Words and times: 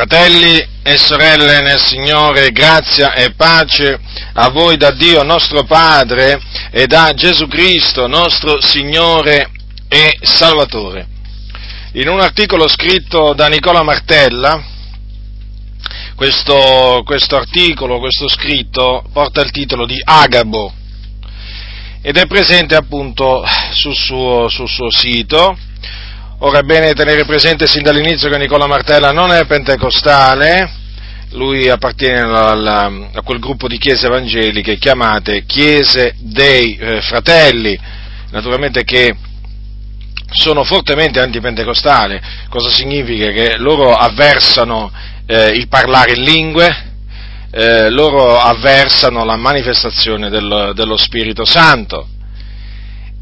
Fratelli 0.00 0.66
e 0.82 0.96
sorelle 0.96 1.60
nel 1.60 1.78
Signore, 1.78 2.52
grazia 2.52 3.12
e 3.12 3.34
pace 3.34 4.00
a 4.32 4.48
voi 4.48 4.78
da 4.78 4.92
Dio 4.92 5.22
nostro 5.22 5.64
Padre 5.64 6.40
e 6.70 6.86
da 6.86 7.12
Gesù 7.12 7.46
Cristo 7.48 8.06
nostro 8.06 8.62
Signore 8.62 9.50
e 9.88 10.16
Salvatore. 10.22 11.06
In 11.92 12.08
un 12.08 12.18
articolo 12.18 12.66
scritto 12.66 13.34
da 13.34 13.48
Nicola 13.48 13.82
Martella, 13.82 14.64
questo, 16.14 17.02
questo 17.04 17.36
articolo, 17.36 17.98
questo 17.98 18.26
scritto, 18.26 19.04
porta 19.12 19.42
il 19.42 19.50
titolo 19.50 19.84
di 19.84 20.00
Agabo 20.02 20.72
ed 22.00 22.16
è 22.16 22.26
presente 22.26 22.74
appunto 22.74 23.44
sul 23.72 23.94
suo, 23.94 24.48
sul 24.48 24.66
suo 24.66 24.90
sito 24.90 25.58
Ora 26.42 26.60
è 26.60 26.62
bene 26.62 26.94
tenere 26.94 27.26
presente 27.26 27.66
sin 27.66 27.82
dall'inizio 27.82 28.30
che 28.30 28.38
Nicola 28.38 28.66
Martella 28.66 29.12
non 29.12 29.30
è 29.30 29.44
pentecostale, 29.44 30.70
lui 31.32 31.68
appartiene 31.68 32.20
alla, 32.20 32.90
a 33.12 33.20
quel 33.20 33.38
gruppo 33.38 33.68
di 33.68 33.76
chiese 33.76 34.06
evangeliche 34.06 34.78
chiamate 34.78 35.44
Chiese 35.44 36.14
dei 36.18 36.78
eh, 36.78 37.02
Fratelli, 37.02 37.78
naturalmente 38.30 38.84
che 38.84 39.14
sono 40.30 40.64
fortemente 40.64 41.20
antipentecostali. 41.20 42.18
Cosa 42.48 42.70
significa? 42.70 43.30
Che 43.32 43.58
loro 43.58 43.92
avversano 43.92 44.90
eh, 45.26 45.48
il 45.48 45.68
parlare 45.68 46.12
in 46.12 46.22
lingue, 46.22 46.92
eh, 47.50 47.90
loro 47.90 48.38
avversano 48.38 49.26
la 49.26 49.36
manifestazione 49.36 50.30
dello, 50.30 50.72
dello 50.72 50.96
Spirito 50.96 51.44
Santo. 51.44 52.08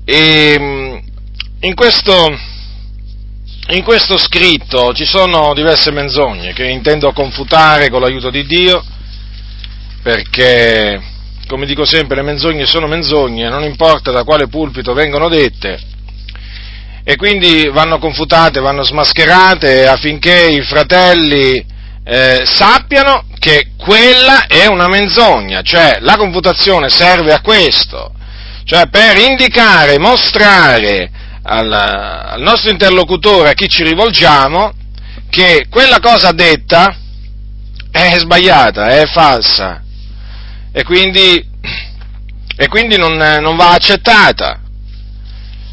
E 0.04 0.56
mm, 0.56 0.96
in 1.62 1.74
questo 1.74 2.56
in 3.70 3.82
questo 3.82 4.16
scritto 4.16 4.94
ci 4.94 5.04
sono 5.04 5.52
diverse 5.52 5.90
menzogne 5.90 6.54
che 6.54 6.66
intendo 6.66 7.12
confutare 7.12 7.90
con 7.90 8.00
l'aiuto 8.00 8.30
di 8.30 8.46
Dio, 8.46 8.82
perché, 10.02 10.98
come 11.46 11.66
dico 11.66 11.84
sempre, 11.84 12.16
le 12.16 12.22
menzogne 12.22 12.64
sono 12.64 12.86
menzogne, 12.86 13.50
non 13.50 13.64
importa 13.64 14.10
da 14.10 14.24
quale 14.24 14.48
pulpito 14.48 14.94
vengono 14.94 15.28
dette, 15.28 15.78
e 17.04 17.16
quindi 17.16 17.68
vanno 17.68 17.98
confutate, 17.98 18.60
vanno 18.60 18.84
smascherate 18.84 19.86
affinché 19.86 20.46
i 20.46 20.62
fratelli 20.62 21.62
eh, 22.04 22.42
sappiano 22.44 23.24
che 23.38 23.72
quella 23.76 24.46
è 24.46 24.66
una 24.66 24.88
menzogna, 24.88 25.60
cioè 25.60 25.98
la 26.00 26.16
confutazione 26.16 26.88
serve 26.88 27.34
a 27.34 27.42
questo, 27.42 28.12
cioè 28.64 28.88
per 28.88 29.18
indicare, 29.18 29.98
mostrare 29.98 31.10
al, 31.42 31.72
al 31.72 32.40
nostro 32.40 32.70
interlocutore, 32.70 33.50
a 33.50 33.54
chi 33.54 33.68
ci 33.68 33.82
rivolgiamo, 33.82 34.72
che 35.30 35.66
quella 35.68 36.00
cosa 36.00 36.32
detta 36.32 36.96
è 37.90 38.16
sbagliata, 38.18 38.86
è 38.86 39.06
falsa. 39.06 39.82
E 40.72 40.84
quindi, 40.84 41.44
e 42.56 42.68
quindi 42.68 42.96
non, 42.96 43.16
non, 43.16 43.56
va 43.56 43.72
accettata. 43.72 44.60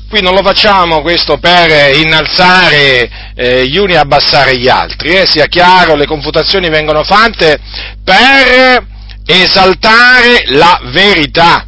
Qui 0.09 0.21
non 0.21 0.33
lo 0.33 0.41
facciamo 0.43 1.01
questo 1.01 1.37
per 1.37 1.95
innalzare 1.95 3.33
eh, 3.35 3.67
gli 3.67 3.77
uni 3.77 3.93
e 3.93 3.97
abbassare 3.97 4.57
gli 4.57 4.67
altri, 4.67 5.15
eh, 5.15 5.25
sia 5.25 5.47
chiaro, 5.47 5.95
le 5.95 6.05
confutazioni 6.05 6.69
vengono 6.69 7.03
fatte 7.03 7.59
per 8.03 8.85
esaltare 9.25 10.43
la 10.49 10.79
verità, 10.85 11.65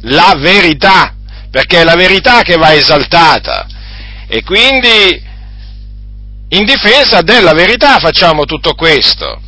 la 0.00 0.34
verità, 0.38 1.15
perché 1.50 1.80
è 1.80 1.84
la 1.84 1.94
verità 1.94 2.42
che 2.42 2.56
va 2.56 2.72
esaltata 2.74 3.66
e 4.26 4.42
quindi 4.42 5.24
in 6.48 6.64
difesa 6.64 7.22
della 7.22 7.52
verità 7.52 7.98
facciamo 7.98 8.44
tutto 8.44 8.74
questo. 8.74 9.40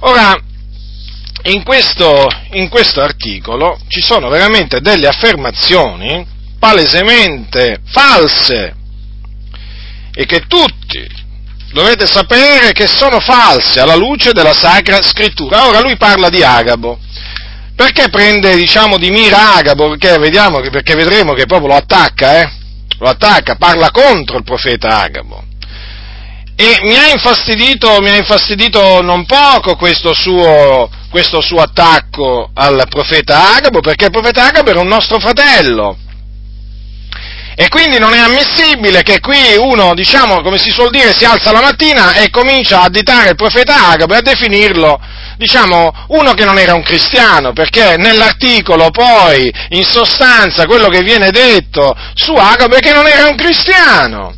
Ora, 0.00 0.38
in 1.44 1.62
questo, 1.62 2.28
in 2.52 2.68
questo 2.68 3.00
articolo 3.00 3.78
ci 3.88 4.00
sono 4.00 4.28
veramente 4.28 4.80
delle 4.80 5.08
affermazioni 5.08 6.26
palesemente 6.58 7.80
false 7.86 8.74
e 10.14 10.24
che 10.26 10.46
tutti 10.46 11.06
dovete 11.72 12.06
sapere 12.06 12.72
che 12.72 12.86
sono 12.86 13.18
false 13.20 13.80
alla 13.80 13.96
luce 13.96 14.32
della 14.32 14.54
Sacra 14.54 15.02
Scrittura. 15.02 15.66
Ora 15.66 15.80
lui 15.80 15.96
parla 15.96 16.28
di 16.28 16.42
Agabo. 16.42 16.98
Perché 17.76 18.08
prende, 18.08 18.54
diciamo, 18.56 18.98
di 18.98 19.10
mira 19.10 19.54
Agabo? 19.56 19.90
Perché, 19.90 20.16
vediamo, 20.18 20.60
perché 20.60 20.94
vedremo 20.94 21.32
che 21.32 21.46
proprio 21.46 21.68
lo 21.68 21.74
attacca, 21.74 22.40
eh? 22.40 22.50
Lo 22.98 23.08
attacca, 23.08 23.56
parla 23.56 23.90
contro 23.90 24.36
il 24.36 24.44
profeta 24.44 25.00
Agabo. 25.02 25.42
E 26.56 26.78
mi 26.82 26.94
ha 26.94 27.10
infastidito, 27.10 28.00
mi 28.00 28.10
ha 28.10 28.16
infastidito 28.16 29.02
non 29.02 29.26
poco 29.26 29.74
questo 29.74 30.14
suo, 30.14 30.88
questo 31.10 31.40
suo 31.40 31.60
attacco 31.60 32.50
al 32.54 32.86
profeta 32.88 33.56
Agabo, 33.56 33.80
perché 33.80 34.04
il 34.04 34.12
profeta 34.12 34.46
Agabo 34.46 34.70
era 34.70 34.80
un 34.80 34.86
nostro 34.86 35.18
fratello. 35.18 35.96
E 37.56 37.68
quindi 37.68 37.98
non 37.98 38.12
è 38.12 38.18
ammissibile 38.18 39.02
che 39.02 39.20
qui 39.20 39.56
uno, 39.56 39.94
diciamo, 39.94 40.40
come 40.42 40.58
si 40.58 40.70
suol 40.70 40.90
dire, 40.90 41.12
si 41.12 41.24
alza 41.24 41.52
la 41.52 41.60
mattina 41.60 42.14
e 42.14 42.30
comincia 42.30 42.80
a 42.80 42.84
additare 42.84 43.30
il 43.30 43.36
profeta 43.36 43.90
Agabo 43.90 44.14
e 44.14 44.16
a 44.18 44.22
definirlo 44.22 45.00
diciamo, 45.36 45.92
uno 46.08 46.32
che 46.32 46.44
non 46.44 46.58
era 46.58 46.74
un 46.74 46.82
cristiano, 46.82 47.52
perché 47.52 47.96
nell'articolo 47.96 48.90
poi, 48.90 49.52
in 49.70 49.84
sostanza, 49.84 50.66
quello 50.66 50.88
che 50.88 51.02
viene 51.02 51.30
detto 51.30 51.94
su 52.14 52.32
Agabe 52.34 52.76
è 52.76 52.80
che 52.80 52.92
non 52.92 53.06
era 53.06 53.28
un 53.28 53.36
cristiano, 53.36 54.34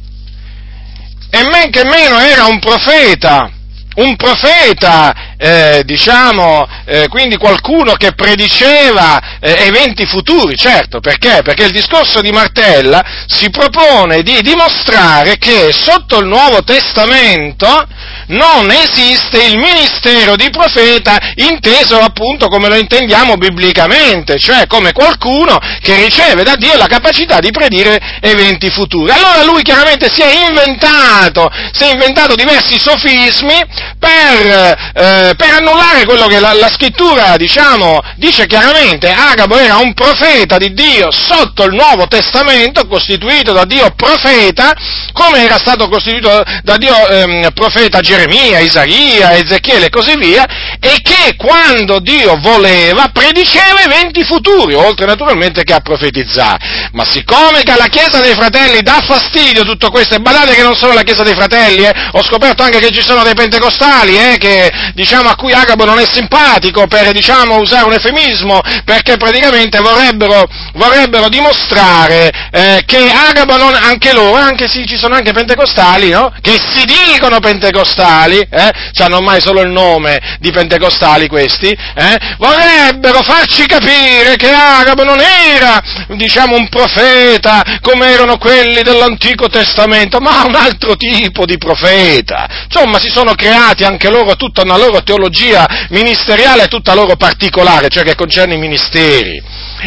e 1.30 1.42
men 1.50 1.70
che 1.70 1.84
meno 1.84 2.18
era 2.18 2.46
un 2.46 2.58
profeta, 2.58 3.50
un 3.96 4.16
profeta, 4.16 5.25
eh, 5.38 5.82
diciamo, 5.84 6.66
eh, 6.84 7.08
quindi 7.08 7.36
qualcuno 7.36 7.94
che 7.94 8.12
prediceva 8.12 9.38
eh, 9.40 9.66
eventi 9.66 10.06
futuri, 10.06 10.56
certo, 10.56 11.00
perché? 11.00 11.40
Perché 11.42 11.64
il 11.64 11.72
discorso 11.72 12.20
di 12.20 12.30
Martella 12.30 13.04
si 13.26 13.50
propone 13.50 14.22
di 14.22 14.40
dimostrare 14.42 15.36
che 15.38 15.72
sotto 15.72 16.18
il 16.18 16.26
Nuovo 16.26 16.62
Testamento 16.62 17.86
non 18.28 18.70
esiste 18.70 19.42
il 19.44 19.58
ministero 19.58 20.36
di 20.36 20.50
profeta 20.50 21.18
inteso 21.36 21.98
appunto 21.98 22.48
come 22.48 22.68
lo 22.68 22.76
intendiamo 22.76 23.36
biblicamente, 23.36 24.38
cioè 24.38 24.66
come 24.66 24.92
qualcuno 24.92 25.58
che 25.80 25.94
riceve 25.96 26.42
da 26.42 26.56
Dio 26.56 26.76
la 26.76 26.86
capacità 26.86 27.38
di 27.38 27.50
predire 27.50 28.00
eventi 28.20 28.70
futuri. 28.70 29.10
Allora 29.10 29.44
lui 29.44 29.62
chiaramente 29.62 30.10
si 30.12 30.22
è 30.22 30.46
inventato, 30.48 31.50
si 31.72 31.84
è 31.84 31.92
inventato 31.92 32.34
diversi 32.34 32.78
sofismi 32.78 33.64
per, 33.98 35.25
per 35.34 35.50
annullare 35.50 36.04
quello 36.04 36.26
che 36.26 36.38
la, 36.38 36.52
la, 36.52 36.70
scrittura, 36.70 37.36
diciamo, 37.36 38.00
dice 38.16 38.46
chiaramente. 38.46 39.10
Agabo 39.10 39.56
era 39.56 39.76
un 39.78 39.94
profeta 39.94 40.58
di 40.58 40.72
Dio 40.74 41.10
sotto 41.10 41.64
il 41.64 41.74
Nuovo 41.74 42.06
Testamento, 42.06 42.86
costituito 42.86 43.52
da 43.52 43.64
Dio 43.64 43.90
profeta, 43.96 44.74
come 45.12 45.44
era 45.44 45.58
stato 45.58 45.88
costituito 45.88 46.42
da 46.62 46.76
Dio 46.76 47.08
ehm, 47.08 47.50
profeta 47.54 48.00
Geremia 48.00 48.24
Geremia, 48.26 48.58
Isaia, 48.60 49.36
Ezechiele 49.36 49.86
e 49.86 49.90
così 49.90 50.16
via, 50.16 50.44
e 50.80 51.00
che 51.02 51.36
quando 51.36 52.00
Dio 52.00 52.36
voleva 52.40 53.08
prediceva 53.12 53.82
eventi 53.82 54.24
futuri, 54.24 54.74
oltre 54.74 55.06
naturalmente 55.06 55.62
che 55.64 55.72
a 55.72 55.80
profetizzare. 55.80 56.90
Ma 56.92 57.04
siccome 57.04 57.62
che 57.62 57.72
alla 57.72 57.86
Chiesa 57.86 58.20
dei 58.20 58.34
Fratelli 58.34 58.82
dà 58.82 59.02
fastidio 59.06 59.64
tutto 59.64 59.90
questo, 59.90 60.14
e 60.14 60.20
badate 60.20 60.54
che 60.54 60.62
non 60.62 60.74
solo 60.74 60.92
la 60.92 61.02
Chiesa 61.02 61.22
dei 61.22 61.34
Fratelli, 61.34 61.84
eh, 61.84 61.92
ho 62.12 62.22
scoperto 62.22 62.62
anche 62.62 62.78
che 62.78 62.90
ci 62.90 63.02
sono 63.02 63.22
dei 63.22 63.34
pentecostali, 63.34 64.16
eh, 64.16 64.36
che, 64.38 64.70
diciamo, 64.94 65.15
a 65.24 65.34
cui 65.34 65.52
Agabo 65.52 65.84
non 65.84 65.98
è 65.98 66.06
simpatico, 66.10 66.86
per 66.86 67.12
diciamo, 67.12 67.58
usare 67.58 67.84
un 67.86 67.92
eufemismo, 67.92 68.60
perché 68.84 69.16
praticamente 69.16 69.78
vorrebbero, 69.80 70.46
vorrebbero 70.74 71.28
dimostrare 71.28 72.30
eh, 72.50 72.82
che 72.84 73.10
Agabo 73.10 73.56
non, 73.56 73.74
anche 73.74 74.12
loro, 74.12 74.40
anche 74.40 74.68
sì, 74.68 74.86
ci 74.86 74.96
sono 74.96 75.14
anche 75.14 75.32
pentecostali, 75.32 76.10
no? 76.10 76.32
che 76.40 76.58
si 76.74 76.84
dicono 76.84 77.40
pentecostali, 77.40 78.38
eh, 78.38 78.72
hanno 79.02 79.16
ormai 79.16 79.40
solo 79.40 79.60
il 79.60 79.70
nome 79.70 80.36
di 80.40 80.50
pentecostali 80.50 81.28
questi, 81.28 81.68
eh, 81.68 82.18
vorrebbero 82.38 83.22
farci 83.22 83.66
capire 83.66 84.36
che 84.36 84.50
Agabo 84.50 85.04
non 85.04 85.20
era, 85.20 85.80
diciamo, 86.08 86.56
un 86.56 86.68
profeta 86.68 87.62
come 87.80 88.12
erano 88.12 88.38
quelli 88.38 88.82
dell'Antico 88.82 89.48
Testamento, 89.48 90.18
ma 90.18 90.44
un 90.44 90.54
altro 90.54 90.96
tipo 90.96 91.44
di 91.44 91.58
profeta. 91.58 92.64
Insomma, 92.64 92.98
si 92.98 93.08
sono 93.08 93.34
creati 93.34 93.84
anche 93.84 94.10
loro 94.10 94.36
tutta 94.36 94.62
una 94.62 94.76
loro 94.76 95.02
teologia 95.06 95.86
ministeriale, 95.90 96.66
tutta 96.66 96.92
loro 96.92 97.14
particolare, 97.16 97.88
cioè 97.88 98.02
che 98.02 98.16
concerne 98.16 98.54
i 98.54 98.58
ministeri. 98.58 99.40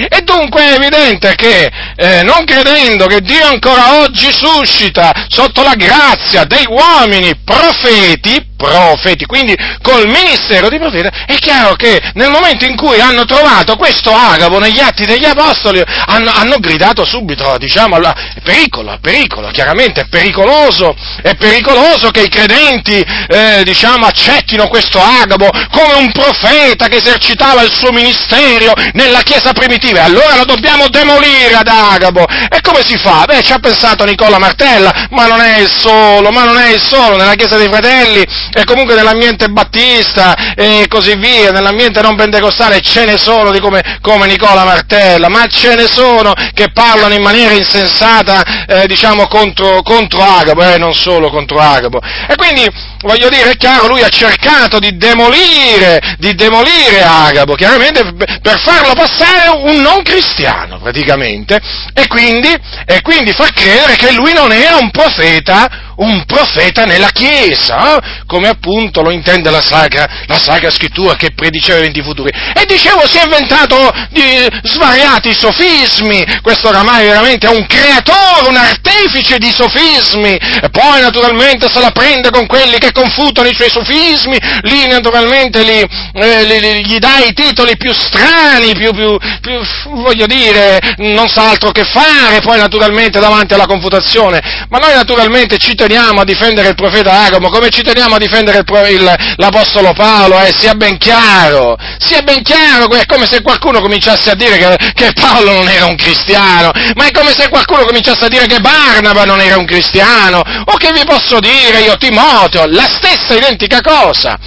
E 0.10 0.22
dunque 0.22 0.62
è 0.62 0.74
evidente 0.74 1.36
che 1.36 1.72
eh, 1.96 2.22
non 2.24 2.46
credendo 2.46 3.08
che 3.08 3.22
Dio 3.22 3.46
ancora 3.46 4.02
oggi 4.02 4.32
suscita 4.32 5.26
sotto 5.28 5.64
la 5.64 5.76
grazia 5.76 6.44
dei 6.46 6.66
uomini 6.68 7.36
profeti, 7.44 8.48
profeti, 8.60 9.26
quindi 9.26 9.56
col 9.82 10.06
ministero 10.08 10.68
di 10.68 10.78
profeta, 10.78 11.26
è 11.26 11.36
chiaro 11.36 11.76
che 11.76 12.12
nel 12.16 12.30
momento 12.30 12.66
in 12.66 12.76
cui 12.76 13.00
hanno 13.00 13.24
trovato 13.24 13.78
questo 13.78 14.12
agavo 14.12 14.60
negli 14.60 14.80
atti 14.80 15.06
degli 15.06 15.24
apostoli, 15.24 15.82
hanno, 16.08 16.30
hanno 16.30 16.58
gridato 16.60 17.06
subito, 17.06 17.58
diciamo, 17.58 17.98
è 17.98 18.42
pericolo, 18.44 18.98
pericolo, 19.02 19.50
chiaramente 19.52 20.02
è 20.02 20.08
pericoloso, 20.10 20.94
è 21.22 21.36
pericoloso 21.36 22.12
che 22.12 22.24
i 22.24 22.30
credenti, 22.30 23.02
eh, 23.02 23.62
diciamo, 23.64 24.06
accettino 24.06 24.68
questo 24.68 25.00
agavo 25.00 25.50
come 25.72 25.94
un 25.94 26.12
profeta 26.12 26.88
che 26.88 26.98
esercitava 26.98 27.62
il 27.62 27.72
suo 27.74 27.92
ministero 27.92 28.74
nella 28.94 29.22
Chiesa 29.22 29.54
primitiva, 29.54 29.89
e 29.98 30.02
allora 30.02 30.36
lo 30.36 30.46
dobbiamo 30.46 30.88
demolire 30.90 31.56
ad 31.56 31.68
agavo. 31.68 32.26
E 32.28 32.62
come 32.62 32.84
si 32.84 32.98
fa? 32.98 33.24
Beh, 33.26 33.42
ci 33.42 33.52
ha 33.52 33.60
pensato 33.60 34.04
Nicola 34.06 34.38
Martella, 34.38 35.08
ma 35.12 35.28
non 35.28 35.42
è 35.42 35.60
il 35.60 35.70
solo, 35.72 36.30
ma 36.32 36.44
non 36.44 36.58
è 36.58 36.74
il 36.74 36.82
solo, 36.82 37.16
nella 37.16 37.36
Chiesa 37.36 37.58
dei 37.58 37.68
Fratelli 37.68 38.26
e 38.54 38.64
comunque 38.64 38.96
nell'ambiente 38.96 39.48
battista 39.50 40.36
e 40.56 40.86
così 40.88 41.16
via, 41.16 41.52
nell'ambiente 41.52 42.02
non 42.02 42.16
pentecostale 42.16 42.82
ce 42.82 43.06
ne 43.06 43.18
sono 43.18 43.52
di 43.52 43.60
come, 43.60 44.00
come 44.02 44.28
Nicola 44.28 44.64
Martella, 44.64 45.30
ma 45.30 45.46
ce 45.48 45.76
ne 45.76 45.88
sono 45.88 46.34
che 46.54 46.72
parlano 46.72 47.14
in 47.14 47.22
maniera 47.22 47.54
insensata, 47.54 48.66
eh, 48.66 48.88
diciamo, 48.88 49.28
contro, 49.28 49.82
contro 49.82 50.22
Agabo, 50.22 50.64
e 50.64 50.74
eh, 50.74 50.78
non 50.78 50.94
solo 50.94 51.30
contro 51.30 51.60
Agabo. 51.60 52.00
E 52.28 52.36
quindi, 52.36 52.68
voglio 53.02 53.30
dire, 53.30 53.52
è 53.52 53.58
chiaro, 53.58 53.88
lui 53.88 54.02
ha 54.02 54.10
cercato 54.10 54.80
di 54.80 54.98
demolire, 54.98 56.00
di 56.18 56.36
demolire 56.36 57.04
Agabo, 57.04 57.56
chiaramente 57.56 58.14
per 58.42 58.60
farlo 58.60 58.94
passare 58.94 59.48
non 59.78 60.02
cristiano, 60.02 60.80
praticamente, 60.80 61.60
e 61.94 62.08
quindi, 62.08 62.54
e 62.86 63.02
quindi 63.02 63.32
far 63.32 63.52
credere 63.54 63.96
che 63.96 64.12
lui 64.12 64.34
non 64.34 64.52
era 64.52 64.78
un 64.78 64.92
profeta, 64.92 65.90
un 66.00 66.24
profeta 66.26 66.86
nella 66.86 67.10
Chiesa, 67.10 67.98
eh? 67.98 68.24
come 68.26 68.48
appunto 68.48 69.02
lo 69.02 69.12
intende 69.12 69.50
la 69.50 69.62
Sacra, 69.62 70.08
la 70.28 70.38
Sacra 70.38 70.72
Scrittura 70.72 71.16
che 71.16 71.32
prediceva 71.34 71.80
eventi 71.80 72.02
futuri. 72.02 72.32
E 72.54 72.66
dicevo, 72.66 73.06
si 73.08 73.18
è 73.18 73.24
inventato 73.24 73.92
di 74.10 74.48
svariati 74.64 75.34
sofismi, 75.34 76.26
questo 76.42 76.70
oramai 76.70 77.06
veramente 77.06 77.48
è 77.48 77.50
un 77.50 77.66
creatore, 77.66 78.48
un 78.48 78.56
artefice 78.56 79.38
di 79.38 79.52
sofismi, 79.52 80.36
e 80.36 80.70
poi 80.70 81.02
naturalmente 81.02 81.70
se 81.70 81.80
la 81.80 81.92
prende 81.92 82.30
con 82.30 82.46
quelli 82.48 82.78
che 82.78 82.92
confutano 82.92 83.48
i 83.48 83.56
suoi 83.56 83.70
sofismi, 83.70 84.38
lì 84.62 84.88
naturalmente 84.88 85.64
li, 85.64 85.86
eh, 86.14 86.44
li, 86.44 86.86
gli 86.86 86.98
dà 86.98 87.18
i 87.18 87.34
titoli 87.34 87.76
più 87.76 87.94
strani, 87.94 88.74
più, 88.76 88.92
più, 88.94 89.18
più, 89.42 89.59
voglio 89.86 90.26
dire, 90.26 90.80
non 90.98 91.28
sa 91.28 91.50
altro 91.50 91.72
che 91.72 91.84
fare, 91.84 92.42
poi 92.42 92.58
naturalmente 92.58 93.20
davanti 93.20 93.54
alla 93.54 93.66
confutazione, 93.66 94.42
ma 94.70 94.78
noi 94.78 94.94
naturalmente 94.94 95.58
ci 95.58 95.76
teniamo 95.76 96.22
a 96.22 96.24
difendere 96.24 96.70
il 96.70 96.76
profeta 96.76 97.24
Agamo, 97.26 97.50
come 97.50 97.70
ci 97.70 97.82
teniamo 97.82 98.16
a 98.16 98.18
difendere 98.18 98.60
il, 98.60 98.92
il, 98.92 99.16
l'Apostolo 99.38 99.94
Paolo, 99.94 100.40
eh, 100.42 100.54
sia 100.56 100.74
ben 100.74 100.98
chiaro, 100.98 101.78
sia 101.98 102.22
ben 102.22 102.42
chiaro, 102.42 102.90
è 102.92 103.06
come 103.06 103.26
se 103.26 103.42
qualcuno 103.42 103.82
cominciasse 103.82 104.32
a 104.32 104.36
dire 104.36 104.58
che, 104.58 104.78
che, 104.94 105.12
Paolo 105.14 105.54
non 105.54 105.68
era 105.68 105.86
un 105.86 105.96
cristiano, 105.96 106.72
ma 106.96 107.06
è 107.06 107.12
come 107.12 107.32
se 107.32 107.50
qualcuno 107.50 107.86
cominciasse 107.86 108.26
a 108.26 108.30
dire 108.30 108.46
che 108.46 108.60
Barnaba 108.60 109.26
non 109.26 109.40
era 109.40 109.58
un 109.58 109.66
cristiano, 109.66 110.40
o 110.40 110.76
che 110.78 110.92
vi 110.92 111.04
posso 111.06 111.40
dire 111.40 111.82
io 111.82 111.98
Timoteo, 111.98 112.66
la 112.68 112.88
stessa 112.88 113.36
identica 113.36 113.82
cosa 113.82 114.38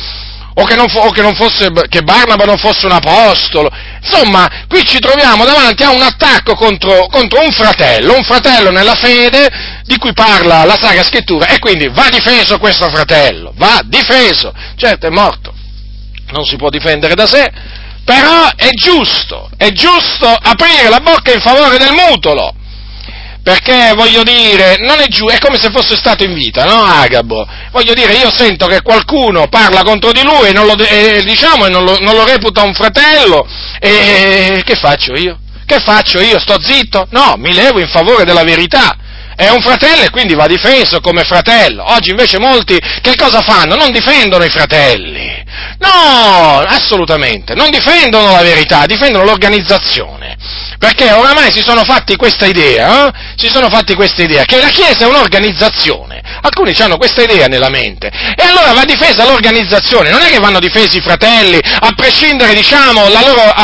o 0.55 0.65
che, 0.65 0.75
fo- 0.89 1.01
o 1.01 1.11
che, 1.11 1.35
fosse, 1.35 1.71
che 1.89 2.03
Barnaba 2.03 2.45
non 2.45 2.59
fosse 2.59 2.87
un 2.87 2.93
apostolo. 2.93 3.71
Insomma, 4.03 4.49
qui 4.69 4.85
ci 4.85 4.99
troviamo 4.99 5.45
davanti 5.45 5.83
a 5.83 5.91
un 5.91 6.03
attacco 6.03 6.55
contro, 6.55 7.07
contro, 7.07 7.41
un 7.41 7.53
fratello, 7.53 8.17
un 8.17 8.25
fratello 8.25 8.71
nella 8.71 8.95
fede 8.95 9.49
di 9.85 9.97
cui 9.97 10.13
parla 10.13 10.65
la 10.65 10.79
Sacra 10.81 11.03
Scrittura 11.03 11.47
e 11.47 11.59
quindi 11.59 11.89
va 11.89 12.09
difeso 12.11 12.59
questo 12.59 12.89
fratello, 12.91 13.53
va 13.57 13.81
difeso. 13.85 14.53
Certo, 14.77 15.07
è 15.07 15.11
morto, 15.11 15.55
non 16.33 16.45
si 16.45 16.57
può 16.57 16.69
difendere 16.69 17.15
da 17.15 17.27
sé, 17.27 17.51
però 18.05 18.49
è 18.57 18.71
giusto, 18.71 19.49
è 19.57 19.71
giusto 19.71 20.27
aprire 20.27 20.89
la 20.89 21.01
bocca 21.01 21.33
in 21.33 21.41
favore 21.41 21.79
del 21.79 21.93
mutolo 21.93 22.55
perché 23.43 23.93
voglio 23.97 24.23
dire, 24.23 24.77
non 24.79 25.01
è 25.01 25.09
giù, 25.09 25.27
è 25.27 25.39
come 25.39 25.59
se 25.59 25.71
fosse 25.71 25.97
stato 25.97 26.23
in 26.25 26.33
vita, 26.33 26.65
no 26.65 26.85
Agabo? 26.85 27.47
Voglio 27.73 27.93
dire, 27.93 28.15
io 28.15 28.31
sento 28.31 28.67
che 28.67 28.83
qualcuno 28.83 29.49
parla 29.49 29.83
contro 29.83 30.13
di 30.13 30.23
lui 30.23 30.49
e 30.49 30.53
non 30.53 30.67
lo, 30.67 30.77
e, 30.79 31.23
diciamo, 31.25 31.67
e 31.67 31.69
non 31.69 31.85
lo, 31.85 31.99
non 32.01 32.15
lo 32.15 32.25
reputa 32.25 32.63
un 32.63 32.73
fratello, 32.73 33.47
e 33.81 34.63
che 34.65 34.77
faccio 34.77 35.15
io? 35.15 35.39
Che 35.67 35.81
faccio 35.81 36.21
io? 36.21 36.39
Sto 36.39 36.61
zitto? 36.61 37.07
No, 37.11 37.35
mi 37.37 37.53
levo 37.53 37.81
in 37.81 37.89
favore 37.89 38.25
della 38.25 38.45
verità. 38.45 38.97
È 39.35 39.49
un 39.49 39.61
fratello 39.61 40.03
e 40.03 40.11
quindi 40.11 40.35
va 40.35 40.47
difeso 40.47 41.01
come 41.01 41.25
fratello. 41.25 41.85
Oggi 41.93 42.11
invece 42.11 42.39
molti 42.39 42.79
che 43.01 43.17
cosa 43.17 43.41
fanno? 43.41 43.77
Non 43.77 43.91
difendono 43.91 44.45
i 44.45 44.51
fratelli. 44.51 45.43
No, 45.79 46.59
assolutamente. 46.67 47.55
Non 47.55 47.71
difendono 47.71 48.33
la 48.33 48.43
verità, 48.43 48.87
difendono 48.87 49.25
l'organizzazione. 49.25 50.37
Perché 50.79 51.13
oramai 51.13 51.53
si 51.53 51.61
sono 51.61 51.85
fatti 51.85 52.17
questa 52.17 52.47
idea, 52.47 53.07
eh? 53.07 53.13
si 53.37 53.49
sono 53.49 53.69
fatti 53.69 53.95
questa 53.95 54.23
idea, 54.23 54.45
che 54.45 54.59
la 54.61 54.69
Chiesa 54.69 55.05
è 55.05 55.07
un'organizzazione. 55.07 56.21
Alcuni 56.43 56.75
hanno 56.81 56.97
questa 56.97 57.23
idea 57.23 57.47
nella 57.47 57.69
mente. 57.69 58.09
E 58.09 58.43
allora 58.43 58.73
va 58.73 58.85
difesa 58.85 59.25
l'organizzazione, 59.25 60.11
non 60.11 60.23
è 60.23 60.29
che 60.29 60.41
vanno 60.41 60.59
difesi 60.59 60.97
i 60.97 61.01
fratelli, 61.01 61.61
a 61.63 61.93
prescindere, 61.95 62.53
diciamo, 62.53 63.09
la 63.11 63.21
loro, 63.21 63.55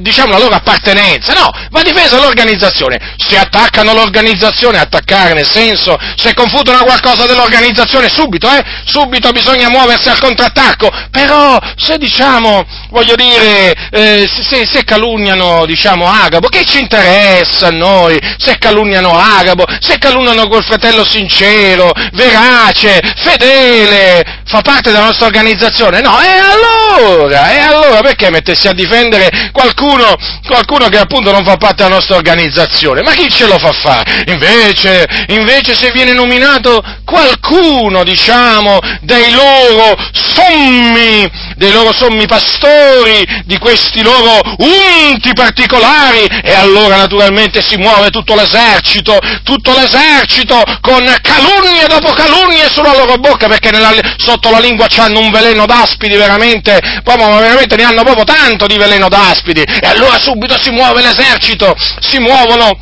diciamo, 0.00 0.32
la 0.32 0.38
loro 0.38 0.54
appartenenza, 0.56 1.32
no, 1.32 1.50
va 1.70 1.82
difesa 1.82 2.18
l'organizzazione. 2.18 3.14
Se 3.16 3.38
attaccano 3.38 3.94
l'organizzazione, 3.94 4.78
attaccare 5.08 5.32
nel 5.32 5.48
senso, 5.48 5.96
se 6.16 6.34
confutano 6.34 6.84
qualcosa 6.84 7.24
dell'organizzazione, 7.24 8.08
subito, 8.08 8.48
eh, 8.50 8.62
subito 8.84 9.30
bisogna 9.30 9.70
muoversi 9.70 10.10
al 10.10 10.20
contrattacco. 10.20 10.90
Però, 11.10 11.58
se 11.76 11.96
diciamo, 11.96 12.64
voglio 12.90 13.14
dire, 13.14 13.74
eh, 13.90 14.28
se, 14.28 14.66
se 14.66 14.84
calunniano, 14.84 15.64
diciamo, 15.64 16.06
Agabo, 16.06 16.48
che 16.48 16.64
ci 16.64 16.80
interessa 16.80 17.68
a 17.68 17.70
noi 17.70 18.18
se 18.36 18.58
calunniano 18.58 19.18
Agabo, 19.18 19.64
se 19.80 19.98
calunniano 19.98 20.46
quel 20.48 20.62
fratello 20.62 21.04
sincero, 21.04 21.92
verace, 22.12 23.00
fedele, 23.16 24.42
fa 24.44 24.60
parte 24.60 24.90
della 24.90 25.04
nostra 25.04 25.26
organizzazione? 25.26 26.00
No, 26.00 26.20
e 26.20 26.28
allora, 26.28 27.52
e 27.52 27.58
allora 27.58 28.00
perché 28.00 28.30
mettersi 28.30 28.68
a 28.68 28.72
difendere 28.72 29.50
qualcuno, 29.52 30.16
qualcuno 30.46 30.88
che 30.88 30.98
appunto 30.98 31.32
non 31.32 31.44
fa 31.44 31.56
parte 31.56 31.82
della 31.82 31.96
nostra 31.96 32.16
organizzazione? 32.16 33.02
Ma 33.02 33.12
chi 33.12 33.30
ce 33.30 33.46
lo 33.46 33.58
fa 33.58 33.72
fare? 33.72 34.24
Invece, 34.26 34.97
invece 35.28 35.74
se 35.74 35.90
viene 35.90 36.12
nominato 36.12 36.82
qualcuno, 37.04 38.04
diciamo, 38.04 38.78
dei 39.00 39.30
loro 39.32 39.96
sommi, 40.12 41.30
dei 41.56 41.72
loro 41.72 41.92
sommi 41.92 42.26
pastori, 42.26 43.26
di 43.44 43.58
questi 43.58 44.02
loro 44.02 44.40
unti 44.58 45.32
particolari, 45.34 46.26
e 46.42 46.52
allora 46.52 46.96
naturalmente 46.96 47.62
si 47.62 47.76
muove 47.76 48.10
tutto 48.10 48.34
l'esercito, 48.34 49.18
tutto 49.42 49.72
l'esercito 49.72 50.62
con 50.80 51.04
calunnie 51.22 51.86
dopo 51.88 52.12
calunnie 52.12 52.68
sulla 52.68 52.92
loro 52.92 53.16
bocca, 53.16 53.48
perché 53.48 53.70
nella, 53.70 53.92
sotto 54.16 54.50
la 54.50 54.58
lingua 54.58 54.86
hanno 54.96 55.20
un 55.20 55.30
veleno 55.30 55.66
d'aspidi 55.66 56.16
veramente, 56.16 56.80
proprio, 57.02 57.36
veramente 57.36 57.76
ne 57.76 57.84
hanno 57.84 58.02
proprio 58.02 58.24
tanto 58.24 58.66
di 58.66 58.76
veleno 58.76 59.08
d'aspidi, 59.08 59.62
e 59.62 59.86
allora 59.86 60.18
subito 60.18 60.58
si 60.60 60.70
muove 60.70 61.02
l'esercito, 61.02 61.74
si 62.00 62.18
muovono 62.18 62.78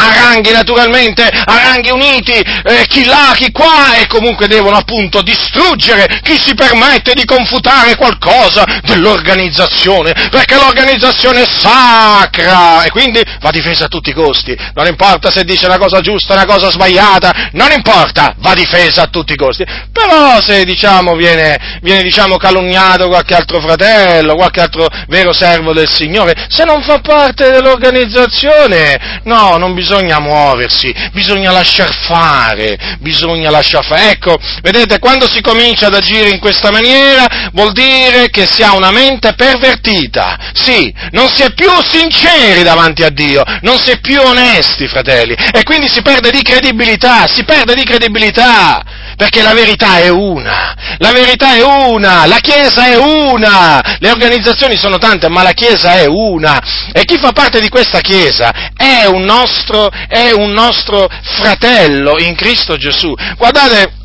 a 0.00 0.14
ranghi 0.14 0.50
naturalmente, 0.50 1.22
a 1.22 1.62
ranghi 1.62 1.90
uniti, 1.90 2.32
eh, 2.32 2.86
chi 2.88 3.04
là, 3.04 3.34
chi 3.36 3.52
qua, 3.52 3.96
e 3.96 4.06
comunque 4.06 4.48
devono 4.48 4.76
appunto 4.78 5.20
distruggere 5.20 6.20
chi 6.22 6.38
si 6.38 6.54
permette 6.54 7.12
di 7.12 7.24
confutare 7.26 7.96
qualcosa 7.96 8.64
dell'organizzazione, 8.82 10.12
perché 10.30 10.54
l'organizzazione 10.54 11.42
è 11.42 11.46
sacra 11.46 12.84
e 12.84 12.90
quindi 12.90 13.20
va 13.40 13.50
difesa 13.50 13.84
a 13.84 13.88
tutti 13.88 14.10
i 14.10 14.14
costi, 14.14 14.56
non 14.74 14.86
importa 14.86 15.30
se 15.30 15.44
dice 15.44 15.66
una 15.66 15.78
cosa 15.78 16.00
giusta, 16.00 16.32
una 16.32 16.46
cosa 16.46 16.70
sbagliata, 16.70 17.50
non 17.52 17.70
importa, 17.72 18.34
va 18.38 18.54
difesa 18.54 19.02
a 19.02 19.06
tutti 19.06 19.34
i 19.34 19.36
costi, 19.36 19.64
però 19.92 20.40
se 20.40 20.64
diciamo 20.64 21.14
viene, 21.14 21.78
viene 21.82 22.02
diciamo 22.02 22.36
calunniato 22.36 23.08
qualche 23.08 23.34
altro 23.34 23.60
fratello, 23.60 24.34
qualche 24.34 24.60
altro 24.60 24.88
vero 25.08 25.32
servo 25.34 25.74
del 25.74 25.88
Signore, 25.90 26.46
se 26.48 26.64
non 26.64 26.82
fa 26.82 27.00
parte 27.00 27.50
dell'organizzazione, 27.50 29.20
no, 29.24 29.58
non 29.58 29.74
bisogna 29.74 29.89
bisogna 29.90 30.20
muoversi, 30.20 30.94
bisogna 31.12 31.50
lasciar 31.50 31.92
fare, 31.92 32.96
bisogna 33.00 33.50
lasciar 33.50 33.84
fare. 33.84 34.10
Ecco, 34.10 34.38
vedete, 34.62 35.00
quando 35.00 35.28
si 35.28 35.40
comincia 35.40 35.88
ad 35.88 35.94
agire 35.94 36.28
in 36.28 36.38
questa 36.38 36.70
maniera 36.70 37.50
vuol 37.52 37.72
dire 37.72 38.30
che 38.30 38.46
si 38.46 38.62
ha 38.62 38.74
una 38.76 38.92
mente 38.92 39.34
pervertita. 39.34 40.52
Sì, 40.52 40.94
non 41.10 41.28
si 41.28 41.42
è 41.42 41.52
più 41.54 41.70
sinceri 41.82 42.62
davanti 42.62 43.02
a 43.02 43.10
Dio, 43.10 43.42
non 43.62 43.78
si 43.78 43.90
è 43.90 43.98
più 43.98 44.20
onesti, 44.20 44.86
fratelli, 44.86 45.34
e 45.34 45.64
quindi 45.64 45.88
si 45.88 46.02
perde 46.02 46.30
di 46.30 46.42
credibilità, 46.42 47.26
si 47.26 47.42
perde 47.42 47.74
di 47.74 47.82
credibilità. 47.82 48.99
Perché 49.20 49.42
la 49.42 49.52
verità 49.52 49.98
è 49.98 50.08
una, 50.08 50.74
la 50.96 51.12
verità 51.12 51.54
è 51.54 51.62
una, 51.62 52.24
la 52.24 52.38
Chiesa 52.38 52.86
è 52.86 52.96
una, 52.96 53.78
le 53.98 54.10
organizzazioni 54.10 54.78
sono 54.78 54.96
tante, 54.96 55.28
ma 55.28 55.42
la 55.42 55.52
Chiesa 55.52 55.96
è 55.96 56.06
una, 56.06 56.58
e 56.90 57.04
chi 57.04 57.18
fa 57.18 57.30
parte 57.32 57.60
di 57.60 57.68
questa 57.68 58.00
Chiesa 58.00 58.50
è 58.74 59.04
un 59.04 59.24
nostro, 59.24 59.90
è 60.08 60.30
un 60.30 60.52
nostro 60.52 61.06
fratello 61.20 62.18
in 62.18 62.34
Cristo 62.34 62.78
Gesù. 62.78 63.12
Guardate, 63.36 63.99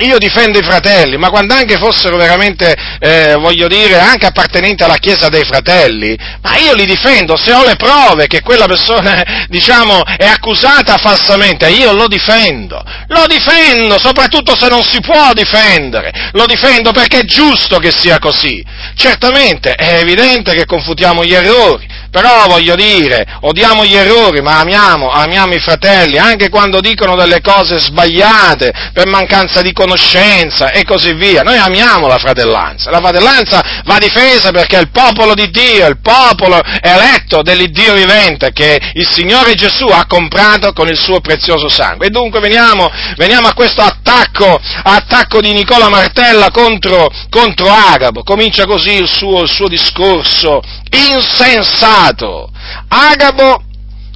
io 0.00 0.18
difendo 0.18 0.58
i 0.58 0.62
fratelli, 0.62 1.16
ma 1.16 1.30
quando 1.30 1.54
anche 1.54 1.78
fossero 1.78 2.16
veramente, 2.16 2.74
eh, 2.98 3.34
voglio 3.34 3.68
dire, 3.68 3.98
anche 3.98 4.26
appartenenti 4.26 4.82
alla 4.82 4.96
Chiesa 4.96 5.28
dei 5.28 5.44
fratelli, 5.44 6.16
ma 6.42 6.56
io 6.58 6.74
li 6.74 6.86
difendo, 6.86 7.36
se 7.36 7.52
ho 7.52 7.64
le 7.64 7.76
prove 7.76 8.26
che 8.26 8.42
quella 8.42 8.66
persona, 8.66 9.46
diciamo, 9.48 10.02
è 10.04 10.26
accusata 10.26 10.96
falsamente, 10.96 11.68
io 11.68 11.92
lo 11.92 12.08
difendo, 12.08 12.82
lo 13.08 13.26
difendo, 13.26 13.98
soprattutto 13.98 14.56
se 14.58 14.68
non 14.68 14.82
si 14.82 15.00
può 15.00 15.32
difendere, 15.32 16.30
lo 16.32 16.46
difendo 16.46 16.92
perché 16.92 17.20
è 17.20 17.24
giusto 17.24 17.78
che 17.78 17.92
sia 17.94 18.18
così. 18.18 18.64
Certamente 18.94 19.74
è 19.74 19.98
evidente 19.98 20.54
che 20.54 20.64
confutiamo 20.64 21.24
gli 21.24 21.34
errori, 21.34 21.86
però 22.10 22.46
voglio 22.48 22.74
dire, 22.74 23.24
odiamo 23.42 23.84
gli 23.84 23.94
errori, 23.94 24.40
ma 24.42 24.58
amiamo, 24.58 25.10
amiamo 25.10 25.54
i 25.54 25.60
fratelli, 25.60 26.18
anche 26.18 26.48
quando 26.48 26.80
dicono 26.80 27.14
delle 27.14 27.40
cose 27.40 27.78
sbagliate, 27.78 28.90
per 28.92 29.06
mancanza 29.06 29.62
di 29.62 29.72
conoscenza 29.72 30.70
e 30.70 30.84
così 30.84 31.14
via. 31.14 31.42
Noi 31.42 31.56
amiamo 31.56 32.08
la 32.08 32.18
fratellanza. 32.18 32.90
La 32.90 32.98
fratellanza 32.98 33.82
va 33.84 33.98
difesa 33.98 34.50
perché 34.50 34.78
è 34.78 34.80
il 34.80 34.90
popolo 34.90 35.34
di 35.34 35.50
Dio, 35.50 35.86
il 35.86 36.00
popolo 36.00 36.60
eletto 36.80 37.42
dell'Iddio 37.42 37.94
vivente 37.94 38.52
che 38.52 38.80
il 38.94 39.08
Signore 39.08 39.54
Gesù 39.54 39.86
ha 39.86 40.06
comprato 40.06 40.72
con 40.72 40.88
il 40.88 40.98
suo 40.98 41.20
prezioso 41.20 41.68
sangue. 41.68 42.06
E 42.06 42.10
dunque 42.10 42.40
veniamo, 42.40 42.90
veniamo 43.16 43.46
a 43.46 43.54
questo 43.54 43.82
attacco, 43.82 44.60
attacco 44.82 45.40
di 45.40 45.52
Nicola 45.52 45.88
Martella 45.88 46.50
contro, 46.50 47.08
contro 47.28 47.70
Agabo. 47.70 48.24
Comincia 48.24 48.66
così 48.66 48.94
il 48.94 49.08
suo, 49.08 49.42
il 49.42 49.48
suo 49.48 49.68
discorso 49.68 50.60
insensato. 50.90 51.99
Agabo 52.88 53.62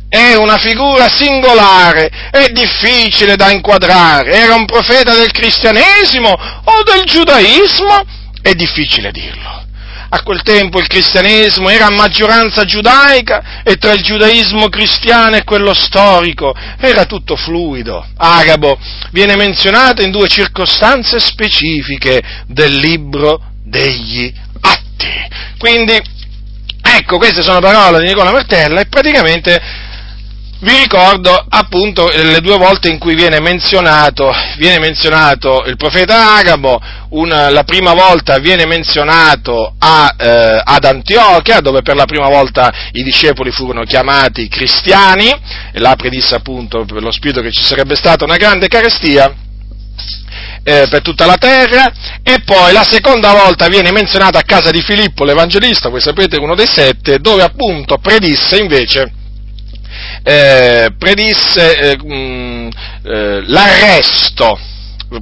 è 0.08 0.34
una 0.36 0.58
figura 0.58 1.08
singolare, 1.08 2.08
è 2.30 2.48
difficile 2.52 3.36
da 3.36 3.50
inquadrare, 3.50 4.32
era 4.32 4.54
un 4.54 4.64
profeta 4.64 5.14
del 5.14 5.32
cristianesimo 5.32 6.30
o 6.30 6.82
del 6.84 7.04
giudaismo? 7.04 8.02
È 8.40 8.52
difficile 8.54 9.10
dirlo. 9.10 9.62
A 10.10 10.22
quel 10.22 10.42
tempo 10.42 10.78
il 10.78 10.86
cristianesimo 10.86 11.68
era 11.68 11.86
a 11.86 11.90
maggioranza 11.90 12.64
giudaica 12.64 13.62
e 13.64 13.76
tra 13.76 13.92
il 13.92 14.02
giudaismo 14.02 14.68
cristiano 14.68 15.34
e 15.34 15.42
quello 15.42 15.74
storico 15.74 16.54
era 16.78 17.04
tutto 17.04 17.34
fluido. 17.34 18.06
Agabo 18.16 18.78
viene 19.10 19.34
menzionato 19.34 20.02
in 20.02 20.12
due 20.12 20.28
circostanze 20.28 21.18
specifiche 21.18 22.22
del 22.46 22.76
libro 22.76 23.40
degli 23.64 24.32
atti. 24.60 25.28
Quindi 25.58 26.00
Ecco, 26.86 27.16
queste 27.18 27.42
sono 27.42 27.60
parole 27.60 28.00
di 28.00 28.06
Nicola 28.06 28.30
Martella 28.30 28.80
e 28.80 28.86
praticamente 28.86 29.60
vi 30.60 30.78
ricordo 30.78 31.44
appunto 31.48 32.08
le 32.08 32.40
due 32.40 32.56
volte 32.56 32.88
in 32.88 32.98
cui 32.98 33.14
viene 33.14 33.38
menzionato, 33.38 34.32
viene 34.56 34.78
menzionato 34.78 35.62
il 35.66 35.76
profeta 35.76 36.36
Agabo, 36.36 36.80
una, 37.10 37.50
la 37.50 37.64
prima 37.64 37.92
volta 37.92 38.38
viene 38.38 38.64
menzionato 38.64 39.74
a, 39.78 40.14
eh, 40.16 40.62
ad 40.64 40.84
Antiochia, 40.84 41.60
dove 41.60 41.82
per 41.82 41.96
la 41.96 42.06
prima 42.06 42.28
volta 42.28 42.72
i 42.92 43.02
discepoli 43.02 43.50
furono 43.50 43.82
chiamati 43.84 44.48
cristiani, 44.48 45.28
e 45.28 45.80
là 45.80 45.94
predisse 45.96 46.34
appunto 46.34 46.86
per 46.86 47.02
lo 47.02 47.10
spirito 47.10 47.42
che 47.42 47.52
ci 47.52 47.62
sarebbe 47.62 47.94
stata 47.94 48.24
una 48.24 48.36
grande 48.36 48.68
carestia, 48.68 49.43
eh, 50.64 50.86
per 50.88 51.02
tutta 51.02 51.26
la 51.26 51.36
terra 51.36 51.92
e 52.22 52.40
poi 52.44 52.72
la 52.72 52.84
seconda 52.84 53.32
volta 53.32 53.68
viene 53.68 53.92
menzionata 53.92 54.38
a 54.38 54.44
casa 54.44 54.70
di 54.70 54.80
Filippo 54.80 55.24
l'Evangelista, 55.24 55.90
voi 55.90 56.00
sapete 56.00 56.38
uno 56.38 56.54
dei 56.54 56.66
sette, 56.66 57.18
dove 57.18 57.42
appunto 57.42 57.98
predisse 57.98 58.58
invece 58.58 59.12
eh, 60.22 60.88
predisse 60.98 61.78
eh, 61.78 61.96
mh, 61.96 62.68
eh, 63.04 63.42
l'arresto, 63.46 64.58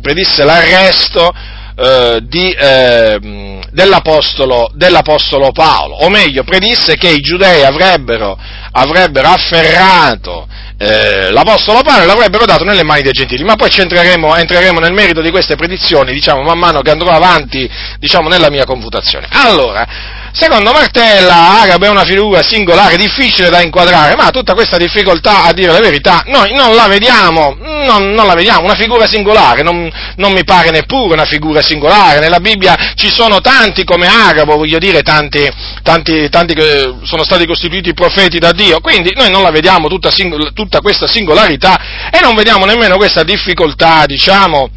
predisse 0.00 0.44
l'arresto 0.44 1.32
eh, 1.76 2.20
di, 2.22 2.50
eh, 2.50 3.60
dell'apostolo, 3.70 4.70
dell'apostolo, 4.74 5.50
Paolo, 5.52 5.96
o 5.96 6.08
meglio, 6.08 6.44
predisse 6.44 6.96
che 6.96 7.08
i 7.08 7.20
giudei 7.20 7.64
avrebbero, 7.64 8.38
avrebbero 8.72 9.28
afferrato 9.28 10.46
eh, 10.82 11.30
l'Apostolo 11.30 11.82
Paolo 11.82 12.06
l'avrebbero 12.06 12.44
dato 12.44 12.64
nelle 12.64 12.82
mani 12.82 13.02
dei 13.02 13.12
gentili, 13.12 13.44
ma 13.44 13.54
poi 13.54 13.70
entreremo, 13.76 14.34
entreremo, 14.34 14.80
nel 14.80 14.92
merito 14.92 15.20
di 15.20 15.30
queste 15.30 15.54
predizioni, 15.54 16.12
diciamo, 16.12 16.42
man 16.42 16.58
mano 16.58 16.80
che 16.80 16.90
andrò 16.90 17.10
avanti, 17.10 17.70
diciamo, 18.00 18.28
nella 18.28 18.50
mia 18.50 18.64
confutazione. 18.64 19.28
Allora, 19.30 19.86
Secondo 20.34 20.72
Martella, 20.72 21.60
Agabo 21.60 21.84
è 21.84 21.90
una 21.90 22.04
figura 22.04 22.42
singolare, 22.42 22.96
difficile 22.96 23.50
da 23.50 23.60
inquadrare, 23.60 24.16
ma 24.16 24.30
tutta 24.30 24.54
questa 24.54 24.78
difficoltà, 24.78 25.44
a 25.44 25.52
dire 25.52 25.70
la 25.70 25.78
verità, 25.78 26.24
noi 26.26 26.54
non 26.54 26.74
la 26.74 26.86
vediamo, 26.86 27.54
non, 27.60 28.12
non 28.12 28.26
la 28.26 28.32
vediamo, 28.32 28.64
una 28.64 28.74
figura 28.74 29.06
singolare, 29.06 29.62
non, 29.62 29.92
non, 30.16 30.32
mi 30.32 30.42
pare 30.42 30.70
neppure 30.70 31.12
una 31.12 31.26
figura 31.26 31.60
singolare, 31.60 32.18
nella 32.18 32.40
Bibbia 32.40 32.94
ci 32.94 33.12
sono 33.12 33.42
tanti 33.42 33.84
come 33.84 34.06
Agabo, 34.06 34.56
voglio 34.56 34.78
dire, 34.78 35.02
tanti, 35.02 35.46
tanti, 35.82 36.30
tanti 36.30 36.54
che 36.54 36.94
sono 37.02 37.24
stati 37.24 37.46
costituiti 37.46 37.92
profeti 37.92 38.38
da 38.38 38.52
Dio, 38.52 38.80
quindi 38.80 39.12
noi 39.14 39.30
non 39.30 39.42
la 39.42 39.50
vediamo 39.50 39.88
tutta, 39.88 40.08
tutta 40.54 40.80
questa 40.80 41.06
singolarità 41.06 42.08
e 42.10 42.20
non 42.22 42.34
vediamo 42.34 42.64
nemmeno 42.64 42.96
questa 42.96 43.22
difficoltà, 43.22 44.06
diciamo, 44.06 44.70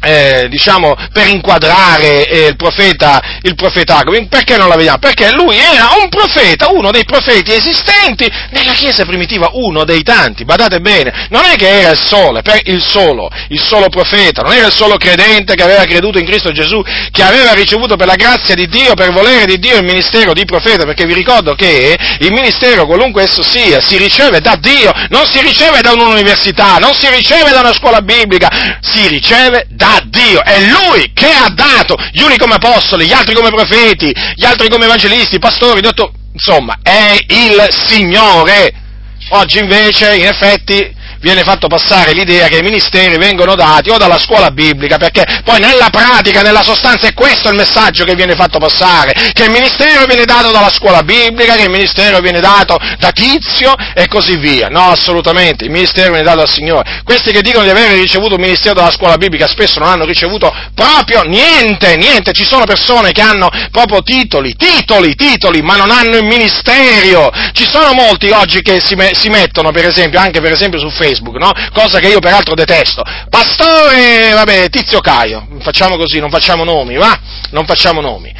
eh, 0.00 0.46
diciamo, 0.48 0.96
per 1.12 1.28
inquadrare 1.28 2.26
eh, 2.26 2.46
il 2.46 2.56
profeta, 2.56 3.20
il 3.42 3.54
profeta 3.54 3.98
Agabo. 3.98 4.26
Perché 4.28 4.56
non 4.56 4.68
la 4.68 4.76
vediamo? 4.76 4.98
Perché 4.98 5.30
lui 5.32 5.56
era 5.56 5.90
un 6.00 6.08
profeta, 6.08 6.70
uno 6.70 6.90
dei 6.90 7.04
profeti 7.04 7.52
esistenti 7.52 8.30
nella 8.50 8.72
Chiesa 8.72 9.04
primitiva, 9.04 9.50
uno 9.52 9.84
dei 9.84 10.02
tanti, 10.02 10.44
badate 10.44 10.80
bene, 10.80 11.26
non 11.28 11.44
è 11.44 11.56
che 11.56 11.68
era 11.68 11.90
il 11.90 12.00
solo, 12.00 12.40
il 12.64 12.82
solo, 12.82 13.28
il 13.48 13.60
solo 13.60 13.88
profeta, 13.88 14.42
non 14.42 14.52
era 14.52 14.66
il 14.66 14.72
solo 14.72 14.96
credente 14.96 15.54
che 15.54 15.62
aveva 15.62 15.84
creduto 15.84 16.18
in 16.18 16.24
Cristo 16.24 16.50
Gesù, 16.50 16.82
che 17.10 17.22
aveva 17.22 17.52
ricevuto 17.52 17.96
per 17.96 18.06
la 18.06 18.14
grazia 18.14 18.54
di 18.54 18.66
Dio, 18.66 18.94
per 18.94 19.12
volere 19.12 19.44
di 19.44 19.58
Dio 19.58 19.76
il 19.76 19.84
ministero 19.84 20.32
di 20.32 20.44
profeta, 20.44 20.84
perché 20.84 21.04
vi 21.04 21.14
ricordo 21.14 21.54
che 21.54 21.96
il 22.20 22.32
ministero, 22.32 22.86
qualunque 22.86 23.24
esso 23.24 23.42
sia, 23.42 23.80
si 23.80 23.96
riceve 23.98 24.40
da 24.40 24.56
Dio, 24.56 24.92
non 25.10 25.26
si 25.26 25.40
riceve 25.40 25.80
da 25.82 25.92
un'università, 25.92 26.78
non 26.78 26.94
si 26.94 27.08
riceve 27.10 27.50
da 27.50 27.60
una 27.60 27.74
scuola 27.74 28.00
biblica, 28.00 28.78
si 28.80 29.06
riceve 29.08 29.66
da 29.68 29.89
Dio, 30.04 30.42
è 30.42 30.60
Lui 30.60 31.10
che 31.12 31.30
ha 31.30 31.48
dato 31.50 31.96
gli 32.12 32.22
uni 32.22 32.36
come 32.36 32.54
apostoli, 32.54 33.06
gli 33.06 33.12
altri 33.12 33.34
come 33.34 33.50
profeti, 33.50 34.12
gli 34.34 34.44
altri 34.44 34.68
come 34.68 34.84
evangelisti, 34.84 35.38
pastori, 35.38 35.80
dottori, 35.80 36.12
insomma, 36.32 36.78
è 36.82 37.16
il 37.28 37.66
Signore. 37.70 38.72
Oggi 39.30 39.58
invece, 39.58 40.16
in 40.16 40.26
effetti, 40.26 40.98
viene 41.20 41.42
fatto 41.42 41.66
passare 41.66 42.12
l'idea 42.12 42.48
che 42.48 42.58
i 42.58 42.62
ministeri 42.62 43.16
vengono 43.16 43.54
dati 43.54 43.90
o 43.90 43.96
dalla 43.96 44.18
scuola 44.18 44.50
biblica, 44.50 44.96
perché 44.96 45.24
poi 45.44 45.60
nella 45.60 45.88
pratica, 45.90 46.40
nella 46.40 46.62
sostanza 46.62 47.06
è 47.06 47.14
questo 47.14 47.48
il 47.48 47.56
messaggio 47.56 48.04
che 48.04 48.14
viene 48.14 48.34
fatto 48.34 48.58
passare, 48.58 49.12
che 49.32 49.44
il 49.44 49.50
ministero 49.50 50.04
viene 50.06 50.24
dato 50.24 50.50
dalla 50.50 50.70
scuola 50.70 51.02
biblica, 51.02 51.54
che 51.54 51.64
il 51.64 51.70
ministero 51.70 52.20
viene 52.20 52.40
dato 52.40 52.78
da 52.98 53.10
Tizio 53.10 53.74
e 53.94 54.06
così 54.08 54.36
via. 54.36 54.68
No, 54.68 54.90
assolutamente, 54.90 55.64
il 55.64 55.70
ministero 55.70 56.10
viene 56.10 56.24
dato 56.24 56.38
dal 56.38 56.50
Signore. 56.50 57.02
Questi 57.04 57.32
che 57.32 57.42
dicono 57.42 57.64
di 57.64 57.70
aver 57.70 57.92
ricevuto 57.92 58.34
un 58.34 58.40
ministero 58.40 58.74
dalla 58.74 58.92
scuola 58.92 59.16
biblica 59.16 59.46
spesso 59.46 59.78
non 59.78 59.88
hanno 59.88 60.04
ricevuto 60.04 60.52
proprio 60.74 61.22
niente, 61.22 61.96
niente, 61.96 62.32
ci 62.32 62.44
sono 62.44 62.64
persone 62.64 63.12
che 63.12 63.20
hanno 63.20 63.48
proprio 63.70 64.02
titoli, 64.02 64.54
titoli, 64.56 65.14
titoli, 65.14 65.60
ma 65.62 65.76
non 65.76 65.90
hanno 65.90 66.16
il 66.16 66.24
ministero. 66.24 67.30
Ci 67.52 67.68
sono 67.68 67.92
molti 67.92 68.30
oggi 68.30 68.62
che 68.62 68.80
si, 68.80 68.94
me- 68.94 69.14
si 69.14 69.28
mettono, 69.28 69.70
per 69.70 69.86
esempio, 69.86 70.18
anche 70.18 70.40
per 70.40 70.52
esempio 70.52 70.78
su 70.78 70.88
Facebook, 70.90 71.09
Facebook, 71.10 71.36
no? 71.36 71.52
Cosa 71.72 71.98
che 71.98 72.08
io 72.08 72.20
peraltro 72.20 72.54
detesto. 72.54 73.02
Pastore, 73.28 74.30
vabbè, 74.32 74.68
Tizio 74.68 75.00
Caio, 75.00 75.46
facciamo 75.60 75.96
così, 75.96 76.18
non 76.18 76.30
facciamo 76.30 76.64
nomi, 76.64 76.96
va? 76.96 77.18
Non 77.50 77.66
facciamo 77.66 78.00
nomi. 78.00 78.32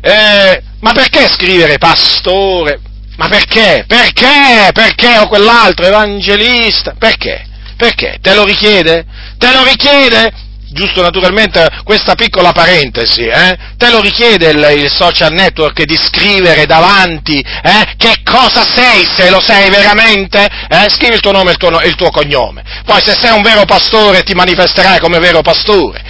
Eh, 0.00 0.62
ma 0.80 0.92
perché 0.92 1.28
scrivere 1.28 1.78
pastore? 1.78 2.80
Ma 3.16 3.28
perché? 3.28 3.84
Perché? 3.86 4.70
Perché 4.72 5.18
o 5.18 5.26
quell'altro 5.26 5.86
evangelista? 5.86 6.94
Perché? 6.96 7.44
Perché? 7.76 8.18
Te 8.20 8.34
lo 8.34 8.44
richiede? 8.44 9.04
Te 9.38 9.52
lo 9.52 9.64
richiede? 9.64 10.32
Giusto 10.70 11.02
naturalmente 11.02 11.66
questa 11.84 12.14
piccola 12.14 12.52
parentesi, 12.52 13.26
eh? 13.26 13.56
te 13.76 13.90
lo 13.90 14.00
richiede 14.00 14.50
il, 14.50 14.80
il, 14.82 14.90
social 14.90 15.32
network 15.32 15.82
di 15.84 15.96
scrivere 15.96 16.66
davanti 16.66 17.38
eh? 17.38 17.94
che 17.96 18.20
cosa 18.24 18.64
sei, 18.64 19.06
se 19.06 19.30
lo 19.30 19.40
sei 19.40 19.70
veramente, 19.70 20.46
eh? 20.68 20.88
scrivi 20.88 21.14
il 21.14 21.20
tuo 21.20 21.32
nome 21.32 21.50
e 21.50 21.52
il 21.52 21.88
il 21.88 21.94
tuo 21.94 22.10
cognome, 22.10 22.62
poi 22.84 23.00
se 23.02 23.14
sei 23.14 23.34
un 23.34 23.42
vero 23.42 23.64
pastore 23.64 24.22
ti 24.22 24.34
manifesterai 24.34 24.98
come 24.98 25.18
vero 25.18 25.40
pastore, 25.40 26.02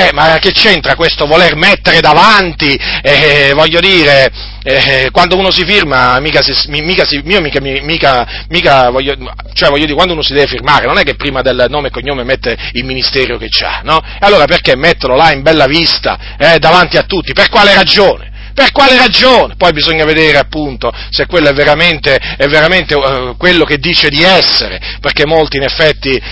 Eh, 0.00 0.10
ma 0.12 0.38
che 0.38 0.52
c'entra 0.52 0.94
questo 0.94 1.26
voler 1.26 1.56
mettere 1.56 1.98
davanti, 1.98 2.72
eh, 3.02 3.50
voglio 3.52 3.80
dire, 3.80 4.30
eh, 4.62 5.08
quando 5.10 5.36
uno 5.36 5.50
si 5.50 5.64
firma, 5.64 6.20
mica 6.20 6.40
si, 6.40 6.52
mica 6.68 7.04
si, 7.04 7.20
io 7.24 7.40
mica, 7.40 7.58
mica, 7.60 8.44
mica 8.48 8.90
voglio, 8.90 9.16
cioè 9.54 9.70
voglio 9.70 9.86
dire, 9.86 9.96
quando 9.96 10.12
uno 10.12 10.22
si 10.22 10.34
deve 10.34 10.46
firmare, 10.46 10.86
non 10.86 10.98
è 10.98 11.02
che 11.02 11.16
prima 11.16 11.42
del 11.42 11.66
nome 11.68 11.88
e 11.88 11.90
cognome 11.90 12.22
mette 12.22 12.56
il 12.74 12.84
ministero 12.84 13.38
che 13.38 13.48
c'ha, 13.48 13.80
no? 13.82 13.98
E 13.98 14.18
allora 14.20 14.44
perché 14.44 14.76
metterlo 14.76 15.16
là 15.16 15.32
in 15.32 15.42
bella 15.42 15.66
vista, 15.66 16.36
eh, 16.38 16.60
davanti 16.60 16.96
a 16.96 17.02
tutti? 17.02 17.32
Per 17.32 17.48
quale 17.48 17.74
ragione? 17.74 18.30
Per 18.54 18.70
quale 18.70 18.96
ragione? 18.96 19.56
Poi 19.56 19.72
bisogna 19.72 20.04
vedere 20.04 20.38
appunto 20.38 20.92
se 21.10 21.26
quello 21.26 21.48
è 21.48 21.52
veramente, 21.52 22.16
è 22.36 22.46
veramente 22.46 22.94
uh, 22.94 23.36
quello 23.36 23.64
che 23.64 23.78
dice 23.78 24.10
di 24.10 24.22
essere, 24.22 24.80
perché 25.00 25.26
molti 25.26 25.56
in 25.56 25.64
effetti 25.64 26.22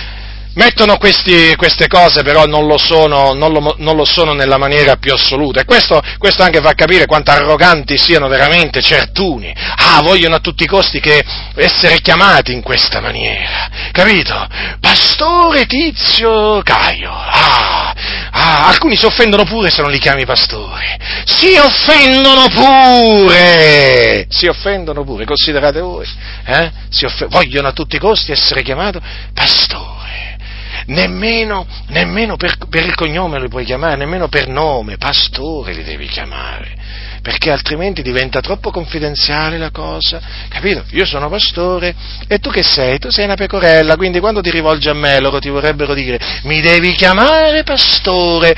mettono 0.57 0.97
questi, 0.97 1.55
queste 1.57 1.87
cose, 1.87 2.23
però 2.23 2.45
non 2.47 2.67
lo, 2.67 2.79
sono, 2.79 3.33
non, 3.33 3.53
lo, 3.53 3.75
non 3.79 3.97
lo, 3.97 4.05
sono, 4.05 4.33
nella 4.33 4.59
maniera 4.59 4.97
più 4.97 5.13
assoluta. 5.13 5.61
E 5.61 5.65
questo, 5.65 6.03
questo, 6.19 6.43
anche 6.43 6.61
fa 6.61 6.73
capire 6.75 7.07
quanto 7.07 7.31
arroganti 7.31 7.97
siano 7.97 8.29
veramente 8.29 8.83
certuni. 8.83 9.55
Ah, 9.55 10.01
vogliono 10.03 10.37
a 10.37 10.41
tutti 10.41 10.65
i 10.65 10.67
costi 10.67 11.01
che 11.01 11.25
essere 11.55 12.01
chiamati 12.01 12.53
in 12.53 12.63
questa 12.63 13.01
maniera. 13.01 13.69
Capito? 13.93 14.47
Pastore 14.81 15.67
Tizio 15.67 16.63
Caio. 16.63 17.13
Ah, 17.13 17.95
ah, 18.31 18.67
alcuni 18.69 18.97
si 18.97 19.05
offendono 19.05 19.45
pure 19.45 19.71
se 19.71 19.83
non 19.83 19.91
li 19.91 19.99
chiami 19.99 20.25
pastore. 20.25 20.99
Si 21.25 21.55
offendono 21.57 22.47
pure! 22.49 24.27
Si 24.29 24.47
offendono 24.47 25.05
pure, 25.05 25.25
considerate 25.25 25.81
voi. 25.81 26.07
Eh? 26.47 26.71
Off- 27.05 27.27
vogliono 27.29 27.69
a 27.69 27.73
tutti 27.73 27.97
i 27.97 27.99
costi 27.99 28.33
essere 28.33 28.63
chiamato 28.63 29.01
pastore 29.35 29.96
nemmeno, 30.87 31.67
nemmeno 31.89 32.37
per, 32.37 32.57
per, 32.69 32.85
il 32.85 32.95
cognome 32.95 33.41
li 33.41 33.49
puoi 33.49 33.65
chiamare, 33.65 33.97
nemmeno 33.97 34.29
per 34.29 34.49
nome, 34.49 34.97
pastore 34.97 35.73
li 35.73 35.83
devi 35.83 36.07
chiamare, 36.07 36.75
perché 37.23 37.51
altrimenti 37.51 38.03
diventa 38.03 38.41
troppo 38.41 38.71
confidenziale 38.71 39.59
la 39.59 39.71
cosa, 39.71 40.21
capito? 40.49 40.85
Io 40.91 41.05
sono 41.05 41.29
pastore 41.29 41.95
e 42.29 42.39
tu 42.39 42.51
che 42.51 42.63
sei? 42.63 42.99
Tu 42.99 43.11
sei 43.11 43.25
una 43.25 43.35
pecorella, 43.35 43.97
quindi 43.97 44.21
quando 44.21 44.41
ti 44.41 44.51
rivolgi 44.51 44.89
a 44.89 44.95
me 44.95 45.19
loro 45.21 45.39
ti 45.39 45.49
vorrebbero 45.49 45.95
dire 45.95 46.19
mi 46.43 46.61
devi 46.61 46.93
chiamare 46.93 47.63
pastore, 47.63 48.55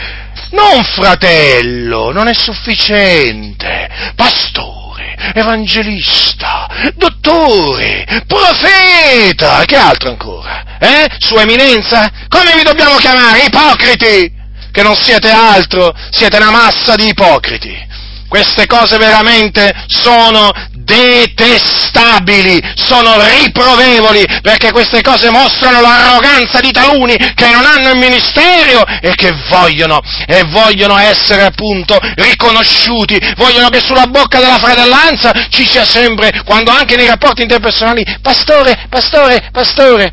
non 0.51 0.83
fratello, 0.85 2.11
non 2.13 2.29
è 2.29 2.35
sufficiente, 2.35 3.89
pastore 4.15 4.88
evangelista, 5.35 6.67
dottore, 6.95 8.05
profeta, 8.27 9.65
che 9.65 9.77
altro 9.77 10.11
ancora? 10.11 10.79
Eh? 10.79 11.09
Sua 11.19 11.43
eminenza? 11.43 12.11
Come 12.29 12.55
vi 12.55 12.63
dobbiamo 12.63 12.97
chiamare? 12.97 13.45
Ipocriti! 13.45 14.37
Che 14.71 14.83
non 14.83 14.95
siete 14.95 15.31
altro, 15.31 15.95
siete 16.11 16.37
una 16.37 16.51
massa 16.51 16.95
di 16.95 17.09
ipocriti. 17.09 17.87
Queste 18.29 18.67
cose 18.67 18.99
veramente 18.99 19.73
sono 19.87 20.53
detestabili, 20.89 22.59
sono 22.75 23.15
riprovevoli, 23.21 24.25
perché 24.41 24.73
queste 24.73 25.03
cose 25.03 25.31
mostrano 25.31 25.83
l'arroganza 25.83 26.61
di 26.61 26.71
taluni 26.71 27.15
che 27.35 27.51
non 27.51 27.65
hanno 27.65 27.91
il 27.91 27.99
ministero 27.99 28.85
e 29.01 29.15
che 29.15 29.35
vogliono, 29.51 30.01
e 30.27 30.45
vogliono 30.45 30.97
essere 30.97 31.43
appunto 31.43 31.99
riconosciuti, 32.17 33.21
vogliono 33.37 33.69
che 33.69 33.81
sulla 33.81 34.07
bocca 34.07 34.41
della 34.41 34.59
fratellanza 34.59 35.33
ci 35.51 35.67
sia 35.67 35.85
sempre, 35.85 36.43
quando 36.45 36.71
anche 36.71 36.97
nei 36.97 37.07
rapporti 37.07 37.43
interpersonali, 37.43 38.05
pastore, 38.23 38.87
pastore, 38.89 39.51
pastore. 39.53 40.13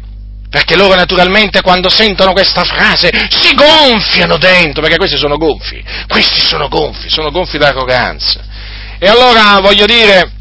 Perché 0.49 0.75
loro 0.77 0.95
naturalmente 0.95 1.61
quando 1.61 1.89
sentono 1.89 2.31
questa 2.31 2.63
frase 2.63 3.11
si 3.29 3.53
gonfiano 3.55 4.37
dentro, 4.37 4.81
perché 4.81 4.95
questi 4.95 5.17
sono 5.17 5.35
gonfi, 5.37 5.83
questi 6.07 6.39
sono 6.39 6.69
gonfi, 6.69 7.09
sono 7.09 7.29
gonfi 7.29 7.57
d'arroganza. 7.57 8.39
E 8.97 9.07
allora 9.07 9.59
voglio 9.59 9.85
dire, 9.85 10.34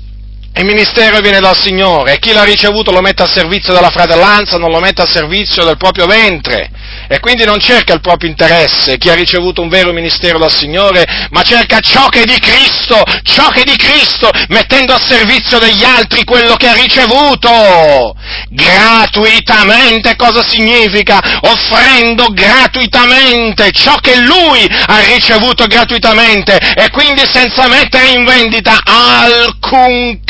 il 0.56 0.64
ministero 0.64 1.20
viene 1.20 1.40
dal 1.40 1.56
Signore. 1.56 2.14
E 2.14 2.18
chi 2.18 2.32
l'ha 2.32 2.44
ricevuto 2.44 2.92
lo 2.92 3.00
mette 3.00 3.22
a 3.22 3.26
servizio 3.26 3.72
della 3.72 3.90
fratellanza, 3.90 4.56
non 4.56 4.70
lo 4.70 4.80
mette 4.80 5.02
a 5.02 5.06
servizio 5.06 5.64
del 5.64 5.76
proprio 5.76 6.06
ventre 6.06 6.70
e 7.08 7.20
quindi 7.20 7.44
non 7.44 7.58
cerca 7.60 7.92
il 7.92 8.00
proprio 8.00 8.30
interesse 8.30 8.98
chi 8.98 9.10
ha 9.10 9.14
ricevuto 9.14 9.62
un 9.62 9.68
vero 9.68 9.92
ministero 9.92 10.38
dal 10.38 10.52
Signore, 10.52 11.04
ma 11.30 11.42
cerca 11.42 11.80
ciò 11.80 12.08
che 12.08 12.22
è 12.22 12.24
di 12.24 12.38
Cristo, 12.38 13.02
ciò 13.22 13.48
che 13.48 13.60
è 13.60 13.64
di 13.64 13.76
Cristo, 13.76 14.30
mettendo 14.48 14.94
a 14.94 15.00
servizio 15.04 15.58
degli 15.58 15.84
altri 15.84 16.24
quello 16.24 16.54
che 16.56 16.68
ha 16.68 16.74
ricevuto. 16.74 18.14
Gratuitamente 18.48 20.16
cosa 20.16 20.42
significa? 20.46 21.20
Offrendo 21.42 22.26
gratuitamente 22.32 23.70
ciò 23.72 23.96
che 23.96 24.16
lui 24.16 24.66
ha 24.86 25.00
ricevuto 25.00 25.66
gratuitamente 25.66 26.58
e 26.74 26.90
quindi 26.90 27.22
senza 27.30 27.68
mettere 27.68 28.08
in 28.08 28.24
vendita 28.24 28.78
alcunché 28.84 30.22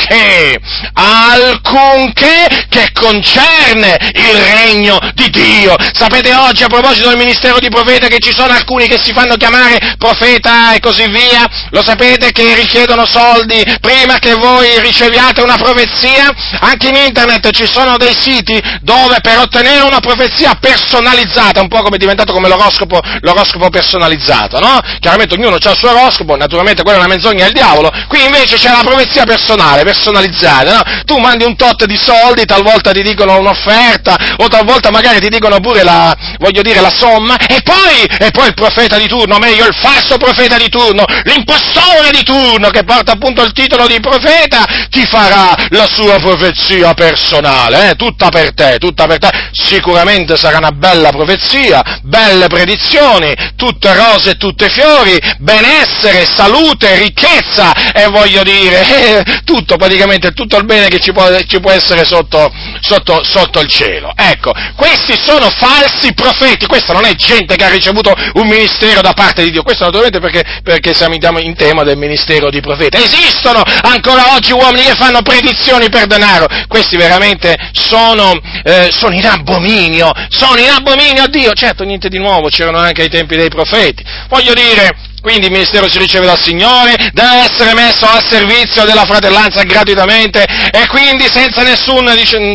alcunché, 0.94 2.66
che 2.68 2.90
concerne 2.92 3.96
il 4.14 4.36
regno 4.54 4.98
di 5.14 5.30
Dio. 5.30 5.74
Sapete 5.92 6.34
oggi 6.34 6.53
a 6.62 6.68
proposito 6.68 7.08
del 7.08 7.18
ministero 7.18 7.58
di 7.58 7.68
profeta 7.68 8.06
che 8.06 8.18
ci 8.18 8.32
sono 8.32 8.52
alcuni 8.52 8.86
che 8.86 8.98
si 9.02 9.12
fanno 9.12 9.36
chiamare 9.36 9.96
profeta 9.98 10.72
e 10.72 10.80
così 10.80 11.08
via? 11.08 11.44
Lo 11.70 11.82
sapete 11.82 12.30
che 12.30 12.54
richiedono 12.54 13.06
soldi 13.06 13.62
prima 13.80 14.18
che 14.18 14.34
voi 14.34 14.80
riceviate 14.80 15.40
una 15.40 15.56
profezia? 15.56 16.32
Anche 16.60 16.88
in 16.88 16.96
internet 16.96 17.50
ci 17.50 17.66
sono 17.66 17.96
dei 17.96 18.14
siti 18.14 18.60
dove 18.82 19.18
per 19.20 19.38
ottenere 19.38 19.82
una 19.82 20.00
profezia 20.00 20.54
personalizzata, 20.54 21.60
un 21.60 21.68
po' 21.68 21.82
come 21.82 21.96
è 21.96 21.98
diventato 21.98 22.32
come 22.32 22.48
l'oroscopo, 22.48 23.00
l'oroscopo 23.20 23.68
personalizzato, 23.70 24.60
no? 24.60 24.80
Chiaramente 25.00 25.34
ognuno 25.34 25.56
ha 25.56 25.70
il 25.70 25.76
suo 25.76 25.90
oroscopo, 25.90 26.36
naturalmente 26.36 26.82
quella 26.82 26.98
è 26.98 27.00
una 27.00 27.08
menzogna 27.08 27.44
del 27.44 27.52
diavolo, 27.52 27.90
qui 28.08 28.24
invece 28.24 28.56
c'è 28.56 28.70
la 28.70 28.82
profezia 28.84 29.24
personale, 29.24 29.82
personalizzate, 29.82 30.70
no? 30.70 30.82
Tu 31.04 31.18
mandi 31.18 31.44
un 31.44 31.56
tot 31.56 31.84
di 31.84 31.96
soldi, 31.96 32.44
talvolta 32.44 32.92
ti 32.92 33.02
dicono 33.02 33.38
un'offerta, 33.38 34.16
o 34.36 34.48
talvolta 34.48 34.90
magari 34.90 35.20
ti 35.20 35.28
dicono 35.28 35.60
pure 35.60 35.82
la, 35.82 36.14
voglio 36.38 36.62
dire, 36.62 36.80
la 36.80 36.92
somma, 36.92 37.36
e 37.36 37.62
poi, 37.62 38.04
e 38.18 38.30
poi 38.30 38.48
il 38.48 38.54
profeta 38.54 38.98
di 38.98 39.06
turno, 39.06 39.38
meglio 39.38 39.66
il 39.66 39.74
falso 39.74 40.16
profeta 40.16 40.56
di 40.56 40.68
turno, 40.68 41.04
l'impostore 41.24 42.10
di 42.12 42.22
turno 42.22 42.70
che 42.70 42.84
porta 42.84 43.12
appunto 43.12 43.42
il 43.42 43.52
titolo 43.52 43.86
di 43.86 44.00
profeta, 44.00 44.64
ti 44.90 45.04
farà 45.06 45.54
la 45.70 45.88
sua 45.90 46.18
profezia 46.18 46.94
personale, 46.94 47.90
eh? 47.90 47.94
tutta 47.94 48.28
per 48.28 48.54
te, 48.54 48.78
tutta 48.78 49.06
per 49.06 49.18
te. 49.18 49.30
Sicuramente 49.52 50.36
sarà 50.36 50.58
una 50.58 50.72
bella 50.72 51.10
profezia, 51.10 51.82
belle 52.02 52.48
predizioni, 52.48 53.32
tutte 53.56 53.94
rose 53.94 54.30
e 54.30 54.36
tutte 54.36 54.68
fiori, 54.68 55.18
benessere, 55.38 56.26
salute, 56.26 56.96
ricchezza, 56.98 57.92
e 57.92 58.06
voglio 58.08 58.42
dire, 58.42 58.82
eh, 59.18 59.42
tutto 59.44 59.76
praticamente 59.76 60.32
tutto 60.32 60.56
il 60.56 60.64
bene 60.64 60.88
che 60.88 61.00
ci 61.00 61.12
può, 61.12 61.26
ci 61.46 61.60
può 61.60 61.70
essere 61.70 62.04
sotto, 62.04 62.52
sotto, 62.80 63.22
sotto, 63.24 63.60
il 63.60 63.68
cielo. 63.68 64.12
Ecco, 64.16 64.52
questi 64.76 65.18
sono 65.20 65.48
falsi 65.50 66.12
profeti, 66.12 66.23
questa 66.66 66.92
non 66.92 67.04
è 67.04 67.14
gente 67.14 67.56
che 67.56 67.64
ha 67.64 67.68
ricevuto 67.68 68.12
un 68.34 68.46
ministero 68.46 69.00
da 69.00 69.12
parte 69.12 69.42
di 69.42 69.50
Dio, 69.50 69.62
questo 69.62 69.84
naturalmente 69.84 70.20
perché, 70.20 70.60
perché 70.62 70.94
siamo 70.94 71.14
in 71.14 71.54
tema 71.54 71.82
del 71.82 71.96
ministero 71.96 72.50
di 72.50 72.60
profeta. 72.60 72.98
Esistono 72.98 73.62
ancora 73.82 74.34
oggi 74.34 74.52
uomini 74.52 74.86
che 74.86 74.94
fanno 74.94 75.22
predizioni 75.22 75.88
per 75.88 76.06
denaro, 76.06 76.46
questi 76.68 76.96
veramente 76.96 77.56
sono, 77.72 78.32
eh, 78.64 78.90
sono 78.92 79.14
in 79.14 79.26
abominio, 79.26 80.12
sono 80.28 80.58
in 80.58 80.70
abominio 80.70 81.24
a 81.24 81.28
Dio, 81.28 81.52
certo 81.52 81.84
niente 81.84 82.08
di 82.08 82.18
nuovo, 82.18 82.48
c'erano 82.48 82.78
anche 82.78 83.02
ai 83.02 83.08
tempi 83.08 83.36
dei 83.36 83.48
profeti. 83.48 84.04
Voglio 84.28 84.54
dire, 84.54 85.12
quindi 85.24 85.46
il 85.46 85.52
ministero 85.52 85.88
si 85.88 85.96
riceve 85.96 86.26
dal 86.26 86.38
Signore, 86.38 86.94
deve 87.14 87.48
essere 87.50 87.72
messo 87.72 88.06
al 88.06 88.22
servizio 88.28 88.84
della 88.84 89.06
fratellanza 89.06 89.62
gratuitamente 89.62 90.44
e 90.44 90.86
quindi 90.88 91.24
senza, 91.32 91.62
nessun, 91.62 92.06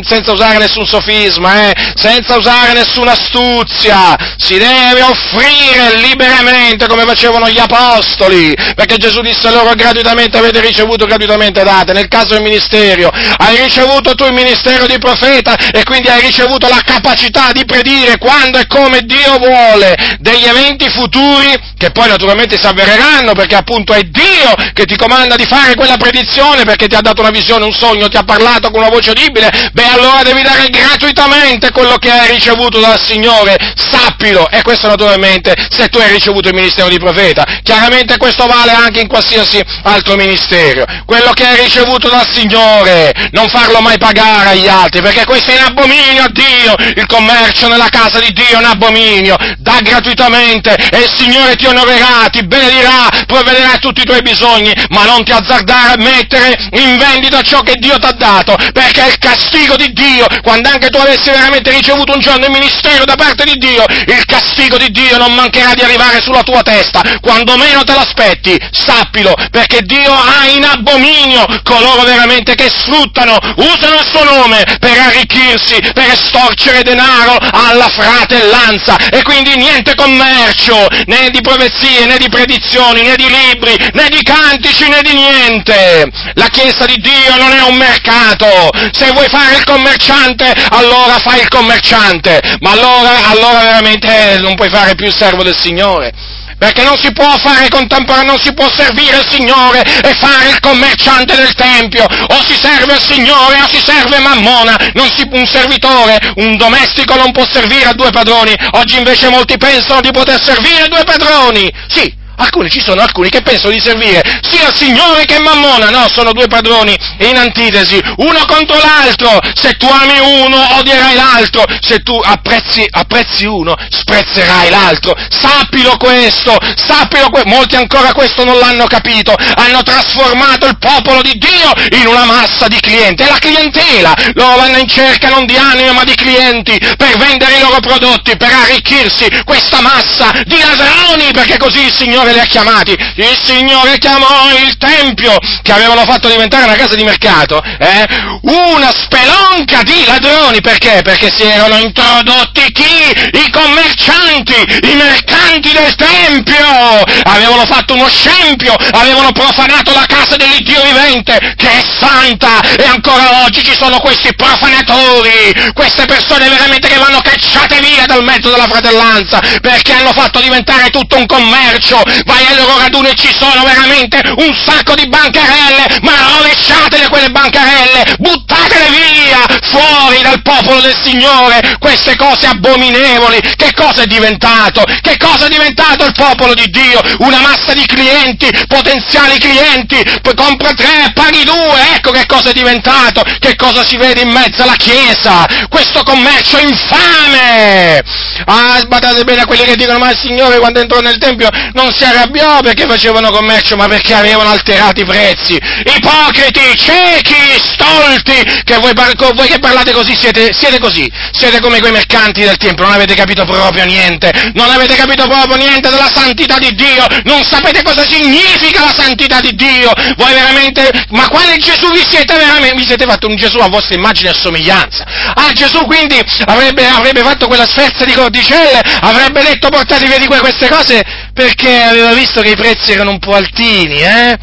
senza 0.03 0.31
usare 0.31 0.59
nessun 0.59 0.85
sofisma, 0.85 1.71
eh, 1.71 1.75
senza 1.95 2.37
usare 2.37 2.73
nessuna 2.73 3.13
astuzia, 3.13 4.15
si 4.37 4.59
deve 4.59 5.01
offrire 5.01 5.95
liberamente 5.95 6.85
come 6.85 7.05
facevano 7.05 7.49
gli 7.49 7.57
apostoli, 7.57 8.53
perché 8.75 8.97
Gesù 8.97 9.21
disse 9.21 9.49
loro 9.49 9.73
gratuitamente 9.73 10.37
avete 10.37 10.61
ricevuto, 10.61 11.07
gratuitamente 11.07 11.63
date. 11.63 11.93
Nel 11.93 12.07
caso 12.07 12.35
del 12.35 12.43
ministero, 12.43 13.09
hai 13.09 13.63
ricevuto 13.63 14.13
tu 14.13 14.25
il 14.25 14.33
ministero 14.33 14.85
di 14.85 14.99
profeta 14.99 15.55
e 15.71 15.83
quindi 15.85 16.09
hai 16.09 16.21
ricevuto 16.21 16.67
la 16.67 16.81
capacità 16.85 17.51
di 17.51 17.65
predire 17.65 18.19
quando 18.19 18.59
e 18.59 18.67
come 18.67 19.01
Dio 19.01 19.39
vuole 19.39 20.17
degli 20.19 20.45
eventi 20.45 20.87
futuri 20.87 21.69
che 21.75 21.89
poi 21.91 22.09
naturalmente 22.09 22.57
si 22.59 22.67
avvereranno 22.67 23.33
perché 23.33 23.55
appunto 23.55 23.93
è 23.93 24.01
Dio 24.03 24.53
che 24.73 24.85
ti 24.85 24.95
comanda 24.95 25.35
di 25.35 25.45
fare 25.45 25.75
quella 25.75 25.97
predizione 25.97 26.63
perché 26.63 26.87
ti 26.87 26.95
ha 26.95 27.01
dato 27.01 27.21
una 27.21 27.31
visione, 27.31 27.65
un 27.65 27.73
sogno, 27.73 28.09
ti 28.09 28.17
ha 28.17 28.23
parlato 28.23 28.69
con 28.69 28.81
una 28.81 28.89
voce 28.89 29.11
udibile, 29.11 29.49
beh 29.71 29.87
allora 29.87 30.21
devi 30.23 30.41
dare 30.41 30.67
gratuitamente 30.69 31.71
quello 31.71 31.97
che 31.97 32.11
hai 32.11 32.33
ricevuto 32.33 32.79
dal 32.79 32.99
Signore, 33.01 33.57
sappilo, 33.75 34.49
e 34.49 34.61
questo 34.61 34.87
naturalmente 34.87 35.55
se 35.69 35.87
tu 35.87 35.99
hai 35.99 36.11
ricevuto 36.11 36.49
il 36.49 36.55
ministero 36.55 36.89
di 36.89 36.97
profeta, 36.97 37.45
chiaramente 37.63 38.17
questo 38.17 38.45
vale 38.45 38.71
anche 38.71 38.99
in 38.99 39.07
qualsiasi 39.07 39.61
altro 39.83 40.15
ministero, 40.15 40.85
quello 41.05 41.31
che 41.31 41.45
hai 41.45 41.61
ricevuto 41.63 42.09
dal 42.09 42.27
Signore, 42.31 43.13
non 43.31 43.47
farlo 43.49 43.79
mai 43.79 43.97
pagare 43.97 44.49
agli 44.49 44.67
altri, 44.67 45.01
perché 45.01 45.25
questo 45.25 45.51
è 45.51 45.55
in 45.55 45.63
abominio 45.63 46.23
a 46.23 46.29
Dio, 46.31 46.75
il 46.95 47.05
commercio 47.05 47.67
nella 47.67 47.89
casa 47.89 48.19
di 48.19 48.31
Dio 48.33 48.47
è 48.49 48.55
un 48.55 48.65
abominio, 48.65 49.37
dà 49.57 49.79
gratuitamente 49.81 50.75
e 50.75 50.99
il 50.99 51.09
Signore 51.13 51.55
ti 51.55 51.65
onorerà, 51.65 52.27
ti 52.29 52.43
benedirà, 52.49 53.07
provvederà 53.27 53.73
a 53.73 53.77
tutti 53.77 54.01
i 54.01 54.05
tuoi 54.05 54.21
bisogni, 54.21 54.73
ma 54.89 55.05
non 55.05 55.23
ti 55.23 55.31
azzardare 55.31 55.93
a 55.93 56.03
mettere 56.03 56.57
in 56.73 56.97
vendita 56.97 57.41
ciò 57.41 57.61
che 57.61 57.75
Dio 57.77 57.97
ti 57.97 58.07
ha 58.07 58.11
dato, 58.11 58.57
perché 58.73 59.05
il 59.07 59.17
castigo 59.19 59.77
di 59.77 59.93
Dio, 59.93 60.25
quando 60.41 60.69
anche 60.69 60.89
tu 60.89 60.97
avessi 60.97 61.29
veramente 61.29 61.71
ricevuto 61.71 62.13
un 62.13 62.19
giorno 62.19 62.45
il 62.45 62.51
ministero 62.51 63.05
da 63.05 63.15
parte 63.15 63.45
di 63.45 63.57
Dio, 63.57 63.85
il 63.87 64.25
castigo 64.25 64.77
di 64.77 64.89
Dio 64.89 65.17
non 65.17 65.33
mancherà 65.33 65.73
di 65.73 65.81
arrivare 65.81 66.19
sulla 66.21 66.43
tua 66.43 66.61
testa, 66.63 67.01
quando 67.21 67.55
meno 67.55 67.83
te 67.83 67.93
l'aspetti, 67.93 68.57
sappilo, 68.71 69.33
perché 69.51 69.81
Dio 69.83 70.11
ha 70.11 70.47
in 70.47 70.63
abominio 70.63 71.45
coloro 71.63 72.01
veramente 72.03 72.55
che 72.55 72.69
sfruttano, 72.69 73.37
usano 73.57 73.99
il 73.99 74.07
suo 74.09 74.23
nome 74.23 74.63
per 74.79 74.97
arricchirsi, 74.97 75.79
per 75.93 76.09
estorcere 76.11 76.81
denaro 76.81 77.37
alla 77.51 77.89
fratellanza, 77.89 78.97
e 79.11 79.21
quindi 79.21 79.55
niente 79.55 79.93
commercio, 79.95 80.87
né 81.05 81.29
di 81.29 81.41
profezie, 81.41 82.05
né 82.05 82.17
di 82.17 82.29
predizioni, 82.39 83.01
né 83.01 83.15
di 83.17 83.27
libri, 83.27 83.75
né 83.93 84.07
di 84.09 84.21
cantici, 84.21 84.87
né 84.87 85.01
di 85.01 85.13
niente. 85.13 86.09
La 86.35 86.47
Chiesa 86.47 86.85
di 86.85 86.97
Dio 86.97 87.35
non 87.37 87.51
è 87.51 87.61
un 87.63 87.75
mercato. 87.75 88.47
Se 88.91 89.11
vuoi 89.11 89.27
fare 89.27 89.57
il 89.57 89.63
commerciante, 89.65 90.53
allora 90.69 91.19
fai 91.19 91.41
il 91.41 91.49
commerciante. 91.49 92.41
Ma 92.61 92.71
allora, 92.71 93.27
allora 93.27 93.59
veramente 93.59 94.37
non 94.39 94.55
puoi 94.55 94.69
fare 94.69 94.95
più 94.95 95.05
il 95.05 95.15
servo 95.15 95.43
del 95.43 95.57
Signore 95.59 96.37
perché 96.59 96.83
non 96.83 96.97
si 96.97 97.13
può 97.13 97.37
fare 97.37 97.69
contemporaneamente, 97.69 98.33
non 98.33 98.43
si 98.43 98.53
può 98.53 98.69
servire 98.69 99.19
il 99.19 99.27
Signore 99.31 99.79
e 99.79 100.13
fare 100.13 100.49
il 100.49 100.59
commerciante 100.59 101.33
del 101.37 101.53
Tempio, 101.53 102.03
o 102.03 102.43
si 102.43 102.53
serve 102.53 102.95
il 102.95 103.01
Signore 103.01 103.61
o 103.61 103.67
si 103.69 103.81
serve 103.81 104.19
Mammona, 104.19 104.75
si, 105.15 105.25
un 105.31 105.47
servitore, 105.47 106.19
un 106.35 106.57
domestico 106.57 107.15
non 107.15 107.31
può 107.31 107.45
servire 107.45 107.85
a 107.85 107.93
due 107.93 108.11
padroni, 108.11 108.53
oggi 108.71 108.97
invece 108.97 109.29
molti 109.29 109.57
pensano 109.57 110.01
di 110.01 110.11
poter 110.11 110.37
servire 110.43 110.89
due 110.89 111.05
padroni, 111.05 111.71
sì, 111.87 112.13
Alcuni, 112.39 112.69
ci 112.69 112.81
sono 112.81 113.01
alcuni 113.01 113.29
che 113.29 113.41
pensano 113.41 113.73
di 113.73 113.79
servire 113.79 114.21
sia 114.41 114.67
il 114.67 114.75
Signore 114.75 115.25
che 115.25 115.39
Mammona, 115.39 115.89
no, 115.89 116.07
sono 116.07 116.31
due 116.31 116.47
padroni 116.47 116.97
in 117.19 117.37
antitesi, 117.37 118.01
uno 118.17 118.45
contro 118.45 118.77
l'altro, 118.77 119.39
se 119.53 119.73
tu 119.73 119.87
ami 119.87 120.19
uno 120.19 120.77
odierai 120.77 121.15
l'altro, 121.15 121.65
se 121.81 121.99
tu 121.99 122.17
apprezzi, 122.21 122.85
apprezzi 122.89 123.45
uno 123.45 123.75
sprezzerai 123.89 124.69
l'altro, 124.69 125.15
sappilo 125.29 125.97
questo, 125.97 126.57
sappilo 126.75 127.29
questo, 127.29 127.49
molti 127.49 127.75
ancora 127.75 128.13
questo 128.13 128.43
non 128.43 128.57
l'hanno 128.57 128.85
capito, 128.87 129.35
hanno 129.55 129.83
trasformato 129.83 130.65
il 130.67 130.77
popolo 130.77 131.21
di 131.21 131.37
Dio 131.37 131.99
in 131.99 132.07
una 132.07 132.25
massa 132.25 132.67
di 132.67 132.79
clienti, 132.79 133.23
è 133.23 133.27
la 133.27 133.37
clientela, 133.37 134.15
loro 134.33 134.57
vanno 134.57 134.77
in 134.77 134.87
cerca 134.87 135.29
non 135.29 135.45
di 135.45 135.57
anime 135.57 135.91
ma 135.91 136.03
di 136.03 136.15
clienti 136.15 136.77
per 136.97 137.17
vendere 137.17 137.57
i 137.57 137.61
loro 137.61 137.79
prodotti, 137.79 138.37
per 138.37 138.51
arricchirsi 138.51 139.27
questa 139.43 139.81
massa 139.81 140.31
di 140.45 140.57
ladroni, 140.57 141.31
perché 141.31 141.57
così 141.57 141.85
il 141.85 141.93
Signore 141.93 142.28
Signore 142.29 142.33
li 142.33 142.39
ha 142.39 142.45
chiamati, 142.45 142.91
il 143.15 143.37
Signore 143.41 143.97
chiamò 143.97 144.51
il 144.63 144.77
Tempio, 144.77 145.37
che 145.61 145.71
avevano 145.71 146.03
fatto 146.03 146.27
diventare 146.27 146.65
una 146.65 146.75
casa 146.75 146.95
di 146.95 147.03
mercato, 147.03 147.61
eh, 147.61 148.05
una 148.41 148.91
spelonca 148.91 149.81
di 149.83 150.05
ladroni, 150.05 150.61
perché? 150.61 151.01
Perché 151.03 151.31
si 151.31 151.43
erano 151.43 151.77
introdotti 151.77 152.71
chi? 152.71 153.09
I 153.33 153.49
commercianti, 153.49 154.53
i 154.83 154.95
mercanti 154.95 155.71
del 155.71 155.95
Tempio, 155.95 157.03
avevano 157.23 157.65
fatto 157.65 157.93
uno 157.93 158.07
scempio, 158.09 158.75
avevano 158.91 159.31
profanato 159.31 159.93
la 159.93 160.05
casa 160.05 160.35
dell'Iddio 160.35 160.83
vivente, 160.83 161.55
che 161.55 161.69
è 161.69 161.81
santa, 161.99 162.59
e 162.77 162.85
ancora 162.85 163.43
oggi 163.43 163.63
ci 163.63 163.73
sono 163.73 163.99
questi 163.99 164.33
profanatori, 164.35 165.71
queste 165.73 166.05
persone 166.05 166.49
veramente 166.49 166.87
che 166.87 166.97
vanno 166.97 167.21
cacciate 167.21 167.79
via 167.79 168.05
dal 168.05 168.23
mezzo 168.23 168.49
della 168.49 168.67
fratellanza, 168.67 169.39
perché 169.61 169.93
hanno 169.93 170.13
fatto 170.13 170.39
diventare 170.39 170.89
tutto 170.89 171.17
un 171.17 171.25
commercio, 171.25 172.01
vai 172.25 172.45
ai 172.45 172.55
loro 172.55 172.77
raduni 172.77 173.09
e 173.09 173.15
ci 173.15 173.33
sono 173.37 173.63
veramente 173.63 174.21
un 174.37 174.53
sacco 174.65 174.95
di 174.95 175.07
bancarelle, 175.07 175.99
ma 176.01 176.13
rovesciatele 176.37 177.07
quelle 177.09 177.29
bancarelle, 177.29 178.15
buttatele 178.17 178.89
via, 178.89 179.45
fuori 179.69 180.21
dal 180.21 180.41
popolo 180.41 180.81
del 180.81 180.95
Signore, 181.03 181.77
queste 181.79 182.15
cose 182.15 182.47
abominevoli, 182.47 183.39
che 183.55 183.73
cosa 183.73 184.03
è 184.03 184.05
diventato? 184.05 184.83
Che 185.01 185.17
cosa 185.17 185.45
è 185.45 185.49
diventato 185.49 186.05
il 186.05 186.13
popolo 186.13 186.53
di 186.53 186.69
Dio? 186.69 187.01
Una 187.19 187.39
massa 187.41 187.73
di 187.73 187.85
clienti, 187.85 188.49
potenziali 188.67 189.37
clienti, 189.37 190.03
poi 190.21 190.35
compra 190.35 190.73
tre, 190.73 191.11
paghi 191.13 191.43
due, 191.43 191.95
ecco 191.95 192.11
che 192.11 192.25
cosa 192.25 192.49
è 192.49 192.53
diventato, 192.53 193.23
che 193.39 193.55
cosa 193.55 193.85
si 193.85 193.97
vede 193.97 194.21
in 194.21 194.29
mezzo 194.29 194.63
alla 194.63 194.75
Chiesa, 194.75 195.47
questo 195.69 196.03
commercio 196.03 196.57
infame! 196.59 198.03
Ah, 198.45 198.79
sbatate 198.79 199.23
bene 199.23 199.41
a 199.41 199.45
quelli 199.45 199.63
che 199.63 199.75
dicono, 199.75 199.99
ma 199.99 200.11
il 200.11 200.17
Signore 200.17 200.59
quando 200.59 200.79
entrò 200.79 200.99
nel 200.99 201.17
Tempio 201.17 201.49
non 201.73 201.91
si 201.91 202.03
arrabbiò 202.09 202.59
perché 202.61 202.85
facevano 202.87 203.29
commercio, 203.31 203.75
ma 203.75 203.87
perché 203.87 204.13
avevano 204.13 204.49
alterato 204.49 205.01
i 205.01 205.05
prezzi. 205.05 205.55
Ipocriti, 205.55 206.75
ciechi, 206.75 207.59
stolti, 207.59 208.63
che 208.63 208.77
voi, 208.77 208.93
voi 208.93 209.47
che 209.47 209.59
parlate 209.59 209.91
così 209.91 210.15
siete, 210.15 210.51
siete, 210.53 210.79
così, 210.79 211.09
siete 211.31 211.59
come 211.59 211.79
quei 211.79 211.91
mercanti 211.91 212.41
del 212.41 212.57
Tempio, 212.57 212.85
non 212.85 212.93
avete 212.93 213.15
capito 213.15 213.45
proprio 213.45 213.85
niente, 213.85 214.31
non 214.53 214.69
avete 214.69 214.95
capito 214.95 215.27
proprio 215.27 215.55
niente 215.55 215.89
della 215.89 216.09
santità 216.11 216.57
di 216.57 216.73
Dio, 216.75 217.05
non 217.23 217.43
sapete 217.43 217.81
cosa 217.83 218.05
significa 218.07 218.83
la 218.83 218.93
santità 218.93 219.39
di 219.39 219.55
Dio, 219.55 219.91
voi 220.17 220.33
veramente, 220.33 220.91
ma 221.09 221.27
quale 221.27 221.57
Gesù 221.57 221.89
vi 221.91 222.03
siete 222.07 222.35
veramente? 222.35 222.75
Vi 222.75 222.85
siete 222.85 223.05
fatto 223.05 223.27
un 223.27 223.35
Gesù 223.35 223.57
a 223.57 223.67
vostra 223.67 223.95
immagine 223.95 224.29
e 224.29 224.33
somiglianza. 224.33 225.05
Ah, 225.35 225.51
Gesù 225.53 225.85
quindi 225.85 226.19
avrebbe, 226.45 226.87
avrebbe 226.87 227.21
fatto 227.21 227.47
quella 227.47 227.65
sferza 227.65 228.05
di 228.05 228.13
cordicelle, 228.13 228.81
avrebbe 229.01 229.43
detto 229.43 229.69
portate 229.69 230.05
via 230.05 230.17
di 230.17 230.27
queste 230.27 230.67
cose 230.69 231.03
perché 231.33 231.88
aveva 231.89 232.13
visto 232.13 232.41
che 232.41 232.49
i 232.49 232.55
prezzi 232.55 232.91
erano 232.91 233.11
un 233.11 233.19
po' 233.19 233.33
altini, 233.33 234.01
eh? 234.01 234.37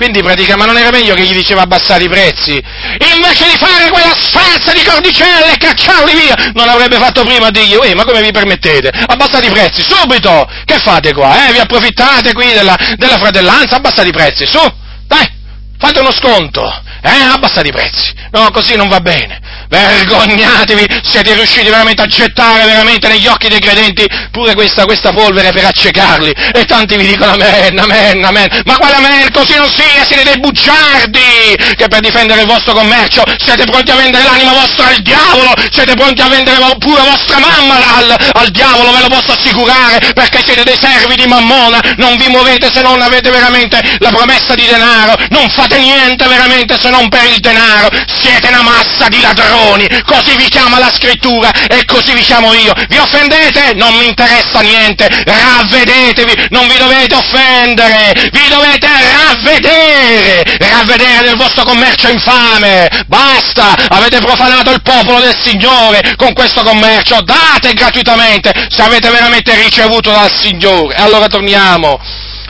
Quindi 0.00 0.22
pratica, 0.22 0.56
ma 0.56 0.64
non 0.64 0.78
era 0.78 0.88
meglio 0.88 1.14
che 1.14 1.24
gli 1.24 1.34
diceva 1.34 1.60
abbassare 1.60 2.04
i 2.04 2.08
prezzi? 2.08 2.52
Invece 2.52 3.44
di 3.50 3.56
fare 3.58 3.90
quella 3.90 4.14
sferza 4.18 4.72
di 4.72 4.82
cordicelle 4.82 5.52
e 5.52 5.58
cacciarli 5.58 6.14
via, 6.14 6.34
non 6.54 6.70
avrebbe 6.70 6.96
fatto 6.96 7.22
prima 7.22 7.48
a 7.48 7.50
dirgli, 7.50 7.92
ma 7.94 8.04
come 8.04 8.22
vi 8.22 8.32
permettete? 8.32 8.88
Abbassate 8.88 9.46
i 9.46 9.50
prezzi, 9.50 9.82
subito! 9.82 10.48
Che 10.64 10.78
fate 10.78 11.12
qua, 11.12 11.46
eh? 11.46 11.52
Vi 11.52 11.58
approfittate 11.58 12.32
qui 12.32 12.50
della, 12.54 12.78
della 12.96 13.18
fratellanza? 13.18 13.76
Abbassate 13.76 14.08
i 14.08 14.12
prezzi, 14.12 14.46
su! 14.46 14.60
Dai, 15.06 15.28
fate 15.76 16.00
uno 16.00 16.12
sconto, 16.12 16.64
eh? 17.02 17.20
Abbassate 17.34 17.68
i 17.68 17.72
prezzi. 17.72 18.14
No, 18.30 18.50
così 18.52 18.76
non 18.76 18.88
va 18.88 19.00
bene. 19.00 19.38
Vergognatevi, 19.70 20.84
siete 21.04 21.32
riusciti 21.34 21.68
veramente 21.68 22.02
a 22.02 22.06
gettare 22.06 22.64
veramente 22.64 23.06
negli 23.06 23.28
occhi 23.28 23.46
dei 23.46 23.60
credenti 23.60 24.04
pure 24.32 24.54
questa, 24.54 24.84
questa 24.84 25.12
polvere 25.12 25.52
per 25.52 25.64
accecarli. 25.64 26.32
E 26.52 26.64
tanti 26.64 26.96
vi 26.96 27.06
dicono 27.06 27.34
amen, 27.34 27.78
amen, 27.78 28.24
amen. 28.24 28.62
Ma 28.64 28.76
quale 28.76 28.96
amen? 28.96 29.30
Così 29.30 29.54
non 29.54 29.70
sia, 29.70 30.04
siete 30.04 30.24
dei 30.24 30.40
bugiardi 30.40 31.54
che 31.76 31.86
per 31.86 32.00
difendere 32.00 32.40
il 32.40 32.48
vostro 32.48 32.72
commercio 32.72 33.22
siete 33.38 33.62
pronti 33.64 33.92
a 33.92 33.94
vendere 33.94 34.24
l'anima 34.24 34.54
vostra 34.54 34.88
al 34.88 34.98
diavolo, 35.02 35.54
siete 35.70 35.94
pronti 35.94 36.20
a 36.20 36.26
vendere 36.26 36.58
pure 36.80 37.02
vostra 37.02 37.38
mamma 37.38 37.94
al, 37.94 38.16
al 38.32 38.48
diavolo, 38.50 38.90
ve 38.90 39.02
lo 39.02 39.08
posso 39.08 39.32
assicurare, 39.38 40.12
perché 40.14 40.40
siete 40.44 40.64
dei 40.64 40.76
servi 40.76 41.14
di 41.14 41.26
mammona, 41.26 41.78
non 41.96 42.16
vi 42.16 42.26
muovete 42.26 42.72
se 42.72 42.82
non 42.82 43.00
avete 43.00 43.30
veramente 43.30 43.80
la 44.00 44.10
promessa 44.10 44.54
di 44.54 44.66
denaro, 44.66 45.14
non 45.28 45.48
fate 45.48 45.78
niente 45.78 46.26
veramente 46.26 46.76
se 46.80 46.90
non 46.90 47.08
per 47.08 47.24
il 47.26 47.38
denaro, 47.38 47.88
siete 48.20 48.48
una 48.48 48.62
massa 48.62 49.06
di 49.06 49.20
ladroni 49.20 49.59
ladroni, 49.60 49.86
così 50.04 50.36
vi 50.36 50.48
chiama 50.48 50.78
la 50.78 50.90
scrittura 50.92 51.50
e 51.68 51.84
così 51.84 52.12
vi 52.14 52.22
chiamo 52.22 52.52
io. 52.54 52.72
Vi 52.88 52.96
offendete? 52.96 53.74
Non 53.74 53.94
mi 53.94 54.06
interessa 54.06 54.60
niente, 54.60 55.06
ravvedetevi, 55.24 56.48
non 56.50 56.66
vi 56.68 56.78
dovete 56.78 57.14
offendere, 57.14 58.30
vi 58.32 58.48
dovete 58.48 58.88
ravvedere, 58.88 60.42
ravvedere 60.58 61.24
del 61.24 61.36
vostro 61.36 61.64
commercio 61.64 62.08
infame. 62.08 62.88
Basta, 63.06 63.74
avete 63.88 64.18
profanato 64.18 64.70
il 64.70 64.82
popolo 64.82 65.20
del 65.20 65.36
Signore 65.40 66.14
con 66.16 66.32
questo 66.32 66.62
commercio, 66.62 67.20
date 67.22 67.72
gratuitamente 67.74 68.52
se 68.68 68.82
avete 68.82 69.10
veramente 69.10 69.54
ricevuto 69.54 70.10
dal 70.10 70.32
Signore. 70.32 70.96
E 70.96 71.02
allora 71.02 71.26
torniamo. 71.26 71.98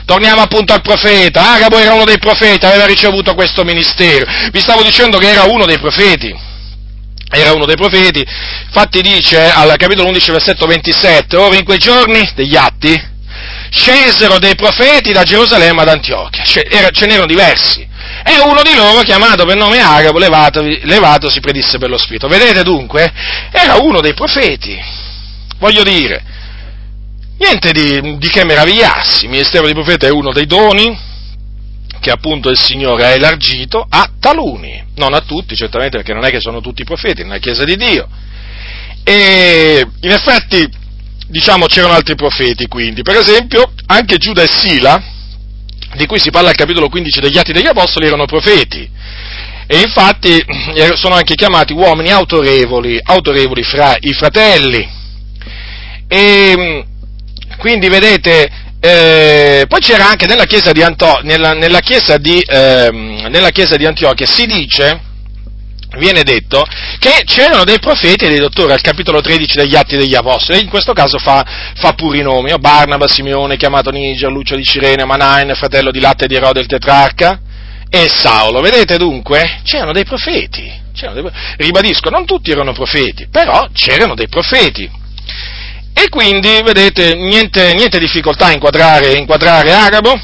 Torniamo 0.03 0.41
appunto 0.41 0.73
al 0.73 0.81
profeta. 0.81 1.53
Agabo 1.53 1.77
era 1.77 1.93
uno 1.93 2.03
dei 2.03 2.17
profeti, 2.17 2.65
aveva 2.65 2.85
ricevuto 2.85 3.33
questo 3.33 3.63
ministero. 3.63 4.25
Vi 4.51 4.59
stavo 4.59 4.81
dicendo 4.81 5.17
che 5.17 5.29
era 5.29 5.43
uno 5.43 5.65
dei 5.65 5.79
profeti 5.79 6.49
era 7.31 7.53
uno 7.53 7.65
dei 7.65 7.75
profeti, 7.75 8.25
infatti 8.65 9.01
dice 9.01 9.49
al 9.51 9.75
capitolo 9.77 10.07
11 10.09 10.31
versetto 10.31 10.65
27, 10.65 11.37
ora 11.37 11.55
in 11.55 11.63
quei 11.63 11.77
giorni 11.77 12.29
degli 12.35 12.55
atti 12.55 13.09
scesero 13.69 14.37
dei 14.37 14.55
profeti 14.55 15.13
da 15.13 15.23
Gerusalemme 15.23 15.81
ad 15.81 15.87
Antiochia, 15.87 16.43
era, 16.69 16.89
ce 16.89 17.05
n'erano 17.05 17.25
diversi. 17.25 17.87
E 18.23 18.39
uno 18.39 18.61
di 18.61 18.75
loro, 18.75 19.01
chiamato 19.01 19.45
per 19.45 19.55
nome 19.55 19.79
Agabo, 19.79 20.19
levatovi, 20.19 20.81
levato, 20.83 21.29
si 21.29 21.39
predisse 21.39 21.77
per 21.77 21.89
lo 21.89 21.97
Spirito. 21.97 22.27
Vedete 22.27 22.61
dunque? 22.61 23.11
Era 23.51 23.75
uno 23.75 24.01
dei 24.01 24.13
profeti. 24.13 24.77
Voglio 25.57 25.83
dire, 25.83 26.21
niente 27.37 27.71
di, 27.71 28.17
di 28.17 28.29
che 28.29 28.43
meravigliarsi. 28.43 29.25
Il 29.25 29.31
ministero 29.31 29.65
di 29.65 29.73
profeta 29.73 30.05
è 30.05 30.11
uno 30.11 30.31
dei 30.33 30.45
doni 30.45 31.09
che 32.01 32.09
appunto 32.09 32.49
il 32.49 32.57
Signore 32.59 33.05
ha 33.05 33.09
elargito 33.09 33.85
a 33.87 34.09
taluni, 34.19 34.83
non 34.95 35.13
a 35.13 35.21
tutti, 35.21 35.55
certamente 35.55 35.97
perché 35.97 36.13
non 36.13 36.25
è 36.25 36.31
che 36.31 36.41
sono 36.41 36.59
tutti 36.59 36.83
profeti 36.83 37.21
nella 37.21 37.37
Chiesa 37.37 37.63
di 37.63 37.75
Dio. 37.77 38.09
E 39.03 39.85
in 40.01 40.11
effetti, 40.11 40.67
diciamo, 41.27 41.67
c'erano 41.67 41.93
altri 41.93 42.15
profeti 42.15 42.65
quindi, 42.65 43.03
per 43.03 43.15
esempio 43.15 43.71
anche 43.85 44.17
Giuda 44.17 44.41
e 44.41 44.47
Sila, 44.47 45.01
di 45.95 46.05
cui 46.07 46.19
si 46.19 46.31
parla 46.31 46.49
al 46.49 46.55
capitolo 46.55 46.89
15 46.89 47.19
degli 47.19 47.37
Atti 47.37 47.53
degli 47.53 47.67
Apostoli, 47.67 48.07
erano 48.07 48.25
profeti. 48.25 48.89
E 49.67 49.79
infatti 49.79 50.37
eh, 50.37 50.95
sono 50.95 51.15
anche 51.15 51.35
chiamati 51.35 51.71
uomini 51.71 52.09
autorevoli, 52.09 52.99
autorevoli 53.01 53.63
fra 53.63 53.95
i 53.99 54.11
fratelli. 54.13 54.89
E 56.07 56.85
quindi 57.57 57.87
vedete, 57.89 58.51
eh, 58.83 59.65
poi 59.67 59.79
c'era 59.79 60.09
anche 60.09 60.25
nella 60.25 60.45
chiesa 60.45 60.71
di, 60.71 60.81
Anto- 60.81 61.19
nella, 61.21 61.53
nella 61.53 61.81
chiesa 61.81 62.17
di, 62.17 62.39
eh, 62.39 62.89
nella 63.29 63.51
chiesa 63.51 63.75
di 63.75 63.85
Antiochia, 63.85 64.25
si 64.25 64.47
dice, 64.47 64.99
viene 65.97 66.23
detto 66.23 66.65
che 66.97 67.21
c'erano 67.25 67.63
dei 67.63 67.79
profeti 67.79 68.25
e 68.25 68.29
dei 68.29 68.39
dottori 68.39 68.71
al 68.71 68.81
capitolo 68.81 69.21
13 69.21 69.57
degli 69.57 69.75
Atti 69.75 69.97
degli 69.97 70.15
Apostoli, 70.15 70.61
in 70.61 70.69
questo 70.69 70.93
caso 70.93 71.19
fa, 71.19 71.45
fa 71.75 71.93
pure 71.93 72.17
i 72.17 72.23
nomi, 72.23 72.51
Barnaba, 72.59 73.07
Simeone, 73.07 73.55
chiamato 73.55 73.91
Niger, 73.91 74.31
Lucio 74.31 74.55
di 74.55 74.63
Cirene, 74.63 75.05
Manain, 75.05 75.53
fratello 75.53 75.91
di 75.91 75.99
Latte 75.99 76.25
di 76.25 76.33
Erode 76.33 76.61
il 76.61 76.67
tetrarca, 76.67 77.39
e 77.87 78.07
Saulo. 78.07 78.61
Vedete 78.61 78.97
dunque? 78.97 79.59
C'erano 79.63 79.91
dei 79.91 80.05
profeti, 80.05 80.71
ribadisco, 81.57 82.09
non 82.09 82.25
tutti 82.25 82.49
erano 82.49 82.73
profeti, 82.73 83.27
però 83.29 83.67
c'erano 83.73 84.15
dei 84.15 84.27
profeti. 84.27 84.89
E 85.93 86.09
quindi, 86.09 86.61
vedete, 86.63 87.15
niente, 87.15 87.73
niente 87.73 87.99
difficoltà 87.99 88.47
a 88.47 88.51
inquadrare, 88.51 89.13
inquadrare 89.13 89.71
Arabo, 89.71 90.19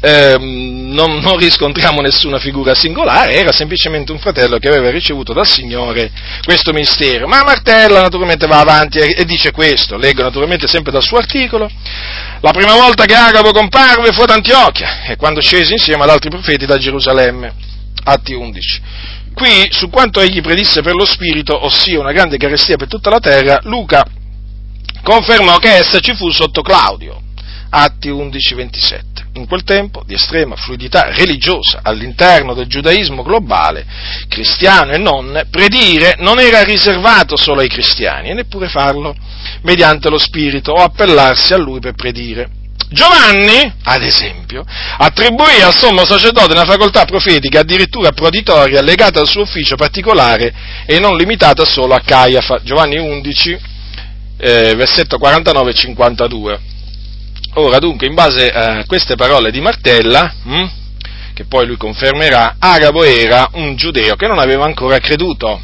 eh, 0.00 0.36
non, 0.38 1.18
non, 1.18 1.36
riscontriamo 1.36 2.00
nessuna 2.00 2.38
figura 2.38 2.74
singolare, 2.74 3.32
era 3.32 3.50
semplicemente 3.50 4.12
un 4.12 4.18
fratello 4.18 4.58
che 4.58 4.68
aveva 4.68 4.90
ricevuto 4.90 5.32
dal 5.32 5.46
Signore 5.46 6.10
questo 6.44 6.72
mistero. 6.72 7.26
Ma 7.26 7.42
Martella 7.42 8.00
naturalmente 8.00 8.46
va 8.46 8.60
avanti 8.60 8.98
e, 8.98 9.14
e 9.16 9.24
dice 9.24 9.50
questo, 9.50 9.96
leggo 9.96 10.22
naturalmente 10.22 10.68
sempre 10.68 10.92
dal 10.92 11.02
suo 11.02 11.18
articolo, 11.18 11.68
la 12.40 12.50
prima 12.52 12.74
volta 12.74 13.04
che 13.06 13.14
Agabo 13.14 13.50
comparve 13.50 14.12
fu 14.12 14.22
ad 14.22 14.30
Antiochia 14.30 15.04
e 15.06 15.16
quando 15.16 15.40
scese 15.40 15.72
insieme 15.72 16.04
ad 16.04 16.10
altri 16.10 16.30
profeti 16.30 16.64
da 16.64 16.78
Gerusalemme, 16.78 17.52
Atti 18.04 18.34
11. 18.34 18.80
Qui, 19.38 19.68
su 19.70 19.88
quanto 19.88 20.20
egli 20.20 20.40
predisse 20.40 20.82
per 20.82 20.94
lo 20.94 21.04
Spirito, 21.04 21.64
ossia 21.64 22.00
una 22.00 22.10
grande 22.10 22.38
carestia 22.38 22.76
per 22.76 22.88
tutta 22.88 23.08
la 23.08 23.20
terra, 23.20 23.60
Luca 23.62 24.04
confermò 25.00 25.58
che 25.58 25.76
essa 25.76 26.00
ci 26.00 26.12
fu 26.16 26.28
sotto 26.30 26.60
Claudio, 26.60 27.22
Atti 27.70 28.10
11-27. 28.10 29.26
In 29.34 29.46
quel 29.46 29.62
tempo, 29.62 30.02
di 30.04 30.14
estrema 30.14 30.56
fluidità 30.56 31.12
religiosa 31.14 31.82
all'interno 31.84 32.52
del 32.52 32.66
giudaismo 32.66 33.22
globale, 33.22 33.86
cristiano 34.26 34.90
e 34.90 34.98
non, 34.98 35.46
predire 35.48 36.16
non 36.18 36.40
era 36.40 36.64
riservato 36.64 37.36
solo 37.36 37.60
ai 37.60 37.68
cristiani, 37.68 38.30
e 38.30 38.34
neppure 38.34 38.68
farlo 38.68 39.14
mediante 39.62 40.08
lo 40.10 40.18
Spirito 40.18 40.72
o 40.72 40.82
appellarsi 40.82 41.54
a 41.54 41.58
lui 41.58 41.78
per 41.78 41.94
predire. 41.94 42.57
Giovanni, 42.90 43.70
ad 43.82 44.02
esempio, 44.02 44.64
attribuì 44.96 45.60
al 45.62 45.74
sommo 45.74 46.06
sacerdote 46.06 46.52
una 46.52 46.64
facoltà 46.64 47.04
profetica 47.04 47.60
addirittura 47.60 48.12
proditoria 48.12 48.80
legata 48.80 49.20
al 49.20 49.28
suo 49.28 49.42
ufficio 49.42 49.76
particolare 49.76 50.54
e 50.86 50.98
non 50.98 51.16
limitata 51.16 51.66
solo 51.66 51.94
a 51.94 52.00
Caiafa. 52.00 52.60
Giovanni 52.62 52.96
11, 52.96 53.58
eh, 54.38 54.74
versetto 54.74 55.18
49 55.18 55.70
e 55.70 55.74
52. 55.74 56.60
Ora, 57.54 57.78
dunque, 57.78 58.06
in 58.06 58.14
base 58.14 58.48
a 58.48 58.84
queste 58.86 59.16
parole 59.16 59.50
di 59.50 59.60
Martella, 59.60 60.32
hm, 60.44 60.70
che 61.34 61.44
poi 61.44 61.66
lui 61.66 61.76
confermerà, 61.76 62.56
Agabo 62.58 63.04
era 63.04 63.50
un 63.54 63.76
giudeo 63.76 64.16
che 64.16 64.26
non 64.26 64.38
aveva 64.38 64.64
ancora 64.64 64.98
creduto. 64.98 65.60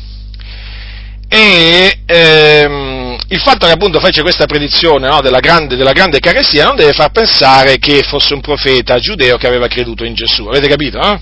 E 1.26 2.00
ehm, 2.04 3.03
il 3.28 3.40
fatto 3.40 3.66
che 3.66 3.72
appunto 3.72 4.00
fece 4.00 4.22
questa 4.22 4.46
predizione 4.46 5.08
no, 5.08 5.20
della, 5.20 5.40
grande, 5.40 5.76
della 5.76 5.92
grande 5.92 6.18
carestia 6.18 6.64
non 6.64 6.76
deve 6.76 6.92
far 6.92 7.10
pensare 7.10 7.78
che 7.78 8.02
fosse 8.02 8.34
un 8.34 8.40
profeta 8.40 8.98
giudeo 8.98 9.36
che 9.36 9.46
aveva 9.46 9.66
creduto 9.68 10.04
in 10.04 10.14
Gesù. 10.14 10.46
Avete 10.46 10.68
capito? 10.68 10.98
No? 10.98 11.20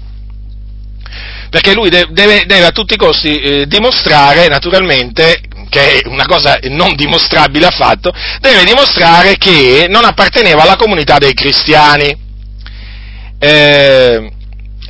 Perché 1.51 1.75
lui 1.75 1.91
deve, 1.91 2.45
deve, 2.47 2.65
a 2.65 2.71
tutti 2.71 2.95
i 2.95 2.97
costi 2.97 3.39
eh, 3.39 3.67
dimostrare, 3.67 4.49
naturalmente, 4.49 5.43
che 5.69 5.99
è 5.99 6.09
una 6.09 6.25
cosa 6.25 6.59
non 6.63 6.95
dimostrabile 6.95 7.67
affatto, 7.67 8.11
deve 8.41 8.65
dimostrare 8.65 9.37
che 9.37 9.87
non 9.89 10.05
apparteneva 10.05 10.63
alla 10.63 10.77
comunità 10.77 11.19
dei 11.19 11.35
cristiani. 11.35 12.17
Eh, 13.39 14.31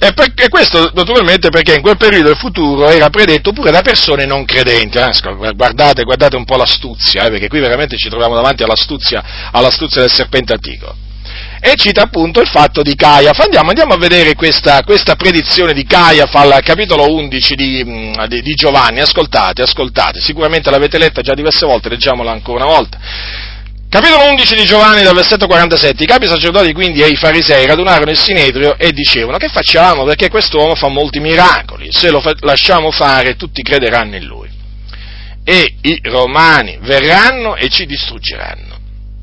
e, 0.04 0.12
per, 0.14 0.32
e, 0.34 0.48
questo 0.48 0.90
naturalmente 0.94 1.48
perché 1.50 1.76
in 1.76 1.80
quel 1.80 1.96
periodo 1.96 2.30
il 2.30 2.36
futuro 2.36 2.88
era 2.88 3.08
predetto 3.08 3.52
pure 3.52 3.70
da 3.70 3.82
persone 3.82 4.24
non 4.24 4.44
credenti. 4.44 4.98
Eh? 4.98 5.12
Guardate, 5.54 6.02
guardate, 6.02 6.34
un 6.34 6.44
po' 6.44 6.56
l'astuzia, 6.56 7.26
eh? 7.26 7.30
perché 7.30 7.46
qui 7.46 7.60
veramente 7.60 7.96
ci 7.96 8.08
troviamo 8.08 8.34
davanti 8.34 8.64
all'astuzia, 8.64 9.22
all'astuzia 9.52 10.00
del 10.00 10.10
serpente 10.10 10.54
antico. 10.54 10.92
E 11.60 11.74
cita 11.76 12.02
appunto 12.02 12.40
il 12.40 12.48
fatto 12.48 12.82
di 12.82 12.96
Caiafa. 12.96 13.44
Andiamo, 13.44 13.68
andiamo 13.68 13.94
a 13.94 13.96
vedere 13.96 14.34
questa, 14.34 14.82
questa, 14.82 15.14
predizione 15.14 15.72
di 15.72 15.84
Caiafa 15.84 16.40
al 16.40 16.60
capitolo 16.64 17.06
11 17.14 17.54
di, 17.54 17.84
mm, 17.84 18.24
di, 18.26 18.42
di 18.42 18.54
Giovanni. 18.54 18.98
Ascoltate, 18.98 19.62
ascoltate. 19.62 20.20
Sicuramente 20.20 20.68
l'avete 20.68 20.98
letta 20.98 21.20
già 21.20 21.34
diverse 21.34 21.64
volte, 21.64 21.88
leggiamola 21.88 22.32
ancora 22.32 22.64
una 22.64 22.74
volta. 22.74 22.98
Capitolo 23.92 24.31
11 24.31 24.55
di 24.55 24.64
Giovanni 24.64 25.02
dal 25.02 25.14
versetto 25.14 25.46
47, 25.46 26.02
i 26.02 26.07
capi 26.07 26.26
sacerdoti 26.26 26.72
quindi 26.72 27.02
e 27.02 27.09
i 27.09 27.14
farisei 27.14 27.66
radunarono 27.66 28.11
il 28.11 28.16
sinedrio 28.16 28.78
e 28.78 28.90
dicevano 28.90 29.37
che 29.37 29.50
facciamo? 29.50 30.05
Perché 30.05 30.31
quest'uomo 30.31 30.74
fa 30.74 30.88
molti 30.88 31.20
miracoli, 31.20 31.92
se 31.92 32.09
lo 32.09 32.20
fa- 32.20 32.33
lasciamo 32.40 32.90
fare 32.90 33.37
tutti 33.37 33.61
crederanno 33.61 34.16
in 34.16 34.24
lui. 34.24 34.48
E 35.44 35.74
i 35.83 36.00
romani 36.05 36.78
verranno 36.81 37.55
e 37.55 37.68
ci 37.68 37.85
distruggeranno, 37.85 38.78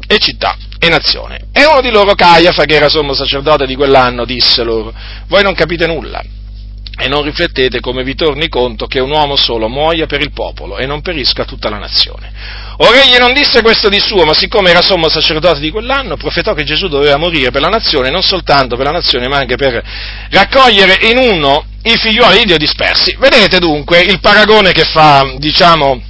e 0.05 0.19
città 0.19 0.55
e 0.77 0.87
nazione. 0.87 1.47
E 1.51 1.65
uno 1.65 1.81
di 1.81 1.89
loro, 1.89 2.13
Caiafa, 2.13 2.65
che 2.65 2.75
era 2.75 2.89
sommo 2.89 3.15
sacerdote 3.15 3.65
di 3.65 3.73
quell'anno, 3.73 4.23
disse 4.23 4.61
loro, 4.61 4.93
voi 5.29 5.41
non 5.41 5.55
capite 5.55 5.87
nulla 5.87 6.21
e 7.01 7.07
non 7.07 7.23
riflettete 7.23 7.79
come 7.79 8.03
vi 8.03 8.13
torni 8.13 8.49
conto 8.49 8.85
che 8.85 8.99
un 8.99 9.11
uomo 9.11 9.37
solo 9.37 9.69
muoia 9.69 10.05
per 10.05 10.19
il 10.19 10.33
popolo 10.33 10.77
e 10.77 10.85
non 10.85 11.01
perisca 11.01 11.45
tutta 11.45 11.69
la 11.69 11.77
nazione. 11.77 12.31
Ora 12.79 13.01
egli 13.01 13.17
non 13.17 13.31
disse 13.31 13.61
questo 13.61 13.87
di 13.87 13.99
suo, 14.01 14.25
ma 14.25 14.33
siccome 14.33 14.69
era 14.69 14.81
sommo 14.81 15.07
sacerdote 15.07 15.61
di 15.61 15.71
quell'anno, 15.71 16.17
profetò 16.17 16.53
che 16.53 16.65
Gesù 16.65 16.89
doveva 16.89 17.15
morire 17.15 17.51
per 17.51 17.61
la 17.61 17.69
nazione, 17.69 18.09
non 18.09 18.21
soltanto 18.21 18.75
per 18.75 18.85
la 18.85 18.91
nazione, 18.91 19.29
ma 19.29 19.37
anche 19.37 19.55
per 19.55 19.81
raccogliere 20.29 21.07
in 21.07 21.17
uno 21.17 21.65
i 21.83 21.97
figliuoli 21.97 22.39
di 22.39 22.45
Dio 22.45 22.57
dispersi. 22.57 23.15
Vedete 23.17 23.59
dunque 23.59 24.01
il 24.01 24.19
paragone 24.19 24.73
che 24.73 24.83
fa, 24.83 25.35
diciamo, 25.37 26.01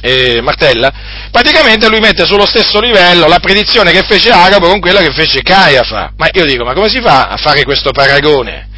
eh, 0.00 0.40
Martella? 0.42 0.92
Praticamente 1.32 1.88
lui 1.88 1.98
mette 1.98 2.24
sullo 2.24 2.46
stesso 2.46 2.78
livello 2.78 3.26
la 3.26 3.40
predizione 3.40 3.90
che 3.90 4.04
fece 4.06 4.30
Agabo 4.30 4.68
con 4.68 4.78
quella 4.78 5.00
che 5.00 5.12
fece 5.12 5.42
Caiafa. 5.42 6.12
Ma 6.16 6.28
io 6.32 6.44
dico, 6.44 6.62
ma 6.62 6.72
come 6.72 6.88
si 6.88 7.00
fa 7.00 7.26
a 7.26 7.36
fare 7.36 7.64
questo 7.64 7.90
paragone? 7.90 8.68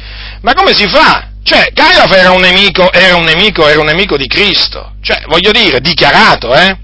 Ma 0.41 0.53
come 0.53 0.73
si 0.73 0.87
fa? 0.87 1.29
Cioè, 1.43 1.71
Caiafa 1.73 2.17
era 2.17 2.31
un 2.31 2.41
nemico, 2.41 2.91
era 2.91 3.15
un 3.15 3.23
nemico, 3.23 3.67
era 3.67 3.79
un 3.79 3.85
nemico 3.85 4.17
di 4.17 4.27
Cristo. 4.27 4.95
Cioè, 5.01 5.23
voglio 5.27 5.51
dire, 5.51 5.79
dichiarato, 5.79 6.53
eh? 6.53 6.77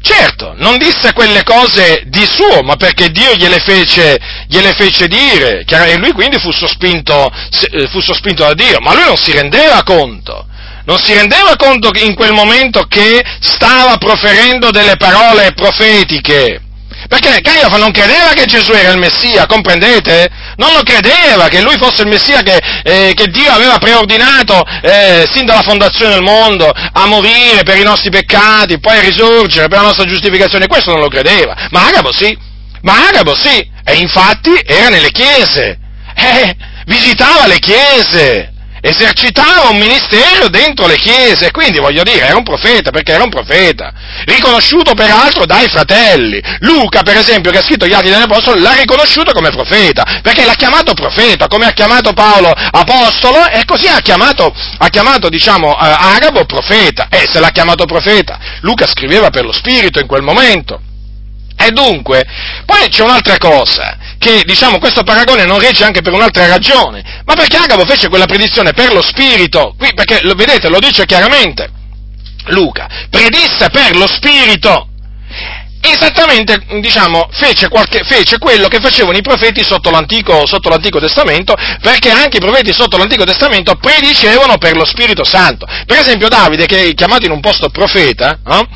Certo, 0.00 0.54
non 0.58 0.78
disse 0.78 1.12
quelle 1.12 1.42
cose 1.42 2.04
di 2.06 2.24
suo, 2.24 2.62
ma 2.62 2.76
perché 2.76 3.10
Dio 3.10 3.34
gliele 3.34 3.58
fece, 3.58 4.16
gliele 4.46 4.72
fece 4.74 5.08
dire, 5.08 5.64
e 5.66 5.96
lui 5.96 6.12
quindi 6.12 6.38
fu 6.38 6.52
sospinto, 6.52 7.30
eh, 7.72 7.88
fu 7.88 8.00
sospinto 8.00 8.44
da 8.44 8.54
Dio, 8.54 8.78
ma 8.80 8.94
lui 8.94 9.04
non 9.04 9.16
si 9.16 9.32
rendeva 9.32 9.82
conto, 9.82 10.46
non 10.84 10.98
si 10.98 11.12
rendeva 11.14 11.56
conto 11.56 11.90
in 11.96 12.14
quel 12.14 12.32
momento 12.32 12.84
che 12.84 13.22
stava 13.40 13.96
proferendo 13.96 14.70
delle 14.70 14.96
parole 14.96 15.52
profetiche, 15.52 16.60
perché 17.08 17.40
Caiafa 17.40 17.76
non 17.76 17.90
credeva 17.90 18.32
che 18.34 18.46
Gesù 18.46 18.72
era 18.72 18.92
il 18.92 18.98
Messia, 18.98 19.46
comprendete? 19.46 20.28
Non 20.58 20.72
lo 20.72 20.82
credeva 20.82 21.46
che 21.46 21.60
lui 21.60 21.76
fosse 21.78 22.02
il 22.02 22.08
Messia 22.08 22.42
che, 22.42 22.58
eh, 22.82 23.12
che 23.14 23.28
Dio 23.28 23.48
aveva 23.48 23.78
preordinato 23.78 24.60
eh, 24.82 25.24
sin 25.32 25.46
dalla 25.46 25.62
fondazione 25.62 26.14
del 26.14 26.22
mondo 26.22 26.68
a 26.68 27.06
morire 27.06 27.62
per 27.62 27.76
i 27.78 27.84
nostri 27.84 28.10
peccati, 28.10 28.80
poi 28.80 28.98
a 28.98 29.02
risorgere 29.02 29.68
per 29.68 29.78
la 29.78 29.84
nostra 29.84 30.04
giustificazione. 30.04 30.66
Questo 30.66 30.90
non 30.90 31.00
lo 31.00 31.06
credeva. 31.06 31.68
Ma 31.70 31.86
Agabo 31.86 32.12
sì, 32.12 32.36
ma 32.82 33.06
Agabo 33.06 33.36
sì, 33.36 33.70
e 33.84 33.94
infatti 33.94 34.50
era 34.66 34.88
nelle 34.88 35.12
chiese, 35.12 35.78
eh, 36.16 36.56
visitava 36.86 37.46
le 37.46 37.60
chiese 37.60 38.52
esercitava 38.80 39.68
un 39.68 39.78
ministero 39.78 40.48
dentro 40.48 40.86
le 40.86 40.96
chiese, 40.96 41.50
quindi 41.50 41.78
voglio 41.78 42.02
dire, 42.02 42.26
era 42.26 42.36
un 42.36 42.42
profeta, 42.42 42.90
perché 42.90 43.12
era 43.12 43.22
un 43.22 43.30
profeta, 43.30 43.92
riconosciuto 44.24 44.94
peraltro 44.94 45.46
dai 45.46 45.68
fratelli. 45.68 46.40
Luca, 46.60 47.02
per 47.02 47.16
esempio, 47.16 47.50
che 47.50 47.58
ha 47.58 47.62
scritto 47.62 47.86
gli 47.86 47.92
Atti 47.92 48.10
degli 48.10 48.20
Apostoli, 48.20 48.60
l'ha 48.60 48.74
riconosciuto 48.74 49.32
come 49.32 49.50
profeta, 49.50 50.20
perché 50.22 50.44
l'ha 50.44 50.54
chiamato 50.54 50.94
profeta, 50.94 51.46
come 51.46 51.66
ha 51.66 51.72
chiamato 51.72 52.12
Paolo 52.12 52.50
apostolo, 52.50 53.48
e 53.48 53.64
così 53.64 53.86
ha 53.86 54.00
chiamato, 54.00 54.54
ha 54.78 54.88
chiamato 54.88 55.28
diciamo, 55.28 55.72
eh, 55.72 55.96
Agabo 55.98 56.44
profeta, 56.44 57.08
e 57.10 57.28
se 57.30 57.40
l'ha 57.40 57.50
chiamato 57.50 57.84
profeta, 57.84 58.38
Luca 58.60 58.86
scriveva 58.86 59.30
per 59.30 59.44
lo 59.44 59.52
Spirito 59.52 59.98
in 59.98 60.06
quel 60.06 60.22
momento. 60.22 60.80
E 61.60 61.72
dunque, 61.72 62.24
poi 62.64 62.88
c'è 62.88 63.02
un'altra 63.02 63.36
cosa, 63.36 63.97
che 64.18 64.42
diciamo 64.44 64.78
questo 64.78 65.02
paragone 65.02 65.44
non 65.44 65.58
regge 65.58 65.84
anche 65.84 66.02
per 66.02 66.12
un'altra 66.12 66.46
ragione, 66.46 67.22
ma 67.24 67.34
perché 67.34 67.56
Agabo 67.56 67.86
fece 67.86 68.08
quella 68.08 68.26
predizione 68.26 68.72
per 68.72 68.92
lo 68.92 69.00
spirito, 69.00 69.74
qui 69.78 69.94
perché 69.94 70.20
vedete, 70.34 70.68
lo 70.68 70.78
dice 70.80 71.06
chiaramente. 71.06 71.70
Luca, 72.46 72.88
predisse 73.10 73.68
per 73.70 73.96
lo 73.96 74.06
spirito. 74.06 74.88
Esattamente, 75.80 76.60
diciamo, 76.80 77.28
fece, 77.30 77.68
qualche, 77.68 78.02
fece, 78.04 78.38
quello 78.38 78.66
che 78.66 78.80
facevano 78.80 79.16
i 79.16 79.22
profeti 79.22 79.62
sotto 79.62 79.90
l'Antico, 79.90 80.44
sotto 80.44 80.68
l'Antico, 80.68 80.98
Testamento, 80.98 81.54
perché 81.80 82.10
anche 82.10 82.38
i 82.38 82.40
profeti 82.40 82.72
sotto 82.72 82.96
l'Antico 82.96 83.24
Testamento 83.24 83.76
predicevano 83.76 84.58
per 84.58 84.76
lo 84.76 84.84
Spirito 84.84 85.22
Santo. 85.22 85.66
Per 85.86 85.98
esempio 85.98 86.28
Davide, 86.28 86.66
che 86.66 86.88
è 86.88 86.94
chiamato 86.94 87.26
in 87.26 87.30
un 87.30 87.40
posto 87.40 87.68
profeta, 87.68 88.40
eh, 88.44 88.66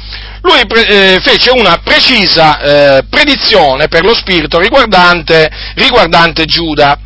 lui 0.42 0.66
pre- 0.66 0.86
eh, 0.86 1.20
fece 1.20 1.50
una 1.50 1.80
precisa 1.82 2.60
eh, 2.60 3.04
predizione 3.08 3.88
per 3.88 4.04
lo 4.04 4.14
spirito 4.14 4.58
riguardante, 4.58 5.50
riguardante 5.74 6.44
Giuda. 6.44 6.98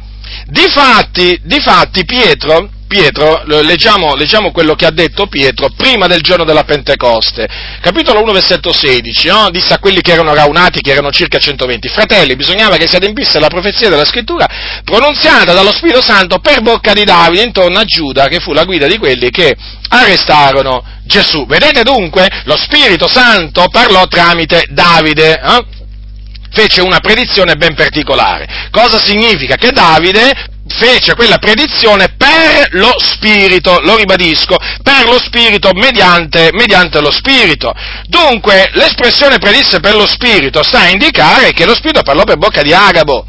Difatti, 0.47 1.41
difatti 1.43 2.05
Pietro, 2.05 2.69
Pietro, 2.87 3.43
leggiamo, 3.45 4.15
leggiamo, 4.15 4.53
quello 4.53 4.75
che 4.75 4.87
ha 4.87 4.91
detto 4.91 5.27
Pietro 5.27 5.71
prima 5.77 6.07
del 6.07 6.21
giorno 6.21 6.45
della 6.45 6.65
Pentecoste, 6.65 7.49
capitolo 7.81 8.23
1, 8.23 8.33
versetto 8.33 8.73
16, 8.73 9.29
no? 9.29 9.51
disse 9.51 9.75
a 9.75 9.79
quelli 9.79 10.01
che 10.01 10.13
erano 10.13 10.35
raunati, 10.35 10.81
che 10.81 10.93
erano 10.93 11.11
circa 11.11 11.39
120, 11.39 11.89
fratelli, 11.89 12.37
bisognava 12.37 12.77
che 12.77 12.87
si 12.87 12.97
adempisse 12.97 13.41
la 13.41 13.49
profezia 13.49 13.89
della 13.89 14.05
scrittura 14.05 14.47
pronunziata 14.85 15.53
dallo 15.53 15.73
Spirito 15.73 16.01
Santo 16.01 16.39
per 16.39 16.61
bocca 16.61 16.93
di 16.93 17.05
Davide 17.05 17.43
intorno 17.43 17.79
a 17.79 17.85
Giuda, 17.85 18.29
che 18.29 18.39
fu 18.39 18.53
la 18.53 18.65
guida 18.65 18.87
di 18.87 18.99
quelli 18.99 19.31
che 19.31 19.57
arrestarono 19.89 20.85
Gesù. 21.05 21.45
Vedete 21.47 21.83
dunque, 21.83 22.29
lo 22.45 22.57
Spirito 22.57 23.09
Santo 23.09 23.67
parlò 23.69 24.07
tramite 24.07 24.67
Davide. 24.71 25.41
Eh? 25.41 25.65
fece 26.57 26.81
una 26.81 27.01
predizione 27.01 27.57
ben 27.57 27.75
particolare. 27.75 28.69
Cosa 28.71 28.99
significa? 28.99 29.57
Che 29.57 29.73
Davide 29.73 30.55
fece 30.69 31.15
quella 31.15 31.39
predizione 31.39 32.15
per 32.17 32.69
lo 32.73 32.95
Spirito, 32.99 33.81
lo 33.81 33.97
ribadisco, 33.97 34.57
per 34.83 35.05
lo 35.07 35.19
Spirito, 35.19 35.71
mediante, 35.73 36.51
mediante, 36.53 37.01
lo 37.01 37.11
Spirito. 37.11 37.75
Dunque, 38.07 38.71
l'espressione 38.73 39.39
predisse 39.39 39.81
per 39.81 39.95
lo 39.95 40.07
Spirito 40.07 40.63
sta 40.63 40.81
a 40.81 40.89
indicare 40.89 41.53
che 41.53 41.65
lo 41.65 41.75
Spirito 41.75 42.03
parlò 42.03 42.25
per 42.25 42.37
bocca 42.37 42.63
di 42.63 42.73
Agabo. 42.73 43.27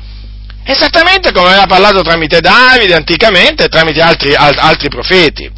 Esattamente 0.70 1.32
come 1.32 1.48
aveva 1.48 1.66
parlato 1.66 2.02
tramite 2.02 2.42
Davide 2.42 2.94
anticamente 2.94 3.64
e 3.64 3.68
tramite 3.70 4.02
altri, 4.02 4.36
altri, 4.36 4.90
profeti. 4.90 5.50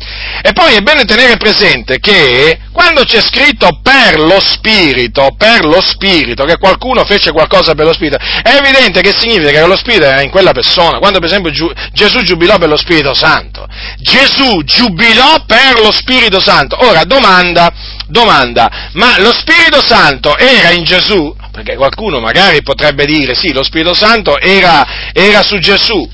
E 0.43 0.53
poi 0.53 0.75
è 0.75 0.81
bene 0.81 1.03
tenere 1.03 1.35
presente 1.37 1.99
che 1.99 2.59
quando 2.71 3.03
c'è 3.05 3.19
scritto 3.19 3.79
per 3.81 4.19
lo 4.19 4.39
Spirito, 4.39 5.33
per 5.35 5.65
lo 5.65 5.81
Spirito, 5.81 6.45
che 6.45 6.59
qualcuno 6.59 7.05
fece 7.05 7.31
qualcosa 7.31 7.73
per 7.73 7.85
lo 7.85 7.93
Spirito, 7.93 8.17
è 8.17 8.55
evidente 8.55 9.01
che 9.01 9.11
significa 9.17 9.49
che 9.49 9.65
lo 9.65 9.77
Spirito 9.77 10.05
era 10.05 10.21
in 10.21 10.29
quella 10.29 10.51
persona. 10.51 10.99
Quando 10.99 11.17
per 11.17 11.27
esempio 11.27 11.49
Giu, 11.49 11.71
Gesù 11.91 12.21
giubilò 12.21 12.59
per 12.59 12.69
lo 12.69 12.77
Spirito 12.77 13.15
Santo. 13.15 13.67
Gesù 13.97 14.61
giubilò 14.63 15.43
per 15.47 15.79
lo 15.81 15.91
Spirito 15.91 16.39
Santo. 16.39 16.85
Ora, 16.85 17.03
domanda, 17.03 17.73
domanda, 18.05 18.89
ma 18.93 19.17
lo 19.17 19.33
Spirito 19.33 19.83
Santo 19.83 20.37
era 20.37 20.69
in 20.69 20.83
Gesù? 20.83 21.35
Perché 21.59 21.75
qualcuno 21.75 22.21
magari 22.21 22.61
potrebbe 22.61 23.05
dire, 23.05 23.35
sì, 23.35 23.51
lo 23.51 23.63
Spirito 23.63 23.93
Santo 23.93 24.39
era, 24.39 25.11
era 25.11 25.43
su 25.43 25.57
Gesù. 25.59 26.09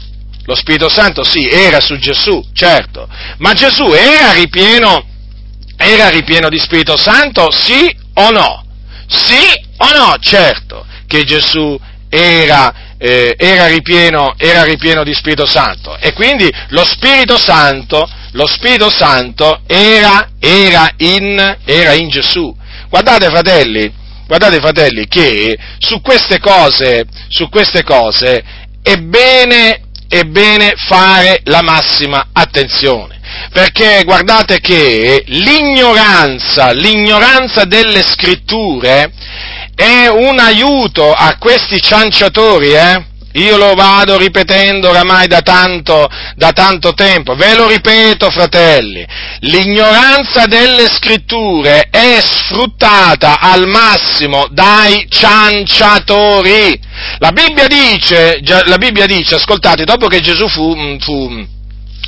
Lo 0.46 0.56
Spirito 0.56 0.90
Santo 0.90 1.24
sì, 1.24 1.48
era 1.48 1.80
su 1.80 2.00
Gesù, 2.00 2.44
certo. 2.52 3.08
Ma 3.38 3.54
Gesù 3.54 3.92
era 3.92 4.32
ripieno, 4.32 5.06
era 5.78 6.10
ripieno 6.10 6.50
di 6.50 6.58
Spirito 6.58 6.98
Santo, 6.98 7.52
sì 7.52 7.96
o 8.16 8.32
no? 8.32 8.66
Sì 9.06 9.38
o 9.78 9.92
no? 9.96 10.16
Certo 10.20 10.84
che 11.06 11.24
Gesù 11.26 11.80
era, 12.10 12.96
eh, 12.98 13.36
era, 13.38 13.68
ripieno, 13.68 14.34
era 14.38 14.64
ripieno 14.64 15.04
di 15.04 15.14
Spirito 15.14 15.46
Santo. 15.46 15.96
E 16.00 16.14
quindi 16.14 16.52
lo 16.70 16.84
Spirito 16.84 17.38
Santo, 17.38 18.10
lo 18.32 18.48
Spirito 18.48 18.90
Santo 18.90 19.62
era, 19.68 20.30
era, 20.40 20.90
in, 20.98 21.58
era 21.66 21.94
in 21.94 22.10
Gesù. 22.10 22.52
Guardate 22.90 23.28
fratelli, 23.28 24.04
guardate 24.28 24.60
fratelli, 24.60 25.08
che 25.08 25.58
su 25.80 26.02
queste 26.02 26.40
cose, 26.40 27.06
su 27.30 27.50
queste 27.50 27.84
cose 27.84 28.44
è 28.82 28.98
bene, 28.98 29.82
è 30.08 30.24
bene 30.24 30.74
fare 30.76 31.42
la 31.46 31.62
massima 31.62 32.28
attenzione. 32.32 33.20
Perché 33.52 34.04
guardate 34.06 34.60
che 34.60 35.24
l'ignoranza, 35.28 36.72
l'ignoranza 36.72 37.66
delle 37.66 38.04
scritture 38.04 39.12
è 39.76 40.08
un 40.08 40.40
aiuto 40.40 41.12
a 41.12 41.38
questi 41.38 41.82
cianciatori, 41.82 42.74
eh? 42.74 43.06
Io 43.36 43.58
lo 43.58 43.74
vado 43.74 44.18
ripetendo 44.18 44.90
oramai 44.90 45.28
da 45.28 45.42
tanto, 45.42 46.08
da 46.36 46.52
tanto 46.54 46.94
tempo, 46.94 47.36
ve 47.36 47.54
lo 47.56 47.68
ripeto 47.68 48.30
fratelli, 48.30 49.06
l'ignoranza 49.42 50.46
delle 50.46 50.88
scritture 50.88 51.88
è 51.90 52.18
sfruttata 52.22 53.40
al 53.40 53.68
massimo 53.68 54.48
dai 54.52 55.06
cianciatori. 55.10 56.80
La 57.18 57.32
Bibbia 57.32 57.68
dice, 57.68 58.40
la 58.42 58.78
Bibbia 58.78 59.06
dice 59.06 59.36
ascoltate, 59.36 59.84
dopo 59.84 60.08
che 60.08 60.22
Gesù 60.22 60.48
fu, 60.48 60.98
fu 61.00 61.55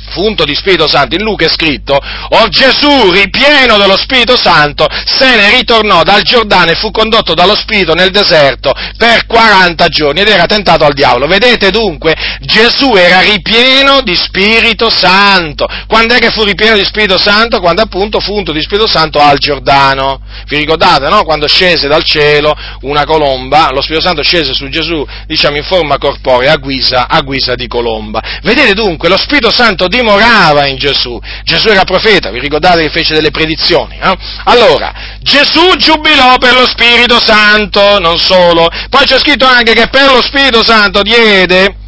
funto 0.08 0.44
di 0.44 0.54
Spirito 0.54 0.86
Santo, 0.86 1.14
in 1.14 1.22
Luca 1.22 1.46
è 1.46 1.48
scritto, 1.48 1.96
o 1.96 2.48
Gesù, 2.48 3.10
ripieno 3.10 3.76
dello 3.76 3.96
Spirito 3.96 4.36
Santo, 4.36 4.86
se 5.04 5.36
ne 5.36 5.50
ritornò 5.50 6.02
dal 6.02 6.22
Giordano 6.22 6.70
e 6.70 6.74
fu 6.74 6.90
condotto 6.90 7.34
dallo 7.34 7.56
Spirito 7.56 7.94
nel 7.94 8.10
deserto 8.10 8.72
per 8.96 9.26
40 9.26 9.88
giorni 9.88 10.20
ed 10.20 10.28
era 10.28 10.46
tentato 10.46 10.84
al 10.84 10.94
diavolo. 10.94 11.26
Vedete 11.26 11.70
dunque, 11.70 12.14
Gesù 12.40 12.94
era 12.94 13.20
ripieno 13.20 14.00
di 14.02 14.16
Spirito 14.16 14.90
Santo. 14.90 15.66
Quando 15.86 16.14
è 16.14 16.18
che 16.18 16.30
fu 16.30 16.44
ripieno 16.44 16.76
di 16.76 16.84
Spirito 16.84 17.18
Santo? 17.18 17.60
Quando 17.60 17.82
appunto 17.82 18.20
fu 18.20 18.34
unto 18.34 18.52
di 18.52 18.62
Spirito 18.62 18.86
Santo 18.86 19.20
al 19.20 19.38
Giordano. 19.38 20.20
Vi 20.46 20.56
ricordate, 20.56 21.08
no? 21.08 21.24
Quando 21.24 21.46
scese 21.46 21.88
dal 21.88 22.02
cielo 22.04 22.54
una 22.82 23.04
colomba, 23.04 23.70
lo 23.70 23.80
Spirito 23.80 24.06
Santo 24.06 24.22
scese 24.22 24.54
su 24.54 24.68
Gesù, 24.68 25.06
diciamo 25.26 25.56
in 25.56 25.64
forma 25.64 25.98
corporea, 25.98 26.52
a 26.52 26.56
guisa, 26.56 27.08
a 27.08 27.20
guisa 27.20 27.54
di 27.54 27.66
colomba. 27.66 28.22
Vedete 28.42 28.74
dunque, 28.74 29.08
lo 29.08 29.16
Spirito 29.16 29.50
Santo 29.50 29.88
di 29.88 29.97
dimorava 29.98 30.66
in 30.66 30.76
Gesù. 30.76 31.18
Gesù 31.44 31.68
era 31.68 31.84
profeta, 31.84 32.30
vi 32.30 32.40
ricordate 32.40 32.82
che 32.82 32.90
fece 32.90 33.14
delle 33.14 33.30
predizioni? 33.30 33.98
Eh? 34.00 34.16
Allora, 34.44 34.92
Gesù 35.20 35.74
giubilò 35.76 36.38
per 36.38 36.54
lo 36.54 36.66
Spirito 36.66 37.20
Santo, 37.20 37.98
non 37.98 38.18
solo, 38.18 38.68
poi 38.88 39.04
c'è 39.04 39.18
scritto 39.18 39.46
anche 39.46 39.72
che 39.72 39.88
per 39.88 40.12
lo 40.12 40.22
Spirito 40.22 40.64
Santo 40.64 41.02
diede 41.02 41.86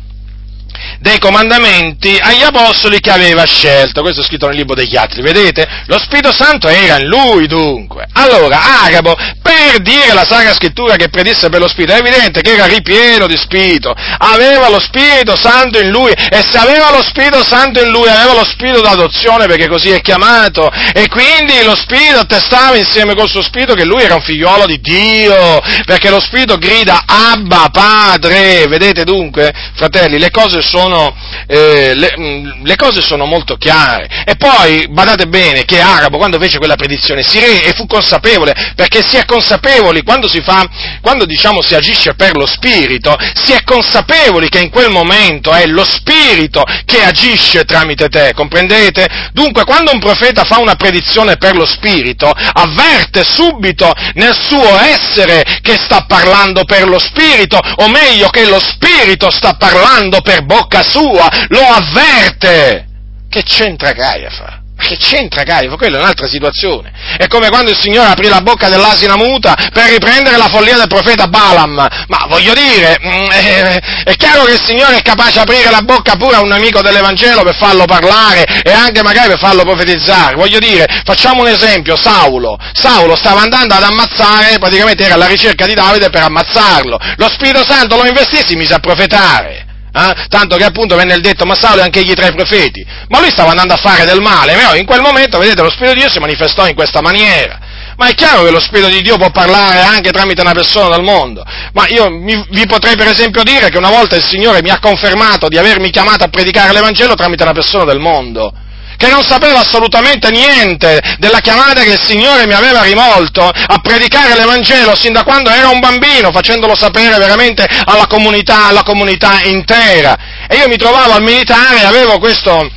dei 1.00 1.18
comandamenti 1.18 2.18
agli 2.20 2.42
apostoli 2.42 3.00
che 3.00 3.10
aveva 3.10 3.44
scelto. 3.44 4.02
Questo 4.02 4.20
è 4.20 4.24
scritto 4.24 4.46
nel 4.46 4.56
libro 4.56 4.74
degli 4.74 4.96
Atti, 4.96 5.22
vedete? 5.22 5.66
Lo 5.86 5.98
Spirito 5.98 6.32
Santo 6.32 6.68
era 6.68 7.00
in 7.00 7.06
lui 7.06 7.46
dunque. 7.46 8.06
Allora, 8.12 8.82
Agabo, 8.84 9.16
per 9.42 9.80
dire 9.80 10.12
la 10.12 10.26
Sacra 10.26 10.52
Scrittura 10.52 10.96
che 10.96 11.08
predisse 11.08 11.48
per 11.48 11.60
lo 11.60 11.68
Spirito, 11.68 11.94
è 11.94 11.98
evidente 11.98 12.42
che 12.42 12.52
era 12.52 12.66
ripieno 12.66 13.26
di 13.26 13.36
Spirito, 13.36 13.94
aveva 13.94 14.68
lo 14.68 14.78
Spirito 14.78 15.36
Santo 15.36 15.78
in 15.78 15.88
lui 15.88 16.12
e 16.12 16.44
se 16.46 16.58
aveva 16.58 16.90
lo 16.90 17.02
Spirito 17.02 17.42
Santo 17.44 17.82
in 17.82 17.90
lui, 17.90 18.08
aveva 18.08 18.34
lo 18.34 18.44
Spirito 18.44 18.82
d'adozione 18.82 19.46
perché 19.46 19.68
così 19.68 19.90
è 19.90 20.00
chiamato 20.02 20.70
e 20.92 21.08
quindi 21.08 21.62
lo 21.64 21.76
Spirito 21.76 22.18
attestava 22.18 22.76
insieme 22.76 23.14
col 23.14 23.28
suo 23.28 23.42
Spirito 23.42 23.72
che 23.74 23.84
lui 23.84 24.02
era 24.02 24.16
un 24.16 24.22
figliuolo 24.22 24.66
di 24.66 24.78
Dio, 24.80 25.60
perché 25.86 26.10
lo 26.10 26.20
Spirito 26.20 26.58
grida 26.58 27.04
Abba 27.06 27.70
Padre, 27.72 28.66
vedete 28.68 29.04
dunque, 29.04 29.50
fratelli, 29.74 30.18
le 30.18 30.30
cose 30.30 30.60
sono 30.60 30.89
sono, 30.90 31.14
eh, 31.46 31.94
le, 31.94 32.14
mm, 32.18 32.64
le, 32.64 32.76
cose 32.76 33.00
sono 33.00 33.24
molto 33.24 33.57
chiare. 33.57 34.09
E 34.24 34.35
poi, 34.37 34.88
badate 34.90 35.26
bene, 35.26 35.64
che 35.64 35.81
Arabo, 35.81 36.18
quando 36.18 36.38
fece 36.40 36.59
quella 36.59 36.74
predizione, 36.74 37.22
si 37.22 37.38
re 37.38 37.64
e 37.64 37.72
fu 37.72 37.87
consapevole, 37.87 38.72
perché 38.74 39.03
si 39.07 39.16
è 39.16 39.24
consapevoli, 39.24 40.03
quando 40.03 40.29
si 40.29 40.40
fa, 40.42 40.68
quando 41.00 41.24
diciamo 41.24 41.62
si 41.62 41.74
agisce 41.74 42.14
per 42.14 42.37
lo 42.37 42.46
Spirito, 42.46 43.16
si 43.35 43.53
è 43.53 43.62
consapevoli 43.62 44.48
che 44.48 44.61
in 44.61 44.70
quel 44.70 44.90
momento 44.90 45.53
è 45.53 45.66
lo 45.66 45.85
Spirito 45.85 46.64
che 46.85 47.03
agisce 47.03 47.64
tramite 47.64 48.09
te, 48.09 48.33
comprendete? 48.35 49.29
Dunque, 49.33 49.64
quando 49.64 49.92
un 49.92 50.00
profeta 50.00 50.44
fa 50.44 50.59
una 50.59 50.74
predizione 50.74 51.37
per 51.37 51.55
lo 51.55 51.66
Spirito, 51.66 52.31
avverte 52.31 53.24
subito 53.24 53.92
nel 54.14 54.35
suo 54.35 54.79
essere 54.81 55.44
che 55.62 55.76
sta 55.79 56.05
parlando 56.07 56.64
per 56.64 56.88
lo 56.88 56.98
Spirito, 56.98 57.59
o 57.59 57.88
meglio 57.88 58.29
che 58.29 58.46
lo 58.46 58.59
Spirito 58.59 59.31
sta 59.31 59.55
parlando 59.55 60.20
per 60.20 60.44
bocca 60.44 60.79
sua, 60.82 61.28
lo 61.48 61.60
avverte. 61.60 62.86
Che 63.28 63.42
c'entra 63.44 63.92
Caiafa? 63.92 64.60
Ma 64.80 64.86
che 64.86 64.96
c'entra 64.96 65.42
Caiafa? 65.42 65.76
Quella 65.76 65.98
è 65.98 66.00
un'altra 66.00 66.26
situazione. 66.26 66.90
È 67.18 67.26
come 67.26 67.50
quando 67.50 67.70
il 67.70 67.78
Signore 67.78 68.08
aprì 68.08 68.28
la 68.28 68.40
bocca 68.40 68.70
dell'asina 68.70 69.14
muta 69.14 69.54
per 69.72 69.90
riprendere 69.90 70.38
la 70.38 70.48
follia 70.48 70.76
del 70.76 70.86
profeta 70.86 71.26
Balaam. 71.26 71.74
Ma 72.08 72.26
voglio 72.28 72.54
dire, 72.54 72.98
mm, 72.98 73.28
è, 73.28 73.80
è 74.04 74.16
chiaro 74.16 74.44
che 74.44 74.54
il 74.54 74.62
Signore 74.64 74.96
è 74.96 75.02
capace 75.02 75.32
di 75.32 75.38
aprire 75.40 75.70
la 75.70 75.82
bocca 75.82 76.16
pure 76.16 76.36
a 76.36 76.40
un 76.40 76.52
amico 76.52 76.80
dell'Evangelo 76.80 77.42
per 77.42 77.56
farlo 77.56 77.84
parlare 77.84 78.44
e 78.62 78.72
anche 78.72 79.02
magari 79.02 79.28
per 79.28 79.38
farlo 79.38 79.64
profetizzare. 79.64 80.34
Voglio 80.34 80.58
dire, 80.58 80.86
facciamo 81.04 81.42
un 81.42 81.48
esempio, 81.48 81.94
Saulo. 82.00 82.56
Saulo 82.72 83.16
stava 83.16 83.42
andando 83.42 83.74
ad 83.74 83.82
ammazzare, 83.82 84.58
praticamente 84.58 85.04
era 85.04 85.14
alla 85.14 85.26
ricerca 85.26 85.66
di 85.66 85.74
Davide 85.74 86.08
per 86.08 86.22
ammazzarlo. 86.22 86.98
Lo 87.16 87.28
Spirito 87.28 87.64
Santo 87.68 87.96
lo 87.96 88.08
investì 88.08 88.38
e 88.38 88.44
si 88.46 88.56
mise 88.56 88.72
a 88.72 88.78
profetare. 88.78 89.69
Eh? 89.92 90.26
Tanto 90.29 90.57
che 90.57 90.64
appunto 90.64 90.96
venne 90.96 91.14
il 91.14 91.20
detto, 91.20 91.44
ma 91.44 91.55
Saulo 91.55 91.81
è 91.81 91.85
anche 91.85 92.00
egli 92.00 92.12
tra 92.14 92.26
i 92.26 92.33
profeti. 92.33 92.85
Ma 93.09 93.20
lui 93.20 93.31
stava 93.31 93.50
andando 93.50 93.74
a 93.74 93.76
fare 93.76 94.05
del 94.05 94.20
male, 94.20 94.55
però 94.55 94.74
in 94.74 94.87
quel 94.87 95.00
momento, 95.00 95.38
vedete, 95.38 95.62
lo 95.62 95.70
Spirito 95.70 95.94
di 95.94 96.00
Dio 96.00 96.11
si 96.11 96.18
manifestò 96.18 96.66
in 96.68 96.74
questa 96.74 97.00
maniera. 97.00 97.59
Ma 97.96 98.08
è 98.08 98.14
chiaro 98.14 98.44
che 98.44 98.50
lo 98.50 98.60
Spirito 98.60 98.88
di 98.88 99.02
Dio 99.02 99.17
può 99.17 99.31
parlare 99.31 99.83
anche 99.83 100.10
tramite 100.10 100.40
una 100.40 100.54
persona 100.54 100.94
del 100.96 101.04
mondo. 101.04 101.44
Ma 101.73 101.87
io 101.88 102.08
mi, 102.10 102.46
vi 102.50 102.67
potrei 102.67 102.96
per 102.96 103.08
esempio 103.08 103.42
dire 103.42 103.69
che 103.69 103.77
una 103.77 103.90
volta 103.90 104.17
il 104.17 104.25
Signore 104.25 104.62
mi 104.62 104.71
ha 104.71 104.79
confermato 104.79 105.48
di 105.48 105.58
avermi 105.58 105.90
chiamato 105.90 106.25
a 106.25 106.29
predicare 106.29 106.73
l'Evangelo 106.73 107.14
tramite 107.14 107.42
una 107.42 107.52
persona 107.52 107.85
del 107.85 107.98
mondo 107.98 108.52
che 109.01 109.09
non 109.09 109.23
sapeva 109.23 109.61
assolutamente 109.61 110.31
niente 110.31 111.01
della 111.17 111.40
chiamata 111.40 111.81
che 111.81 111.92
il 111.92 112.05
Signore 112.05 112.46
mi 112.46 112.53
aveva 112.53 112.83
rivolto 112.83 113.42
a 113.48 113.79
predicare 113.79 114.37
l'Evangelo 114.37 114.94
sin 114.94 115.15
da 115.15 115.25
quando 115.25 115.48
era 115.48 115.69
un 115.69 115.81
bambino, 115.81 116.31
facendolo 116.31 116.75
sapere 116.75 117.17
veramente 117.17 117.67
alla 117.87 118.07
comunità, 118.07 118.67
alla 118.67 118.83
comunità 118.83 119.40
intera. 119.44 120.15
E 120.46 120.57
io 120.57 120.69
mi 120.69 120.77
trovavo 120.77 121.15
al 121.15 121.23
militare 121.23 121.81
e 121.81 121.87
avevo 121.87 122.19
questo, 122.19 122.71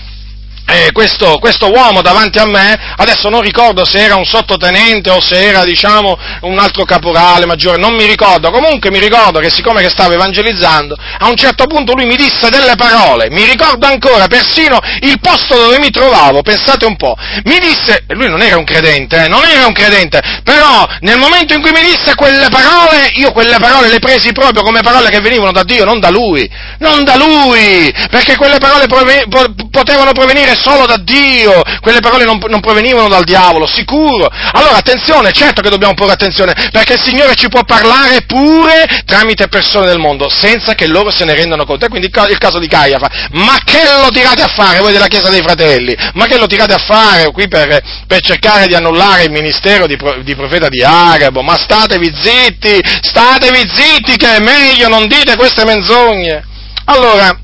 eh, 0.66 0.92
questo, 0.94 1.40
questo, 1.40 1.70
uomo 1.70 2.02
davanti 2.02 2.40
a 2.40 2.46
me, 2.46 2.78
adesso 2.96 3.30
non 3.30 3.42
ricordo 3.42 3.86
se 3.86 4.00
era 4.00 4.16
un 4.16 4.24
sottotenente 4.24 5.10
o 5.10 5.20
se 5.20 5.44
era, 5.44 5.64
diciamo, 5.64 6.18
un 6.42 6.58
altro 6.58 6.86
caporale 6.86 7.46
maggiore, 7.46 7.78
non 7.78 7.94
mi 7.94 8.06
ricordo, 8.06 8.50
comunque 8.50 8.90
mi 8.90 9.00
ricordo 9.00 9.40
che 9.40 9.50
siccome 9.50 9.82
che 9.82 9.90
stavo 9.90 10.14
evangelizzando, 10.14 10.96
a 11.20 11.28
un 11.28 11.36
certo 11.36 11.66
punto 11.66 11.94
lui 11.94 12.06
mi 12.06 12.16
disse 12.16 12.50
delle 12.50 12.76
parole, 12.76 13.30
mi 13.30 13.44
ricordo 13.44 13.86
ancora 13.88 14.28
persino 14.28 14.80
il 15.02 15.20
posto 15.20 15.56
dove 15.56 15.80
mi 15.80 15.90
trovavo, 15.90 16.42
pensate 16.42 16.86
un 16.86 16.96
po', 16.96 17.16
mi 17.44 17.60
disse, 17.60 18.06
lui 18.10 18.30
non 18.30 18.42
era 18.42 18.58
un 18.58 18.64
credente, 18.64 19.26
eh, 19.26 19.28
non 19.28 19.44
era 19.46 19.66
un 19.68 19.74
credente, 19.74 20.22
però 20.44 20.88
nel 21.02 21.18
momento 21.18 21.54
in 21.54 21.62
cui 21.62 21.72
mi 21.72 21.82
disse 21.82 22.16
quelle 22.16 22.48
parole, 22.50 23.12
io 23.16 23.32
quelle 23.34 23.58
parole 23.58 23.90
le 23.90 24.00
presi 24.00 24.32
proprio 24.32 24.64
come 24.64 24.82
parole 24.82 25.10
che 25.10 25.20
venivano 25.20 25.52
da 25.52 25.64
Dio, 25.64 25.84
non 25.84 26.00
da 26.00 26.10
lui, 26.10 26.50
non 26.80 27.04
da 27.04 27.18
lui, 27.18 27.94
perché 28.10 28.38
quelle 28.38 28.60
parole 28.60 28.88
potevano 28.88 30.14
provenire 30.14 30.53
solo 30.56 30.86
da 30.86 30.98
Dio, 30.98 31.62
quelle 31.82 32.00
parole 32.00 32.26
non, 32.26 32.40
non, 32.48 32.60
provenivano 32.60 33.08
dal 33.08 33.24
diavolo, 33.24 33.68
sicuro. 33.68 34.28
Allora 34.54 34.78
attenzione, 34.78 35.32
certo 35.32 35.62
che 35.62 35.70
dobbiamo 35.70 35.94
porre 35.94 36.14
attenzione, 36.14 36.54
perché 36.72 36.94
il 36.94 37.02
Signore 37.02 37.36
ci 37.36 37.50
può 37.50 37.64
parlare 37.64 38.24
pure 38.26 38.86
tramite 39.06 39.48
persone 39.48 39.88
del 39.88 40.00
mondo, 40.00 40.30
senza 40.30 40.74
che 40.74 40.88
loro 40.88 41.12
se 41.12 41.26
ne 41.26 41.36
rendano 41.36 41.66
conto. 41.66 41.86
E 41.86 41.90
quindi 41.90 42.08
il 42.08 42.38
caso 42.38 42.60
di 42.60 42.68
Caiafa, 42.68 43.10
ma 43.32 43.58
che 43.64 43.82
lo 44.02 44.10
tirate 44.10 44.42
a 44.42 44.48
fare 44.48 44.80
voi 44.80 44.92
della 44.92 45.08
Chiesa 45.08 45.30
dei 45.30 45.42
Fratelli? 45.42 45.96
Ma 46.14 46.26
che 46.26 46.38
lo 46.38 46.48
tirate 46.48 46.74
a 46.74 46.78
fare 46.78 47.32
qui 47.32 47.48
per, 47.48 47.82
per 48.08 48.22
cercare 48.22 48.68
di 48.68 48.76
annullare 48.76 49.24
il 49.24 49.32
ministero 49.32 49.88
di, 49.88 49.98
di 50.24 50.36
profeta 50.36 50.70
di 50.70 50.84
Agabo? 50.84 51.42
Ma 51.42 51.58
statevi 51.58 52.14
zitti, 52.14 52.80
statevi 53.02 53.70
zitti 53.72 54.16
che 54.16 54.38
è 54.38 54.40
meglio, 54.40 54.88
non 54.88 55.08
dite 55.08 55.36
queste 55.36 55.66
menzogne. 55.66 56.46
Allora, 56.86 57.38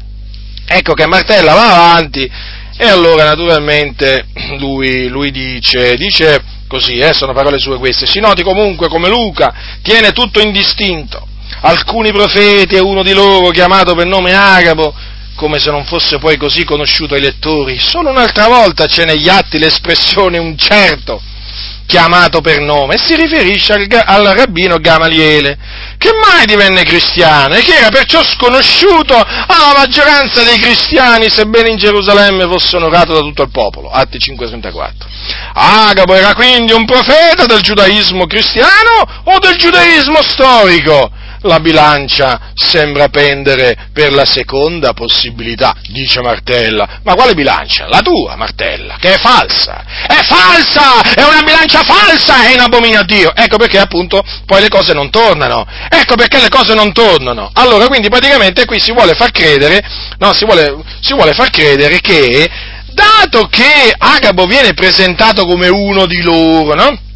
ecco 0.65 0.93
che 0.93 1.07
Martella 1.07 1.53
va 1.53 1.71
avanti 1.71 2.29
e 2.81 2.87
allora 2.87 3.25
naturalmente 3.25 4.27
lui, 4.57 5.09
lui 5.09 5.31
dice, 5.31 5.97
dice 5.97 6.41
così, 6.65 6.97
eh, 6.97 7.13
sono 7.13 7.33
parole 7.33 7.59
sue 7.59 7.77
queste, 7.77 8.07
si 8.07 8.21
noti 8.21 8.41
comunque 8.41 8.87
come 8.87 9.09
Luca 9.09 9.53
tiene 9.83 10.13
tutto 10.13 10.39
indistinto, 10.39 11.27
alcuni 11.59 12.13
profeti 12.13 12.75
e 12.75 12.79
uno 12.79 13.03
di 13.03 13.11
loro 13.11 13.49
chiamato 13.49 13.95
per 13.95 14.05
nome 14.05 14.33
Agabo, 14.33 14.95
come 15.35 15.59
se 15.59 15.71
non 15.71 15.83
fosse 15.83 16.19
poi 16.19 16.37
così 16.37 16.63
conosciuto 16.63 17.15
ai 17.15 17.21
lettori, 17.21 17.77
solo 17.79 18.11
un'altra 18.11 18.47
volta 18.47 18.85
c'è 18.85 19.03
negli 19.03 19.27
atti 19.27 19.57
l'espressione 19.57 20.37
un 20.37 20.57
certo, 20.57 21.21
chiamato 21.89 22.39
per 22.39 22.59
nome, 22.59 22.99
si 22.99 23.15
riferisce 23.15 23.73
al, 23.73 23.87
al, 24.05 24.25
rabbino 24.35 24.77
Gamaliele, 24.77 25.57
che 25.97 26.11
mai 26.13 26.45
divenne 26.45 26.83
cristiano 26.83 27.55
e 27.55 27.61
che 27.61 27.77
era 27.77 27.89
perciò 27.89 28.23
sconosciuto 28.23 29.15
alla 29.15 29.73
maggioranza 29.75 30.43
dei 30.43 30.59
cristiani, 30.59 31.31
sebbene 31.31 31.71
in 31.71 31.77
Gerusalemme 31.77 32.43
fosse 32.43 32.75
onorato 32.75 33.13
da 33.13 33.21
tutto 33.21 33.41
il 33.41 33.49
popolo. 33.49 33.89
Atti 33.89 34.19
5:34. 34.19 34.91
Agabo 35.53 36.13
era 36.13 36.35
quindi 36.35 36.73
un 36.73 36.85
profeta 36.85 37.47
del 37.47 37.61
giudaismo 37.61 38.27
cristiano 38.27 39.23
o 39.23 39.39
del 39.39 39.55
giudaismo 39.55 40.21
storico? 40.21 41.09
La 41.41 41.59
bilancia 41.59 42.51
sembra 42.53 43.07
pendere 43.09 43.89
per 43.93 44.13
la 44.13 44.25
seconda 44.25 44.93
possibilità, 44.93 45.75
dice 45.87 46.21
Martella. 46.21 46.99
Ma 47.03 47.13
quale 47.13 47.33
bilancia? 47.33 47.87
La 47.87 48.01
tua, 48.01 48.35
Martella, 48.35 48.97
che 48.99 49.13
è 49.13 49.17
falsa. 49.17 49.83
È 50.07 50.21
falsa! 50.23 51.01
È 51.13 51.23
una 51.23 51.41
bilancia 51.43 51.81
falsa! 51.83 52.47
È 52.47 52.53
in 52.53 52.59
abominio 52.59 52.99
a 52.99 53.03
Dio! 53.03 53.33
Ecco 53.35 53.57
perché 53.57 53.79
appunto 53.79 54.23
poi 54.45 54.61
le 54.61 54.69
cose 54.69 54.93
non 54.93 55.09
tornano. 55.09 55.65
Ecco 55.89 56.15
perché 56.15 56.39
le 56.39 56.49
cose 56.49 56.73
non 56.73 56.91
tornano. 56.91 57.49
Allora, 57.53 57.87
quindi 57.87 58.09
praticamente 58.09 58.65
qui 58.65 58.79
si 58.79 58.91
vuole 58.91 59.13
far 59.13 59.31
credere, 59.31 59.81
no, 60.17 60.33
si 60.33 60.45
vuole, 60.45 60.75
si 61.01 61.13
vuole 61.13 61.33
far 61.33 61.49
credere 61.49 61.99
che, 62.01 62.49
dato 62.91 63.47
che 63.47 63.93
Agabo 63.97 64.45
viene 64.45 64.73
presentato 64.73 65.45
come 65.45 65.69
uno 65.69 66.05
di 66.05 66.21
loro, 66.21 66.75
no? 66.75 67.07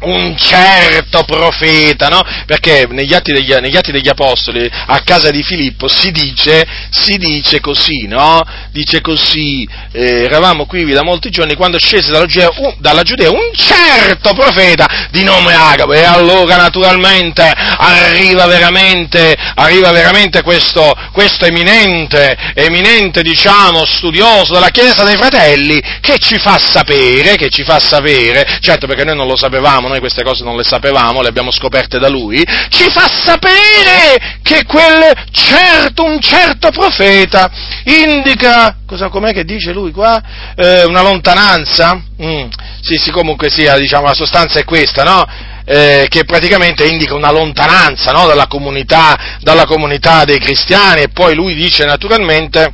Un 0.00 0.36
certo 0.36 1.24
profeta, 1.24 2.08
no? 2.08 2.22
Perché 2.44 2.86
negli 2.90 3.14
atti, 3.14 3.32
degli, 3.32 3.52
negli 3.54 3.76
atti, 3.76 3.92
degli, 3.92 4.08
Apostoli, 4.08 4.70
a 4.86 5.00
casa 5.00 5.30
di 5.30 5.42
Filippo, 5.42 5.88
si 5.88 6.10
dice, 6.10 6.64
si 6.90 7.16
dice 7.16 7.60
così, 7.60 8.06
no? 8.06 8.42
Dice 8.70 9.00
così, 9.00 9.66
eh, 9.92 10.24
eravamo 10.24 10.66
qui 10.66 10.84
da 10.92 11.02
molti 11.02 11.30
giorni 11.30 11.54
quando 11.54 11.78
scese 11.78 12.12
dalla 12.12 12.26
Giudea, 12.26 12.50
un, 12.56 12.74
dalla 12.78 13.02
Giudea, 13.02 13.30
un 13.30 13.50
certo 13.54 14.32
profeta 14.34 15.08
di 15.10 15.24
nome 15.24 15.54
Agabo, 15.54 15.92
e 15.92 16.04
allora 16.04 16.56
naturalmente 16.56 17.42
arriva 17.42 18.46
veramente, 18.46 19.34
arriva 19.54 19.90
veramente 19.92 20.42
questo, 20.42 20.94
questo 21.12 21.46
eminente, 21.46 22.36
eminente, 22.54 23.22
diciamo, 23.22 23.84
studioso 23.86 24.52
della 24.52 24.70
Chiesa 24.70 25.04
dei 25.04 25.16
Fratelli, 25.16 25.80
che 26.00 26.18
ci 26.18 26.38
fa 26.38 26.58
sapere, 26.58 27.36
che 27.36 27.48
ci 27.48 27.64
fa 27.64 27.78
sapere, 27.78 28.58
certo 28.60 28.86
perché 28.86 29.04
noi 29.04 29.16
non 29.16 29.26
lo 29.26 29.36
sapevamo, 29.36 29.85
noi 29.88 30.00
queste 30.00 30.22
cose 30.22 30.44
non 30.44 30.56
le 30.56 30.64
sapevamo, 30.64 31.22
le 31.22 31.28
abbiamo 31.28 31.50
scoperte 31.50 31.98
da 31.98 32.08
lui, 32.08 32.44
ci 32.68 32.90
fa 32.90 33.06
sapere 33.08 34.38
che 34.42 34.64
quel 34.64 35.12
certo, 35.30 36.04
un 36.04 36.20
certo 36.20 36.70
profeta 36.70 37.50
indica, 37.84 38.76
cosa, 38.86 39.08
com'è 39.08 39.32
che 39.32 39.44
dice 39.44 39.72
lui 39.72 39.90
qua? 39.90 40.20
Eh, 40.54 40.84
una 40.84 41.02
lontananza? 41.02 42.00
Mm, 42.22 42.48
sì, 42.80 42.96
sì, 42.96 43.10
comunque 43.10 43.50
sia, 43.50 43.76
diciamo, 43.78 44.06
la 44.06 44.14
sostanza 44.14 44.58
è 44.58 44.64
questa, 44.64 45.02
no? 45.02 45.24
Eh, 45.68 46.06
che 46.08 46.24
praticamente 46.24 46.86
indica 46.86 47.14
una 47.14 47.32
lontananza 47.32 48.12
no? 48.12 48.28
dalla, 48.28 48.46
comunità, 48.46 49.38
dalla 49.40 49.64
comunità 49.64 50.24
dei 50.24 50.38
cristiani 50.38 51.02
e 51.02 51.08
poi 51.08 51.34
lui 51.34 51.56
dice 51.56 51.84
naturalmente 51.84 52.72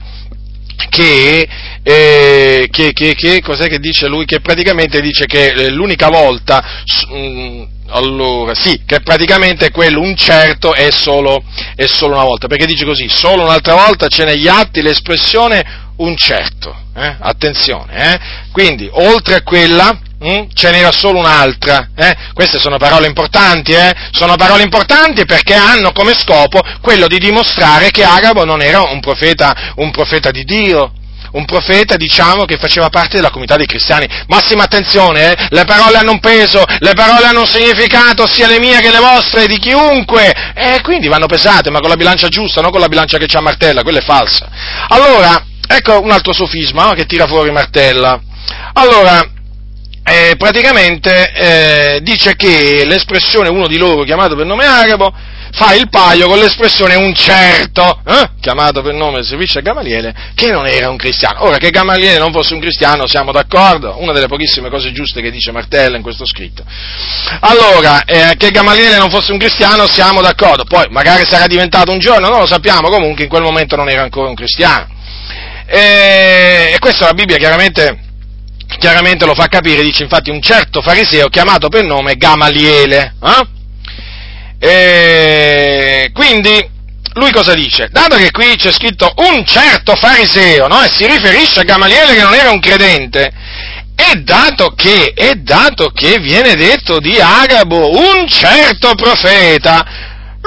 che, 0.88 1.48
eh, 1.82 2.68
che, 2.70 2.92
che, 2.92 3.14
che, 3.14 3.40
cos'è 3.40 3.68
che 3.68 3.78
dice 3.78 4.06
lui? 4.06 4.24
Che 4.24 4.40
praticamente 4.40 5.00
dice 5.00 5.26
che 5.26 5.48
eh, 5.48 5.70
l'unica 5.70 6.08
volta, 6.08 6.62
mh, 7.10 7.16
mm, 7.16 7.62
allora, 7.88 8.54
sì, 8.54 8.82
che 8.86 9.00
praticamente 9.00 9.70
quello 9.70 10.00
un 10.00 10.16
certo 10.16 10.74
è 10.74 10.90
solo, 10.90 11.42
è 11.74 11.86
solo, 11.86 12.14
una 12.14 12.24
volta, 12.24 12.46
perché 12.46 12.66
dice 12.66 12.84
così, 12.84 13.08
solo 13.08 13.42
un'altra 13.42 13.74
volta 13.74 14.08
c'è 14.08 14.24
negli 14.24 14.48
atti 14.48 14.82
l'espressione 14.82 15.90
un 15.96 16.16
certo, 16.16 16.74
eh? 16.96 17.16
attenzione, 17.20 18.14
eh? 18.14 18.20
quindi 18.50 18.88
oltre 18.92 19.36
a 19.36 19.42
quella 19.42 19.98
Mm? 20.24 20.44
Ce 20.54 20.70
n'era 20.70 20.92
solo 20.92 21.18
un'altra. 21.18 21.88
Eh? 21.96 22.16
Queste 22.32 22.60
sono 22.60 22.76
parole 22.78 23.08
importanti, 23.08 23.72
eh? 23.72 23.92
Sono 24.12 24.36
parole 24.36 24.62
importanti 24.62 25.24
perché 25.24 25.54
hanno 25.54 25.90
come 25.92 26.14
scopo 26.14 26.60
quello 26.80 27.08
di 27.08 27.18
dimostrare 27.18 27.90
che 27.90 28.04
Agabo 28.04 28.44
non 28.44 28.62
era 28.62 28.82
un 28.82 29.00
profeta, 29.00 29.72
un 29.76 29.90
profeta 29.90 30.30
di 30.30 30.44
Dio. 30.44 30.92
Un 31.32 31.46
profeta, 31.46 31.96
diciamo, 31.96 32.44
che 32.44 32.58
faceva 32.58 32.90
parte 32.90 33.16
della 33.16 33.30
comunità 33.30 33.56
dei 33.56 33.64
cristiani. 33.64 34.06
Massima 34.28 34.64
attenzione, 34.64 35.32
eh? 35.32 35.46
le 35.48 35.64
parole 35.64 35.96
hanno 35.96 36.10
un 36.10 36.20
peso, 36.20 36.62
le 36.78 36.92
parole 36.92 37.24
hanno 37.24 37.40
un 37.40 37.46
significato, 37.46 38.26
sia 38.26 38.46
le 38.48 38.58
mie 38.58 38.80
che 38.80 38.90
le 38.90 38.98
vostre, 38.98 39.46
di 39.46 39.58
chiunque. 39.58 40.30
E 40.54 40.80
quindi 40.82 41.08
vanno 41.08 41.26
pesate, 41.26 41.70
ma 41.70 41.80
con 41.80 41.88
la 41.88 41.96
bilancia 41.96 42.28
giusta, 42.28 42.60
non 42.60 42.70
con 42.70 42.80
la 42.80 42.88
bilancia 42.88 43.16
che 43.16 43.26
c'ha 43.26 43.40
Martella, 43.40 43.82
quella 43.82 44.00
è 44.00 44.04
falsa. 44.04 44.46
Allora, 44.88 45.42
ecco 45.66 46.02
un 46.02 46.10
altro 46.10 46.34
sofisma 46.34 46.84
no? 46.84 46.92
che 46.92 47.06
tira 47.06 47.26
fuori 47.26 47.50
Martella. 47.50 48.20
Allora, 48.74 49.26
eh, 50.04 50.34
praticamente 50.36 51.32
eh, 51.32 52.00
dice 52.02 52.34
che 52.34 52.84
l'espressione 52.84 53.48
uno 53.48 53.68
di 53.68 53.78
loro 53.78 54.02
chiamato 54.02 54.34
per 54.34 54.46
nome 54.46 54.64
arabo 54.64 55.14
fa 55.52 55.74
il 55.74 55.88
paio 55.90 56.28
con 56.28 56.38
l'espressione 56.38 56.94
un 56.94 57.14
certo, 57.14 58.00
eh? 58.06 58.30
chiamato 58.40 58.80
per 58.80 58.94
nome 58.94 59.22
servizio 59.22 59.60
a 59.60 59.62
Gamaliele, 59.62 60.14
che 60.34 60.50
non 60.50 60.66
era 60.66 60.88
un 60.88 60.96
cristiano. 60.96 61.44
Ora, 61.44 61.58
che 61.58 61.70
Gamaliele 61.70 62.18
non 62.18 62.32
fosse 62.32 62.54
un 62.54 62.60
cristiano, 62.60 63.06
siamo 63.06 63.32
d'accordo? 63.32 63.96
Una 64.00 64.12
delle 64.12 64.28
pochissime 64.28 64.70
cose 64.70 64.92
giuste 64.92 65.20
che 65.20 65.30
dice 65.30 65.52
Martella 65.52 65.96
in 65.96 66.02
questo 66.02 66.24
scritto. 66.24 66.64
Allora, 67.40 68.04
eh, 68.04 68.34
che 68.38 68.50
Gamaliele 68.50 68.96
non 68.96 69.10
fosse 69.10 69.30
un 69.32 69.38
cristiano, 69.38 69.86
siamo 69.86 70.22
d'accordo. 70.22 70.64
Poi, 70.64 70.86
magari 70.88 71.24
sarà 71.28 71.46
diventato 71.46 71.92
un 71.92 71.98
giorno, 71.98 72.28
non 72.28 72.40
lo 72.40 72.46
sappiamo, 72.46 72.88
comunque 72.88 73.24
in 73.24 73.28
quel 73.28 73.42
momento 73.42 73.76
non 73.76 73.90
era 73.90 74.02
ancora 74.02 74.28
un 74.28 74.34
cristiano. 74.34 74.88
E, 75.66 76.72
e 76.74 76.78
questo 76.80 77.04
la 77.04 77.12
Bibbia 77.12 77.36
chiaramente 77.36 78.11
chiaramente 78.78 79.24
lo 79.24 79.34
fa 79.34 79.48
capire, 79.48 79.82
dice 79.82 80.02
infatti 80.02 80.30
un 80.30 80.40
certo 80.42 80.82
fariseo 80.82 81.28
chiamato 81.28 81.68
per 81.68 81.84
nome 81.84 82.16
Gamaliele. 82.16 83.14
Eh? 84.58 86.10
Quindi 86.12 86.70
lui 87.14 87.30
cosa 87.32 87.52
dice? 87.54 87.88
Dato 87.90 88.16
che 88.16 88.30
qui 88.30 88.56
c'è 88.56 88.72
scritto 88.72 89.12
un 89.16 89.44
certo 89.44 89.94
fariseo, 89.96 90.66
no? 90.66 90.82
E 90.82 90.90
si 90.90 91.06
riferisce 91.06 91.60
a 91.60 91.64
Gamaliele 91.64 92.14
che 92.14 92.22
non 92.22 92.34
era 92.34 92.50
un 92.50 92.60
credente, 92.60 93.30
e 93.94 94.20
dato 94.22 94.72
che, 94.74 95.12
e 95.14 95.34
dato 95.36 95.90
che 95.90 96.18
viene 96.18 96.54
detto 96.54 96.98
di 97.00 97.18
Agabo 97.20 97.90
un 97.98 98.26
certo 98.28 98.94
profeta, 98.94 99.84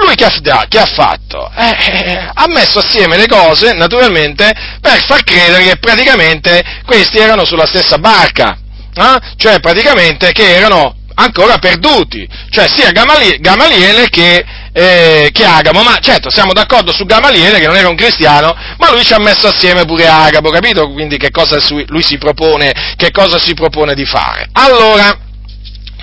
lui 0.04 0.14
che 0.14 0.24
ha, 0.24 0.66
che 0.68 0.78
ha 0.78 0.86
fatto? 0.86 1.50
Eh, 1.54 1.76
eh, 1.78 2.30
ha 2.32 2.46
messo 2.48 2.78
assieme 2.78 3.16
le 3.16 3.26
cose, 3.26 3.72
naturalmente, 3.72 4.52
per 4.80 5.04
far 5.04 5.22
credere 5.24 5.64
che 5.64 5.76
praticamente 5.78 6.62
questi 6.84 7.18
erano 7.18 7.44
sulla 7.44 7.66
stessa 7.66 7.98
barca, 7.98 8.58
eh? 8.94 9.18
cioè 9.36 9.60
praticamente 9.60 10.32
che 10.32 10.54
erano 10.54 10.94
ancora 11.14 11.56
perduti, 11.58 12.28
cioè 12.50 12.68
sia 12.68 12.90
Gamaliele 12.92 14.08
che, 14.10 14.44
eh, 14.72 15.30
che, 15.32 15.44
Agamo, 15.44 15.82
ma 15.82 15.96
certo 16.00 16.30
siamo 16.30 16.52
d'accordo 16.52 16.92
su 16.92 17.06
Gamaliele 17.06 17.58
che 17.58 17.66
non 17.66 17.76
era 17.76 17.88
un 17.88 17.96
cristiano, 17.96 18.54
ma 18.76 18.90
lui 18.90 19.02
ci 19.02 19.14
ha 19.14 19.18
messo 19.18 19.48
assieme 19.48 19.86
pure 19.86 20.06
Agamo, 20.06 20.50
capito? 20.50 20.90
Quindi 20.92 21.16
che 21.16 21.30
cosa 21.30 21.58
lui 21.86 22.02
si 22.02 22.18
propone, 22.18 22.94
che 22.96 23.10
cosa 23.10 23.38
si 23.38 23.54
propone 23.54 23.94
di 23.94 24.04
fare. 24.04 24.48
Allora, 24.52 25.18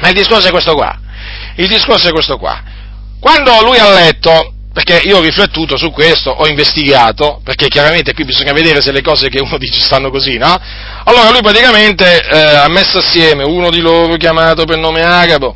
ma 0.01 0.07
il 0.07 0.15
discorso 0.15 0.47
è 0.47 0.51
questo 0.51 0.73
qua, 0.73 0.97
il 1.57 1.67
discorso 1.67 2.07
è 2.07 2.11
questo 2.11 2.37
qua. 2.37 2.71
Quando 3.23 3.61
lui 3.61 3.77
ha 3.77 3.89
letto 3.89 4.51
perché 4.73 4.99
io 5.05 5.19
ho 5.19 5.21
riflettuto 5.21 5.77
su 5.77 5.91
questo, 5.91 6.29
ho 6.29 6.45
investigato, 6.45 7.39
perché 7.41 7.69
chiaramente 7.69 8.13
qui 8.13 8.25
bisogna 8.25 8.51
vedere 8.51 8.81
se 8.81 8.91
le 8.91 9.01
cose 9.01 9.29
che 9.29 9.39
uno 9.39 9.55
dice 9.57 9.79
stanno 9.79 10.09
così, 10.09 10.37
no? 10.37 10.53
Allora 11.05 11.29
lui 11.29 11.41
praticamente 11.41 12.19
eh, 12.19 12.37
ha 12.37 12.67
messo 12.67 12.97
assieme 12.97 13.45
uno 13.45 13.69
di 13.69 13.79
loro 13.79 14.17
chiamato 14.17 14.65
per 14.65 14.77
nome 14.77 15.03
Agabo, 15.03 15.55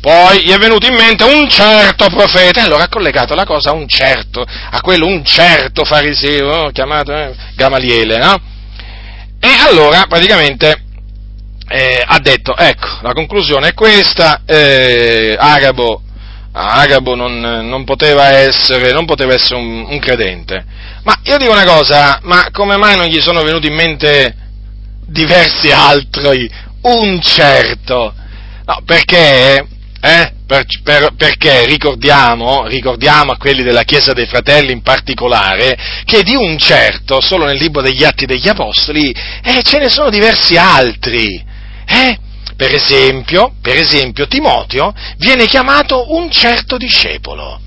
poi 0.00 0.44
gli 0.44 0.50
è 0.52 0.58
venuto 0.58 0.86
in 0.86 0.94
mente 0.94 1.24
un 1.24 1.50
certo 1.50 2.06
profeta, 2.06 2.60
e 2.60 2.66
allora 2.66 2.84
ha 2.84 2.88
collegato 2.88 3.34
la 3.34 3.44
cosa 3.44 3.70
a 3.70 3.72
un 3.72 3.88
certo, 3.88 4.42
a 4.42 4.80
quello 4.80 5.06
un 5.06 5.24
certo 5.24 5.84
fariseo, 5.84 6.46
no? 6.46 6.70
chiamato 6.70 7.12
eh, 7.12 7.34
Gamaliele, 7.56 8.18
no? 8.18 8.40
E 9.40 9.48
allora 9.66 10.04
praticamente 10.08 10.84
eh, 11.66 12.00
ha 12.06 12.18
detto, 12.20 12.56
ecco, 12.56 12.86
la 13.02 13.12
conclusione 13.12 13.70
è 13.70 13.74
questa, 13.74 14.42
eh, 14.46 15.34
Agabo 15.36 16.02
Agabo 16.52 17.14
non, 17.14 17.40
non, 17.40 17.84
poteva 17.84 18.30
essere, 18.30 18.92
non 18.92 19.04
poteva 19.04 19.34
essere 19.34 19.56
un, 19.56 19.86
un, 19.88 19.98
credente. 19.98 20.64
Ma 21.04 21.18
io 21.24 21.36
dico 21.36 21.52
una 21.52 21.64
cosa, 21.64 22.18
ma 22.22 22.48
come 22.50 22.76
mai 22.76 22.96
non 22.96 23.06
gli 23.06 23.20
sono 23.20 23.42
venuti 23.42 23.68
in 23.68 23.74
mente 23.74 24.34
diversi 25.06 25.70
altri? 25.70 26.50
Un 26.82 27.20
certo. 27.20 28.14
No, 28.64 28.82
perché, 28.84 29.66
eh, 30.00 30.32
per, 30.46 30.64
per, 30.82 31.10
perché 31.16 31.66
ricordiamo, 31.66 32.66
ricordiamo, 32.66 33.32
a 33.32 33.36
quelli 33.36 33.62
della 33.62 33.84
Chiesa 33.84 34.12
dei 34.12 34.26
Fratelli 34.26 34.72
in 34.72 34.82
particolare, 34.82 35.76
che 36.04 36.22
di 36.22 36.34
un 36.34 36.58
certo, 36.58 37.20
solo 37.20 37.44
nel 37.44 37.58
libro 37.58 37.82
degli 37.82 38.04
Atti 38.04 38.26
degli 38.26 38.48
Apostoli, 38.48 39.10
eh, 39.10 39.62
ce 39.62 39.78
ne 39.78 39.88
sono 39.88 40.10
diversi 40.10 40.56
altri. 40.56 41.44
Eh? 41.86 42.18
Per 42.58 42.74
esempio, 42.74 43.52
per 43.62 43.76
esempio, 43.76 44.26
Timoteo 44.26 44.92
viene 45.18 45.46
chiamato 45.46 46.12
un 46.12 46.28
certo 46.28 46.76
discepolo. 46.76 47.60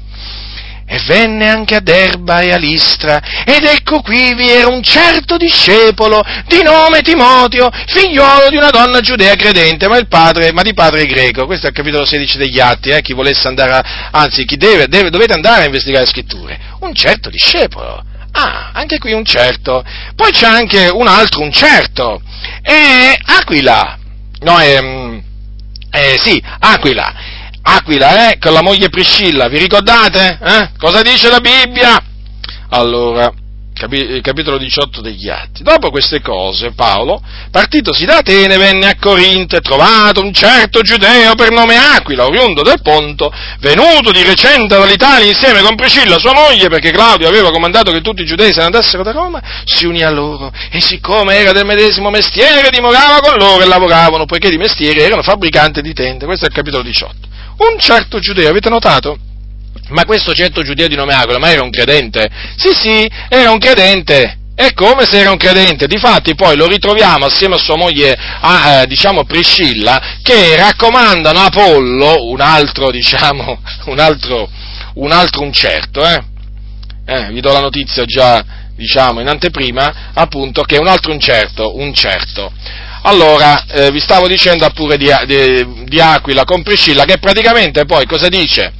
E 0.85 0.99
venne 1.05 1.47
anche 1.47 1.75
a 1.75 1.79
Derba 1.79 2.41
e 2.41 2.51
a 2.51 2.57
Listra, 2.57 3.21
ed 3.45 3.63
ecco 3.63 4.01
qui 4.01 4.33
vi 4.33 4.49
era 4.49 4.67
un 4.67 4.83
certo 4.83 5.37
discepolo 5.37 6.21
di 6.47 6.61
nome 6.61 7.03
Timoteo, 7.03 7.69
figliolo 7.85 8.49
di 8.49 8.57
una 8.57 8.69
donna 8.69 8.99
giudea 8.99 9.33
credente, 9.35 9.87
ma, 9.87 9.97
padre, 10.09 10.51
ma 10.51 10.61
di 10.61 10.73
padre 10.73 11.05
greco. 11.05 11.45
Questo 11.45 11.67
è 11.67 11.69
il 11.69 11.75
capitolo 11.75 12.03
16 12.03 12.37
degli 12.37 12.59
Atti, 12.59 12.89
eh? 12.89 13.01
chi 13.01 13.13
volesse 13.13 13.47
andare 13.47 13.71
a, 13.71 14.09
anzi, 14.11 14.43
chi 14.43 14.57
deve, 14.57 14.89
deve, 14.89 15.09
dovete 15.09 15.31
andare 15.31 15.61
a 15.61 15.67
investigare 15.67 16.03
le 16.03 16.09
scritture. 16.09 16.59
Un 16.81 16.93
certo 16.93 17.29
discepolo. 17.29 18.03
Ah, 18.33 18.71
anche 18.73 18.97
qui 18.97 19.13
un 19.13 19.23
certo. 19.23 19.85
Poi 20.17 20.31
c'è 20.31 20.47
anche 20.47 20.89
un 20.89 21.07
altro, 21.07 21.39
un 21.39 21.51
certo. 21.53 22.21
E 22.61 23.17
Aquila, 23.39 23.99
no, 24.41 24.59
eh, 24.59 25.23
eh, 25.91 26.17
sì, 26.19 26.41
Aquila, 26.59 27.13
Aquila, 27.61 28.31
eh, 28.31 28.37
con 28.39 28.53
la 28.53 28.61
moglie 28.61 28.89
Priscilla, 28.89 29.47
vi 29.47 29.59
ricordate? 29.59 30.39
Eh? 30.41 30.69
Cosa 30.77 31.01
dice 31.01 31.29
la 31.29 31.39
Bibbia? 31.39 32.03
Allora, 32.69 33.31
capitolo 34.21 34.57
18 34.57 35.01
degli 35.01 35.29
Atti. 35.29 35.63
Dopo 35.63 35.89
queste 35.89 36.21
cose, 36.21 36.71
Paolo, 36.71 37.21
partitosi 37.49 38.05
da 38.05 38.17
Atene, 38.17 38.57
venne 38.57 38.88
a 38.88 38.95
Corinto 38.99 39.55
e 39.55 39.61
trovato 39.61 40.21
un 40.21 40.34
certo 40.34 40.82
giudeo 40.82 41.34
per 41.36 41.51
nome 41.51 41.75
Aquila, 41.75 42.25
oriundo 42.25 42.61
del 42.61 42.82
Ponto, 42.82 43.34
venuto 43.59 44.11
di 44.11 44.23
recente 44.23 44.77
dall'Italia 44.77 45.27
insieme 45.27 45.61
con 45.61 45.75
Priscilla, 45.75 46.19
sua 46.19 46.34
moglie, 46.34 46.69
perché 46.69 46.91
Claudio 46.91 47.27
aveva 47.27 47.51
comandato 47.51 47.91
che 47.91 48.01
tutti 48.01 48.21
i 48.21 48.25
giudei 48.25 48.51
se 48.51 48.59
ne 48.59 48.65
andassero 48.65 49.03
da 49.03 49.11
Roma, 49.11 49.41
si 49.65 49.86
unì 49.86 50.03
a 50.03 50.09
loro 50.09 50.51
e 50.71 50.82
siccome 50.82 51.36
era 51.36 51.51
del 51.51 51.65
medesimo 51.65 52.09
mestiere, 52.09 52.69
dimorava 52.69 53.19
con 53.19 53.38
loro 53.38 53.63
e 53.63 53.67
lavoravano, 53.67 54.25
poiché 54.25 54.49
di 54.49 54.57
mestiere 54.57 55.01
erano 55.01 55.23
fabbricanti 55.23 55.82
di 55.82 55.93
tende. 55.93 56.25
Questo 56.25 56.45
è 56.45 56.49
il 56.49 56.53
capitolo 56.53 56.84
18. 56.84 57.15
Un 57.57 57.79
certo 57.79 58.19
giudeo, 58.19 58.49
avete 58.49 58.69
notato? 58.69 59.17
Ma 59.89 60.05
questo 60.05 60.34
certo 60.34 60.61
giudeo 60.61 60.88
di 60.88 60.95
nome 60.95 61.13
Agolo, 61.13 61.39
ma 61.39 61.51
era 61.51 61.63
un 61.63 61.69
credente? 61.69 62.30
Sì, 62.55 62.69
sì, 62.74 63.11
era 63.30 63.51
un 63.51 63.57
credente. 63.57 64.38
È 64.55 64.74
come 64.74 65.05
se 65.05 65.19
era 65.19 65.32
un 65.32 65.38
credente, 65.38 65.88
difatti 65.88 66.36
poi 66.36 66.55
lo 66.55 66.67
ritroviamo 66.67 67.26
assieme 67.26 67.55
a 67.55 67.57
sua 67.57 67.78
moglie, 67.78 68.15
a, 68.15 68.82
eh, 68.82 68.88
diciamo, 68.88 69.24
Priscilla, 69.24 70.19
che 70.22 70.55
raccomandano 70.55 71.39
a 71.39 71.45
Apollo, 71.45 72.28
un 72.30 72.41
altro, 72.41 72.91
diciamo, 72.91 73.59
un 73.86 73.99
altro, 73.99 74.49
un 74.95 75.11
altro 75.11 75.41
un 75.41 75.51
certo, 75.51 76.05
eh? 76.05 76.24
eh 77.05 77.32
vi 77.32 77.41
do 77.41 77.51
la 77.51 77.59
notizia 77.59 78.05
già, 78.05 78.43
diciamo, 78.76 79.19
in 79.19 79.28
anteprima, 79.28 80.11
appunto, 80.13 80.61
che 80.61 80.78
un 80.78 80.88
altro 80.88 81.11
un 81.11 81.19
certo, 81.19 81.78
un 81.78 81.93
certo. 81.93 82.51
Allora, 83.03 83.65
eh, 83.65 83.91
vi 83.91 83.99
stavo 83.99 84.28
dicendo 84.28 84.69
pure 84.76 84.95
di, 84.95 85.09
di, 85.26 85.86
di 85.86 85.99
Aquila 85.99 86.43
con 86.43 86.61
Priscilla, 86.61 87.05
che 87.05 87.17
praticamente 87.17 87.86
poi 87.86 88.05
cosa 88.05 88.28
dice? 88.28 88.74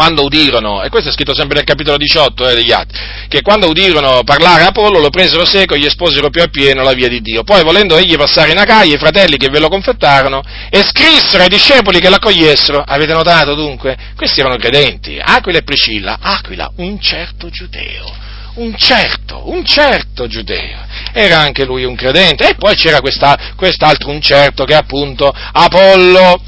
Quando 0.00 0.24
udirono, 0.24 0.82
e 0.82 0.88
questo 0.88 1.10
è 1.10 1.12
scritto 1.12 1.34
sempre 1.34 1.56
nel 1.56 1.66
capitolo 1.66 1.98
18 1.98 2.48
eh, 2.48 2.54
degli 2.54 2.72
Atti, 2.72 2.98
che 3.28 3.42
quando 3.42 3.68
udirono 3.68 4.22
parlare 4.24 4.64
Apollo 4.64 4.98
lo 4.98 5.10
presero 5.10 5.44
seco 5.44 5.74
e 5.74 5.78
gli 5.78 5.84
esposero 5.84 6.30
più 6.30 6.40
appieno 6.40 6.82
la 6.82 6.94
via 6.94 7.06
di 7.06 7.20
Dio. 7.20 7.42
Poi 7.42 7.62
volendo 7.62 7.98
egli 7.98 8.16
passare 8.16 8.50
in 8.50 8.56
Acaia, 8.56 8.94
i 8.94 8.98
fratelli 8.98 9.36
che 9.36 9.50
ve 9.50 9.58
lo 9.58 9.68
confertarono, 9.68 10.40
e 10.70 10.82
scrissero 10.84 11.42
ai 11.42 11.50
discepoli 11.50 12.00
che 12.00 12.08
l'accogliessero. 12.08 12.82
Avete 12.82 13.12
notato 13.12 13.54
dunque? 13.54 13.94
Questi 14.16 14.40
erano 14.40 14.56
credenti, 14.56 15.20
Aquila 15.22 15.58
e 15.58 15.64
Priscilla, 15.64 16.16
Aquila, 16.18 16.72
un 16.76 16.98
certo 16.98 17.50
giudeo. 17.50 18.28
Un 18.52 18.74
certo, 18.76 19.50
un 19.50 19.64
certo 19.66 20.26
giudeo, 20.26 20.78
era 21.12 21.38
anche 21.40 21.64
lui 21.66 21.84
un 21.84 21.94
credente, 21.94 22.48
e 22.48 22.54
poi 22.54 22.74
c'era 22.74 23.00
questa, 23.00 23.38
quest'altro 23.54 24.08
un 24.08 24.22
certo 24.22 24.64
che 24.64 24.74
appunto 24.74 25.30
Apollo, 25.30 26.40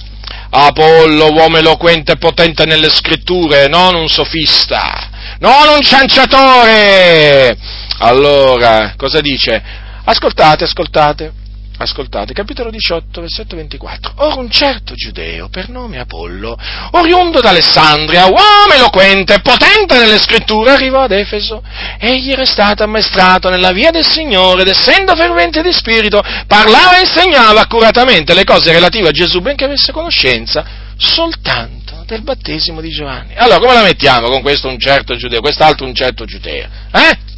Apollo, 0.55 1.33
uomo 1.33 1.57
eloquente 1.57 2.13
e 2.13 2.17
potente 2.17 2.67
nelle 2.67 2.91
scritture, 2.91 3.69
non 3.69 3.95
un 3.95 4.09
sofista, 4.09 5.09
non 5.39 5.69
un 5.69 5.81
cianciatore. 5.81 7.57
Allora, 7.99 8.93
cosa 8.99 9.23
dice? 9.23 9.63
Ascoltate, 10.05 10.65
ascoltate 10.65 11.41
ascoltate, 11.83 12.33
capitolo 12.33 12.71
18, 12.71 13.21
versetto 13.21 13.57
24. 13.57 14.13
Ora 14.17 14.35
un 14.37 14.51
certo 14.51 14.95
giudeo, 14.95 15.49
per 15.49 15.69
nome 15.69 15.99
Apollo, 15.99 16.57
oriundo 16.93 17.41
d'Alessandria, 17.41 18.27
uomo 18.27 18.73
eloquente, 18.75 19.41
potente 19.41 19.99
nelle 19.99 20.19
scritture, 20.19 20.71
arrivò 20.71 21.03
ad 21.03 21.13
Efeso. 21.13 21.63
Egli 21.99 22.31
era 22.31 22.45
stato 22.45 22.83
ammaestrato 22.83 23.49
nella 23.49 23.73
via 23.73 23.91
del 23.91 24.07
Signore 24.07 24.63
ed 24.63 24.69
essendo 24.69 25.15
fervente 25.15 25.63
di 25.63 25.73
spirito, 25.73 26.23
parlava 26.47 26.99
e 26.99 27.03
insegnava 27.03 27.61
accuratamente 27.61 28.35
le 28.35 28.45
cose 28.45 28.73
relative 28.73 29.09
a 29.09 29.13
Gesù, 29.13 29.41
benché 29.41 29.65
avesse 29.65 29.93
conoscenza 29.93 30.65
soltanto 30.97 32.05
del 32.07 32.23
battesimo 32.23 32.81
di 32.81 32.91
Giovanni. 32.91 33.35
Allora, 33.35 33.59
come 33.59 33.75
la 33.75 33.83
mettiamo 33.83 34.29
con 34.29 34.43
questo 34.43 34.69
un 34.69 34.79
certo 34.79 35.17
giudeo, 35.17 35.41
quest'altro 35.41 35.87
un 35.87 35.95
certo 35.95 36.25
giudeo? 36.25 36.69
Eh? 36.93 37.31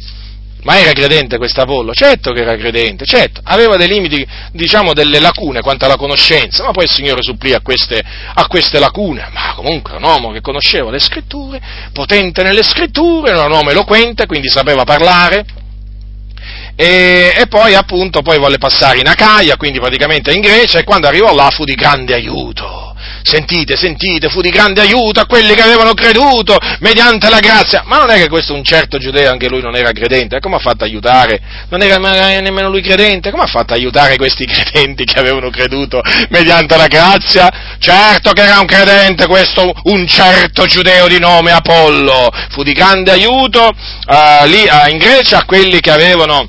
Ma 0.65 0.79
era 0.79 0.93
credente 0.93 1.37
questo 1.37 1.61
Apollo? 1.61 1.93
Certo 1.93 2.31
che 2.31 2.41
era 2.41 2.57
credente, 2.57 3.05
certo, 3.05 3.39
aveva 3.43 3.75
dei 3.75 3.87
limiti, 3.87 4.25
diciamo 4.51 4.93
delle 4.93 5.19
lacune 5.19 5.61
quanto 5.61 5.85
alla 5.85 5.95
conoscenza, 5.95 6.63
ma 6.63 6.71
poi 6.71 6.85
il 6.85 6.91
Signore 6.91 7.21
supplì 7.21 7.53
a 7.53 7.61
queste, 7.61 8.03
a 8.33 8.47
queste 8.47 8.79
lacune, 8.79 9.29
ma 9.31 9.53
comunque 9.53 9.91
era 9.93 10.03
un 10.03 10.11
uomo 10.11 10.31
che 10.31 10.41
conosceva 10.41 10.89
le 10.89 10.97
scritture, 10.97 11.61
potente 11.93 12.41
nelle 12.41 12.63
scritture, 12.63 13.29
era 13.29 13.45
un 13.45 13.51
uomo 13.51 13.69
eloquente, 13.69 14.25
quindi 14.25 14.49
sapeva 14.49 14.83
parlare, 14.85 15.45
e, 16.75 17.35
e, 17.37 17.47
poi 17.47 17.75
appunto 17.75 18.23
poi 18.23 18.39
volle 18.39 18.57
passare 18.57 18.97
in 18.97 19.07
Acaia, 19.07 19.57
quindi 19.57 19.79
praticamente 19.79 20.33
in 20.33 20.41
Grecia, 20.41 20.79
e 20.79 20.83
quando 20.83 21.05
arrivò 21.07 21.31
là 21.35 21.51
fu 21.51 21.63
di 21.63 21.75
grande 21.75 22.15
aiuto 22.15 22.84
Sentite, 23.25 23.75
sentite, 23.75 24.29
fu 24.29 24.39
di 24.39 24.51
grande 24.51 24.81
aiuto 24.81 25.19
a 25.19 25.25
quelli 25.25 25.55
che 25.55 25.63
avevano 25.63 25.95
creduto 25.95 26.55
mediante 26.81 27.27
la 27.27 27.39
grazia. 27.39 27.81
Ma 27.87 27.97
non 27.97 28.11
è 28.11 28.17
che 28.17 28.29
questo 28.29 28.53
un 28.53 28.63
certo 28.63 28.99
giudeo, 28.99 29.31
anche 29.31 29.49
lui 29.49 29.61
non 29.61 29.75
era 29.75 29.91
credente, 29.93 30.39
come 30.39 30.57
ha 30.57 30.59
fatto 30.59 30.83
a 30.83 30.85
aiutare? 30.85 31.41
Non 31.69 31.81
era 31.81 31.97
nemmeno 31.97 32.69
lui 32.69 32.83
credente, 32.83 33.31
come 33.31 33.41
ha 33.41 33.47
fatto 33.47 33.73
a 33.73 33.77
aiutare 33.77 34.17
questi 34.17 34.45
credenti 34.45 35.05
che 35.05 35.17
avevano 35.17 35.49
creduto 35.49 36.03
mediante 36.29 36.77
la 36.77 36.85
grazia? 36.85 37.49
Certo 37.79 38.31
che 38.31 38.43
era 38.43 38.59
un 38.59 38.67
credente 38.67 39.25
questo, 39.25 39.73
un 39.85 40.05
certo 40.05 40.65
giudeo 40.67 41.07
di 41.07 41.17
nome 41.17 41.51
Apollo. 41.51 42.29
Fu 42.51 42.61
di 42.61 42.73
grande 42.73 43.09
aiuto 43.09 43.59
uh, 43.59 44.45
lì 44.45 44.67
uh, 44.67 44.91
in 44.91 44.99
Grecia 44.99 45.39
a 45.39 45.45
quelli 45.45 45.79
che 45.79 45.89
avevano 45.89 46.47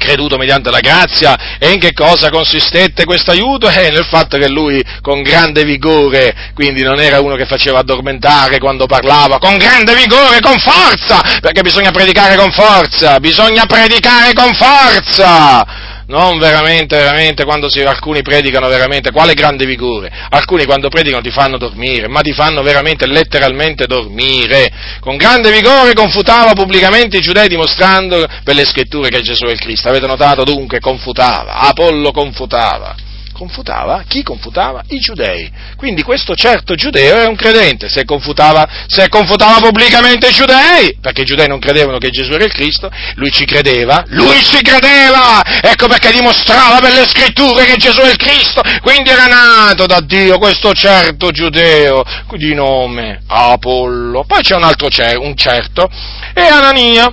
creduto 0.00 0.38
mediante 0.38 0.70
la 0.70 0.80
grazia 0.80 1.58
e 1.58 1.70
in 1.70 1.78
che 1.78 1.92
cosa 1.92 2.30
consistette 2.30 3.04
questo 3.04 3.30
aiuto? 3.30 3.68
Eh, 3.68 3.90
nel 3.90 4.06
fatto 4.06 4.38
che 4.38 4.48
lui 4.48 4.82
con 5.02 5.20
grande 5.20 5.62
vigore, 5.64 6.34
quindi 6.54 6.82
non 6.82 6.98
era 6.98 7.20
uno 7.20 7.36
che 7.36 7.44
faceva 7.44 7.80
addormentare 7.80 8.58
quando 8.58 8.86
parlava, 8.86 9.38
con 9.38 9.58
grande 9.58 9.94
vigore, 9.94 10.40
con 10.40 10.58
forza, 10.58 11.38
perché 11.40 11.60
bisogna 11.60 11.90
predicare 11.90 12.34
con 12.36 12.50
forza, 12.50 13.20
bisogna 13.20 13.66
predicare 13.66 14.32
con 14.32 14.52
forza! 14.54 15.98
Non 16.10 16.38
veramente, 16.38 16.96
veramente, 16.96 17.44
quando 17.44 17.70
si, 17.70 17.80
alcuni 17.80 18.20
predicano 18.20 18.66
veramente, 18.68 19.12
quale 19.12 19.32
grande 19.34 19.64
vigore? 19.64 20.10
Alcuni 20.30 20.64
quando 20.64 20.88
predicano 20.88 21.22
ti 21.22 21.30
fanno 21.30 21.56
dormire, 21.56 22.08
ma 22.08 22.20
ti 22.20 22.32
fanno 22.32 22.62
veramente, 22.62 23.06
letteralmente 23.06 23.86
dormire. 23.86 24.70
Con 24.98 25.16
grande 25.16 25.52
vigore 25.52 25.94
confutava 25.94 26.52
pubblicamente 26.52 27.18
i 27.18 27.20
giudei 27.20 27.46
dimostrando 27.46 28.26
per 28.42 28.56
le 28.56 28.64
scritture 28.64 29.08
che 29.08 29.22
Gesù 29.22 29.44
è 29.44 29.52
il 29.52 29.60
Cristo. 29.60 29.88
Avete 29.88 30.06
notato 30.08 30.42
dunque? 30.42 30.80
Confutava, 30.80 31.54
Apollo 31.54 32.10
confutava 32.10 33.08
confutava? 33.40 34.04
Chi 34.06 34.22
confutava? 34.22 34.82
I 34.88 34.98
giudei. 34.98 35.50
Quindi 35.76 36.02
questo 36.02 36.34
certo 36.34 36.74
giudeo 36.74 37.16
è 37.16 37.26
un 37.26 37.36
credente, 37.36 37.88
se 37.88 38.04
confutava, 38.04 38.68
se 38.86 39.08
confutava 39.08 39.60
pubblicamente 39.60 40.28
i 40.28 40.32
giudei, 40.32 40.98
perché 41.00 41.22
i 41.22 41.24
giudei 41.24 41.48
non 41.48 41.58
credevano 41.58 41.96
che 41.96 42.10
Gesù 42.10 42.32
era 42.32 42.44
il 42.44 42.52
Cristo, 42.52 42.90
lui 43.14 43.30
ci 43.30 43.46
credeva, 43.46 44.04
lui 44.08 44.42
ci 44.42 44.60
credeva! 44.60 45.42
Ecco 45.62 45.86
perché 45.86 46.12
dimostrava 46.12 46.80
per 46.80 46.92
le 46.92 47.08
scritture 47.08 47.64
che 47.64 47.76
Gesù 47.76 48.00
è 48.00 48.10
il 48.10 48.16
Cristo, 48.16 48.60
quindi 48.82 49.08
era 49.08 49.24
nato 49.24 49.86
da 49.86 50.00
Dio 50.00 50.36
questo 50.36 50.74
certo 50.74 51.30
giudeo 51.30 52.04
di 52.32 52.52
nome 52.52 53.22
Apollo. 53.26 54.24
Poi 54.26 54.42
c'è 54.42 54.54
un 54.54 54.64
altro 54.64 54.88
un 55.20 55.34
certo, 55.34 55.88
è 56.34 56.46
Anania. 56.46 57.10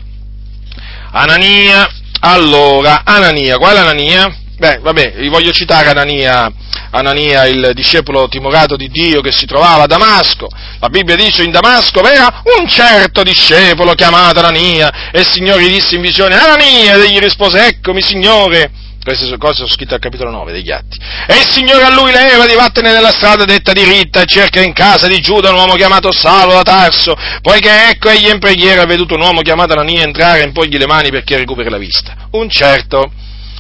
Anania, 1.10 1.90
allora, 2.20 3.04
Anania, 3.06 3.58
qual 3.58 3.78
è 3.78 3.80
Anania? 3.80 4.46
Beh, 4.58 4.80
vabbè, 4.82 5.14
vi 5.18 5.30
voglio 5.30 5.52
citare 5.52 5.88
Anania, 5.90 6.52
Anania, 6.90 7.46
il 7.46 7.72
discepolo 7.76 8.28
timorato 8.28 8.76
di 8.76 8.90
Dio 8.90 9.22
che 9.22 9.32
si 9.32 9.46
trovava 9.46 9.84
a 9.84 9.86
Damasco. 9.86 10.48
La 10.80 10.90
Bibbia 10.90 11.16
dice 11.16 11.44
in 11.44 11.52
Damasco 11.52 12.04
era 12.04 12.42
un 12.58 12.68
certo 12.68 13.22
discepolo 13.22 13.94
chiamato 13.94 14.40
Anania 14.40 15.12
e 15.12 15.20
il 15.20 15.28
Signore 15.30 15.62
gli 15.62 15.76
disse 15.76 15.94
in 15.94 16.02
visione 16.02 16.34
Anania 16.34 16.96
e 16.96 17.12
gli 17.12 17.20
rispose 17.20 17.68
eccomi 17.68 18.02
Signore. 18.02 18.72
Queste 19.04 19.38
cose 19.38 19.58
sono 19.58 19.68
scritte 19.68 19.94
al 19.94 20.00
capitolo 20.00 20.32
9 20.32 20.52
degli 20.52 20.72
Atti. 20.72 20.98
E 21.28 21.36
il 21.36 21.48
Signore 21.48 21.84
a 21.84 21.94
lui 21.94 22.12
leva 22.12 22.48
di 22.48 22.56
vattene 22.56 22.92
nella 22.92 23.12
strada 23.12 23.46
detta 23.46 23.74
diritta 23.74 24.22
e 24.22 24.26
cerca 24.26 24.60
in 24.60 24.74
casa 24.74 25.06
di 25.06 25.20
Giuda 25.20 25.52
un 25.52 25.56
uomo 25.56 25.76
chiamato 25.76 26.12
Saulo 26.12 26.54
da 26.54 26.64
Tarso, 26.64 27.16
poiché 27.44 27.90
ecco 27.90 28.10
egli 28.10 28.28
in 28.28 28.40
preghiera 28.40 28.82
ha 28.82 28.86
veduto 28.88 29.14
un 29.14 29.22
uomo 29.22 29.42
chiamato 29.42 29.74
Anania 29.74 30.02
entrare 30.02 30.42
e 30.42 30.46
impogli 30.46 30.78
le 30.78 30.88
mani 30.88 31.12
perché 31.12 31.38
recuperi 31.38 31.70
la 31.70 31.78
vista. 31.78 32.28
Un 32.32 32.50
certo 32.50 33.12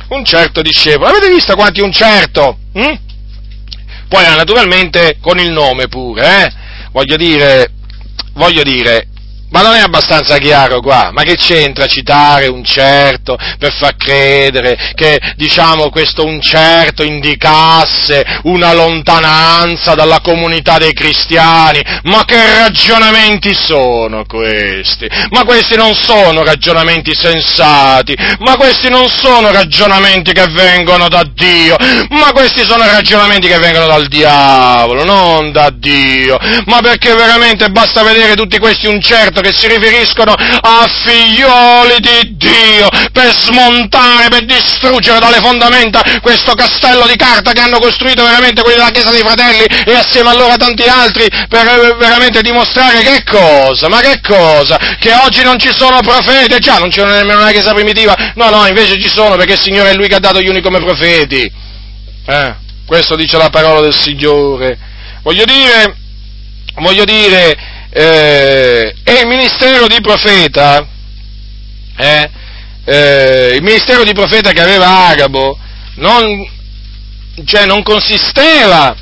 un 0.09 0.23
certo 0.25 0.61
discepolo. 0.61 1.09
Avete 1.09 1.29
visto 1.29 1.55
quanti 1.55 1.81
un 1.81 1.91
certo? 1.91 2.57
Hm? 2.73 2.95
Poi 4.07 4.23
naturalmente 4.35 5.17
con 5.19 5.37
il 5.39 5.51
nome 5.51 5.87
pure, 5.87 6.45
eh? 6.45 6.53
Voglio 6.91 7.17
dire, 7.17 7.71
voglio 8.33 8.63
dire, 8.63 9.07
ma 9.49 9.61
non 9.61 9.75
è 9.75 9.79
abbastanza 9.79 10.37
chiaro 10.37 10.81
qua? 10.81 11.09
Ma 11.13 11.23
che 11.23 11.35
c'entra 11.35 11.85
citare 11.85 12.47
un 12.47 12.63
certo 12.63 13.37
per 13.57 13.73
far 13.73 13.95
credere 13.95 14.91
che, 14.93 15.19
diciamo, 15.35 15.89
questo 15.89 16.25
un 16.25 16.41
certo 16.41 17.03
indicasse 17.03 18.23
una 18.43 18.73
lontananza 18.73 19.95
dalla 19.95 20.19
comunità 20.21 20.77
dei 20.77 20.93
cristiani? 20.93 21.81
Ma 22.03 22.25
che 22.25 22.59
ragionamenti 22.59 23.53
sono 23.53 24.25
questi? 24.25 25.07
Ma 25.29 25.43
questi 25.45 25.75
non 25.75 25.95
sono 25.95 26.43
ragionamenti 26.43 27.15
sensati, 27.15 28.15
ma 28.39 28.57
questi 28.57 28.89
non 28.89 29.09
sono 29.09 29.51
ragionamenti 29.51 30.33
che 30.33 30.47
vengono 30.47 31.07
da 31.07 31.23
Dio, 31.23 31.77
ma 32.09 32.31
questi 32.31 32.65
sono 32.65 32.83
ragionamenti 32.85 33.47
che 33.47 33.59
vengono 33.59 33.87
dal 33.87 34.07
diavolo, 34.07 35.03
non 35.03 35.51
da 35.51 35.69
Dio. 35.73 36.37
Ma 36.65 36.79
perché 36.81 37.13
veramente 37.13 37.69
basta 37.69 38.03
vedere 38.03 38.35
tutti 38.35 38.59
questi 38.59 38.87
un 38.87 39.01
certo 39.01 39.36
che 39.41 39.53
si 39.53 39.67
riferiscono 39.67 40.33
a 40.33 40.85
figlioli 41.03 41.99
di 41.99 42.35
Dio 42.38 42.88
per 43.11 43.33
smontare, 43.33 44.29
per 44.29 44.45
distruggere 44.45 45.19
dalle 45.19 45.39
fondamenta 45.39 46.01
questo 46.21 46.53
castello 46.53 47.07
di 47.07 47.15
carta 47.15 47.51
che 47.51 47.61
hanno 47.61 47.79
costruito 47.79 48.23
veramente 48.23 48.61
quelli 48.61 48.77
della 48.77 48.91
Chiesa 48.91 49.11
dei 49.11 49.21
Fratelli 49.21 49.65
e 49.85 49.93
assieme 49.95 50.29
a 50.29 50.35
loro 50.35 50.55
tanti 50.57 50.83
altri 50.83 51.27
per 51.47 51.67
eh, 51.67 51.95
veramente 51.95 52.41
dimostrare 52.41 53.01
che 53.01 53.23
cosa? 53.23 53.88
Ma 53.88 53.99
che 54.01 54.19
cosa? 54.21 54.77
Che 54.99 55.13
oggi 55.13 55.43
non 55.43 55.59
ci 55.59 55.71
sono 55.73 56.01
profeti, 56.01 56.59
già 56.59 56.77
non 56.77 56.89
c'è 56.89 57.03
nemmeno 57.05 57.41
una 57.41 57.51
Chiesa 57.51 57.73
primitiva, 57.73 58.15
no 58.35 58.49
no, 58.49 58.65
invece 58.67 58.99
ci 58.99 59.09
sono 59.09 59.35
perché 59.35 59.53
il 59.53 59.59
Signore 59.59 59.91
è 59.91 59.93
Lui 59.93 60.07
che 60.07 60.15
ha 60.15 60.19
dato 60.19 60.41
gli 60.41 60.47
uni 60.47 60.61
come 60.61 60.79
profeti. 60.79 61.51
Eh, 62.25 62.55
questo 62.85 63.15
dice 63.15 63.38
la 63.38 63.49
parola 63.49 63.81
del 63.81 63.95
Signore. 63.95 64.77
Voglio 65.21 65.45
dire, 65.45 65.95
voglio 66.75 67.03
dire, 67.03 67.57
eh, 67.89 68.95
e 69.03 69.13
il 69.21 69.27
ministero 69.27 69.88
di 69.88 69.99
profeta, 70.01 70.88
eh, 71.97 72.29
eh, 72.85 73.53
il 73.55 73.63
ministero 73.63 74.03
di 74.03 74.13
profeta 74.13 74.51
che 74.51 74.61
aveva 74.61 75.07
Agabo, 75.07 75.57
non, 75.95 76.47
cioè, 77.45 77.65
non 77.65 77.83
consisteva, 77.83 78.95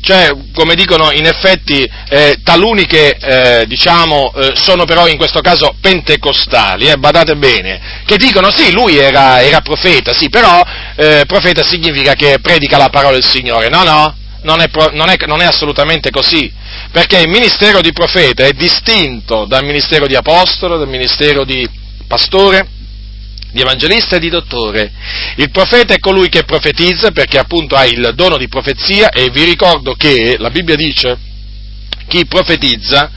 cioè, 0.00 0.30
come 0.52 0.74
dicono 0.74 1.10
in 1.10 1.26
effetti 1.26 1.88
eh, 2.08 2.38
taluni 2.44 2.86
che 2.86 3.16
eh, 3.20 3.66
diciamo, 3.66 4.32
eh, 4.34 4.52
sono 4.54 4.84
però 4.84 5.08
in 5.08 5.16
questo 5.16 5.40
caso 5.40 5.74
pentecostali, 5.80 6.92
badate 6.96 7.34
bene, 7.36 8.02
che 8.06 8.16
dicono 8.16 8.50
sì, 8.50 8.72
lui 8.72 8.96
era, 8.96 9.42
era 9.42 9.60
profeta, 9.60 10.14
sì, 10.14 10.28
però 10.28 10.62
profeta 11.26 11.62
significa 11.62 12.14
che 12.14 12.38
predica 12.40 12.78
la 12.78 12.88
parola 12.88 13.12
del 13.12 13.24
Signore, 13.24 13.68
no, 13.68 13.82
no, 13.82 14.16
non 14.46 14.60
è, 14.60 14.70
non, 14.92 15.10
è, 15.10 15.16
non 15.26 15.42
è, 15.42 15.44
assolutamente 15.44 16.10
così, 16.10 16.50
perché 16.92 17.18
il 17.18 17.28
ministero 17.28 17.80
di 17.80 17.92
profeta 17.92 18.44
è 18.44 18.52
distinto 18.52 19.44
dal 19.44 19.64
ministero 19.64 20.06
di 20.06 20.14
apostolo, 20.14 20.78
dal 20.78 20.88
ministero 20.88 21.44
di 21.44 21.68
pastore, 22.06 22.68
di 23.50 23.60
evangelista 23.60 24.16
e 24.16 24.20
di 24.20 24.30
dottore. 24.30 24.92
Il 25.34 25.50
profeta 25.50 25.94
è 25.94 25.98
colui 25.98 26.28
che 26.28 26.44
profetizza 26.44 27.10
perché 27.10 27.38
appunto 27.38 27.74
ha 27.74 27.84
il 27.84 28.12
dono 28.14 28.36
di 28.38 28.46
profezia 28.46 29.08
e 29.10 29.30
vi 29.30 29.42
ricordo 29.42 29.94
che 29.94 30.36
la 30.38 30.50
Bibbia 30.50 30.76
dice 30.76 31.18
chi 32.06 32.24
profetizza 32.26 33.10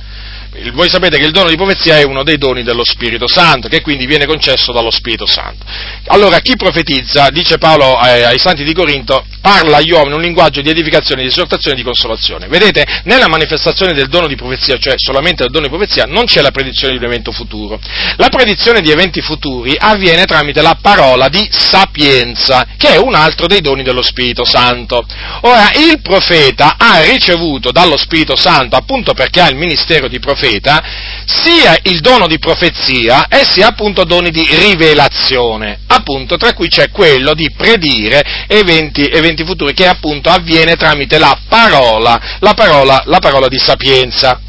voi 0.74 0.90
sapete 0.90 1.18
che 1.18 1.26
il 1.26 1.32
dono 1.32 1.50
di 1.50 1.56
profezia 1.56 1.98
è 1.98 2.04
uno 2.04 2.24
dei 2.24 2.38
doni 2.38 2.64
dello 2.64 2.84
Spirito 2.84 3.28
Santo, 3.28 3.68
che 3.68 3.82
quindi 3.82 4.08
viene 4.08 4.26
concesso 4.26 4.72
dallo 4.72 4.90
Spirito 4.90 5.28
Santo. 5.28 5.64
Allora, 6.08 6.40
chi 6.40 6.56
profetizza, 6.56 7.30
dice 7.30 7.58
Paolo 7.58 7.96
ai, 7.96 8.24
ai 8.24 8.40
santi 8.40 8.64
di 8.64 8.74
Corinto, 8.74 9.24
parla 9.42 9.78
agli 9.78 9.92
uomini 9.92 10.16
un 10.16 10.22
linguaggio 10.22 10.62
di 10.62 10.70
edificazione, 10.70 11.22
di 11.22 11.28
esortazione 11.28 11.76
e 11.76 11.78
di 11.78 11.84
consolazione. 11.84 12.48
Vedete, 12.48 12.86
nella 13.04 13.28
manifestazione 13.28 13.94
del 13.94 14.08
dono 14.08 14.28
di 14.28 14.36
profezia, 14.36 14.78
cioè 14.78 14.96
solamente 14.98 15.44
del 15.44 15.52
dono 15.52 15.68
di 15.68 15.72
profezia, 15.72 16.06
non 16.06 16.26
c'è 16.26 16.42
la 16.42 16.52
predizione 16.52 16.94
di 16.94 17.00
un 17.00 17.06
evento 17.06 17.32
futuro. 17.32 17.80
La 18.18 18.30
predizione 18.30 18.82
di 18.82 18.90
eventi 18.90 19.22
futuri 19.22 19.76
avviene 19.78 20.26
tramite 20.26 20.62
la 20.62 20.78
parola 20.82 21.30
di 21.30 21.48
sapienza, 21.52 22.66
che 22.76 22.96
è 22.96 22.98
un 22.98 23.14
altro 23.14 23.46
dei 23.46 23.62
doni 23.62 23.84
dello 23.84 24.02
Spirito 24.02 24.44
Santo. 24.46 25.06
Ora, 25.42 25.72
il 25.76 26.02
profeta 26.02 26.76
ha 26.78 27.02
ricevuto 27.02 27.72
dallo 27.72 27.98
Spirito 27.98 28.36
Santo, 28.36 28.76
appunto 28.76 29.14
perché 29.14 29.42
ha 29.42 29.50
il 29.50 29.56
ministero 29.56 30.08
di 30.08 30.20
profezia, 30.20 30.38
profeta 30.40 30.82
sia 31.26 31.78
il 31.84 32.00
dono 32.00 32.26
di 32.26 32.40
profezia 32.40 33.28
e 33.28 33.44
sia 33.44 33.68
appunto 33.68 34.06
doni 34.06 34.32
di 34.32 34.48
rivelazione, 34.50 35.82
appunto 35.88 36.38
tra 36.38 36.54
cui 36.54 36.70
c'è 36.70 36.90
quello 36.90 37.34
di 37.34 37.52
predire 37.52 38.46
eventi, 38.48 39.04
eventi 39.04 39.44
futuri 39.44 39.74
che 39.74 39.86
appunto 39.86 40.30
avviene 40.30 40.76
tramite 40.76 41.20
la 41.20 41.38
parola, 41.48 42.38
la 42.40 42.54
parola, 42.54 43.04
la 43.06 43.20
parola 43.20 43.48
di 43.48 43.60
sapienza. 43.60 44.40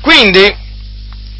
Quindi, 0.00 0.66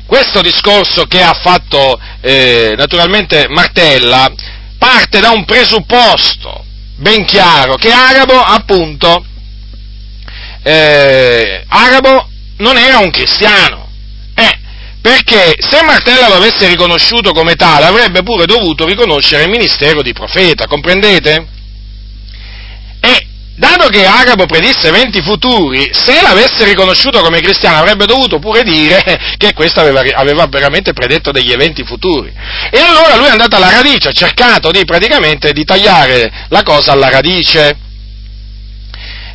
questo 0.06 0.40
discorso 0.40 1.04
che 1.04 1.20
ha 1.20 1.34
fatto 1.34 2.00
eh, 2.22 2.74
naturalmente 2.76 3.46
Martella 3.48 4.32
parte 4.78 5.20
da 5.20 5.30
un 5.30 5.44
presupposto 5.44 6.64
ben 6.96 7.26
chiaro, 7.26 7.74
che 7.74 7.90
Arabo 7.90 8.40
appunto, 8.40 9.24
eh, 10.62 11.64
Arabo 11.68 12.28
non 12.58 12.76
era 12.76 12.98
un 12.98 13.10
cristiano. 13.10 13.87
Perché 15.08 15.54
se 15.58 15.82
Martella 15.84 16.28
lo 16.28 16.34
avesse 16.34 16.66
riconosciuto 16.66 17.32
come 17.32 17.54
tale 17.54 17.86
avrebbe 17.86 18.22
pure 18.22 18.44
dovuto 18.44 18.84
riconoscere 18.84 19.44
il 19.44 19.48
ministero 19.48 20.02
di 20.02 20.12
profeta, 20.12 20.66
comprendete? 20.66 21.46
E 23.00 23.26
dato 23.56 23.88
che 23.88 24.04
Agabo 24.04 24.44
predisse 24.44 24.88
eventi 24.88 25.22
futuri, 25.22 25.88
se 25.94 26.20
l'avesse 26.20 26.62
riconosciuto 26.66 27.22
come 27.22 27.40
cristiano 27.40 27.78
avrebbe 27.78 28.04
dovuto 28.04 28.38
pure 28.38 28.62
dire 28.64 29.02
che 29.38 29.54
questo 29.54 29.80
aveva, 29.80 30.02
aveva, 30.14 30.44
veramente 30.44 30.92
predetto 30.92 31.30
degli 31.30 31.52
eventi 31.52 31.84
futuri. 31.84 32.30
E 32.70 32.78
allora 32.78 33.16
lui 33.16 33.28
è 33.28 33.30
andato 33.30 33.56
alla 33.56 33.70
radice, 33.70 34.08
ha 34.08 34.12
cercato 34.12 34.70
di 34.70 34.84
praticamente 34.84 35.54
di 35.54 35.64
tagliare 35.64 36.30
la 36.48 36.62
cosa 36.62 36.92
alla 36.92 37.08
radice. 37.08 37.78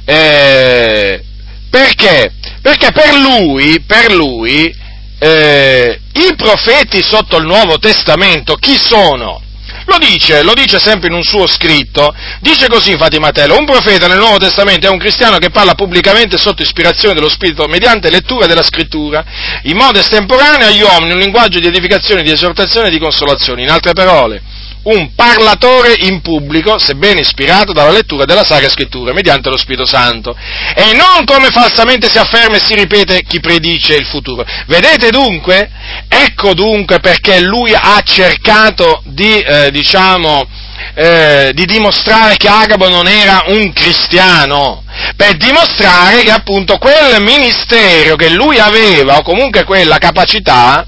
Eh, 0.06 1.24
perché? 1.68 2.32
Perché 2.62 2.92
per 2.92 3.16
lui, 3.16 3.82
per 3.82 4.12
lui 4.14 4.82
eh, 5.24 6.00
i 6.12 6.36
profeti 6.36 7.02
sotto 7.02 7.38
il 7.38 7.46
Nuovo 7.46 7.80
Testamento 7.80 8.56
chi 8.56 8.78
sono? 8.78 9.42
Lo 9.86 9.98
dice, 9.98 10.44
lo 10.44 10.54
dice 10.54 10.80
sempre 10.80 11.08
in 11.08 11.16
un 11.16 11.24
suo 11.24 11.48
scritto, 11.48 12.14
dice 12.40 12.68
così 12.68 12.92
infatti 12.92 13.20
Matteo, 13.20 13.58
un 13.58 13.66
profeta 13.66 14.08
nel 14.08 14.18
Nuovo 14.18 14.38
Testamento 14.38 14.88
è 14.88 14.90
un 14.90 14.98
cristiano 14.98 15.38
che 15.38 15.50
parla 15.50 15.76
pubblicamente 15.76 16.38
sotto 16.38 16.62
ispirazione 16.62 17.14
dello 17.14 17.30
Spirito 17.30 17.68
mediante 17.68 18.10
lettura 18.10 18.46
della 18.46 18.64
scrittura, 18.64 19.24
in 19.64 19.78
modo 19.78 20.00
estemporaneo 20.00 20.68
agli 20.68 20.82
uomini, 20.82 21.14
un 21.14 21.20
linguaggio 21.20 21.60
di 21.60 21.68
edificazione, 21.68 22.22
di 22.22 22.32
esortazione 22.32 22.88
e 22.88 22.92
di 22.92 23.00
consolazione. 23.00 23.62
In 23.62 23.70
altre 23.70 23.94
parole, 23.94 24.42
un 24.84 25.14
parlatore 25.16 25.96
in 26.00 26.22
pubblico, 26.22 26.78
sebbene 26.78 27.22
ispirato 27.22 27.72
dalla 27.72 27.92
lettura 27.92 28.26
della 28.26 28.44
Sacra 28.44 28.70
Scrittura, 28.70 29.14
mediante 29.14 29.50
lo 29.50 29.58
Spirito 29.58 29.86
Santo, 29.86 30.36
e 30.76 30.94
non 30.94 31.24
come 31.26 31.50
falsamente 31.50 32.10
si 32.10 32.18
afferma 32.18 32.58
e 32.58 32.60
si 32.60 32.76
ripete 32.76 33.24
chi 33.24 33.40
predice 33.40 33.96
il 33.96 34.06
futuro. 34.06 34.46
Vedete 34.68 35.10
dunque? 35.10 35.70
Ecco 36.08 36.54
dunque 36.54 37.00
perché 37.00 37.40
lui 37.42 37.74
ha 37.74 38.02
cercato 38.04 39.02
di, 39.06 39.40
eh, 39.40 39.72
diciamo, 39.72 40.48
eh, 40.96 41.52
di 41.54 41.66
dimostrare 41.66 42.36
che 42.36 42.48
Agabo 42.48 42.90
non 42.90 43.08
era 43.08 43.46
un 43.48 43.72
cristiano, 43.72 44.84
per 45.16 45.38
dimostrare 45.38 46.24
che 46.24 46.32
appunto 46.32 46.78
quel 46.78 47.22
ministero 47.22 48.16
che 48.16 48.30
lui 48.30 48.60
aveva, 48.60 49.18
o 49.18 49.24
comunque 49.24 49.64
quella 49.64 49.98
capacità, 49.98 50.86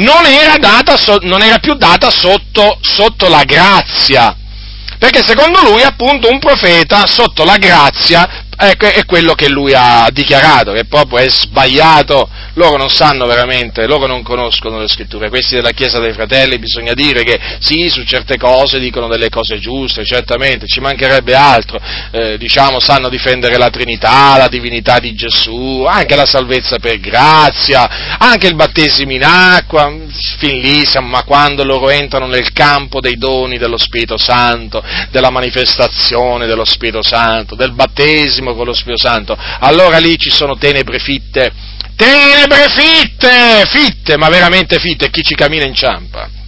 non 0.00 0.24
era, 0.26 0.56
data, 0.56 0.96
non 1.22 1.42
era 1.42 1.58
più 1.58 1.74
data 1.74 2.10
sotto, 2.10 2.78
sotto 2.82 3.28
la 3.28 3.44
grazia, 3.44 4.36
perché 4.98 5.22
secondo 5.24 5.62
lui 5.62 5.82
appunto 5.82 6.28
un 6.28 6.38
profeta 6.38 7.06
sotto 7.06 7.44
la 7.44 7.56
grazia 7.56 8.39
ecco, 8.60 8.86
è 8.86 9.04
quello 9.06 9.34
che 9.34 9.48
lui 9.48 9.72
ha 9.74 10.08
dichiarato, 10.12 10.72
che 10.72 10.84
proprio 10.84 11.18
è 11.18 11.28
sbagliato, 11.28 12.28
loro 12.54 12.76
non 12.76 12.90
sanno 12.90 13.26
veramente, 13.26 13.86
loro 13.86 14.06
non 14.06 14.22
conoscono 14.22 14.78
le 14.78 14.88
scritture, 14.88 15.28
questi 15.28 15.54
della 15.54 15.70
Chiesa 15.70 15.98
dei 15.98 16.12
Fratelli 16.12 16.58
bisogna 16.58 16.92
dire 16.92 17.22
che 17.22 17.38
sì, 17.60 17.88
su 17.88 18.04
certe 18.04 18.36
cose 18.36 18.78
dicono 18.78 19.08
delle 19.08 19.28
cose 19.28 19.58
giuste, 19.58 20.04
certamente, 20.04 20.66
ci 20.66 20.80
mancherebbe 20.80 21.34
altro, 21.34 21.80
eh, 22.10 22.36
diciamo, 22.38 22.80
sanno 22.80 23.08
difendere 23.08 23.56
la 23.56 23.70
Trinità, 23.70 24.36
la 24.36 24.48
divinità 24.48 24.98
di 24.98 25.14
Gesù, 25.14 25.84
anche 25.88 26.16
la 26.16 26.26
salvezza 26.26 26.78
per 26.78 26.98
grazia, 27.00 28.18
anche 28.18 28.46
il 28.46 28.54
battesimo 28.54 29.12
in 29.12 29.24
acqua, 29.24 29.92
fin 30.38 30.60
lì, 30.60 30.84
ma 31.00 31.22
quando 31.24 31.64
loro 31.64 31.88
entrano 31.90 32.26
nel 32.26 32.52
campo 32.52 33.00
dei 33.00 33.16
doni 33.16 33.58
dello 33.58 33.78
Spirito 33.78 34.16
Santo, 34.16 34.82
della 35.10 35.30
manifestazione 35.30 36.46
dello 36.46 36.64
Spirito 36.64 37.02
Santo, 37.02 37.54
del 37.54 37.72
battesimo, 37.72 38.49
con 38.54 38.66
lo 38.66 38.74
Spirito 38.74 39.06
Santo, 39.06 39.36
allora 39.36 39.98
lì 39.98 40.16
ci 40.18 40.30
sono 40.30 40.56
tenebre 40.56 40.98
fitte, 40.98 41.52
tenebre 41.96 42.66
fitte, 42.68 43.64
fitte, 43.66 44.16
ma 44.16 44.28
veramente 44.28 44.78
fitte, 44.78 45.10
chi 45.10 45.22
ci 45.22 45.34
cammina 45.34 45.64
inciampa. 45.64 46.39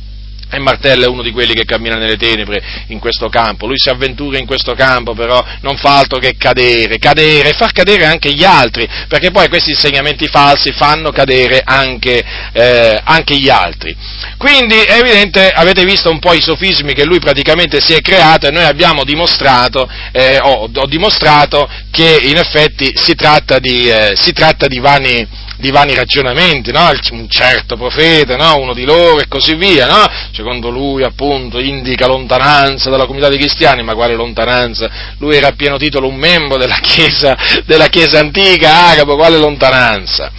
E 0.55 0.59
Martello 0.59 1.05
è 1.05 1.09
uno 1.09 1.23
di 1.23 1.31
quelli 1.31 1.55
che 1.55 1.65
cammina 1.65 1.97
nelle 1.97 2.19
tenebre 2.19 2.63
in 2.89 2.99
questo 2.99 3.31
campo, 3.31 3.67
lui 3.67 3.79
si 3.79 3.89
avventura 3.89 4.37
in 4.37 4.45
questo 4.45 4.75
campo, 4.75 5.15
però 5.15 5.43
non 5.63 5.79
fa 5.79 5.97
altro 5.97 6.19
che 6.19 6.37
cadere, 6.37 6.99
cadere 6.99 7.49
e 7.49 7.53
far 7.55 7.73
cadere 7.73 8.05
anche 8.05 8.31
gli 8.35 8.45
altri, 8.45 8.87
perché 9.09 9.31
poi 9.31 9.49
questi 9.49 9.71
insegnamenti 9.71 10.29
falsi 10.29 10.73
fanno 10.73 11.11
cadere 11.11 11.63
anche, 11.65 12.23
eh, 12.53 13.01
anche 13.03 13.37
gli 13.37 13.49
altri. 13.49 13.97
Quindi 14.37 14.75
è 14.75 14.99
evidente, 14.99 15.49
avete 15.49 15.85
visto 15.85 16.11
un 16.11 16.19
po' 16.19 16.35
i 16.35 16.43
sofismi 16.43 16.93
che 16.93 17.07
lui 17.07 17.19
praticamente 17.19 17.81
si 17.81 17.95
è 17.95 18.03
creato 18.03 18.47
e 18.47 18.51
noi 18.51 18.65
abbiamo 18.65 19.05
dimostrato, 19.05 19.89
eh, 20.13 20.39
ho, 20.39 20.69
ho, 20.75 20.87
dimostrato 20.87 21.67
che 21.91 22.19
in 22.25 22.37
effetti 22.37 22.93
si 22.95 23.15
tratta 23.15 23.59
di, 23.59 23.89
eh, 23.89 24.13
si 24.17 24.33
tratta 24.33 24.67
di 24.67 24.81
vani 24.81 25.27
di 25.59 25.71
vani 25.71 25.95
ragionamenti, 25.95 26.73
no? 26.73 26.91
un 27.11 27.29
certo 27.29 27.77
profeta, 27.77 28.37
no? 28.37 28.59
uno 28.59 28.75
di 28.75 28.85
loro 28.85 29.21
e 29.21 29.29
così 29.29 29.55
via, 29.55 29.87
no? 29.87 30.07
secondo 30.33 30.71
lui 30.71 31.03
appunto 31.05 31.59
indica 31.59 32.07
lontananza 32.07 32.91
dalla 32.91 33.05
comunità 33.05 33.29
dei 33.29 33.39
cristiani, 33.39 33.83
ma 33.83 33.95
quale 33.95 34.15
lontananza? 34.15 34.91
Lui 35.19 35.37
era 35.37 35.49
a 35.49 35.53
pieno 35.53 35.77
titolo 35.77 36.09
un 36.09 36.17
membro 36.17 36.57
della 36.57 36.79
Chiesa, 36.83 37.37
della 37.65 37.87
chiesa 37.87 38.19
antica, 38.19 38.89
Agapo, 38.89 39.17
quale 39.17 39.39
lontananza? 39.39 40.31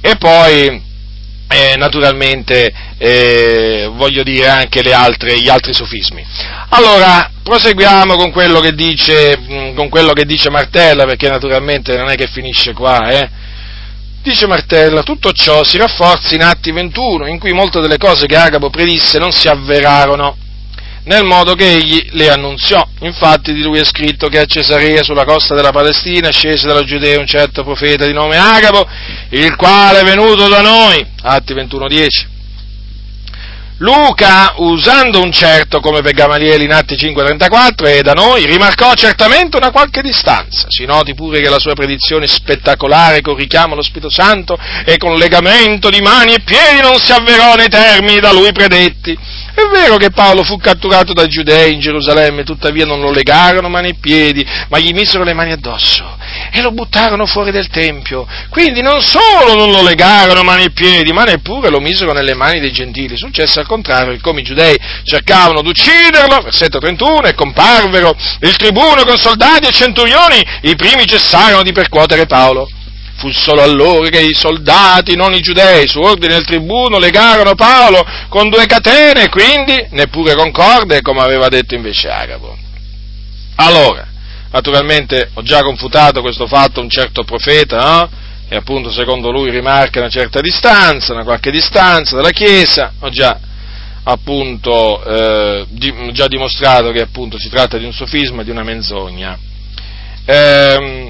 E 0.00 0.16
poi 0.16 0.86
eh, 1.50 1.76
naturalmente 1.76 2.72
eh, 2.98 3.90
voglio 3.94 4.22
dire 4.22 4.48
anche 4.48 4.80
altre, 4.92 5.40
gli 5.40 5.48
altri 5.48 5.72
sofismi. 5.72 6.24
Allora, 6.70 7.30
proseguiamo 7.42 8.16
con 8.16 8.30
quello 8.30 8.60
che 8.60 8.72
dice, 8.72 9.72
con 9.74 9.88
quello 9.88 10.12
che 10.12 10.24
dice 10.24 10.50
Martella, 10.50 11.04
perché 11.04 11.28
naturalmente 11.28 11.96
non 11.96 12.10
è 12.10 12.16
che 12.16 12.26
finisce 12.26 12.74
qua, 12.74 13.08
eh? 13.08 13.30
Dice 14.22 14.46
Martella, 14.46 15.02
tutto 15.02 15.32
ciò 15.32 15.64
si 15.64 15.78
rafforza 15.78 16.34
in 16.34 16.42
Atti 16.42 16.72
21, 16.72 17.26
in 17.28 17.38
cui 17.38 17.52
molte 17.52 17.80
delle 17.80 17.98
cose 17.98 18.26
che 18.26 18.36
Agabo 18.36 18.68
predisse 18.68 19.18
non 19.18 19.32
si 19.32 19.48
avverarono, 19.48 20.36
nel 21.04 21.24
modo 21.24 21.54
che 21.54 21.76
egli 21.76 22.08
le 22.10 22.28
annunziò. 22.28 22.86
Infatti 23.00 23.52
di 23.54 23.62
lui 23.62 23.78
è 23.78 23.84
scritto 23.84 24.28
che 24.28 24.40
a 24.40 24.44
Cesarea, 24.44 25.02
sulla 25.02 25.24
costa 25.24 25.54
della 25.54 25.70
Palestina, 25.70 26.30
scese 26.30 26.66
dalla 26.66 26.84
Giudea 26.84 27.18
un 27.18 27.26
certo 27.26 27.62
profeta 27.62 28.06
di 28.06 28.12
nome 28.12 28.36
Agabo, 28.36 28.86
il 29.30 29.56
quale 29.56 30.00
è 30.00 30.04
venuto 30.04 30.48
da 30.48 30.60
noi. 30.60 31.06
Atti 31.22 31.54
21.10. 31.54 32.36
Luca, 33.80 34.54
usando 34.56 35.22
un 35.22 35.30
certo 35.30 35.78
come 35.78 36.00
per 36.00 36.12
Gamaliele 36.12 36.64
in 36.64 36.72
Atti 36.72 36.96
5.34 36.96 37.86
e 37.86 38.02
da 38.02 38.12
noi, 38.12 38.44
rimarcò 38.44 38.92
certamente 38.94 39.56
una 39.56 39.70
qualche 39.70 40.02
distanza. 40.02 40.66
Si 40.68 40.84
noti 40.84 41.14
pure 41.14 41.40
che 41.40 41.48
la 41.48 41.60
sua 41.60 41.74
predizione 41.74 42.26
spettacolare 42.26 43.20
con 43.20 43.36
richiamo 43.36 43.74
allo 43.74 43.82
Spirito 43.82 44.10
Santo 44.10 44.58
e 44.84 44.96
con 44.96 45.16
legamento 45.16 45.90
di 45.90 46.00
mani 46.00 46.32
e 46.32 46.40
piedi 46.40 46.80
non 46.80 46.98
si 46.98 47.12
avverò 47.12 47.54
nei 47.54 47.68
termini 47.68 48.18
da 48.18 48.32
lui 48.32 48.50
predetti 48.50 49.16
è 49.58 49.68
vero 49.70 49.96
che 49.96 50.10
Paolo 50.10 50.42
fu 50.42 50.56
catturato 50.56 51.12
dai 51.12 51.28
giudei 51.28 51.72
in 51.72 51.80
Gerusalemme, 51.80 52.44
tuttavia 52.44 52.84
non 52.84 53.00
lo 53.00 53.10
legarono 53.10 53.68
mani 53.68 53.90
e 53.90 53.94
piedi, 53.94 54.46
ma 54.68 54.78
gli 54.78 54.92
misero 54.92 55.24
le 55.24 55.34
mani 55.34 55.52
addosso 55.52 56.16
e 56.52 56.60
lo 56.60 56.72
buttarono 56.72 57.26
fuori 57.26 57.50
del 57.50 57.68
Tempio. 57.68 58.26
Quindi 58.50 58.82
non 58.82 59.00
solo 59.02 59.54
non 59.54 59.70
lo 59.70 59.82
legarono 59.82 60.42
mani 60.42 60.64
e 60.64 60.70
piedi, 60.70 61.12
ma 61.12 61.24
neppure 61.24 61.70
lo 61.70 61.80
misero 61.80 62.12
nelle 62.12 62.34
mani 62.34 62.60
dei 62.60 62.72
gentili. 62.72 63.16
Successe 63.16 63.60
al 63.60 63.66
contrario, 63.66 64.16
come 64.20 64.40
i 64.40 64.44
giudei 64.44 64.76
cercavano 65.04 65.62
di 65.62 65.68
ucciderlo, 65.68 66.40
versetto 66.42 66.78
31, 66.78 67.28
e 67.28 67.34
comparvero 67.34 68.14
il 68.40 68.56
tribuno 68.56 69.04
con 69.04 69.18
soldati 69.18 69.66
e 69.66 69.72
centurioni, 69.72 70.44
i 70.62 70.76
primi 70.76 71.06
cessarono 71.06 71.62
di 71.62 71.72
percuotere 71.72 72.26
Paolo. 72.26 72.68
Fu 73.18 73.30
solo 73.32 73.62
allora 73.62 74.08
che 74.10 74.20
i 74.20 74.34
soldati, 74.34 75.16
non 75.16 75.34
i 75.34 75.40
giudei, 75.40 75.88
su 75.88 75.98
ordine 75.98 76.34
del 76.34 76.44
tribuno, 76.44 76.98
legarono 76.98 77.56
Paolo 77.56 78.06
con 78.28 78.48
due 78.48 78.64
catene 78.66 79.28
quindi 79.28 79.88
neppure 79.90 80.36
con 80.36 80.52
corde, 80.52 81.02
come 81.02 81.20
aveva 81.20 81.48
detto 81.48 81.74
invece 81.74 82.08
Agabo. 82.08 82.56
Allora, 83.56 84.06
naturalmente 84.52 85.30
ho 85.34 85.42
già 85.42 85.62
confutato 85.62 86.20
questo 86.20 86.46
fatto 86.46 86.80
un 86.80 86.88
certo 86.88 87.24
profeta, 87.24 87.76
no? 87.76 88.10
E 88.48 88.56
appunto 88.56 88.90
secondo 88.90 89.32
lui 89.32 89.50
rimarca 89.50 89.98
una 89.98 90.08
certa 90.08 90.40
distanza, 90.40 91.12
una 91.12 91.24
qualche 91.24 91.50
distanza 91.50 92.14
dalla 92.14 92.30
Chiesa, 92.30 92.92
ho 93.00 93.10
già 93.10 93.38
appunto 94.04 95.04
eh, 95.04 95.66
di, 95.68 95.92
già 96.12 96.28
dimostrato 96.28 96.92
che 96.92 97.02
appunto 97.02 97.38
si 97.38 97.48
tratta 97.48 97.76
di 97.78 97.84
un 97.84 97.92
sofisma, 97.92 98.44
di 98.44 98.50
una 98.50 98.62
menzogna. 98.62 99.36
Ehm, 100.24 101.07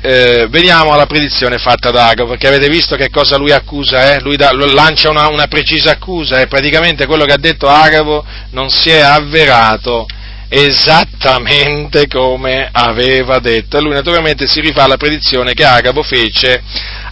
eh, 0.00 0.46
veniamo 0.48 0.92
alla 0.92 1.06
predizione 1.06 1.58
fatta 1.58 1.90
da 1.90 2.08
Agabo, 2.08 2.30
perché 2.30 2.46
avete 2.46 2.68
visto 2.68 2.94
che 2.96 3.10
cosa 3.10 3.36
lui 3.36 3.50
accusa, 3.50 4.14
eh? 4.14 4.20
lui 4.20 4.36
da, 4.36 4.52
lancia 4.52 5.10
una, 5.10 5.28
una, 5.28 5.46
precisa 5.48 5.92
accusa 5.92 6.40
e 6.40 6.46
praticamente 6.46 7.06
quello 7.06 7.24
che 7.24 7.32
ha 7.32 7.38
detto 7.38 7.68
Agabo 7.68 8.24
non 8.50 8.70
si 8.70 8.90
è 8.90 9.00
avverato 9.00 10.06
esattamente 10.48 12.06
come 12.06 12.68
aveva 12.70 13.38
detto. 13.38 13.76
E 13.76 13.80
lui 13.80 13.92
naturalmente 13.92 14.46
si 14.46 14.60
rifà 14.60 14.84
alla 14.84 14.96
predizione 14.96 15.52
che 15.52 15.64
Agabo 15.64 16.02
fece 16.02 16.62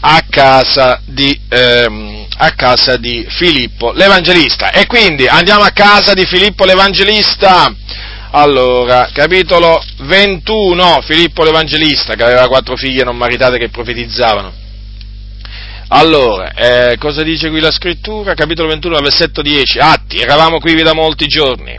a 0.00 0.22
casa 0.28 1.00
di, 1.04 1.38
ehm, 1.48 2.26
a 2.38 2.50
casa 2.52 2.96
di 2.96 3.26
Filippo 3.28 3.92
l'Evangelista. 3.92 4.70
E 4.70 4.86
quindi 4.86 5.26
andiamo 5.26 5.64
a 5.64 5.70
casa 5.70 6.14
di 6.14 6.24
Filippo 6.24 6.64
l'Evangelista. 6.64 7.74
Allora, 8.38 9.08
capitolo 9.14 9.82
21, 10.00 11.00
Filippo 11.00 11.42
l'Evangelista, 11.42 12.16
che 12.16 12.22
aveva 12.22 12.46
quattro 12.48 12.76
figlie 12.76 13.02
non 13.02 13.16
maritate 13.16 13.56
che 13.56 13.70
profetizzavano. 13.70 14.52
Allora, 15.88 16.52
eh, 16.52 16.98
cosa 16.98 17.22
dice 17.22 17.48
qui 17.48 17.60
la 17.60 17.70
scrittura? 17.70 18.34
Capitolo 18.34 18.68
21, 18.68 18.98
versetto 18.98 19.40
10. 19.40 19.78
Atti, 19.78 20.18
eravamo 20.18 20.58
qui 20.58 20.74
da 20.82 20.92
molti 20.92 21.26
giorni 21.26 21.78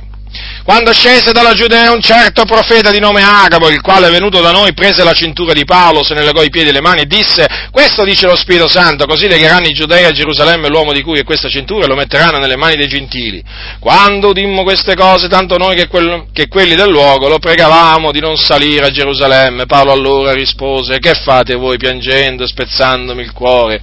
quando 0.67 0.91
scese 0.91 1.31
dalla 1.31 1.53
Giudea 1.53 1.93
un 1.93 2.01
certo 2.01 2.43
profeta 2.43 2.91
di 2.91 2.99
nome 2.99 3.23
Agabo, 3.23 3.69
il 3.69 3.79
quale 3.79 4.09
venuto 4.09 4.41
da 4.41 4.51
noi 4.51 4.73
prese 4.73 5.01
la 5.01 5.13
cintura 5.13 5.53
di 5.53 5.63
Paolo, 5.63 6.03
se 6.03 6.13
ne 6.13 6.25
legò 6.25 6.43
i 6.43 6.49
piedi 6.49 6.67
e 6.67 6.71
le 6.73 6.81
mani 6.81 7.03
e 7.03 7.05
disse, 7.05 7.47
questo 7.71 8.03
dice 8.03 8.25
lo 8.25 8.35
Spirito 8.35 8.67
Santo, 8.67 9.05
così 9.05 9.29
legheranno 9.29 9.67
i 9.67 9.73
Giudei 9.73 10.03
a 10.03 10.11
Gerusalemme 10.11 10.67
l'uomo 10.67 10.91
di 10.91 11.03
cui 11.03 11.19
è 11.19 11.23
questa 11.23 11.47
cintura 11.47 11.85
e 11.85 11.87
lo 11.87 11.95
metteranno 11.95 12.37
nelle 12.37 12.57
mani 12.57 12.75
dei 12.75 12.89
gentili. 12.89 13.41
Quando 13.79 14.27
udimmo 14.27 14.63
queste 14.63 14.93
cose, 14.93 15.29
tanto 15.29 15.55
noi 15.55 15.73
che, 15.73 15.87
quel, 15.87 16.25
che 16.33 16.49
quelli 16.49 16.75
del 16.75 16.89
luogo 16.89 17.29
lo 17.29 17.39
pregavamo 17.39 18.11
di 18.11 18.19
non 18.19 18.35
salire 18.35 18.87
a 18.87 18.91
Gerusalemme, 18.91 19.67
Paolo 19.67 19.93
allora 19.93 20.33
rispose, 20.33 20.99
che 20.99 21.13
fate 21.13 21.55
voi 21.55 21.77
piangendo 21.77 22.43
e 22.43 22.47
spezzandomi 22.47 23.21
il 23.21 23.31
cuore? 23.31 23.81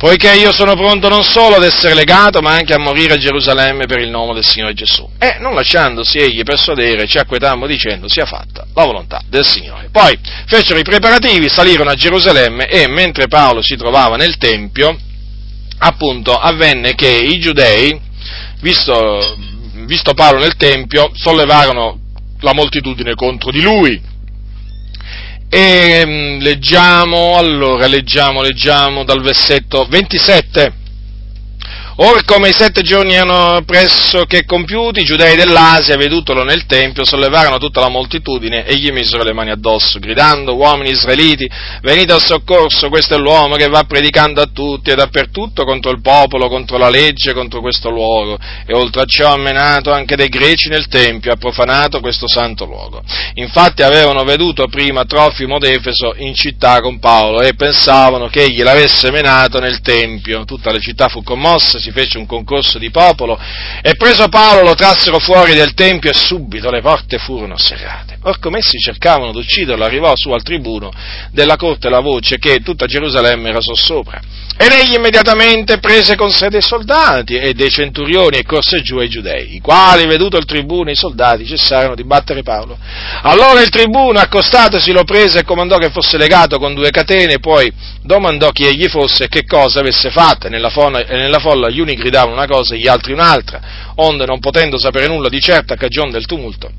Poiché 0.00 0.32
io 0.32 0.50
sono 0.50 0.74
pronto 0.76 1.10
non 1.10 1.22
solo 1.22 1.56
ad 1.56 1.62
essere 1.62 1.92
legato, 1.92 2.40
ma 2.40 2.52
anche 2.52 2.72
a 2.72 2.78
morire 2.78 3.14
a 3.14 3.16
Gerusalemme 3.18 3.84
per 3.84 3.98
il 3.98 4.08
nome 4.08 4.32
del 4.32 4.46
Signore 4.46 4.72
Gesù. 4.72 5.06
E 5.18 5.36
non 5.40 5.54
lasciandosi 5.54 6.16
egli 6.16 6.42
persuadere, 6.42 7.06
ci 7.06 7.18
acquetammo 7.18 7.66
dicendo 7.66 8.08
sia 8.08 8.24
fatta 8.24 8.66
la 8.74 8.84
volontà 8.86 9.20
del 9.28 9.44
Signore. 9.44 9.90
Poi 9.92 10.18
fecero 10.46 10.78
i 10.78 10.84
preparativi, 10.84 11.50
salirono 11.50 11.90
a 11.90 11.94
Gerusalemme 11.94 12.66
e 12.68 12.88
mentre 12.88 13.28
Paolo 13.28 13.60
si 13.60 13.76
trovava 13.76 14.16
nel 14.16 14.38
Tempio, 14.38 14.96
appunto 15.76 16.32
avvenne 16.32 16.94
che 16.94 17.10
i 17.10 17.38
giudei, 17.38 18.00
visto, 18.62 19.36
visto 19.84 20.14
Paolo 20.14 20.38
nel 20.38 20.56
Tempio, 20.56 21.10
sollevarono 21.12 21.98
la 22.40 22.54
moltitudine 22.54 23.14
contro 23.14 23.50
di 23.50 23.60
lui 23.60 24.00
e 25.52 26.04
mm, 26.06 26.40
leggiamo, 26.40 27.36
allora, 27.36 27.88
leggiamo, 27.88 28.40
leggiamo 28.40 29.02
dal 29.02 29.20
versetto 29.20 29.84
27. 29.84 30.79
Or 32.02 32.24
come 32.24 32.48
i 32.48 32.54
sette 32.54 32.80
giorni 32.80 33.12
erano 33.12 33.60
pressoché 33.66 34.46
compiuti, 34.46 35.00
i 35.00 35.04
giudei 35.04 35.36
dell'Asia, 35.36 35.98
vedutolo 35.98 36.44
nel 36.44 36.64
Tempio, 36.64 37.04
sollevarono 37.04 37.58
tutta 37.58 37.80
la 37.80 37.90
moltitudine 37.90 38.64
e 38.64 38.76
gli 38.76 38.90
misero 38.90 39.22
le 39.22 39.34
mani 39.34 39.50
addosso, 39.50 39.98
gridando, 39.98 40.56
uomini 40.56 40.92
israeliti, 40.92 41.46
venite 41.82 42.14
al 42.14 42.24
soccorso, 42.24 42.88
questo 42.88 43.16
è 43.16 43.18
l'uomo 43.18 43.56
che 43.56 43.68
va 43.68 43.84
predicando 43.84 44.40
a 44.40 44.48
tutti 44.50 44.88
e 44.88 44.94
dappertutto 44.94 45.64
contro 45.64 45.90
il 45.90 46.00
popolo, 46.00 46.48
contro 46.48 46.78
la 46.78 46.88
legge, 46.88 47.34
contro 47.34 47.60
questo 47.60 47.90
luogo. 47.90 48.38
E 48.64 48.72
oltre 48.72 49.02
a 49.02 49.04
ciò 49.04 49.34
ha 49.34 49.36
menato 49.36 49.92
anche 49.92 50.16
dei 50.16 50.30
greci 50.30 50.70
nel 50.70 50.88
Tempio, 50.88 51.32
ha 51.32 51.36
profanato 51.36 52.00
questo 52.00 52.26
santo 52.26 52.64
luogo. 52.64 53.02
Infatti 53.34 53.82
avevano 53.82 54.24
veduto 54.24 54.68
prima 54.68 55.04
Trofimo 55.04 55.58
d'Efeso 55.58 56.14
in 56.16 56.34
città 56.34 56.80
con 56.80 56.98
Paolo 56.98 57.42
e 57.42 57.52
pensavano 57.52 58.28
che 58.28 58.44
egli 58.44 58.62
l'avesse 58.62 59.10
menato 59.10 59.60
nel 59.60 59.82
Tempio. 59.82 60.44
Tutta 60.46 60.72
la 60.72 60.78
città 60.78 61.08
fu 61.08 61.22
commossa, 61.22 61.78
si 61.78 61.88
si 61.90 61.92
fece 61.92 62.18
un 62.18 62.26
concorso 62.26 62.78
di 62.78 62.90
popolo 62.90 63.38
e 63.82 63.94
preso 63.96 64.28
Paolo 64.28 64.62
lo 64.62 64.74
trassero 64.74 65.18
fuori 65.18 65.54
del 65.54 65.74
Tempio 65.74 66.10
e 66.10 66.14
subito 66.14 66.70
le 66.70 66.80
porte 66.80 67.18
furono 67.18 67.56
serrate. 67.56 68.18
Or 68.22 68.38
come 68.38 68.58
essi 68.58 68.78
cercavano 68.78 69.32
di 69.32 69.38
ucciderlo 69.38 69.84
arrivò 69.84 70.14
su 70.14 70.30
al 70.30 70.42
tribuno 70.42 70.92
della 71.32 71.56
corte 71.56 71.88
la 71.88 72.00
voce 72.00 72.38
che 72.38 72.60
tutta 72.60 72.86
Gerusalemme 72.86 73.50
era 73.50 73.60
sossopra. 73.60 74.20
Ed 74.62 74.72
egli 74.72 74.92
immediatamente 74.92 75.78
prese 75.78 76.16
con 76.16 76.30
sé 76.30 76.50
dei 76.50 76.60
soldati 76.60 77.34
e 77.38 77.54
dei 77.54 77.70
centurioni 77.70 78.36
e 78.36 78.42
corse 78.42 78.82
giù 78.82 78.98
ai 78.98 79.08
giudei, 79.08 79.54
i 79.54 79.60
quali, 79.60 80.04
veduto 80.04 80.36
il 80.36 80.44
tribuno, 80.44 80.90
i 80.90 80.94
soldati 80.94 81.46
cessarono 81.46 81.94
di 81.94 82.04
battere 82.04 82.42
Paolo. 82.42 82.76
Allora 83.22 83.62
il 83.62 83.70
tribuno, 83.70 84.18
accostatosi, 84.18 84.92
lo 84.92 85.04
prese 85.04 85.38
e 85.38 85.44
comandò 85.44 85.78
che 85.78 85.88
fosse 85.88 86.18
legato 86.18 86.58
con 86.58 86.74
due 86.74 86.90
catene, 86.90 87.38
poi 87.38 87.72
domandò 88.02 88.50
chi 88.50 88.66
egli 88.66 88.86
fosse 88.88 89.24
e 89.24 89.28
che 89.28 89.46
cosa 89.46 89.80
avesse 89.80 90.10
fatto, 90.10 90.48
e 90.48 90.50
nella 90.50 90.68
folla, 90.68 91.06
e 91.06 91.16
nella 91.16 91.38
folla 91.38 91.70
gli 91.70 91.80
uni 91.80 91.94
gridavano 91.94 92.34
una 92.34 92.46
cosa 92.46 92.74
e 92.74 92.78
gli 92.80 92.86
altri 92.86 93.14
un'altra, 93.14 93.60
onde 93.94 94.26
non 94.26 94.40
potendo 94.40 94.78
sapere 94.78 95.06
nulla 95.06 95.30
di 95.30 95.40
certo 95.40 95.72
a 95.72 95.76
cagione 95.76 96.10
del 96.10 96.26
tumulto 96.26 96.70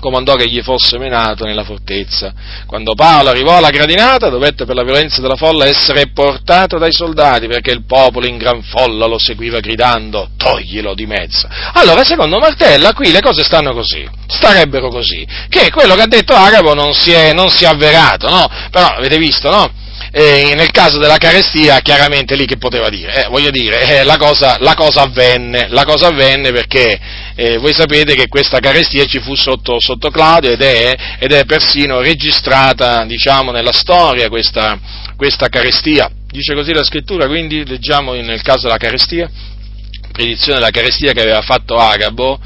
comandò 0.00 0.34
che 0.34 0.48
gli 0.48 0.62
fosse 0.62 0.98
menato 0.98 1.44
nella 1.44 1.64
fortezza. 1.64 2.32
Quando 2.66 2.94
Paolo 2.94 3.30
arrivò 3.30 3.56
alla 3.56 3.70
gradinata 3.70 4.28
dovette 4.28 4.64
per 4.64 4.74
la 4.74 4.84
violenza 4.84 5.20
della 5.20 5.36
folla 5.36 5.66
essere 5.66 6.10
portato 6.12 6.78
dai 6.78 6.92
soldati 6.92 7.46
perché 7.46 7.70
il 7.70 7.84
popolo 7.84 8.26
in 8.26 8.36
gran 8.36 8.62
folla 8.62 9.06
lo 9.06 9.18
seguiva 9.18 9.60
gridando 9.60 10.30
toglilo 10.36 10.94
di 10.94 11.06
mezzo. 11.06 11.48
Allora 11.74 12.04
secondo 12.04 12.38
Martella 12.38 12.92
qui 12.92 13.10
le 13.10 13.20
cose 13.20 13.42
stanno 13.42 13.72
così, 13.72 14.08
starebbero 14.26 14.88
così, 14.88 15.26
che 15.48 15.70
quello 15.70 15.94
che 15.94 16.02
ha 16.02 16.06
detto 16.06 16.34
Agabo 16.34 16.74
non 16.74 16.92
si 16.94 17.12
è, 17.12 17.32
non 17.32 17.48
si 17.48 17.64
è 17.64 17.68
avverato, 17.68 18.28
no? 18.28 18.48
Però 18.70 18.86
avete 18.86 19.18
visto, 19.18 19.50
no? 19.50 19.86
Eh, 20.10 20.54
nel 20.54 20.70
caso 20.70 20.98
della 20.98 21.18
carestia, 21.18 21.80
chiaramente 21.80 22.34
lì 22.34 22.46
che 22.46 22.56
poteva 22.56 22.88
dire? 22.88 23.24
Eh, 23.24 23.28
voglio 23.28 23.50
dire, 23.50 24.00
eh, 24.00 24.04
la, 24.04 24.16
cosa, 24.16 24.56
la, 24.60 24.74
cosa, 24.74 25.02
avvenne, 25.02 25.66
la 25.68 25.84
cosa 25.84 26.08
avvenne 26.08 26.50
perché 26.50 26.98
eh, 27.34 27.58
voi 27.58 27.74
sapete 27.74 28.14
che 28.14 28.28
questa 28.28 28.58
carestia 28.58 29.04
ci 29.04 29.20
fu 29.20 29.34
sotto, 29.34 29.78
sotto 29.80 30.10
Claudio 30.10 30.50
ed 30.50 30.62
è, 30.62 30.94
ed 31.18 31.32
è, 31.32 31.44
persino 31.44 32.00
registrata, 32.00 33.04
diciamo, 33.04 33.50
nella 33.50 33.72
storia 33.72 34.28
questa, 34.28 34.78
questa 35.16 35.48
carestia. 35.48 36.10
Dice 36.30 36.54
così 36.54 36.72
la 36.72 36.84
scrittura, 36.84 37.26
quindi 37.26 37.66
leggiamo 37.66 38.12
nel 38.14 38.42
caso 38.42 38.62
della 38.66 38.76
carestia, 38.76 39.30
predizione 40.12 40.58
della 40.58 40.70
carestia 40.70 41.12
che 41.12 41.20
aveva 41.20 41.42
fatto 41.42 41.76
Agabo, 41.76 42.38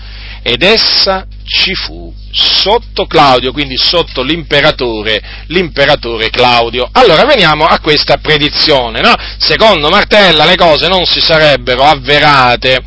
ed 0.42 0.62
essa 0.62 1.26
ci 1.52 1.74
fu 1.74 2.10
sotto 2.32 3.06
Claudio, 3.06 3.52
quindi 3.52 3.76
sotto 3.76 4.22
l'imperatore, 4.22 5.20
l'imperatore 5.48 6.30
Claudio. 6.30 6.88
Allora 6.90 7.26
veniamo 7.26 7.66
a 7.66 7.78
questa 7.78 8.16
predizione, 8.16 9.02
no? 9.02 9.12
Secondo 9.36 9.90
Martella 9.90 10.46
le 10.46 10.56
cose 10.56 10.88
non 10.88 11.04
si 11.04 11.20
sarebbero 11.20 11.82
avverate, 11.84 12.82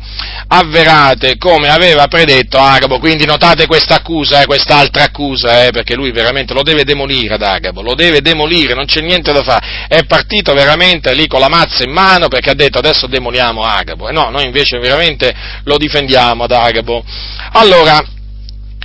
avverate 0.48 1.36
come 1.38 1.68
aveva 1.68 2.08
predetto 2.08 2.58
Agabo, 2.58 2.98
quindi 2.98 3.24
notate 3.24 3.68
questa 3.68 3.96
accusa, 3.96 4.42
eh, 4.42 4.46
quest'altra 4.46 5.04
accusa, 5.04 5.64
eh, 5.64 5.70
perché 5.70 5.94
lui 5.94 6.10
veramente 6.10 6.52
lo 6.52 6.62
deve 6.62 6.82
demolire 6.82 7.34
ad 7.34 7.42
Agabo, 7.42 7.82
lo 7.82 7.94
deve 7.94 8.20
demolire, 8.22 8.74
non 8.74 8.86
c'è 8.86 9.00
niente 9.00 9.32
da 9.32 9.44
fare, 9.44 9.86
è 9.86 10.04
partito 10.06 10.52
veramente 10.54 11.14
lì 11.14 11.28
con 11.28 11.38
la 11.38 11.48
mazza 11.48 11.84
in 11.84 11.92
mano 11.92 12.26
perché 12.26 12.50
ha 12.50 12.54
detto 12.54 12.78
adesso 12.78 13.06
demoliamo 13.06 13.62
Agabo, 13.62 14.08
e 14.08 14.12
no, 14.12 14.28
noi 14.30 14.44
invece 14.44 14.78
veramente 14.78 15.32
lo 15.62 15.76
difendiamo 15.76 16.42
ad 16.42 16.50
Agabo. 16.50 17.04
Allora, 17.52 18.14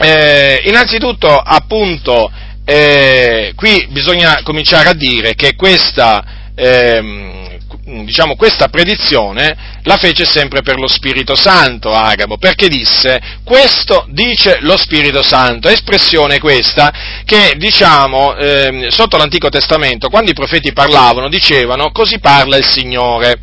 eh, 0.02 0.62
innanzitutto, 0.66 1.38
appunto, 1.38 2.32
eh, 2.66 3.54
qui 3.56 3.88
bisogna 3.90 4.42
cominciare 4.44 4.90
a 4.90 4.94
dire 4.94 5.36
che 5.36 5.56
questa, 5.56 6.24
eh, 6.56 7.60
diciamo, 8.04 8.36
questa 8.36 8.70
predizione 8.70 9.80
la 9.84 9.98
fece 9.98 10.26
sempre 10.26 10.62
per 10.62 10.80
lo 10.80 10.88
Spirito 10.88 11.36
Santo 11.36 11.92
Agabo, 11.92 12.38
perché 12.38 12.68
disse, 12.68 13.20
questo 13.44 14.06
dice 14.10 14.58
lo 14.62 14.78
Spirito 14.78 15.24
Santo, 15.24 15.70
espressione 15.70 16.40
questa 16.40 16.92
che, 17.26 17.54
diciamo, 17.58 18.36
ehm, 18.36 18.88
sotto 18.88 19.18
l'Antico 19.18 19.50
Testamento, 19.50 20.10
quando 20.10 20.32
i 20.32 20.36
profeti 20.36 20.74
parlavano, 20.74 21.30
dicevano, 21.30 21.92
così 21.92 22.20
parla 22.20 22.58
il 22.58 22.66
Signore. 22.66 23.40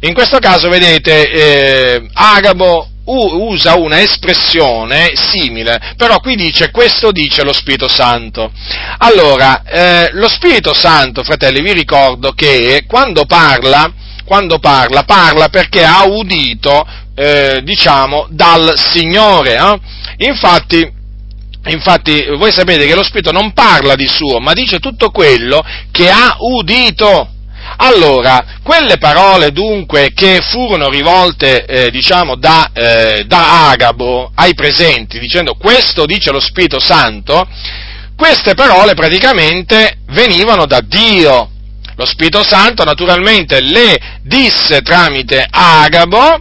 In 0.00 0.14
questo 0.14 0.38
caso, 0.38 0.68
vedete, 0.68 1.30
eh, 1.30 2.06
Agabo 2.14 2.88
usa 3.10 3.74
una 3.76 4.00
espressione 4.00 5.12
simile, 5.14 5.94
però 5.96 6.20
qui 6.20 6.36
dice 6.36 6.70
questo 6.70 7.10
dice 7.12 7.42
lo 7.42 7.52
Spirito 7.52 7.88
Santo. 7.88 8.52
Allora, 8.98 9.62
eh, 9.64 10.10
lo 10.12 10.28
Spirito 10.28 10.74
Santo, 10.74 11.22
fratelli, 11.22 11.60
vi 11.62 11.72
ricordo 11.72 12.32
che 12.32 12.84
quando 12.86 13.24
parla, 13.24 13.92
quando 14.24 14.58
parla, 14.58 15.02
parla 15.02 15.48
perché 15.48 15.84
ha 15.84 16.04
udito, 16.06 16.86
eh, 17.14 17.60
diciamo, 17.64 18.26
dal 18.30 18.74
Signore. 18.76 19.56
Eh? 19.56 20.26
Infatti, 20.26 20.98
Infatti 21.66 22.24
voi 22.38 22.50
sapete 22.52 22.86
che 22.86 22.94
lo 22.94 23.02
Spirito 23.02 23.32
non 23.32 23.52
parla 23.52 23.94
di 23.94 24.08
suo, 24.08 24.40
ma 24.40 24.54
dice 24.54 24.78
tutto 24.78 25.10
quello 25.10 25.62
che 25.90 26.08
ha 26.08 26.36
udito. 26.38 27.28
Allora, 27.76 28.58
quelle 28.62 28.98
parole 28.98 29.52
dunque 29.52 30.12
che 30.14 30.40
furono 30.42 30.88
rivolte, 30.88 31.64
eh, 31.64 31.90
diciamo, 31.90 32.36
da, 32.36 32.70
eh, 32.72 33.24
da 33.26 33.70
Agabo 33.70 34.32
ai 34.34 34.54
presenti, 34.54 35.18
dicendo 35.18 35.54
questo 35.54 36.06
dice 36.06 36.30
lo 36.30 36.40
Spirito 36.40 36.78
Santo, 36.78 37.48
queste 38.16 38.54
parole 38.54 38.94
praticamente 38.94 39.98
venivano 40.08 40.66
da 40.66 40.80
Dio. 40.80 41.50
Lo 41.96 42.04
Spirito 42.06 42.42
Santo 42.42 42.84
naturalmente 42.84 43.60
le 43.60 44.18
disse 44.22 44.82
tramite 44.82 45.46
Agabo, 45.50 46.38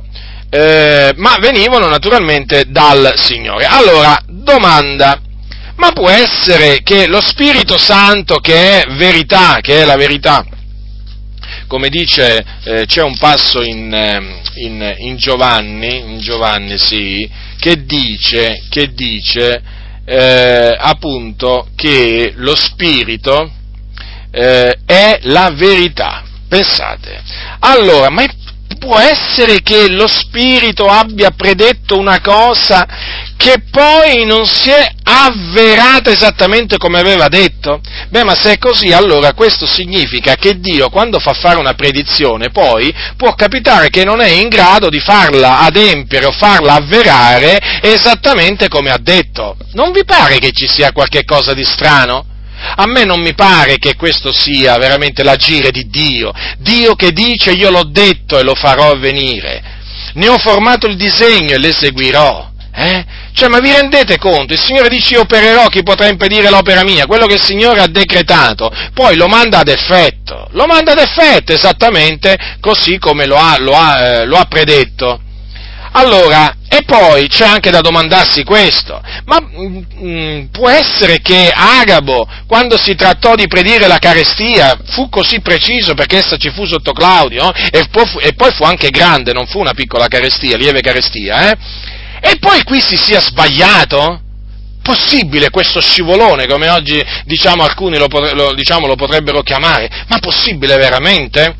eh, 0.49 1.13
ma 1.15 1.37
venivano 1.39 1.87
naturalmente 1.87 2.65
dal 2.67 3.13
Signore. 3.15 3.65
Allora, 3.65 4.21
domanda, 4.27 5.21
ma 5.75 5.91
può 5.91 6.09
essere 6.09 6.81
che 6.83 7.07
lo 7.07 7.21
Spirito 7.21 7.77
Santo 7.77 8.39
che 8.39 8.81
è 8.81 8.93
verità, 8.95 9.59
che 9.61 9.81
è 9.81 9.85
la 9.85 9.95
verità, 9.95 10.45
come 11.69 11.89
dice, 11.89 12.43
eh, 12.63 12.85
c'è 12.87 13.03
un 13.03 13.15
passo 13.19 13.61
in, 13.61 13.93
ehm, 13.93 14.41
in, 14.55 14.95
in, 14.97 15.17
Giovanni, 15.17 15.99
in 15.99 16.19
Giovanni 16.19 16.79
sì, 16.79 17.29
che 17.59 17.85
dice, 17.85 18.63
che 18.69 18.91
dice 18.91 19.61
eh, 20.03 20.75
appunto 20.75 21.69
che 21.75 22.33
lo 22.37 22.55
Spirito 22.55 23.51
eh, 24.31 24.79
è 24.83 25.19
la 25.23 25.51
verità. 25.53 26.23
Pensate. 26.47 27.21
Allora, 27.59 28.09
ma 28.09 28.23
può 28.79 28.97
essere 28.97 29.61
che 29.61 29.89
lo 29.89 30.07
Spirito 30.07 30.85
abbia 30.87 31.29
predetto 31.29 31.97
una 31.97 32.19
cosa 32.21 32.87
che 33.37 33.63
poi 33.69 34.25
non 34.25 34.45
si 34.47 34.69
è 34.69 34.91
avverata 35.03 36.11
esattamente 36.11 36.77
come 36.77 36.99
aveva 36.99 37.27
detto? 37.27 37.79
Beh, 38.09 38.23
ma 38.23 38.35
se 38.35 38.53
è 38.53 38.57
così, 38.57 38.91
allora 38.91 39.33
questo 39.33 39.65
significa 39.65 40.35
che 40.35 40.59
Dio, 40.59 40.89
quando 40.89 41.19
fa 41.19 41.33
fare 41.33 41.59
una 41.59 41.73
predizione, 41.73 42.49
poi 42.49 42.93
può 43.15 43.33
capitare 43.35 43.89
che 43.89 44.03
non 44.03 44.19
è 44.19 44.27
in 44.27 44.49
grado 44.49 44.89
di 44.89 44.99
farla 44.99 45.59
adempiere 45.59 46.25
o 46.25 46.31
farla 46.31 46.73
avverare 46.73 47.59
esattamente 47.81 48.67
come 48.67 48.89
ha 48.89 48.99
detto. 48.99 49.55
Non 49.73 49.91
vi 49.91 50.03
pare 50.03 50.39
che 50.39 50.51
ci 50.51 50.67
sia 50.67 50.91
qualche 50.91 51.23
cosa 51.23 51.53
di 51.53 51.63
strano? 51.63 52.28
A 52.75 52.85
me 52.85 53.03
non 53.05 53.21
mi 53.21 53.33
pare 53.33 53.77
che 53.77 53.95
questo 53.95 54.31
sia 54.31 54.77
veramente 54.77 55.23
l'agire 55.23 55.71
di 55.71 55.87
Dio. 55.87 56.31
Dio 56.57 56.95
che 56.95 57.11
dice 57.11 57.51
io 57.51 57.69
l'ho 57.69 57.85
detto 57.85 58.37
e 58.37 58.43
lo 58.43 58.55
farò 58.55 58.91
avvenire. 58.91 59.77
Ne 60.13 60.27
ho 60.27 60.37
formato 60.37 60.87
il 60.87 60.95
disegno 60.95 61.53
e 61.53 61.59
l'eseguirò. 61.59 62.47
Eh? 62.71 63.05
Cioè, 63.33 63.49
ma 63.49 63.59
vi 63.59 63.71
rendete 63.71 64.17
conto? 64.17 64.53
Il 64.53 64.59
Signore 64.59 64.89
dice 64.89 65.15
io 65.15 65.21
opererò, 65.21 65.67
chi 65.67 65.83
potrà 65.83 66.07
impedire 66.07 66.49
l'opera 66.49 66.83
mia? 66.83 67.05
Quello 67.05 67.25
che 67.25 67.35
il 67.35 67.43
Signore 67.43 67.81
ha 67.81 67.87
decretato, 67.87 68.71
poi 68.93 69.15
lo 69.15 69.27
manda 69.27 69.59
ad 69.59 69.67
effetto. 69.67 70.47
Lo 70.51 70.65
manda 70.65 70.91
ad 70.91 70.99
effetto 70.99 71.53
esattamente 71.53 72.37
così 72.59 72.97
come 72.97 73.25
lo 73.25 73.37
ha, 73.37 73.57
lo 73.59 73.73
ha, 73.73 73.99
eh, 73.99 74.25
lo 74.25 74.37
ha 74.37 74.45
predetto. 74.45 75.21
Allora, 75.91 76.55
e 76.69 76.83
poi 76.85 77.27
c'è 77.27 77.45
anche 77.45 77.71
da 77.71 77.81
domandarsi 77.81 78.43
questo, 78.43 79.01
ma 79.25 79.39
mh, 79.41 79.65
mm, 79.65 79.83
mm, 80.03 80.45
può 80.51 80.69
essere 80.69 81.19
che 81.19 81.51
Agabo, 81.53 82.27
quando 82.45 82.77
si 82.77 82.93
trattò 82.93 83.33
di 83.33 83.47
predire 83.47 83.87
la 83.87 83.97
carestia, 83.97 84.77
fu 84.89 85.09
così 85.09 85.41
preciso 85.41 85.95
perché 85.95 86.17
essa 86.17 86.37
ci 86.37 86.51
fu 86.51 86.65
sotto 86.65 86.91
Claudio, 86.91 87.51
e, 87.51 87.85
fu, 87.89 88.19
e, 88.19 88.33
poi 88.33 88.51
fu 88.51 88.63
anche 88.63 88.89
grande, 88.89 89.33
non 89.33 89.47
fu 89.47 89.59
una 89.59 89.73
piccola 89.73 90.07
carestia, 90.07 90.57
lieve 90.57 90.81
carestia, 90.81 91.49
eh? 91.49 91.57
E 92.21 92.37
poi 92.37 92.63
qui 92.63 92.79
si 92.81 92.97
sia 92.97 93.21
sbagliato? 93.21 94.21
Possibile 94.83 95.49
questo 95.49 95.81
scivolone, 95.81 96.45
come 96.47 96.69
oggi 96.69 97.03
diciamo 97.25 97.63
alcuni 97.63 97.97
lo, 97.97 98.07
lo, 98.33 98.53
diciamo, 98.53 98.85
lo 98.85 98.95
potrebbero 98.95 99.41
chiamare? 99.41 99.89
Ma 100.07 100.19
possibile 100.19 100.75
veramente? 100.77 101.55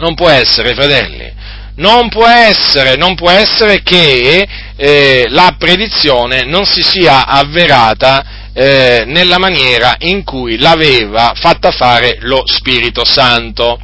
Non 0.00 0.14
può 0.14 0.28
essere, 0.28 0.74
fratelli 0.74 1.40
non 1.76 2.08
può 2.08 2.26
essere, 2.26 2.96
non 2.96 3.14
può 3.14 3.30
essere 3.30 3.82
che 3.82 4.46
eh, 4.76 5.26
la 5.28 5.54
predizione 5.58 6.44
non 6.44 6.64
si 6.64 6.82
sia 6.82 7.26
avverata 7.26 8.50
eh, 8.52 9.04
nella 9.06 9.38
maniera 9.38 9.96
in 10.00 10.24
cui 10.24 10.58
l'aveva 10.58 11.32
fatta 11.34 11.70
fare 11.70 12.18
lo 12.20 12.42
Spirito 12.44 13.04
Santo. 13.04 13.78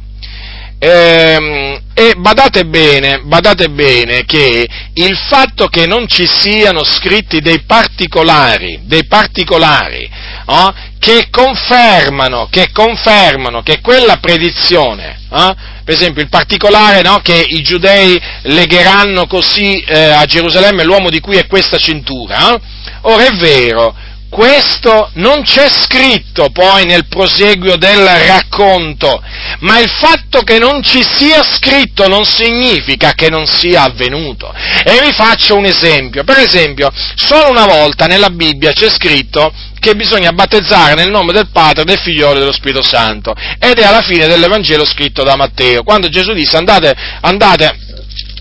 E, 0.81 1.81
e 1.93 2.13
badate 2.15 2.65
bene, 2.65 3.19
badate 3.23 3.69
bene 3.69 4.23
che 4.23 4.65
il 4.93 5.17
fatto 5.27 5.67
che 5.67 5.85
non 5.85 6.07
ci 6.07 6.25
siano 6.25 6.85
scritti 6.85 7.41
dei 7.41 7.63
particolari, 7.63 8.79
dei 8.83 9.05
particolari 9.05 10.09
oh, 10.49 10.73
che, 10.99 11.29
confermano, 11.31 12.47
che 12.51 12.71
confermano 12.71 13.61
che 13.61 13.79
quella 13.81 14.17
predizione, 14.17 15.21
oh, 15.29 15.55
per 15.83 15.95
esempio 15.95 16.21
il 16.21 16.29
particolare 16.29 17.01
no, 17.01 17.19
che 17.21 17.41
i 17.47 17.61
giudei 17.61 18.21
legheranno 18.43 19.25
così 19.25 19.79
eh, 19.79 20.11
a 20.11 20.25
Gerusalemme 20.25 20.83
l'uomo 20.83 21.09
di 21.09 21.21
cui 21.21 21.37
è 21.37 21.47
questa 21.47 21.77
cintura, 21.77 22.53
eh? 22.53 22.59
ora 23.01 23.25
è 23.25 23.35
vero, 23.37 23.95
questo 24.29 25.09
non 25.15 25.43
c'è 25.43 25.69
scritto 25.69 26.49
poi 26.51 26.85
nel 26.85 27.07
proseguio 27.07 27.77
del 27.77 28.05
racconto, 28.05 29.21
ma 29.59 29.79
il 29.79 29.89
fatto 29.89 30.41
che 30.41 30.59
non 30.59 30.83
ci 30.83 31.03
sia 31.03 31.43
scritto 31.43 32.07
non 32.07 32.23
significa 32.23 33.13
che 33.13 33.29
non 33.29 33.45
sia 33.47 33.83
avvenuto. 33.83 34.53
E 34.83 35.01
vi 35.03 35.11
faccio 35.11 35.55
un 35.55 35.65
esempio. 35.65 36.23
Per 36.23 36.37
esempio, 36.37 36.91
solo 37.15 37.49
una 37.49 37.65
volta 37.65 38.05
nella 38.05 38.29
Bibbia 38.29 38.71
c'è 38.71 38.89
scritto 38.89 39.51
che 39.79 39.95
bisogna 39.95 40.31
battezzare 40.31 40.93
nel 40.93 41.09
nome 41.09 41.33
del 41.33 41.49
Padre, 41.51 41.83
del 41.83 41.99
Figlio 41.99 42.31
e 42.31 42.39
dello 42.39 42.51
Spirito 42.51 42.83
Santo. 42.83 43.33
Ed 43.59 43.79
è 43.79 43.83
alla 43.83 44.01
fine 44.01 44.27
dell'Evangelo 44.27 44.85
scritto 44.85 45.23
da 45.23 45.35
Matteo, 45.35 45.83
quando 45.83 46.07
Gesù 46.07 46.33
disse 46.33 46.55
andate, 46.55 46.95
andate 47.21 47.77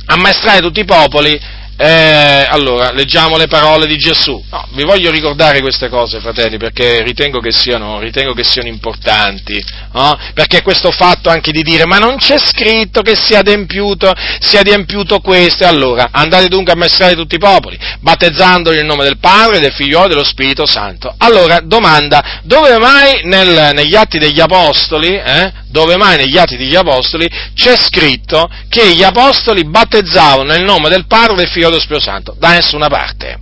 a 0.07 0.17
maestrare 0.17 0.61
tutti 0.61 0.81
i 0.81 0.85
popoli 0.85 1.57
eh, 1.81 2.45
allora, 2.49 2.91
leggiamo 2.91 3.37
le 3.37 3.47
parole 3.47 3.87
di 3.87 3.97
Gesù. 3.97 4.43
No, 4.51 4.67
vi 4.73 4.83
voglio 4.83 5.13
ricordare 5.13 5.61
queste 5.61 5.89
cose, 5.89 6.19
fratelli, 6.19 6.57
perché 6.57 7.05
ritengo 7.05 7.39
che 7.39 7.53
siano, 7.53 8.01
ritengo 8.01 8.33
che 8.33 8.43
siano 8.43 8.67
importanti. 8.67 9.65
No? 9.93 10.19
Perché 10.35 10.63
questo 10.63 10.91
fatto 10.91 11.29
anche 11.29 11.53
di 11.53 11.63
dire, 11.63 11.87
ma 11.87 11.99
non 11.99 12.17
c'è 12.17 12.37
scritto 12.37 13.01
che 13.03 13.15
sia 13.15 13.39
adempiuto, 13.39 14.13
sia 14.41 14.61
adempiuto 14.61 15.21
questo. 15.21 15.67
Allora, 15.67 16.09
andate 16.11 16.49
dunque 16.49 16.73
a 16.73 16.75
ammaestrare 16.75 17.15
tutti 17.15 17.37
i 17.37 17.39
popoli, 17.39 17.79
battezzandoli 18.01 18.77
nel 18.79 18.87
nome 18.87 19.05
del 19.05 19.19
Padre, 19.19 19.61
del 19.61 19.73
Figlio 19.73 20.05
e 20.05 20.09
dello 20.09 20.25
Spirito 20.25 20.67
Santo. 20.67 21.15
Allora, 21.19 21.61
domanda, 21.63 22.41
dove 22.43 22.77
mai 22.79 23.21
nel, 23.23 23.71
negli 23.73 23.95
atti 23.95 24.19
degli 24.19 24.41
Apostoli, 24.41 25.15
eh, 25.15 25.53
dove 25.69 25.97
mai 25.97 26.17
negli 26.17 26.37
Atti 26.37 26.57
degli 26.57 26.75
Apostoli 26.75 27.29
c'è 27.55 27.77
scritto 27.77 28.49
che 28.69 28.95
gli 28.95 29.03
Apostoli 29.03 29.65
battezzavano 29.65 30.51
nel 30.51 30.65
nome 30.65 30.89
del 30.89 31.07
Padre, 31.07 31.37
del 31.37 31.49
Figlio 31.49 31.68
dello 31.69 31.81
Spirito? 31.81 32.35
Da 32.39 32.51
nessuna 32.51 32.89
parte 32.89 33.39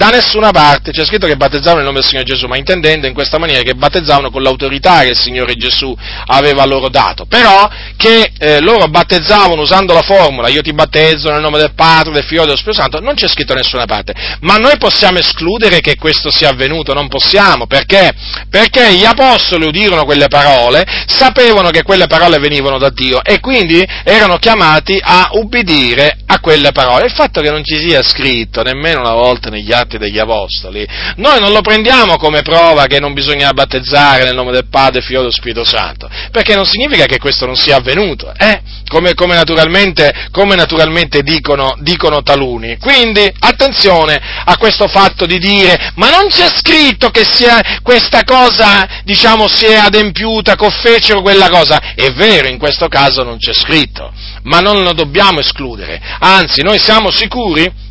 da 0.00 0.08
nessuna 0.08 0.50
parte 0.50 0.92
c'è 0.92 1.04
scritto 1.04 1.26
che 1.26 1.36
battezzavano 1.36 1.76
nel 1.76 1.84
nome 1.84 2.00
del 2.00 2.08
Signore 2.08 2.26
Gesù, 2.26 2.46
ma 2.46 2.56
intendendo 2.56 3.06
in 3.06 3.12
questa 3.12 3.36
maniera 3.36 3.60
che 3.60 3.74
battezzavano 3.74 4.30
con 4.30 4.40
l'autorità 4.42 5.02
che 5.02 5.08
il 5.08 5.18
Signore 5.18 5.56
Gesù 5.56 5.94
aveva 6.24 6.64
loro 6.64 6.88
dato, 6.88 7.26
però 7.26 7.68
che 7.98 8.32
eh, 8.38 8.60
loro 8.60 8.88
battezzavano 8.88 9.60
usando 9.60 9.92
la 9.92 10.00
formula 10.00 10.48
io 10.48 10.62
ti 10.62 10.72
battezzo 10.72 11.30
nel 11.30 11.42
nome 11.42 11.58
del 11.58 11.74
Padre, 11.74 12.14
del 12.14 12.24
Figlio 12.24 12.44
e 12.44 12.46
dello 12.46 12.56
Spirito 12.56 12.80
Santo, 12.80 13.00
non 13.00 13.14
c'è 13.14 13.28
scritto 13.28 13.52
da 13.52 13.60
nessuna 13.60 13.84
parte, 13.84 14.14
ma 14.40 14.56
noi 14.56 14.78
possiamo 14.78 15.18
escludere 15.18 15.80
che 15.80 15.96
questo 15.96 16.30
sia 16.30 16.48
avvenuto, 16.48 16.94
non 16.94 17.08
possiamo, 17.08 17.66
perché? 17.66 18.10
Perché 18.48 18.94
gli 18.94 19.04
apostoli 19.04 19.66
udirono 19.66 20.06
quelle 20.06 20.28
parole, 20.28 20.82
sapevano 21.08 21.68
che 21.68 21.82
quelle 21.82 22.06
parole 22.06 22.38
venivano 22.38 22.78
da 22.78 22.88
Dio 22.88 23.22
e 23.22 23.38
quindi 23.40 23.86
erano 24.04 24.38
chiamati 24.38 24.98
a 24.98 25.28
ubbidire 25.32 26.20
a 26.24 26.40
quelle 26.40 26.72
parole. 26.72 27.04
Il 27.04 27.12
fatto 27.12 27.42
che 27.42 27.50
non 27.50 27.62
ci 27.62 27.78
sia 27.78 28.02
scritto 28.02 28.62
nemmeno 28.62 29.00
una 29.00 29.12
volta 29.12 29.50
negli 29.50 29.70
atti 29.72 29.88
degli 29.98 30.18
Apostoli, 30.18 30.86
noi 31.16 31.40
non 31.40 31.52
lo 31.52 31.60
prendiamo 31.60 32.16
come 32.16 32.42
prova 32.42 32.86
che 32.86 33.00
non 33.00 33.12
bisogna 33.12 33.52
battezzare 33.52 34.24
nel 34.24 34.34
nome 34.34 34.52
del 34.52 34.68
Padre, 34.68 35.00
Figlio 35.00 35.26
e 35.26 35.32
Spirito 35.32 35.64
Santo, 35.64 36.08
perché 36.30 36.54
non 36.54 36.66
significa 36.66 37.06
che 37.06 37.18
questo 37.18 37.46
non 37.46 37.56
sia 37.56 37.76
avvenuto, 37.76 38.32
eh? 38.36 38.60
come, 38.88 39.14
come, 39.14 39.34
naturalmente, 39.34 40.28
come 40.32 40.56
naturalmente 40.56 41.22
dicono, 41.22 41.76
dicono, 41.78 42.22
taluni. 42.22 42.76
Quindi 42.78 43.32
attenzione 43.38 44.20
a 44.44 44.56
questo 44.56 44.88
fatto 44.88 45.26
di 45.26 45.38
dire 45.38 45.92
ma 45.94 46.10
non 46.10 46.28
c'è 46.28 46.48
scritto 46.56 47.10
che 47.10 47.24
sia 47.24 47.78
questa 47.82 48.24
cosa, 48.24 49.02
diciamo, 49.04 49.48
si 49.48 49.66
è 49.66 49.76
adempiuta, 49.76 50.56
che 50.56 50.70
fecero 50.70 51.22
quella 51.22 51.48
cosa. 51.48 51.94
È 51.94 52.10
vero, 52.12 52.48
in 52.48 52.58
questo 52.58 52.88
caso 52.88 53.22
non 53.22 53.38
c'è 53.38 53.52
scritto, 53.52 54.12
ma 54.42 54.60
non 54.60 54.82
lo 54.82 54.92
dobbiamo 54.92 55.40
escludere, 55.40 56.00
anzi 56.18 56.62
noi 56.62 56.78
siamo 56.78 57.10
sicuri 57.10 57.88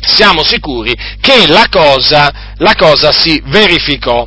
siamo 0.00 0.42
sicuri 0.44 0.94
che 1.20 1.46
la 1.46 1.66
cosa, 1.70 2.54
la 2.56 2.74
cosa 2.74 3.12
si 3.12 3.42
verificò. 3.46 4.26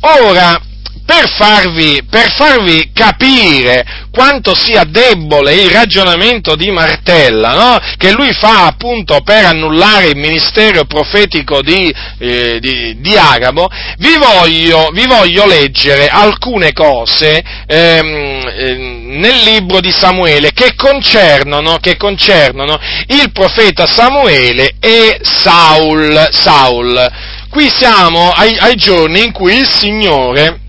Ora, 0.00 0.60
per 1.04 1.28
farvi, 1.28 2.02
per 2.08 2.32
farvi, 2.32 2.90
capire 2.92 3.84
quanto 4.10 4.54
sia 4.54 4.84
debole 4.84 5.54
il 5.54 5.70
ragionamento 5.70 6.56
di 6.56 6.70
Martella, 6.70 7.52
no? 7.52 7.78
che 7.98 8.12
lui 8.12 8.32
fa 8.32 8.66
appunto 8.66 9.20
per 9.22 9.44
annullare 9.44 10.06
il 10.06 10.16
ministero 10.16 10.84
profetico 10.84 11.60
di, 11.60 11.92
eh, 12.18 12.58
di, 12.60 13.00
di 13.00 13.16
Agabo, 13.16 13.68
vi 13.98 14.16
voglio, 14.16 14.90
vi 14.92 15.06
voglio, 15.06 15.46
leggere 15.46 16.08
alcune 16.08 16.72
cose 16.72 17.42
ehm, 17.66 18.48
eh, 18.56 18.76
nel 19.18 19.42
libro 19.44 19.80
di 19.80 19.90
Samuele 19.90 20.52
che 20.52 20.74
concernono, 20.74 21.78
che 21.78 21.96
concernono 21.96 22.78
il 23.08 23.30
profeta 23.32 23.86
Samuele 23.86 24.74
e 24.80 25.18
Saul. 25.22 26.28
Saul. 26.30 27.12
Qui 27.50 27.68
siamo 27.68 28.30
ai, 28.30 28.56
ai 28.58 28.74
giorni 28.74 29.24
in 29.24 29.32
cui 29.32 29.58
il 29.58 29.68
Signore 29.68 30.62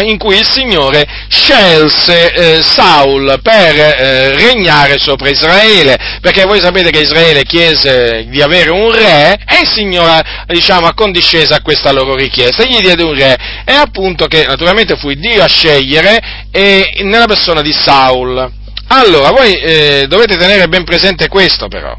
in 0.00 0.18
cui 0.18 0.38
il 0.38 0.48
Signore 0.48 1.04
scelse 1.28 2.32
eh, 2.32 2.62
Saul 2.62 3.40
per 3.42 3.76
eh, 3.76 4.30
regnare 4.32 4.98
sopra 4.98 5.28
Israele, 5.28 5.96
perché 6.20 6.44
voi 6.44 6.60
sapete 6.60 6.90
che 6.90 7.00
Israele 7.00 7.44
chiese 7.44 8.26
di 8.28 8.40
avere 8.40 8.70
un 8.70 8.90
re 8.90 9.38
e 9.46 9.60
il 9.62 9.68
Signore 9.68 10.22
diciamo, 10.46 10.86
accondiscese 10.86 11.54
a 11.54 11.62
questa 11.62 11.92
loro 11.92 12.14
richiesta, 12.14 12.64
gli 12.64 12.80
diede 12.80 13.02
un 13.02 13.14
re 13.14 13.36
e 13.64 13.72
appunto 13.72 14.26
che 14.26 14.44
naturalmente 14.46 14.96
fu 14.96 15.12
Dio 15.12 15.42
a 15.42 15.48
scegliere 15.48 16.46
e, 16.50 17.00
nella 17.02 17.26
persona 17.26 17.62
di 17.62 17.72
Saul. 17.72 18.52
Allora, 18.88 19.30
voi 19.30 19.54
eh, 19.54 20.06
dovete 20.08 20.36
tenere 20.36 20.68
ben 20.68 20.84
presente 20.84 21.28
questo 21.28 21.68
però, 21.68 21.96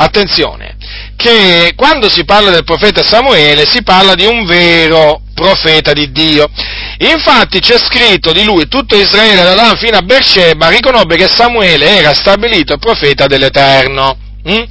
attenzione, 0.00 0.76
che 1.16 1.72
quando 1.76 2.08
si 2.08 2.24
parla 2.24 2.50
del 2.50 2.64
profeta 2.64 3.02
Samuele 3.02 3.66
si 3.66 3.82
parla 3.82 4.14
di 4.14 4.24
un 4.24 4.46
vero 4.46 5.22
profeta 5.34 5.92
di 5.92 6.10
Dio. 6.10 6.48
Infatti 6.98 7.60
c'è 7.60 7.78
scritto 7.78 8.32
di 8.32 8.44
lui, 8.44 8.68
tutto 8.68 8.96
Israele 8.96 9.42
da 9.42 9.54
Dan 9.54 9.76
fino 9.76 9.96
a 9.96 10.02
Beersheba 10.02 10.68
riconobbe 10.68 11.16
che 11.16 11.28
Samuele 11.28 11.98
era 11.98 12.14
stabilito 12.14 12.78
profeta 12.78 13.26
dell'Eterno. 13.26 14.16
Mm? 14.48 14.62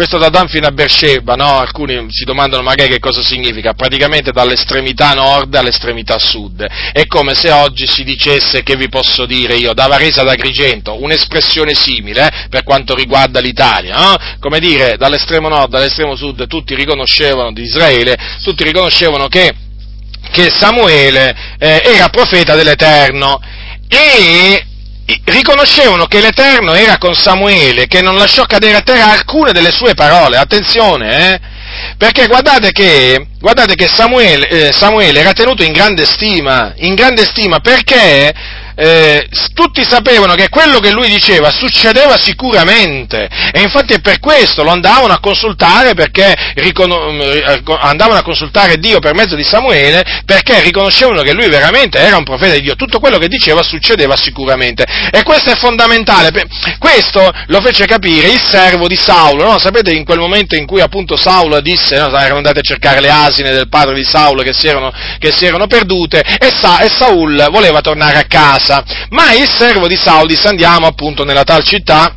Questo 0.00 0.16
da 0.16 0.30
Dan 0.30 0.48
fino 0.48 0.66
a 0.66 0.70
Beersheba, 0.70 1.34
no? 1.34 1.58
Alcuni 1.58 2.06
si 2.08 2.24
domandano 2.24 2.62
magari 2.62 2.88
che 2.88 2.98
cosa 2.98 3.22
significa, 3.22 3.74
praticamente 3.74 4.32
dall'estremità 4.32 5.12
nord 5.12 5.54
all'estremità 5.54 6.18
sud. 6.18 6.64
È 6.64 7.04
come 7.06 7.34
se 7.34 7.50
oggi 7.50 7.86
si 7.86 8.02
dicesse, 8.02 8.62
che 8.62 8.76
vi 8.76 8.88
posso 8.88 9.26
dire 9.26 9.56
io, 9.56 9.74
da 9.74 9.88
Varese 9.88 10.22
ad 10.22 10.28
Agrigento, 10.28 11.02
un'espressione 11.02 11.74
simile 11.74 12.28
eh, 12.28 12.48
per 12.48 12.62
quanto 12.62 12.94
riguarda 12.94 13.40
l'Italia, 13.40 13.94
no? 13.94 14.16
Come 14.38 14.58
dire, 14.58 14.96
dall'estremo 14.96 15.48
nord 15.48 15.74
all'estremo 15.74 16.16
sud 16.16 16.46
tutti 16.46 16.74
riconoscevano 16.74 17.52
di 17.52 17.64
Israele, 17.64 18.16
tutti 18.42 18.64
riconoscevano 18.64 19.28
che 19.28 19.52
che 20.32 20.48
Samuele 20.48 21.36
eh, 21.58 21.82
era 21.84 22.08
profeta 22.08 22.54
dell'Eterno 22.54 23.38
e 23.86 24.64
riconoscevano 25.24 26.06
che 26.06 26.20
l'Eterno 26.20 26.74
era 26.74 26.98
con 26.98 27.14
Samuele, 27.14 27.86
che 27.86 28.00
non 28.02 28.16
lasciò 28.16 28.44
cadere 28.44 28.76
a 28.76 28.82
terra 28.82 29.10
alcune 29.12 29.52
delle 29.52 29.72
sue 29.72 29.94
parole, 29.94 30.36
attenzione, 30.36 31.32
eh? 31.32 31.40
perché 31.96 32.26
guardate 32.26 32.72
che, 32.72 33.26
guardate 33.38 33.74
che 33.74 33.86
Samuele, 33.86 34.48
eh, 34.48 34.72
Samuele, 34.72 35.20
era 35.20 35.32
tenuto 35.32 35.62
in 35.62 35.72
grande 35.72 36.04
stima, 36.04 36.72
in 36.76 36.94
grande 36.94 37.24
stima. 37.24 37.60
Perché 37.60 38.32
eh, 38.80 39.28
tutti 39.52 39.84
sapevano 39.86 40.34
che 40.34 40.48
quello 40.48 40.78
che 40.78 40.90
lui 40.90 41.08
diceva 41.08 41.50
succedeva 41.50 42.16
sicuramente. 42.16 43.28
E 43.52 43.60
infatti 43.60 43.92
è 43.92 44.00
per 44.00 44.18
questo 44.20 44.62
lo 44.62 44.70
andavano 44.70 45.12
a 45.12 45.20
consultare 45.20 45.92
perché 45.92 46.34
ricono- 46.54 47.10
eh, 47.20 47.62
andavano 47.80 48.20
a 48.20 48.22
consultare 48.22 48.78
Dio 48.78 48.98
per 48.98 49.14
mezzo 49.14 49.36
di 49.36 49.44
Samuele 49.44 50.22
perché 50.24 50.62
riconoscevano 50.62 51.20
che 51.20 51.34
lui 51.34 51.48
veramente 51.48 51.98
era 51.98 52.16
un 52.16 52.24
profeta 52.24 52.54
di 52.54 52.62
Dio, 52.62 52.74
tutto 52.74 53.00
quello 53.00 53.18
che 53.18 53.28
diceva 53.28 53.62
succedeva 53.62 54.16
sicuramente. 54.16 54.86
E 55.10 55.22
questo 55.24 55.50
è 55.50 55.56
fondamentale, 55.56 56.30
questo 56.78 57.30
lo 57.48 57.60
fece 57.60 57.84
capire 57.84 58.28
il 58.28 58.40
servo 58.42 58.88
di 58.88 58.96
Saulo, 58.96 59.44
no? 59.44 59.58
sapete 59.58 59.92
in 59.92 60.04
quel 60.04 60.18
momento 60.18 60.56
in 60.56 60.64
cui 60.64 60.80
appunto 60.80 61.18
Saulo 61.18 61.60
disse, 61.60 61.98
no? 61.98 62.06
erano 62.16 62.36
andati 62.36 62.60
a 62.60 62.62
cercare 62.62 63.00
le 63.00 63.10
asine 63.10 63.50
del 63.50 63.68
padre 63.68 63.94
di 63.94 64.04
Saulo 64.04 64.42
che 64.42 64.54
si 64.54 64.68
erano, 64.68 64.90
che 65.18 65.32
si 65.36 65.44
erano 65.44 65.66
perdute 65.66 66.20
e, 66.20 66.50
Sa- 66.50 66.80
e 66.80 66.88
Saul 66.88 67.48
voleva 67.50 67.80
tornare 67.82 68.16
a 68.16 68.24
casa 68.24 68.69
casa, 68.70 68.84
ma 69.10 69.32
il 69.32 69.48
servo 69.48 69.88
di 69.88 69.96
Saul 69.96 70.28
disse 70.28 70.48
andiamo 70.48 70.86
appunto 70.86 71.24
nella 71.24 71.44
tal 71.44 71.64
città 71.64 72.14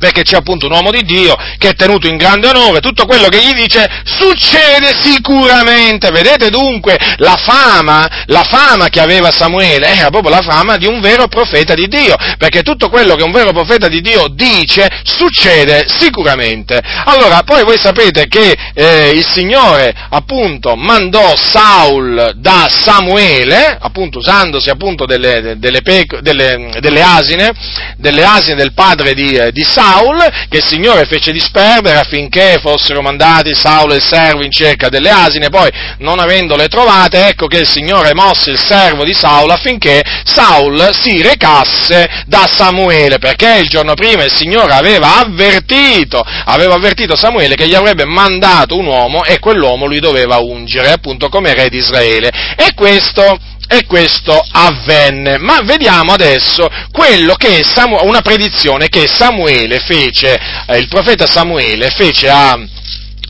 perché 0.00 0.22
c'è 0.22 0.36
appunto 0.36 0.66
un 0.66 0.72
uomo 0.72 0.90
di 0.90 1.02
Dio 1.02 1.36
che 1.58 1.68
è 1.68 1.74
tenuto 1.74 2.08
in 2.08 2.16
grande 2.16 2.48
onore, 2.48 2.80
tutto 2.80 3.04
quello 3.04 3.28
che 3.28 3.38
gli 3.38 3.52
dice 3.52 3.86
succede 4.04 4.98
sicuramente. 5.00 6.10
Vedete 6.10 6.48
dunque 6.48 6.98
la 7.18 7.36
fama, 7.36 8.24
la 8.26 8.42
fama 8.42 8.88
che 8.88 9.00
aveva 9.00 9.30
Samuele 9.30 9.86
era 9.86 10.08
proprio 10.08 10.30
la 10.30 10.42
fama 10.42 10.76
di 10.76 10.86
un 10.86 11.00
vero 11.00 11.28
profeta 11.28 11.74
di 11.74 11.86
Dio, 11.86 12.16
perché 12.38 12.62
tutto 12.62 12.88
quello 12.88 13.14
che 13.14 13.22
un 13.22 13.32
vero 13.32 13.52
profeta 13.52 13.88
di 13.88 14.00
Dio 14.00 14.26
dice 14.28 14.88
succede 15.04 15.84
sicuramente. 15.86 16.80
Allora, 17.04 17.42
poi 17.42 17.62
voi 17.62 17.78
sapete 17.78 18.26
che 18.26 18.56
eh, 18.74 19.10
il 19.14 19.26
Signore 19.26 19.94
appunto 20.08 20.76
mandò 20.76 21.34
Saul 21.36 22.32
da 22.36 22.68
Samuele, 22.70 23.76
appunto 23.78 24.18
usandosi 24.18 24.70
appunto 24.70 25.04
delle, 25.04 25.58
delle, 25.58 25.82
peco, 25.82 26.20
delle, 26.20 26.78
delle 26.80 27.02
asine, 27.02 27.52
delle 27.96 28.24
asine 28.24 28.54
del 28.54 28.72
padre 28.72 29.12
di, 29.12 29.38
di 29.52 29.62
Saul, 29.62 29.88
Saul, 29.90 30.18
che 30.48 30.58
il 30.58 30.64
Signore 30.64 31.04
fece 31.06 31.32
disperdere 31.32 31.98
affinché 31.98 32.58
fossero 32.62 33.02
mandati 33.02 33.54
Saul 33.54 33.92
e 33.92 33.96
il 33.96 34.04
servo 34.04 34.44
in 34.44 34.52
cerca 34.52 34.88
delle 34.88 35.10
asine, 35.10 35.48
poi 35.48 35.68
non 35.98 36.20
avendole 36.20 36.68
trovate, 36.68 37.26
ecco 37.26 37.46
che 37.46 37.58
il 37.58 37.66
Signore 37.66 38.14
mosse 38.14 38.50
il 38.50 38.58
servo 38.58 39.04
di 39.04 39.12
Saul 39.12 39.50
affinché 39.50 40.00
Saul 40.24 40.90
si 40.92 41.20
recasse 41.22 42.24
da 42.26 42.48
Samuele, 42.50 43.18
perché 43.18 43.58
il 43.58 43.68
giorno 43.68 43.94
prima 43.94 44.22
il 44.22 44.32
Signore 44.32 44.72
aveva 44.72 45.18
avvertito, 45.18 46.22
aveva 46.44 46.74
avvertito 46.74 47.16
Samuele 47.16 47.56
che 47.56 47.66
gli 47.66 47.74
avrebbe 47.74 48.04
mandato 48.04 48.76
un 48.76 48.86
uomo 48.86 49.24
e 49.24 49.40
quell'uomo 49.40 49.86
lui 49.86 49.98
doveva 49.98 50.38
ungere 50.38 50.92
appunto 50.92 51.28
come 51.28 51.52
re 51.54 51.68
di 51.68 51.78
Israele. 51.78 52.30
E 52.56 52.74
questo 52.74 53.38
e 53.72 53.86
questo 53.86 54.44
avvenne. 54.50 55.38
Ma 55.38 55.60
vediamo 55.62 56.12
adesso 56.12 56.68
Samu- 57.62 58.02
una 58.02 58.20
predizione 58.20 58.88
che 58.88 59.06
Samuele 59.06 59.78
fece, 59.78 60.36
eh, 60.66 60.76
il 60.78 60.88
profeta 60.88 61.26
Samuele 61.26 61.88
fece 61.90 62.28
a, 62.28 62.58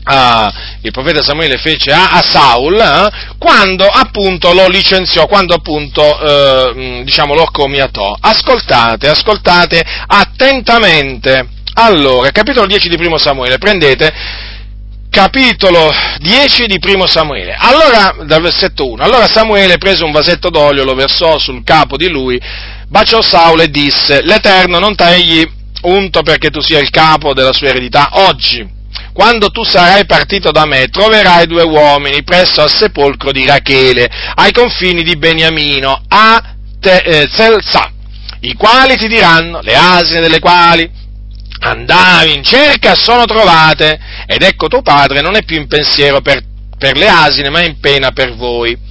a, 0.03 0.53
il 0.81 0.91
profeta 0.91 1.21
Samuele 1.21 1.57
fece 1.57 1.91
a, 1.91 2.09
a 2.09 2.21
Saul 2.27 2.79
eh, 2.79 3.09
quando 3.37 3.85
appunto 3.85 4.51
lo 4.53 4.67
licenziò, 4.67 5.27
quando 5.27 5.53
appunto 5.53 6.01
eh, 6.19 7.01
diciamo 7.03 7.35
lo 7.35 7.45
commiatò. 7.51 8.15
Ascoltate, 8.19 9.09
ascoltate 9.09 9.83
attentamente. 10.07 11.47
Allora, 11.73 12.31
capitolo 12.31 12.65
10 12.65 12.89
di 12.89 12.97
primo 12.97 13.19
Samuele, 13.19 13.59
prendete 13.59 14.11
capitolo 15.11 15.93
10 16.19 16.67
di 16.67 16.79
primo 16.79 17.05
Samuele. 17.05 17.53
Allora, 17.59 18.15
dal 18.23 18.41
versetto 18.41 18.89
1, 18.89 19.03
allora 19.03 19.27
Samuele 19.27 19.77
prese 19.77 20.03
un 20.03 20.11
vasetto 20.11 20.49
d'olio, 20.49 20.85
lo 20.85 20.95
versò 20.95 21.37
sul 21.37 21.63
capo 21.63 21.97
di 21.97 22.07
lui, 22.07 22.41
baciò 22.87 23.21
Saulo 23.21 23.61
e 23.61 23.69
disse, 23.69 24.21
l'Eterno 24.23 24.79
non 24.79 24.95
t'egli 24.95 25.45
unto 25.83 26.23
perché 26.23 26.49
tu 26.49 26.61
sia 26.61 26.79
il 26.79 26.89
capo 26.89 27.33
della 27.33 27.53
sua 27.53 27.67
eredità 27.67 28.09
oggi. 28.13 28.79
Quando 29.13 29.49
tu 29.49 29.63
sarai 29.63 30.05
partito 30.05 30.51
da 30.51 30.65
me, 30.65 30.87
troverai 30.87 31.45
due 31.45 31.63
uomini 31.63 32.23
presso 32.23 32.61
al 32.61 32.69
sepolcro 32.69 33.33
di 33.33 33.45
Rachele, 33.45 34.09
ai 34.35 34.53
confini 34.53 35.03
di 35.03 35.17
Beniamino, 35.17 36.03
a 36.07 36.41
eh, 36.81 37.27
Zelza, 37.29 37.91
i 38.41 38.53
quali 38.53 38.95
ti 38.95 39.07
diranno 39.07 39.59
le 39.61 39.75
asine 39.75 40.21
delle 40.21 40.39
quali 40.39 40.89
andavi 41.61 42.33
in 42.33 42.43
cerca 42.43 42.95
sono 42.95 43.25
trovate, 43.25 43.99
ed 44.25 44.41
ecco 44.41 44.67
tuo 44.67 44.81
padre 44.81 45.21
non 45.21 45.35
è 45.35 45.43
più 45.43 45.57
in 45.57 45.67
pensiero 45.67 46.21
per, 46.21 46.41
per 46.77 46.97
le 46.97 47.07
asine, 47.07 47.49
ma 47.49 47.61
in 47.61 47.79
pena 47.79 48.11
per 48.11 48.35
voi. 48.35 48.89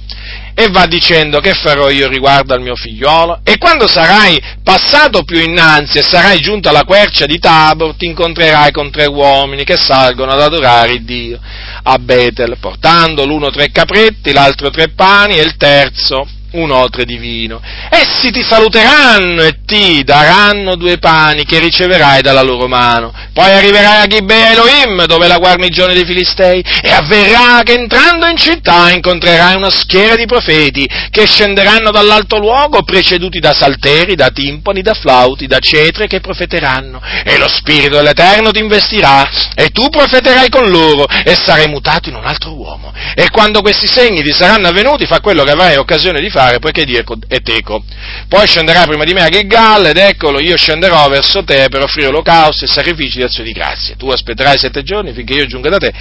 E 0.53 0.67
va 0.69 0.85
dicendo 0.85 1.39
che 1.39 1.53
farò 1.53 1.89
io 1.89 2.07
riguardo 2.07 2.53
al 2.53 2.61
mio 2.61 2.75
figliolo? 2.75 3.39
E 3.43 3.57
quando 3.57 3.87
sarai 3.87 4.39
passato 4.63 5.23
più 5.23 5.39
innanzi 5.39 5.97
e 5.97 6.03
sarai 6.03 6.39
giunto 6.39 6.69
alla 6.69 6.83
quercia 6.83 7.25
di 7.25 7.39
Tabor, 7.39 7.95
ti 7.95 8.05
incontrerai 8.05 8.71
con 8.71 8.91
tre 8.91 9.05
uomini 9.05 9.63
che 9.63 9.77
salgono 9.77 10.31
ad 10.31 10.41
adorare 10.41 11.03
Dio 11.03 11.39
a 11.83 11.97
Betel, 11.97 12.57
portando 12.59 13.25
l'uno 13.25 13.49
tre 13.49 13.71
capretti, 13.71 14.33
l'altro 14.33 14.69
tre 14.69 14.89
pani 14.89 15.37
e 15.37 15.41
il 15.41 15.55
terzo 15.55 16.27
un 16.51 16.71
otre 16.71 17.05
di 17.05 17.17
vino. 17.17 17.61
Essi 17.89 18.31
ti 18.31 18.43
saluteranno 18.43 19.43
e 19.43 19.59
ti 19.65 20.03
daranno 20.03 20.75
due 20.75 20.97
pani 20.97 21.45
che 21.45 21.59
riceverai 21.59 22.21
dalla 22.21 22.41
loro 22.41 22.67
mano. 22.67 23.13
Poi 23.33 23.51
arriverai 23.51 24.01
a 24.01 24.07
Gibea 24.07 24.51
Elohim, 24.51 25.05
dove 25.05 25.25
è 25.25 25.27
la 25.27 25.37
guarnigione 25.37 25.93
dei 25.93 26.05
Filistei, 26.05 26.63
e 26.81 26.91
avverrà 26.91 27.61
che 27.63 27.73
entrando 27.73 28.27
in 28.27 28.37
città 28.37 28.91
incontrerai 28.91 29.55
una 29.55 29.69
schiera 29.69 30.15
di 30.15 30.25
profeti 30.25 30.87
che 31.09 31.25
scenderanno 31.25 31.91
dall'alto 31.91 32.37
luogo, 32.37 32.83
preceduti 32.83 33.39
da 33.39 33.53
salteri, 33.53 34.15
da 34.15 34.29
timpani, 34.29 34.81
da 34.81 34.93
flauti, 34.93 35.47
da 35.47 35.59
cetre 35.59 36.07
che 36.07 36.19
profeteranno. 36.19 37.01
E 37.23 37.37
lo 37.37 37.47
Spirito 37.47 37.95
dell'Eterno 37.95 38.51
ti 38.51 38.59
investirà, 38.59 39.29
e 39.55 39.69
tu 39.69 39.87
profeterai 39.89 40.49
con 40.49 40.69
loro, 40.69 41.05
e 41.07 41.35
sarai 41.35 41.67
mutato 41.67 42.09
in 42.09 42.15
un 42.15 42.25
altro 42.25 42.53
uomo. 42.55 42.93
E 43.15 43.29
quando 43.29 43.61
questi 43.61 43.87
segni 43.87 44.21
ti 44.21 44.33
saranno 44.33 44.67
avvenuti, 44.67 45.05
fa 45.05 45.19
quello 45.21 45.43
che 45.43 45.51
avrai 45.51 45.77
occasione 45.77 46.19
di 46.19 46.29
fare 46.29 46.40
fare, 46.41 46.59
poiché 46.59 46.85
Dio 46.85 47.03
è 47.27 47.41
teco. 47.41 47.83
Poi 48.27 48.47
scenderà 48.47 48.85
prima 48.85 49.03
di 49.03 49.13
me 49.13 49.21
a 49.21 49.29
Gilgal, 49.29 49.85
ed 49.85 49.97
eccolo, 49.97 50.39
io 50.39 50.57
scenderò 50.57 51.07
verso 51.09 51.43
te 51.43 51.67
per 51.69 51.83
offrire 51.83 52.07
olocausti 52.07 52.65
e 52.65 52.67
sacrifici 52.67 53.17
di 53.17 53.23
azione 53.23 53.49
di 53.49 53.53
grazia. 53.53 53.95
Tu 53.95 54.09
aspetterai 54.09 54.57
sette 54.57 54.83
giorni 54.83 55.13
finché 55.13 55.33
io 55.33 55.45
giunga 55.45 55.69
da 55.69 55.77
te 55.77 55.93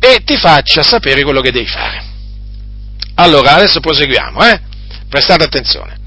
e 0.00 0.22
ti 0.24 0.36
faccia 0.36 0.82
sapere 0.82 1.22
quello 1.22 1.40
che 1.40 1.52
devi 1.52 1.66
fare. 1.66 2.08
Allora, 3.14 3.54
adesso 3.54 3.80
proseguiamo, 3.80 4.44
eh? 4.46 4.60
Prestate 5.08 5.44
attenzione. 5.44 5.98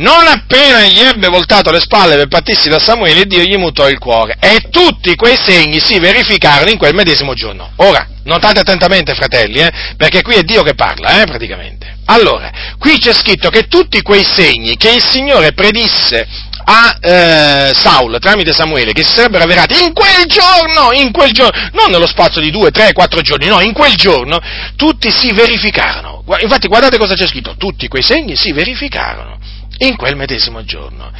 Non 0.00 0.26
appena 0.26 0.82
gli 0.86 0.98
ebbe 0.98 1.28
voltato 1.28 1.70
le 1.70 1.78
spalle 1.78 2.16
per 2.16 2.28
partirsi 2.28 2.70
da 2.70 2.78
Samuele, 2.78 3.26
Dio 3.26 3.42
gli 3.42 3.56
mutò 3.56 3.86
il 3.88 3.98
cuore. 3.98 4.36
E 4.40 4.68
tutti 4.70 5.14
quei 5.14 5.36
segni 5.36 5.78
si 5.78 5.98
verificarono 5.98 6.70
in 6.70 6.78
quel 6.78 6.94
medesimo 6.94 7.34
giorno. 7.34 7.70
Ora, 7.76 8.08
Notate 8.22 8.60
attentamente, 8.60 9.14
fratelli, 9.14 9.60
eh, 9.60 9.72
perché 9.96 10.20
qui 10.20 10.34
è 10.34 10.42
Dio 10.42 10.62
che 10.62 10.74
parla, 10.74 11.22
eh, 11.22 11.24
praticamente. 11.24 11.98
Allora, 12.06 12.50
qui 12.78 12.98
c'è 12.98 13.14
scritto 13.14 13.48
che 13.48 13.66
tutti 13.66 14.02
quei 14.02 14.24
segni 14.24 14.76
che 14.76 14.90
il 14.90 15.02
Signore 15.02 15.52
predisse 15.52 16.26
a 16.64 16.98
eh, 17.00 17.70
Saul 17.74 18.18
tramite 18.20 18.52
Samuele 18.52 18.92
che 18.92 19.02
si 19.02 19.14
sarebbero 19.14 19.44
avverati 19.44 19.82
in 19.82 19.94
quel 19.94 20.26
giorno, 20.26 20.92
in 20.92 21.12
quel 21.12 21.32
giorno, 21.32 21.58
non 21.72 21.90
nello 21.90 22.06
spazio 22.06 22.42
di 22.42 22.50
due, 22.50 22.70
tre, 22.70 22.92
quattro 22.92 23.22
giorni, 23.22 23.46
no, 23.46 23.60
in 23.60 23.72
quel 23.72 23.94
giorno 23.94 24.38
tutti 24.76 25.10
si 25.10 25.32
verificarono. 25.32 26.22
Infatti 26.40 26.68
guardate 26.68 26.98
cosa 26.98 27.14
c'è 27.14 27.26
scritto, 27.26 27.56
tutti 27.56 27.88
quei 27.88 28.02
segni 28.02 28.36
si 28.36 28.52
verificarono 28.52 29.38
in 29.80 29.96
quel 29.96 30.16
medesimo 30.16 30.64
giorno. 30.64 31.10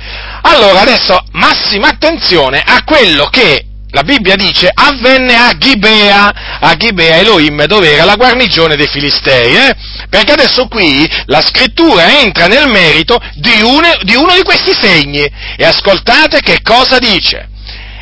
Allora 0.42 0.80
adesso 0.80 1.22
massima 1.32 1.88
attenzione 1.88 2.62
a 2.64 2.82
quello 2.84 3.26
che 3.26 3.64
la 3.92 4.02
Bibbia 4.04 4.36
dice 4.36 4.70
avvenne 4.72 5.34
a 5.34 5.56
Gibea, 5.56 6.58
a 6.60 6.76
Gibea 6.76 7.16
Elohim, 7.16 7.64
dove 7.64 7.92
era 7.92 8.04
la 8.04 8.16
guarnigione 8.16 8.76
dei 8.76 8.86
Filistei, 8.86 9.54
eh? 9.56 9.74
perché 10.08 10.32
adesso 10.32 10.68
qui 10.68 11.08
la 11.26 11.40
scrittura 11.40 12.20
entra 12.20 12.46
nel 12.46 12.68
merito 12.68 13.20
di 13.34 13.60
uno, 13.62 13.88
di 14.02 14.14
uno 14.14 14.34
di 14.34 14.42
questi 14.42 14.72
segni 14.72 15.28
e 15.56 15.64
ascoltate 15.64 16.40
che 16.40 16.60
cosa 16.62 16.98
dice. 16.98 17.48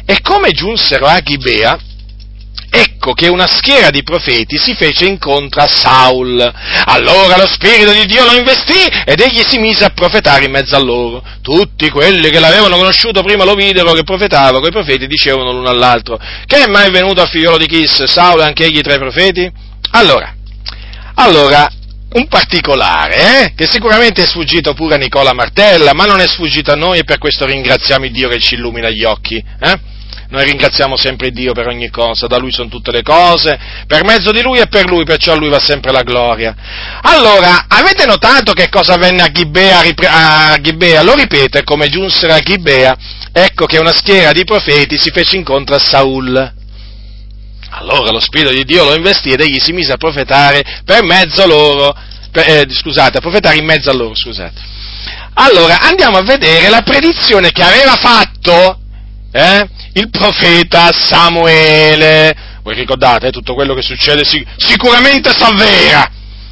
E 0.05 0.21
come 0.23 0.51
giunsero 0.53 1.07
a 1.07 1.21
Gibea, 1.21 1.79
ecco 2.71 3.13
che 3.13 3.29
una 3.29 3.47
schiera 3.47 3.91
di 3.91 4.03
profeti 4.03 4.57
si 4.57 4.75
fece 4.75 5.07
incontro 5.07 5.63
a 5.63 5.67
Saul. 5.67 6.41
Allora 6.85 7.37
lo 7.37 7.47
Spirito 7.47 7.93
di 7.93 8.07
Dio 8.07 8.25
lo 8.25 8.37
investì 8.37 8.87
ed 9.05 9.21
egli 9.21 9.43
si 9.47 9.59
mise 9.59 9.85
a 9.85 9.91
profetare 9.91 10.45
in 10.45 10.51
mezzo 10.51 10.77
a 10.77 10.81
loro. 10.81 11.23
Tutti 11.43 11.89
quelli 11.91 12.31
che 12.31 12.41
l'avevano 12.41 12.77
conosciuto 12.77 13.23
prima 13.23 13.45
lo 13.45 13.55
videro 13.55 13.93
che 13.93 14.03
profetava, 14.03 14.61
quei 14.61 14.71
profeti 14.71 15.07
dicevano 15.07 15.53
l'uno 15.53 15.69
all'altro, 15.69 16.19
che 16.47 16.65
è 16.65 16.67
mai 16.67 16.91
venuto 16.91 17.21
al 17.21 17.29
figliolo 17.29 17.59
di 17.59 17.67
Chis, 17.67 18.05
Saul 18.05 18.41
anche 18.41 18.65
egli 18.65 18.81
tra 18.81 18.95
i 18.95 18.99
profeti? 18.99 19.51
Allora, 19.93 20.35
allora, 21.15 21.69
un 22.11 22.27
particolare, 22.29 23.17
eh, 23.17 23.53
che 23.55 23.67
sicuramente 23.69 24.23
è 24.23 24.27
sfuggito 24.27 24.73
pure 24.75 24.95
a 24.95 24.99
Nicola 24.99 25.33
Martella, 25.33 25.93
ma 25.95 26.05
non 26.05 26.21
è 26.21 26.27
sfuggito 26.27 26.73
a 26.73 26.77
noi 26.77 26.99
e 26.99 27.05
per 27.05 27.19
questo 27.19 27.45
ringraziamo 27.45 28.07
Dio 28.09 28.29
che 28.29 28.39
ci 28.39 28.55
illumina 28.55 28.89
gli 28.91 29.05
occhi, 29.05 29.37
eh? 29.37 29.97
Noi 30.31 30.45
ringraziamo 30.45 30.95
sempre 30.97 31.31
Dio 31.31 31.53
per 31.53 31.69
ogni 31.69 31.89
cosa, 31.89 32.27
da 32.27 32.37
Lui 32.37 32.53
sono 32.53 32.69
tutte 32.69 32.91
le 32.91 33.03
cose, 33.03 33.59
per 33.87 34.05
mezzo 34.05 34.31
di 34.31 34.43
Lui 34.43 34.59
e 34.59 34.67
per 34.67 34.85
Lui, 34.85 35.05
perciò 35.05 35.33
a 35.33 35.37
Lui 35.37 35.49
va 35.49 35.59
sempre 35.59 35.91
la 35.91 36.03
gloria. 36.03 36.55
Allora, 37.01 37.65
avete 37.67 38.05
notato 38.05 38.53
che 38.53 38.69
cosa 38.69 38.95
avvenne 38.95 39.23
a 39.23 39.31
Gibea? 39.31 39.81
A 39.81 40.61
Gibea? 40.61 41.03
Lo 41.03 41.15
ripete, 41.15 41.65
come 41.65 41.89
giunsero 41.89 42.35
a 42.35 42.41
Gibea, 42.41 42.95
ecco 43.33 43.65
che 43.65 43.79
una 43.79 43.95
schiera 43.95 44.33
di 44.33 44.45
profeti 44.45 44.99
si 44.99 45.11
fece 45.11 45.37
incontro 45.37 45.77
a 45.77 45.79
Saul. 45.79 46.53
Allora 47.71 48.11
lo 48.11 48.21
Spirito 48.21 48.51
di 48.51 48.65
Dio 48.65 48.85
lo 48.85 48.95
investì 48.95 49.31
ed 49.31 49.41
egli 49.41 49.59
si 49.59 49.73
mise 49.73 49.93
a 49.93 49.97
profetare 49.97 50.83
per 50.85 51.05
mezzo 51.05 51.47
loro, 51.47 51.97
per, 52.31 52.47
eh, 52.47 52.67
scusate, 52.69 53.17
a 53.17 53.21
profetare 53.21 53.57
in 53.57 53.65
mezzo 53.65 53.89
a 53.89 53.95
loro, 53.95 54.15
scusate. 54.15 54.61
Allora, 55.35 55.81
andiamo 55.81 56.19
a 56.19 56.23
vedere 56.23 56.69
la 56.69 56.83
predizione 56.83 57.51
che 57.51 57.63
aveva 57.63 57.95
fatto, 57.95 58.81
eh? 59.33 59.69
il 59.95 60.11
profeta 60.11 60.91
Samuele. 60.93 62.35
Voi 62.63 62.75
ricordate, 62.75 63.29
eh, 63.29 63.31
tutto 63.31 63.55
quello 63.55 63.75
che 63.75 63.83
succede 63.83 64.25
sic- 64.25 64.47
sicuramente 64.57 65.31
s'avvera. 65.37 66.11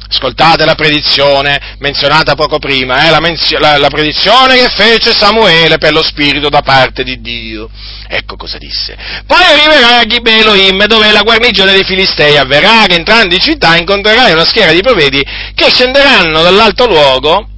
Ascoltate 0.09 0.63
la 0.63 0.75
predizione 0.75 1.75
menzionata 1.79 2.33
poco 2.33 2.59
prima, 2.59 3.05
eh, 3.05 3.09
la, 3.09 3.19
menz- 3.19 3.57
la, 3.57 3.77
la, 3.77 3.89
predizione 3.89 4.55
che 4.55 4.69
fece 4.69 5.11
Samuele 5.11 5.77
per 5.79 5.91
lo 5.91 6.01
Spirito 6.01 6.47
da 6.47 6.61
parte 6.61 7.03
di 7.03 7.19
Dio. 7.19 7.69
Ecco 8.07 8.37
cosa 8.37 8.57
disse. 8.57 8.95
Poi 9.25 9.43
arriverà 9.43 9.99
a 9.99 10.05
Gibeloim, 10.05 10.85
dove 10.85 11.11
la 11.11 11.23
guarnigione 11.23 11.73
dei 11.73 11.83
Filistei 11.83 12.37
avverrà 12.37 12.85
che 12.87 12.95
entrando 12.95 13.35
in 13.35 13.41
città 13.41 13.75
incontrerai 13.75 14.31
una 14.31 14.45
schiera 14.45 14.71
di 14.71 14.81
profeti 14.81 15.21
che 15.53 15.69
scenderanno 15.69 16.41
dall'alto 16.41 16.87
luogo, 16.87 17.49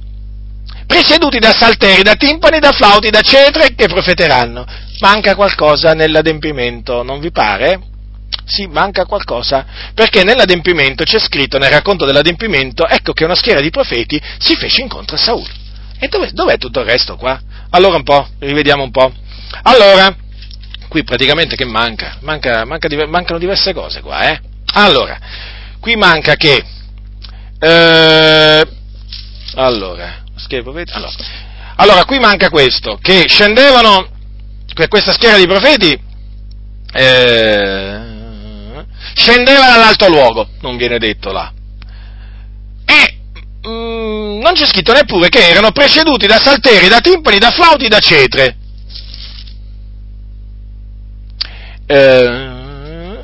preceduti 0.88 1.38
da 1.38 1.52
salteri, 1.52 2.02
da 2.02 2.16
timpani, 2.16 2.58
da 2.58 2.72
flauti, 2.72 3.10
da 3.10 3.20
cetre, 3.20 3.76
che 3.76 3.86
profeteranno 3.86 4.66
manca 5.00 5.34
qualcosa 5.34 5.92
nell'adempimento, 5.92 7.02
non 7.02 7.20
vi 7.20 7.30
pare? 7.30 7.80
Sì, 8.44 8.66
manca 8.66 9.04
qualcosa, 9.06 9.64
perché 9.94 10.24
nell'adempimento 10.24 11.04
c'è 11.04 11.18
scritto, 11.18 11.58
nel 11.58 11.70
racconto 11.70 12.04
dell'adempimento, 12.04 12.86
ecco 12.86 13.12
che 13.12 13.24
una 13.24 13.34
schiera 13.34 13.60
di 13.60 13.70
profeti 13.70 14.20
si 14.38 14.56
fece 14.56 14.82
incontro 14.82 15.16
a 15.16 15.18
Saul. 15.18 15.46
E 15.98 16.08
dov'è, 16.08 16.30
dov'è 16.30 16.56
tutto 16.56 16.80
il 16.80 16.86
resto 16.86 17.16
qua? 17.16 17.40
Allora 17.70 17.96
un 17.96 18.02
po', 18.02 18.26
rivediamo 18.38 18.82
un 18.82 18.90
po'. 18.90 19.12
Allora, 19.62 20.14
qui 20.88 21.04
praticamente 21.04 21.56
che 21.56 21.64
manca? 21.64 22.16
manca, 22.20 22.64
manca 22.64 22.88
mancano 23.06 23.38
diverse 23.38 23.72
cose 23.72 24.00
qua, 24.00 24.30
eh? 24.30 24.40
Allora, 24.74 25.18
qui 25.78 25.96
manca 25.96 26.34
che... 26.34 26.64
Eh, 27.62 28.68
allora, 29.54 30.24
allora, 30.92 31.12
allora, 31.76 32.04
qui 32.04 32.18
manca 32.18 32.48
questo, 32.48 32.98
che 33.00 33.26
scendevano 33.28 34.18
questa 34.88 35.12
schiera 35.12 35.36
di 35.36 35.46
profeti 35.46 35.98
eh, 36.92 38.00
scendeva 39.14 39.66
dall'alto 39.66 40.08
luogo, 40.08 40.48
non 40.60 40.76
viene 40.76 40.98
detto 40.98 41.32
là. 41.32 41.52
E 42.84 43.18
mm, 43.68 44.40
non 44.40 44.52
c'è 44.54 44.66
scritto 44.66 44.92
neppure 44.92 45.28
che 45.28 45.48
erano 45.48 45.70
preceduti 45.72 46.26
da 46.26 46.38
salteri, 46.38 46.88
da 46.88 47.00
timpani, 47.00 47.38
da 47.38 47.50
flauti, 47.50 47.88
da 47.88 47.98
cetre. 47.98 48.56
Eh, 51.86 53.18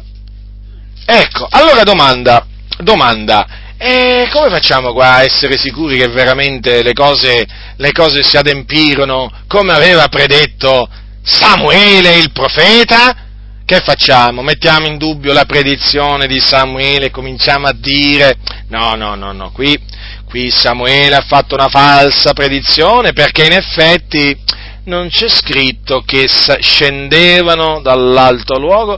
ecco, 1.05 1.47
allora 1.51 1.83
domanda, 1.83 2.47
domanda, 2.79 3.47
e 3.79 4.29
come 4.33 4.49
facciamo 4.49 4.93
qua 4.93 5.15
a 5.15 5.23
essere 5.23 5.57
sicuri 5.57 5.99
che 5.99 6.09
veramente 6.09 6.83
le 6.83 6.93
cose, 6.93 7.47
le 7.77 7.93
cose 7.93 8.23
si 8.23 8.37
adempirono 8.37 9.31
come 9.47 9.73
aveva 9.73 10.09
predetto 10.09 10.89
Samuele 11.29 12.19
il 12.19 12.31
profeta? 12.31 13.17
Che 13.65 13.81
facciamo? 13.81 14.43
Mettiamo 14.43 14.87
in 14.87 14.97
dubbio 14.97 15.33
la 15.33 15.45
predizione 15.45 16.29
di 16.29 16.39
Samuele 16.39 17.07
e 17.07 17.11
cominciamo 17.11 17.67
a 17.67 17.73
dire 17.73 18.37
no, 18.69 18.95
no, 18.95 19.17
no, 19.17 19.33
no, 19.33 19.51
qui, 19.51 19.77
qui 20.25 20.53
Samuele 20.53 21.17
ha 21.17 21.25
fatto 21.27 21.57
una 21.57 21.69
falsa 21.69 22.33
predizione 22.33 23.13
perché 23.13 23.45
in 23.45 23.55
effetti 23.55 24.39
non 24.85 25.09
c'è 25.09 25.29
scritto 25.29 26.03
che 26.03 26.29
scendevano 26.29 27.81
dall'alto 27.81 28.57
luogo, 28.61 28.97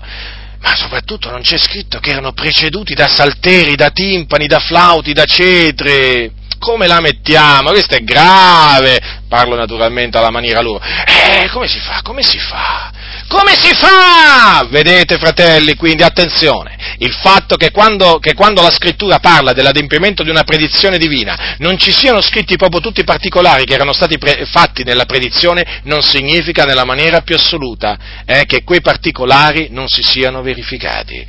ma 0.61 0.75
soprattutto 0.77 1.31
non 1.31 1.41
c'è 1.41 1.57
scritto 1.57 1.99
che 1.99 2.11
erano 2.11 2.33
preceduti 2.33 2.93
da 2.93 3.09
salteri, 3.09 3.75
da 3.75 3.89
timpani, 3.89 4.47
da 4.47 4.59
flauti, 4.59 5.15
da 5.15 5.25
cetre. 5.25 6.33
Come 6.59 6.87
la 6.87 7.01
mettiamo? 7.01 7.71
Questo 7.71 7.95
è 7.95 8.01
grave. 8.01 9.01
Parlo 9.29 9.57
naturalmente 9.57 10.19
alla 10.19 10.31
maniera 10.31 10.61
loro. 10.61 10.81
Eh, 10.81 11.49
come 11.51 11.69
si 11.69 11.79
fa? 11.79 12.01
Come 12.03 12.23
si 12.23 12.39
fa? 12.39 12.91
Come 13.29 13.55
si 13.55 13.75
fa? 13.75 14.67
Vedete, 14.71 15.19
fratelli, 15.19 15.77
quindi 15.77 16.03
attenzione. 16.03 16.77
Il 16.99 17.13
fatto 17.13 17.57
che 17.57 17.71
quando, 17.71 18.19
che 18.19 18.35
quando 18.35 18.63
la 18.63 18.71
scrittura 18.71 19.19
parla 19.19 19.53
dell'adempimento 19.53 20.23
di 20.23 20.31
una 20.31 20.45
predizione 20.45 20.97
divina 20.99 21.57
non 21.59 21.79
ci 21.79 21.93
siano 21.93 22.23
scritti 22.23 22.57
proprio 22.57 22.81
tutti 22.81 23.01
i 23.01 23.05
particolari 23.05 23.65
che 23.65 23.75
erano 23.75 23.93
stati 23.93 24.17
pre- 24.19 24.47
fatti 24.47 24.83
nella 24.83 25.05
predizione 25.05 25.81
non 25.85 26.03
significa 26.03 26.65
nella 26.65 26.85
maniera 26.85 27.21
più 27.21 27.35
assoluta 27.35 27.99
eh, 28.25 28.45
che 28.47 28.65
quei 28.65 28.81
particolari 28.81 29.69
non 29.71 29.89
si 29.89 30.03
siano 30.03 30.41
verificati. 30.41 31.25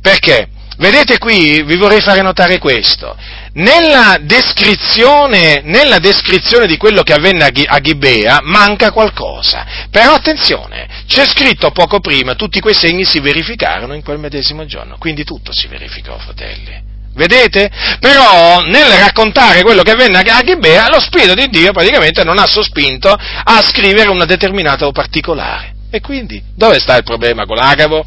Perché? 0.00 0.48
Vedete 0.76 1.18
qui, 1.18 1.62
vi 1.62 1.76
vorrei 1.76 2.00
fare 2.00 2.20
notare 2.20 2.58
questo. 2.58 3.16
Nella 3.54 4.18
descrizione, 4.20 5.60
nella 5.62 5.98
descrizione 5.98 6.66
di 6.66 6.76
quello 6.76 7.02
che 7.02 7.12
avvenne 7.12 7.50
a 7.66 7.80
Gibea 7.80 8.40
manca 8.42 8.90
qualcosa. 8.90 9.64
Però 9.90 10.14
attenzione, 10.14 10.88
c'è 11.06 11.26
scritto 11.26 11.70
poco 11.70 12.00
prima, 12.00 12.34
tutti 12.34 12.60
quei 12.60 12.74
segni 12.74 13.04
si 13.04 13.20
verificarono 13.20 13.94
in 13.94 14.02
quel 14.02 14.18
medesimo 14.18 14.66
giorno. 14.66 14.96
Quindi 14.98 15.24
tutto 15.24 15.52
si 15.52 15.68
verificò, 15.68 16.18
fratelli. 16.18 16.92
Vedete? 17.14 17.70
Però 18.00 18.62
nel 18.62 18.86
raccontare 18.98 19.62
quello 19.62 19.82
che 19.82 19.92
avvenne 19.92 20.18
a 20.18 20.42
Gibea, 20.42 20.88
lo 20.88 20.98
Spirito 20.98 21.34
di 21.34 21.46
Dio 21.48 21.70
praticamente 21.70 22.24
non 22.24 22.38
ha 22.38 22.46
sospinto 22.46 23.08
a 23.12 23.62
scrivere 23.62 24.10
una 24.10 24.24
determinata 24.24 24.90
particolare. 24.90 25.74
E 25.90 26.00
quindi, 26.00 26.42
dove 26.56 26.80
sta 26.80 26.96
il 26.96 27.04
problema 27.04 27.46
con 27.46 27.58
Agavo? 27.58 28.04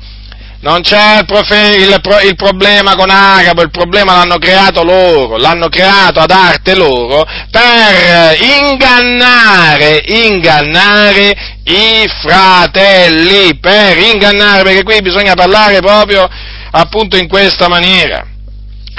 Non 0.60 0.82
c'è 0.82 1.20
il, 1.20 1.26
profe- 1.26 1.76
il, 1.76 2.02
il, 2.26 2.36
problema 2.36 2.96
con 2.96 3.12
Agabo, 3.12 3.62
il 3.62 3.70
problema 3.70 4.16
l'hanno 4.16 4.40
creato 4.40 4.84
loro, 4.84 5.38
l'hanno 5.38 5.70
creato 5.70 6.20
ad 6.20 6.32
arte 6.32 6.74
loro 6.74 7.24
per 7.52 8.38
ingannare, 8.42 10.04
ingannare 10.08 11.60
i 11.64 12.10
fratelli, 12.22 13.56
per 13.60 14.00
ingannare, 14.00 14.64
perché 14.64 14.84
qui 14.84 15.02
bisogna 15.02 15.36
parlare 15.36 15.80
proprio 15.80 16.28
appunto 16.72 17.18
in 17.18 17.28
questa 17.28 17.68
maniera. 17.68 18.26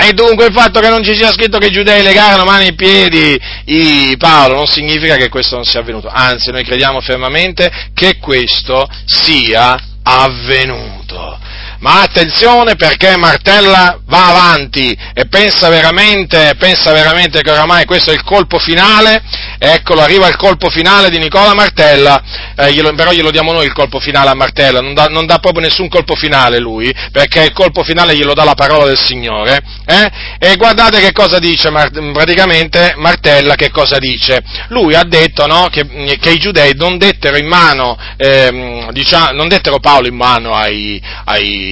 E 0.01 0.13
dunque 0.13 0.47
il 0.47 0.53
fatto 0.55 0.79
che 0.79 0.89
non 0.89 1.03
ci 1.03 1.17
sia 1.17 1.33
scritto 1.33 1.59
che 1.59 1.67
i 1.67 1.73
giudei 1.73 2.05
legarono 2.05 2.45
mani 2.45 2.69
e 2.69 2.75
piedi 2.75 3.37
i 3.65 4.15
Paolo 4.17 4.55
non 4.55 4.67
significa 4.67 5.17
che 5.17 5.29
questo 5.29 5.57
non 5.57 5.65
sia 5.65 5.81
avvenuto, 5.81 6.09
anzi 6.09 6.53
noi 6.53 6.63
crediamo 6.63 7.01
fermamente 7.01 7.69
che 7.95 8.19
questo 8.19 8.89
sia 9.07 9.77
avvenuto. 10.05 11.48
Ma 11.81 12.03
attenzione 12.03 12.75
perché 12.75 13.17
Martella 13.17 13.99
va 14.07 14.29
avanti 14.29 14.97
e 15.15 15.27
pensa 15.27 15.69
veramente, 15.69 16.55
pensa 16.59 16.93
veramente 16.93 17.43
che 17.43 17.51
oramai 17.51 17.85
questo 17.85 18.11
è 18.11 18.15
il 18.15 18.25
colpo 18.25 18.59
finale, 18.59 19.23
eccolo, 19.59 20.01
arriva 20.01 20.29
il 20.29 20.37
colpo 20.37 20.71
finale 20.71 21.11
di 21.11 21.19
Nicola 21.19 21.55
Martella, 21.55 22.21
eh, 22.57 22.73
glielo, 22.73 22.93
però 22.95 23.13
glielo 23.13 23.31
diamo 23.31 23.53
noi 23.53 23.67
il 23.67 23.73
colpo 23.73 24.01
finale 24.01 24.31
a 24.31 24.35
Martella, 24.35 24.81
non 24.81 24.95
dà, 24.95 25.07
non 25.07 25.27
dà, 25.27 25.39
proprio 25.39 25.63
nessun 25.63 25.89
colpo 25.89 26.15
finale 26.15 26.59
lui, 26.59 26.93
perché 27.13 27.45
il 27.45 27.53
colpo 27.53 27.83
finale 27.83 28.17
glielo 28.17 28.35
dà 28.35 28.45
la 28.45 28.55
parola 28.55 28.85
del 28.85 28.99
Signore, 28.99 29.61
eh? 29.87 30.11
e 30.39 30.57
guardate 30.57 31.01
che 31.01 31.13
cosa 31.13 31.39
dice 31.39 31.71
praticamente 31.71 32.95
Martella, 32.97 33.55
che 33.55 33.71
cosa 33.71 33.99
dice, 33.99 34.43
lui 34.69 34.95
ha 34.95 35.05
detto 35.05 35.47
no, 35.47 35.69
che, 35.71 35.87
che, 36.21 36.31
i 36.31 36.39
giudei 36.39 36.73
non 36.75 36.99
dettero 36.99 37.37
in 37.37 37.47
mano, 37.47 37.97
eh, 38.17 38.89
diciamo, 38.91 39.33
non 39.33 39.49
dettero 39.49 39.79
Paolo 39.79 40.09
in 40.09 40.17
mano 40.17 40.55
ai, 40.55 41.01
ai 41.25 41.68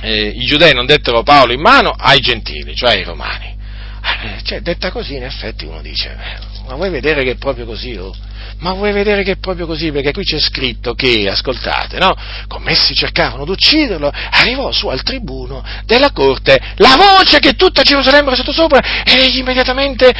eh, 0.00 0.26
i 0.28 0.44
giudei 0.44 0.74
non 0.74 0.86
dettero 0.86 1.22
Paolo 1.22 1.52
in 1.52 1.60
mano 1.60 1.90
ai 1.90 2.18
gentili, 2.18 2.74
cioè 2.74 2.96
ai 2.96 3.04
romani. 3.04 3.56
Eh, 4.24 4.42
cioè, 4.42 4.60
detta 4.60 4.90
così, 4.90 5.14
in 5.14 5.24
effetti 5.24 5.64
uno 5.64 5.80
dice, 5.80 6.10
eh, 6.10 6.51
ma 6.66 6.74
vuoi 6.74 6.90
vedere 6.90 7.22
che 7.24 7.32
è 7.32 7.36
proprio 7.36 7.66
così? 7.66 7.96
Oh? 7.96 8.14
Ma 8.58 8.72
vuoi 8.72 8.92
vedere 8.92 9.22
che 9.24 9.32
è 9.32 9.36
proprio 9.38 9.66
così? 9.66 9.90
Perché 9.90 10.12
qui 10.12 10.22
c'è 10.22 10.38
scritto 10.38 10.94
che, 10.94 11.28
ascoltate, 11.28 11.98
no? 11.98 12.14
Commessi 12.46 12.94
cercavano 12.94 13.44
di 13.44 13.50
ucciderlo, 13.50 14.10
arrivò 14.30 14.70
su 14.70 14.86
al 14.88 15.02
tribuno 15.02 15.64
della 15.84 16.12
corte 16.12 16.60
la 16.76 16.96
voce 16.96 17.40
che 17.40 17.54
tutta 17.54 17.82
Gerusalemme 17.82 18.28
era 18.28 18.36
sottosopra 18.36 19.02
e 19.04 19.24
egli 19.24 19.38
immediatamente 19.38 20.12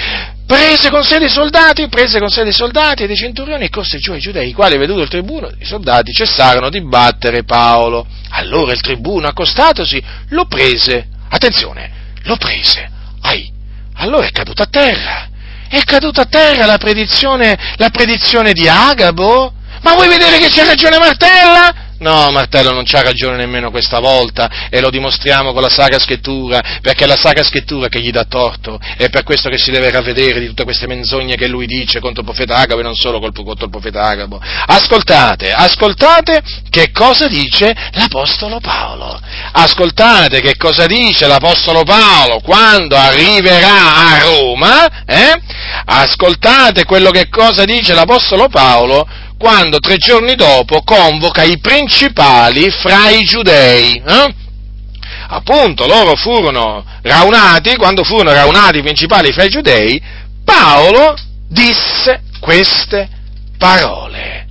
prese 0.45 0.91
con 0.91 1.05
sé 1.05 1.19
dei 1.19 1.29
soldati, 1.29 1.89
prese 1.89 2.19
con 2.19 2.29
sé 2.29 2.43
dei 2.43 2.53
soldati 2.53 3.05
e 3.05 3.07
dei 3.07 3.17
centurioni 3.17 3.65
e 3.65 3.71
corse 3.71 3.99
giù 3.99 4.13
ai 4.13 4.21
giudei, 4.21 4.49
i 4.49 4.53
quali, 4.53 4.77
veduto 4.77 5.03
il 5.03 5.09
tribuno, 5.09 5.49
i 5.59 5.65
soldati 5.65 6.13
cessarono 6.13 6.69
di 6.69 6.83
battere 6.83 7.45
Paolo. 7.45 8.07
Allora 8.31 8.73
il 8.73 8.81
tribuno, 8.81 9.29
accostatosi, 9.29 10.03
lo 10.31 10.47
prese, 10.47 11.07
attenzione, 11.29 11.91
lo 12.25 12.37
prese, 12.37 12.91
ai, 13.21 13.51
allora 13.95 14.27
è 14.27 14.33
caduto 14.33 14.63
a 14.63 14.67
terra 14.67 15.31
è 15.73 15.85
caduta 15.85 16.23
a 16.23 16.27
terra 16.27 16.67
la 16.67 16.77
predizione, 16.77 17.59
la 17.77 17.89
predizione 17.89 18.53
di 18.53 18.69
Agabo? 18.69 19.55
Ma 19.81 19.95
vuoi 19.95 20.07
vedere 20.07 20.39
che 20.39 20.49
c'è 20.49 20.67
ragione 20.67 20.99
Martella? 20.99 21.75
No, 22.03 22.33
Martello 22.33 22.73
non 22.73 22.83
c'ha 22.85 23.01
ragione 23.01 23.37
nemmeno 23.37 23.71
questa 23.71 24.01
volta 24.01 24.69
e 24.69 24.81
lo 24.81 24.91
dimostriamo 24.91 25.53
con 25.53 25.63
la 25.63 25.69
Sacra 25.69 26.01
Scrittura, 26.01 26.61
perché 26.83 27.05
è 27.05 27.07
la 27.07 27.17
Sacra 27.17 27.45
Scrittura 27.45 27.87
che 27.87 28.01
gli 28.01 28.11
dà 28.11 28.25
torto, 28.25 28.81
è 28.97 29.09
per 29.09 29.23
questo 29.23 29.49
che 29.49 29.57
si 29.57 29.71
deve 29.71 29.89
ravvedere 29.89 30.41
di 30.41 30.49
tutte 30.49 30.65
queste 30.65 30.89
menzogne 30.89 31.37
che 31.37 31.47
lui 31.47 31.65
dice 31.65 32.01
contro 32.01 32.23
il 32.23 32.27
profeta 32.27 32.57
Agabo 32.57 32.81
e 32.81 32.83
non 32.83 32.97
solo 32.97 33.21
contro 33.21 33.67
il 33.67 33.71
profeta 33.71 34.03
Agabo. 34.03 34.41
Ascoltate, 34.43 35.53
ascoltate 35.53 36.43
che 36.69 36.91
cosa 36.91 37.29
dice 37.29 37.73
l'Apostolo 37.93 38.59
Paolo. 38.59 39.21
Ascoltate 39.53 40.41
che 40.41 40.57
cosa 40.57 40.87
dice 40.87 41.29
l'Apostolo 41.29 41.85
Paolo 41.85 42.41
quando 42.41 42.97
arriverà 42.97 43.95
a 43.95 44.19
Roma, 44.19 45.05
eh? 45.07 45.41
Ascoltate 45.85 46.85
quello 46.85 47.11
che 47.11 47.29
cosa 47.29 47.65
dice 47.65 47.95
l'Apostolo 47.95 48.49
Paolo 48.49 49.07
quando 49.43 49.81
tre 49.81 49.97
giorni 49.97 50.37
dopo 50.37 50.83
convoca 50.83 51.43
i 51.43 51.59
principali 51.59 52.71
fra 52.71 53.11
i 53.11 53.25
giudei. 53.25 54.01
Eh? 54.01 54.35
Appunto, 55.31 55.85
loro 55.89 56.15
furono 56.15 56.85
raunati, 57.03 57.75
quando 57.75 58.05
furono 58.05 58.33
raunati 58.33 58.79
i 58.79 58.83
principali 58.83 59.33
fra 59.33 59.43
i 59.43 59.49
giudei, 59.49 60.01
Paolo 60.45 61.17
disse 61.49 62.23
queste 62.39 63.09
parole. 63.59 64.47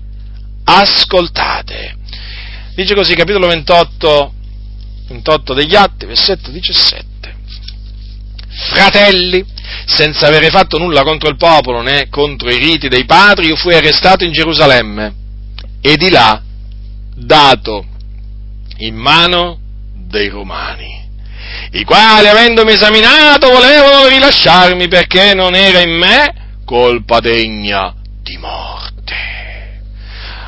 Ascoltate. 0.66 1.96
Dice 2.76 2.94
così, 2.94 3.16
capitolo 3.16 3.48
28, 3.48 4.34
28 5.08 5.54
degli 5.54 5.74
Atti, 5.74 6.06
versetto 6.06 6.52
17. 6.52 7.06
Fratelli, 8.74 9.46
senza 9.86 10.28
avere 10.28 10.50
fatto 10.50 10.78
nulla 10.78 11.04
contro 11.04 11.30
il 11.30 11.38
popolo 11.38 11.82
né 11.82 12.08
contro 12.10 12.50
i 12.50 12.58
riti 12.58 12.88
dei 12.88 13.06
padri, 13.06 13.48
io 13.48 13.56
fui 13.56 13.74
arrestato 13.74 14.24
in 14.24 14.32
Gerusalemme 14.32 15.14
e 15.82 15.96
di 15.98 16.10
là 16.10 16.42
dato 17.16 17.86
in 18.78 18.96
mano 18.96 19.60
dei 19.94 20.30
romani, 20.30 21.08
i 21.72 21.84
quali, 21.84 22.28
avendomi 22.28 22.74
esaminato, 22.74 23.50
volevano 23.50 24.08
rilasciarmi 24.08 24.88
perché 24.88 25.34
non 25.34 25.56
era 25.56 25.80
in 25.80 25.92
me 25.92 26.34
colpa 26.66 27.20
degna 27.20 27.94
di 28.22 28.38
morte. 28.38 28.90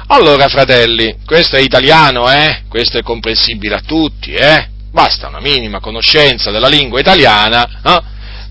Allora, 0.08 0.48
fratelli, 0.48 1.18
questo 1.26 1.56
è 1.56 1.60
italiano, 1.60 2.30
eh? 2.30 2.64
Questo 2.68 2.98
è 2.98 3.04
comprensibile 3.04 3.76
a 3.76 3.82
tutti, 3.82 4.34
eh? 4.34 4.70
Basta 4.92 5.28
una 5.28 5.40
minima 5.40 5.80
conoscenza 5.80 6.52
della 6.52 6.68
lingua 6.68 7.00
italiana, 7.00 7.82
eh? 7.84 8.02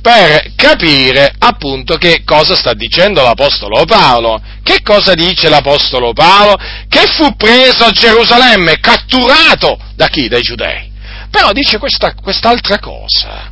Per 0.02 0.52
capire 0.56 1.32
appunto 1.38 1.96
che 1.96 2.22
cosa 2.24 2.56
sta 2.56 2.74
dicendo 2.74 3.22
l'Apostolo 3.22 3.84
Paolo. 3.84 4.42
Che 4.62 4.82
cosa 4.82 5.14
dice 5.14 5.48
l'Apostolo 5.48 6.12
Paolo? 6.12 6.56
Che 6.88 7.06
fu 7.16 7.34
preso 7.36 7.84
a 7.84 7.90
Gerusalemme, 7.90 8.80
catturato 8.80 9.78
da 9.94 10.08
chi? 10.08 10.28
Dai 10.28 10.42
giudei. 10.42 10.90
Però 11.30 11.52
dice 11.52 11.78
questa, 11.78 12.14
quest'altra 12.14 12.78
cosa. 12.80 13.50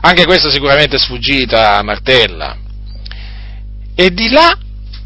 Anche 0.00 0.26
questa 0.26 0.50
sicuramente 0.50 0.96
è 0.96 0.98
sfuggita 0.98 1.78
a 1.78 1.82
Martella. 1.82 2.56
E 3.94 4.12
di 4.12 4.28
là, 4.28 4.54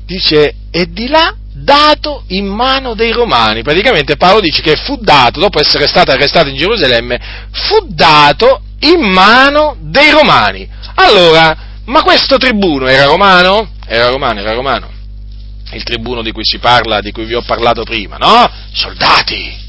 dice, 0.07 0.55
e 0.71 0.91
di 0.91 1.07
là 1.07 1.35
dato 1.53 2.25
in 2.29 2.47
mano 2.47 2.95
dei 2.95 3.13
romani. 3.13 3.63
Praticamente 3.63 4.17
Paolo 4.17 4.41
dice 4.41 4.63
che 4.63 4.77
fu 4.77 4.97
dato, 4.97 5.39
dopo 5.39 5.61
essere 5.61 5.87
stato 5.87 6.11
arrestato 6.11 6.49
in 6.49 6.57
Gerusalemme, 6.57 7.21
fu 7.53 7.87
dato 7.89 8.63
in 8.81 9.01
mano 9.01 9.77
dei 9.81 10.11
romani. 10.11 10.77
Allora, 11.01 11.57
ma 11.85 12.03
questo 12.03 12.37
tribuno 12.39 12.87
era 12.87 13.05
romano? 13.05 13.71
Era 13.87 14.11
romano, 14.11 14.41
era 14.41 14.53
romano. 14.53 14.91
Il 15.71 15.83
tribuno 15.83 16.23
di 16.23 16.33
cui 16.33 16.45
si 16.45 16.59
parla, 16.59 17.01
di 17.01 17.13
cui 17.13 17.25
vi 17.25 17.35
ho 17.35 17.43
parlato 17.43 17.85
prima, 17.85 18.17
no? 18.17 18.51
Soldati! 18.73 19.67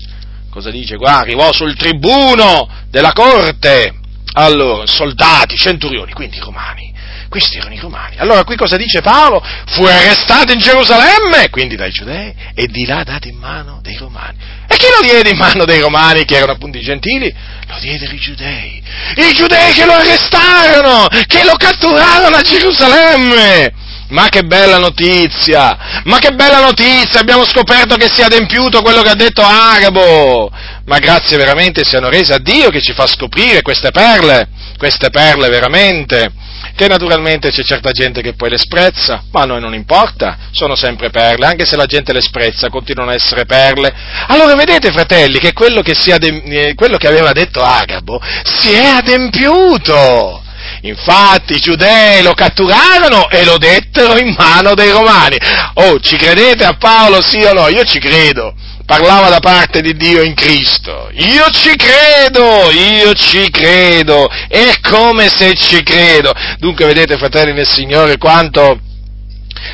Cosa 0.50 0.72
dice 0.72 0.98
qua? 0.98 1.20
Arrivò 1.20 1.52
sul 1.52 1.76
tribuno 1.76 2.68
della 2.90 3.14
corte. 3.14 3.94
Allora, 4.34 4.86
soldati, 4.88 5.56
centurioni, 5.56 6.12
quindi 6.14 6.40
romani. 6.40 6.89
Questi 7.30 7.58
erano 7.58 7.76
i 7.76 7.80
romani. 7.80 8.16
Allora 8.18 8.44
qui 8.44 8.56
cosa 8.56 8.76
dice 8.76 9.02
Paolo? 9.02 9.44
Fu 9.68 9.84
arrestato 9.84 10.52
in 10.52 10.60
Gerusalemme, 10.60 11.50
quindi 11.52 11.76
dai 11.76 11.92
giudei, 11.92 12.34
e 12.56 12.66
di 12.66 12.86
là 12.86 13.04
dato 13.04 13.28
in 13.28 13.38
mano 13.38 13.80
dei 13.84 13.96
romani. 13.98 14.38
E 14.68 14.76
chi 14.76 14.88
lo 14.90 15.02
diede 15.02 15.30
in 15.30 15.38
mano 15.38 15.64
dei 15.66 15.80
romani, 15.80 16.26
che 16.26 16.36
erano 16.36 16.54
appunto 16.54 16.80
i 16.80 16.82
gentili? 16.82 17.34
Lo 17.68 17.78
diedero 17.80 18.12
i 18.14 18.20
giudei. 18.20 18.82
I 19.16 19.34
giudei 19.34 19.74
che 19.74 19.86
lo 19.86 19.94
arrestarono, 19.94 21.08
che 21.28 21.44
lo 21.44 21.54
catturarono 21.56 22.36
a 22.36 22.42
Gerusalemme. 22.42 23.74
Ma 24.10 24.28
che 24.28 24.42
bella 24.42 24.80
notizia! 24.80 26.02
Ma 26.06 26.18
che 26.18 26.32
bella 26.32 26.62
notizia! 26.62 27.20
Abbiamo 27.20 27.46
scoperto 27.46 27.96
che 27.96 28.10
si 28.12 28.22
è 28.22 28.24
adempiuto 28.24 28.82
quello 28.82 29.04
che 29.04 29.10
ha 29.10 29.16
detto 29.16 29.44
Agabo! 29.44 30.52
Ma 30.86 30.98
grazie 30.98 31.38
veramente 31.38 31.84
siano 31.84 32.10
rese 32.10 32.34
a 32.34 32.40
Dio 32.40 32.72
che 32.72 32.82
ci 32.82 32.94
fa 32.94 33.06
scoprire 33.06 33.62
queste 33.62 33.92
perle, 33.92 34.48
queste 34.80 35.10
perle 35.10 35.50
veramente 35.50 36.32
che 36.74 36.88
naturalmente 36.88 37.52
c'è 37.52 37.62
certa 37.62 37.92
gente 37.92 38.22
che 38.22 38.36
poi 38.36 38.50
le 38.50 38.58
sprezza, 38.58 39.26
ma 39.32 39.42
a 39.42 39.46
noi 39.46 39.60
non 39.60 39.74
importa, 39.74 40.38
sono 40.52 40.76
sempre 40.76 41.10
perle, 41.10 41.46
anche 41.46 41.66
se 41.66 41.76
la 41.76 41.86
gente 41.86 42.14
le 42.14 42.22
sprezza, 42.22 42.70
continuano 42.70 43.12
a 43.12 43.16
essere 43.16 43.46
perle. 43.46 43.94
Allora 44.28 44.56
vedete, 44.56 44.90
fratelli, 44.92 45.40
che 45.40 45.52
quello 45.52 45.82
che, 45.82 45.92
adem- 46.10 46.42
eh, 46.46 46.76
quello 46.76 46.96
che 46.96 47.08
aveva 47.08 47.34
detto 47.34 47.62
Agabo 47.62 48.22
si 48.44 48.72
è 48.72 48.86
adempiuto. 48.86 50.42
Infatti 50.84 51.56
i 51.56 51.60
giudei 51.60 52.24
lo 52.24 52.34
catturarono 52.34 53.30
e 53.30 53.44
lo 53.44 53.58
dettero 53.58 54.18
in 54.18 54.34
mano 54.38 54.74
dei 54.74 54.92
romani. 54.92 55.38
Oh, 55.74 56.00
ci 56.00 56.16
credete 56.16 56.64
a 56.64 56.78
Paolo, 56.78 57.22
sì 57.22 57.44
o 57.44 57.52
no? 57.52 57.68
Io 57.68 57.84
ci 57.84 58.00
credo 58.00 58.54
parlava 58.90 59.30
da 59.30 59.40
parte 59.40 59.82
di 59.82 59.96
Dio 59.96 60.24
in 60.24 60.34
Cristo. 60.34 61.12
Io 61.12 61.48
ci 61.52 61.76
credo, 61.76 62.72
io 62.72 63.14
ci 63.14 63.48
credo, 63.52 64.28
è 64.48 64.80
come 64.82 65.30
se 65.30 65.54
ci 65.54 65.84
credo. 65.84 66.34
Dunque 66.58 66.88
vedete, 66.88 67.16
fratelli 67.18 67.54
nel 67.54 67.68
Signore, 67.68 68.18
quanto 68.18 68.80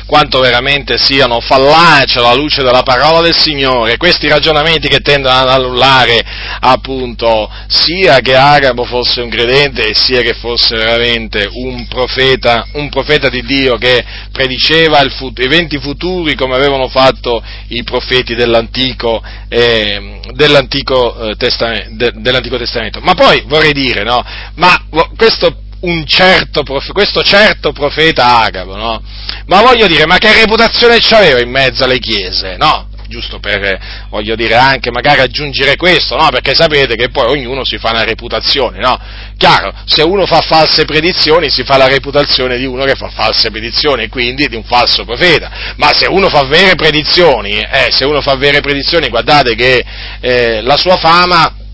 quanto 0.06 0.40
veramente 0.40 0.98
siano 0.98 1.40
fallaci 1.40 2.18
alla 2.18 2.34
luce 2.34 2.62
della 2.62 2.82
parola 2.82 3.20
del 3.20 3.36
Signore, 3.36 3.96
questi 3.96 4.28
ragionamenti 4.28 4.88
che 4.88 5.00
tendono 5.00 5.36
ad 5.36 5.48
annullare 5.48 6.20
appunto 6.60 7.50
sia 7.68 8.20
che 8.20 8.36
Agabo 8.36 8.84
fosse 8.84 9.20
un 9.20 9.28
credente 9.28 9.94
sia 9.94 10.20
che 10.20 10.34
fosse 10.34 10.76
veramente 10.76 11.48
un 11.50 11.86
profeta, 11.88 12.66
un 12.72 12.88
profeta 12.88 13.28
di 13.28 13.42
Dio 13.42 13.76
che 13.76 14.04
prediceva 14.32 15.02
fut- 15.16 15.38
eventi 15.40 15.78
futuri 15.78 16.34
come 16.34 16.54
avevano 16.54 16.88
fatto 16.88 17.42
i 17.68 17.82
profeti 17.82 18.34
dell'Antico, 18.34 19.22
eh, 19.48 20.20
dell'Antico, 20.32 21.30
eh, 21.30 21.36
Testamento, 21.36 21.88
de- 21.92 22.12
dell'Antico 22.16 22.58
Testamento. 22.58 23.00
Ma 23.00 23.14
poi 23.14 23.42
vorrei 23.46 23.72
dire, 23.72 24.02
no? 24.02 24.24
Ma 24.54 24.84
questo 25.16 25.64
certo, 26.06 26.62
questo 26.92 27.22
certo 27.22 27.72
profeta 27.72 28.40
Agabo, 28.40 28.76
no? 28.76 29.02
Ma 29.46 29.62
voglio 29.62 29.86
dire, 29.86 30.06
ma 30.06 30.18
che 30.18 30.32
reputazione 30.32 30.98
c'aveva 31.00 31.40
in 31.40 31.50
mezzo 31.50 31.84
alle 31.84 31.98
chiese, 31.98 32.56
no? 32.56 32.88
giusto 33.08 33.38
per, 33.38 34.06
voglio 34.10 34.34
dire, 34.34 34.54
anche 34.54 34.90
magari 34.90 35.20
aggiungere 35.20 35.76
questo, 35.76 36.16
no? 36.16 36.28
Perché 36.30 36.54
sapete 36.54 36.94
che 36.96 37.10
poi 37.10 37.30
ognuno 37.30 37.64
si 37.64 37.78
fa 37.78 37.90
una 37.90 38.04
reputazione, 38.04 38.78
no? 38.78 38.98
Chiaro, 39.36 39.72
se 39.84 40.02
uno 40.02 40.26
fa 40.26 40.40
false 40.40 40.84
predizioni 40.84 41.50
si 41.50 41.62
fa 41.62 41.76
la 41.76 41.86
reputazione 41.86 42.56
di 42.56 42.64
uno 42.64 42.84
che 42.84 42.94
fa 42.94 43.08
false 43.08 43.50
predizioni 43.50 44.04
e 44.04 44.08
quindi 44.08 44.48
di 44.48 44.56
un 44.56 44.64
falso 44.64 45.04
profeta, 45.04 45.74
ma 45.76 45.92
se 45.92 46.06
uno 46.06 46.28
fa 46.28 46.44
vere 46.44 46.74
predizioni, 46.74 47.58
eh, 47.58 47.88
se 47.90 48.04
uno 48.04 48.20
fa 48.20 48.34
vere 48.36 48.60
predizioni, 48.60 49.08
guardate 49.08 49.54
che 49.54 49.84
eh, 50.20 50.60
la 50.62 50.76
sua 50.76 50.96
fama 50.96 51.64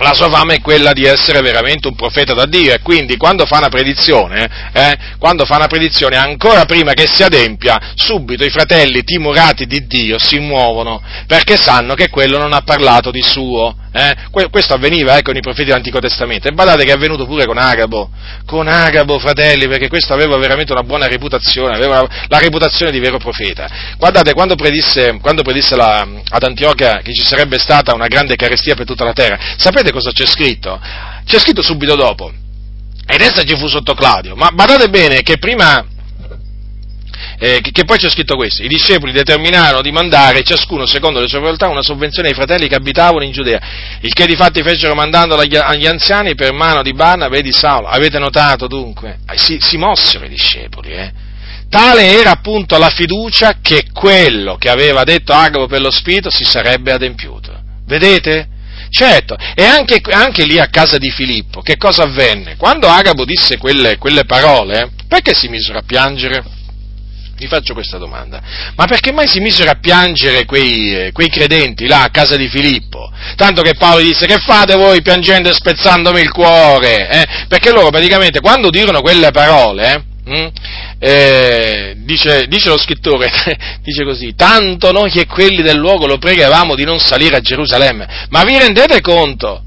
la 0.00 0.14
sua 0.14 0.30
fama 0.30 0.54
è 0.54 0.60
quella 0.60 0.92
di 0.92 1.04
essere 1.04 1.40
veramente 1.40 1.88
un 1.88 1.94
profeta 1.94 2.32
da 2.32 2.46
Dio 2.46 2.72
e 2.72 2.80
quindi 2.80 3.16
quando 3.16 3.44
fa 3.46 3.58
una 3.58 3.68
predizione, 3.68 4.70
eh, 4.72 4.98
quando 5.18 5.44
fa 5.44 5.56
una 5.56 5.66
predizione 5.66 6.16
ancora 6.16 6.64
prima 6.64 6.92
che 6.92 7.06
si 7.06 7.22
adempia, 7.22 7.92
subito 7.94 8.44
i 8.44 8.50
fratelli 8.50 9.02
timorati 9.04 9.66
di 9.66 9.86
Dio 9.86 10.18
si 10.18 10.38
muovono 10.38 11.02
perché 11.26 11.56
sanno 11.56 11.94
che 11.94 12.08
quello 12.08 12.38
non 12.38 12.52
ha 12.52 12.62
parlato 12.62 13.10
di 13.10 13.22
suo. 13.22 13.76
Eh? 13.92 14.14
Questo 14.50 14.74
avveniva 14.74 15.16
eh, 15.16 15.22
con 15.22 15.36
i 15.36 15.40
profeti 15.40 15.64
dell'Antico 15.64 15.98
Testamento 15.98 16.46
e 16.46 16.52
badate 16.52 16.84
che 16.84 16.92
è 16.92 16.94
avvenuto 16.94 17.26
pure 17.26 17.44
con 17.44 17.58
Agabo, 17.58 18.10
con 18.46 18.68
Agabo 18.68 19.18
fratelli 19.18 19.66
perché 19.66 19.88
questo 19.88 20.12
aveva 20.12 20.36
veramente 20.36 20.70
una 20.70 20.84
buona 20.84 21.08
reputazione, 21.08 21.74
aveva 21.74 22.06
la 22.28 22.38
reputazione 22.38 22.92
di 22.92 23.00
vero 23.00 23.18
profeta. 23.18 23.68
Guardate 23.98 24.32
quando 24.32 24.54
predisse, 24.54 25.18
quando 25.20 25.42
predisse 25.42 25.74
la, 25.74 26.06
ad 26.28 26.42
Antiochia 26.42 27.00
che 27.02 27.12
ci 27.12 27.24
sarebbe 27.24 27.58
stata 27.58 27.92
una 27.92 28.06
grande 28.06 28.36
carestia 28.36 28.76
per 28.76 28.86
tutta 28.86 29.04
la 29.04 29.12
terra, 29.12 29.36
sapete 29.56 29.89
sapete 29.90 29.92
cosa 29.92 30.12
c'è 30.12 30.26
scritto? 30.26 30.80
C'è 31.24 31.38
scritto 31.38 31.62
subito 31.62 31.96
dopo. 31.96 32.32
Ed 33.06 33.20
essa 33.20 33.42
ci 33.42 33.56
fu 33.56 33.66
sotto 33.66 33.94
Claudio. 33.94 34.36
Ma 34.36 34.50
badate 34.52 34.88
bene 34.88 35.22
che 35.22 35.38
prima, 35.38 35.84
eh, 37.38 37.60
che, 37.60 37.72
che, 37.72 37.84
poi 37.84 37.98
c'è 37.98 38.08
scritto 38.08 38.36
questo, 38.36 38.62
i 38.62 38.68
discepoli 38.68 39.12
determinarono 39.12 39.82
di 39.82 39.90
mandare 39.90 40.42
ciascuno 40.42 40.86
secondo 40.86 41.20
le 41.20 41.26
sue 41.26 41.40
volontà 41.40 41.68
una 41.68 41.82
sovvenzione 41.82 42.28
ai 42.28 42.34
fratelli 42.34 42.68
che 42.68 42.76
abitavano 42.76 43.24
in 43.24 43.32
Giudea, 43.32 43.60
il 44.00 44.12
che 44.12 44.26
di 44.26 44.36
fatti 44.36 44.62
fecero 44.62 44.94
mandandolo 44.94 45.42
agli, 45.42 45.56
agli 45.56 45.86
anziani 45.86 46.34
per 46.34 46.52
mano 46.52 46.82
di 46.82 46.92
Banna, 46.92 47.28
vedi 47.28 47.52
Saulo. 47.52 47.88
Avete 47.88 48.18
notato 48.18 48.66
dunque? 48.68 49.18
Eh, 49.28 49.38
si, 49.38 49.58
si 49.60 49.76
mossero 49.76 50.24
i 50.24 50.28
discepoli, 50.28 50.92
eh? 50.92 51.28
Tale 51.68 52.18
era 52.18 52.32
appunto 52.32 52.76
la 52.78 52.90
fiducia 52.90 53.58
che 53.62 53.86
quello 53.92 54.56
che 54.56 54.68
aveva 54.68 55.04
detto 55.04 55.32
Agabo 55.32 55.68
per 55.68 55.80
lo 55.80 55.92
Spirito 55.92 56.28
si 56.28 56.44
sarebbe 56.44 56.90
adempiuto. 56.90 57.56
Vedete? 57.86 58.49
Certo, 58.90 59.36
e 59.54 59.64
anche, 59.64 60.00
anche, 60.10 60.44
lì 60.44 60.58
a 60.58 60.68
casa 60.68 60.98
di 60.98 61.10
Filippo, 61.10 61.60
che 61.60 61.76
cosa 61.76 62.02
avvenne? 62.02 62.56
Quando 62.56 62.88
Agabo 62.88 63.24
disse 63.24 63.56
quelle, 63.56 63.96
quelle 63.98 64.24
parole, 64.24 64.90
perché 65.06 65.32
si 65.32 65.48
misero 65.48 65.78
a 65.78 65.82
piangere? 65.86 66.44
Vi 67.36 67.46
faccio 67.46 67.72
questa 67.72 67.96
domanda. 67.96 68.42
Ma 68.74 68.84
perché 68.84 69.12
mai 69.12 69.26
si 69.26 69.40
misero 69.40 69.70
a 69.70 69.78
piangere 69.80 70.44
quei, 70.44 71.10
quei, 71.12 71.30
credenti 71.30 71.86
là 71.86 72.02
a 72.02 72.10
casa 72.10 72.36
di 72.36 72.48
Filippo? 72.48 73.10
Tanto 73.36 73.62
che 73.62 73.76
Paolo 73.78 74.02
disse 74.02 74.26
che 74.26 74.38
fate 74.38 74.74
voi 74.74 75.00
piangendo 75.00 75.48
e 75.48 75.54
spezzandomi 75.54 76.20
il 76.20 76.30
cuore? 76.30 77.08
Eh? 77.08 77.26
Perché 77.48 77.72
loro 77.72 77.88
praticamente 77.88 78.40
quando 78.40 78.68
dicono 78.68 79.00
quelle 79.00 79.30
parole, 79.30 80.09
Mm? 80.28 80.46
Eh, 80.98 81.94
dice, 82.04 82.46
dice, 82.46 82.68
lo 82.68 82.78
scrittore, 82.78 83.30
dice 83.82 84.04
così, 84.04 84.34
tanto 84.34 84.92
noi 84.92 85.10
e 85.12 85.26
quelli 85.26 85.62
del 85.62 85.78
luogo 85.78 86.06
lo 86.06 86.18
pregavamo 86.18 86.74
di 86.74 86.84
non 86.84 86.98
salire 86.98 87.36
a 87.36 87.40
Gerusalemme, 87.40 88.26
ma 88.28 88.44
vi 88.44 88.58
rendete 88.58 89.00
conto? 89.00 89.62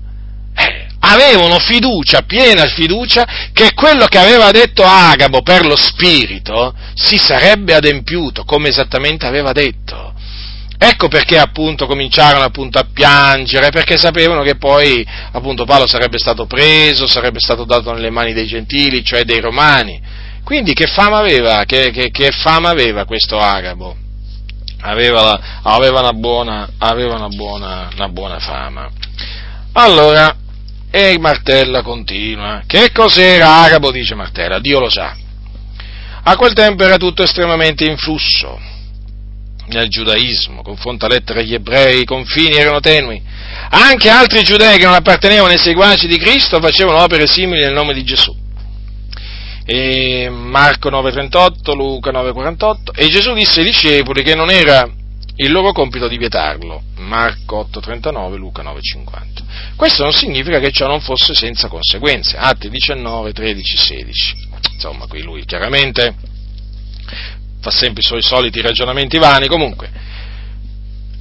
Eh, 0.56 0.88
avevano 1.00 1.58
fiducia, 1.58 2.22
piena 2.22 2.68
fiducia, 2.68 3.50
che 3.52 3.74
quello 3.74 4.06
che 4.06 4.20
aveva 4.20 4.52
detto 4.52 4.84
Agabo 4.84 5.42
per 5.42 5.66
lo 5.66 5.76
Spirito 5.76 6.74
si 6.94 7.18
sarebbe 7.18 7.74
adempiuto, 7.74 8.44
come 8.44 8.70
esattamente 8.70 9.26
aveva 9.26 9.52
detto. 9.54 10.14
Ecco 10.78 11.08
perché 11.08 11.38
appunto 11.38 11.88
cominciarono 11.88 12.44
appunto 12.44 12.78
a 12.78 12.86
piangere, 12.92 13.70
perché 13.70 13.98
sapevano 13.98 14.44
che 14.44 14.58
poi 14.58 15.06
appunto 15.32 15.66
Paolo 15.66 15.88
sarebbe 15.88 16.18
stato 16.20 16.46
preso, 16.46 17.08
sarebbe 17.08 17.40
stato 17.40 17.64
dato 17.64 17.92
nelle 17.94 18.10
mani 18.10 18.34
dei 18.34 18.46
gentili, 18.46 19.04
cioè 19.04 19.24
dei 19.24 19.40
romani 19.40 20.22
quindi 20.44 20.74
che 20.74 20.88
fama 20.88 21.20
aveva, 21.20 21.64
che, 21.64 21.92
che, 21.92 22.12
che 22.12 22.32
fama 22.32 22.70
aveva 22.70 23.06
questo 23.06 23.38
Agabo? 23.40 23.96
Aveva, 24.82 25.62
aveva, 25.62 26.02
una, 26.02 26.12
buona, 26.12 26.70
aveva 26.78 27.16
una, 27.16 27.30
buona, 27.30 27.90
una 27.96 28.10
buona 28.10 28.40
fama. 28.40 28.90
Allora, 29.74 30.36
e 30.92 31.18
Martella 31.18 31.82
continua. 31.82 32.62
Che 32.68 32.92
cos'era 32.92 33.62
Agabo? 33.64 33.90
dice 33.92 34.16
Martella, 34.16 34.60
Dio 34.60 34.80
lo 34.80 34.90
sa. 34.90 35.16
A 36.26 36.36
quel 36.36 36.54
tempo 36.54 36.84
era 36.84 36.98
tutto 36.98 37.24
estremamente 37.24 37.86
in 37.86 37.98
flusso 37.98 38.60
nel 39.68 39.88
giudaismo, 39.88 40.62
confronta 40.62 41.08
lettere 41.08 41.40
agli 41.40 41.54
ebrei, 41.54 42.02
i 42.02 42.06
confini 42.06 42.58
erano 42.58 42.82
tenui. 42.82 43.22
Anche 43.70 44.10
altri 44.10 44.44
giudei 44.44 44.78
che 44.78 44.86
non 44.86 44.94
appartenevano 44.94 45.52
ai 45.54 45.58
seguaci 45.58 46.06
di 46.06 46.18
Cristo 46.18 46.60
facevano 46.60 47.02
opere 47.02 47.28
simili 47.28 47.62
nel 47.62 47.74
nome 47.74 47.94
di 47.94 48.04
Gesù 48.04 48.42
e 49.66 50.30
Marco 50.30 50.90
9,38, 50.90 51.76
Luca 51.76 52.12
9,48, 52.12 52.76
e 52.96 53.08
Gesù 53.08 53.34
disse 53.34 53.60
ai 53.60 53.66
discepoli 53.68 54.24
che 54.24 54.36
non 54.36 54.50
era 54.50 54.88
il 55.36 55.52
loro 55.52 55.72
compito 55.72 56.08
di 56.08 56.18
vietarlo, 56.18 56.84
Marco 56.98 57.68
8,39, 57.72 58.36
Luca 58.36 58.62
9,50. 58.64 59.76
Questo 59.76 60.04
non 60.04 60.12
significa 60.12 60.60
che 60.60 60.72
ciò 60.72 60.88
non 60.88 61.02
fosse 61.02 61.34
senza 61.34 61.68
conseguenze, 61.68 62.38
Atti 62.38 62.70
19, 62.70 63.32
13, 63.32 63.78
16. 63.78 64.36
Insomma, 64.74 65.08
qui 65.08 65.22
lui 65.22 65.44
chiaramente 65.46 66.16
fa 67.62 67.72
sempre 67.72 68.02
i 68.02 68.06
suoi 68.06 68.22
soliti 68.22 68.62
ragionamenti 68.62 69.18
vani, 69.18 69.48
comunque. 69.48 69.90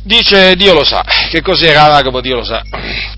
Dice 0.04 0.56
Dio 0.56 0.74
lo 0.74 0.82
sa, 0.82 1.04
che 1.30 1.40
cos'era? 1.40 1.94
Agabo 1.94 2.20
Dio 2.20 2.34
lo 2.34 2.44
sa, 2.44 2.60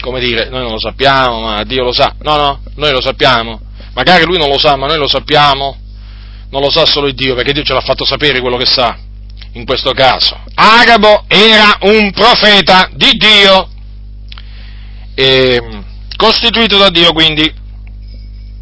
come 0.00 0.20
dire, 0.20 0.50
noi 0.50 0.60
non 0.60 0.72
lo 0.72 0.78
sappiamo, 0.78 1.40
ma 1.40 1.64
Dio 1.64 1.82
lo 1.82 1.92
sa, 1.92 2.14
no 2.20 2.36
no, 2.36 2.62
noi 2.74 2.92
lo 2.92 3.00
sappiamo, 3.00 3.58
Magari 3.94 4.24
lui 4.24 4.38
non 4.38 4.48
lo 4.48 4.58
sa, 4.58 4.76
ma 4.76 4.86
noi 4.86 4.98
lo 4.98 5.08
sappiamo. 5.08 5.78
Non 6.50 6.60
lo 6.60 6.70
sa 6.70 6.86
solo 6.86 7.10
Dio, 7.10 7.34
perché 7.34 7.52
Dio 7.52 7.62
ce 7.62 7.72
l'ha 7.72 7.80
fatto 7.80 8.04
sapere 8.04 8.40
quello 8.40 8.56
che 8.56 8.66
sa. 8.66 8.96
In 9.52 9.64
questo 9.64 9.92
caso, 9.92 10.36
Agabo 10.54 11.24
era 11.28 11.78
un 11.82 12.10
profeta 12.10 12.88
di 12.92 13.12
Dio, 13.12 13.68
e, 15.14 15.60
costituito 16.16 16.76
da 16.76 16.90
Dio 16.90 17.12
quindi. 17.12 17.62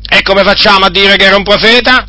E 0.09 0.23
come 0.23 0.43
facciamo 0.43 0.85
a 0.85 0.91
dire 0.91 1.17
che 1.17 1.25
era 1.25 1.37
un 1.37 1.45
profeta? 1.45 2.07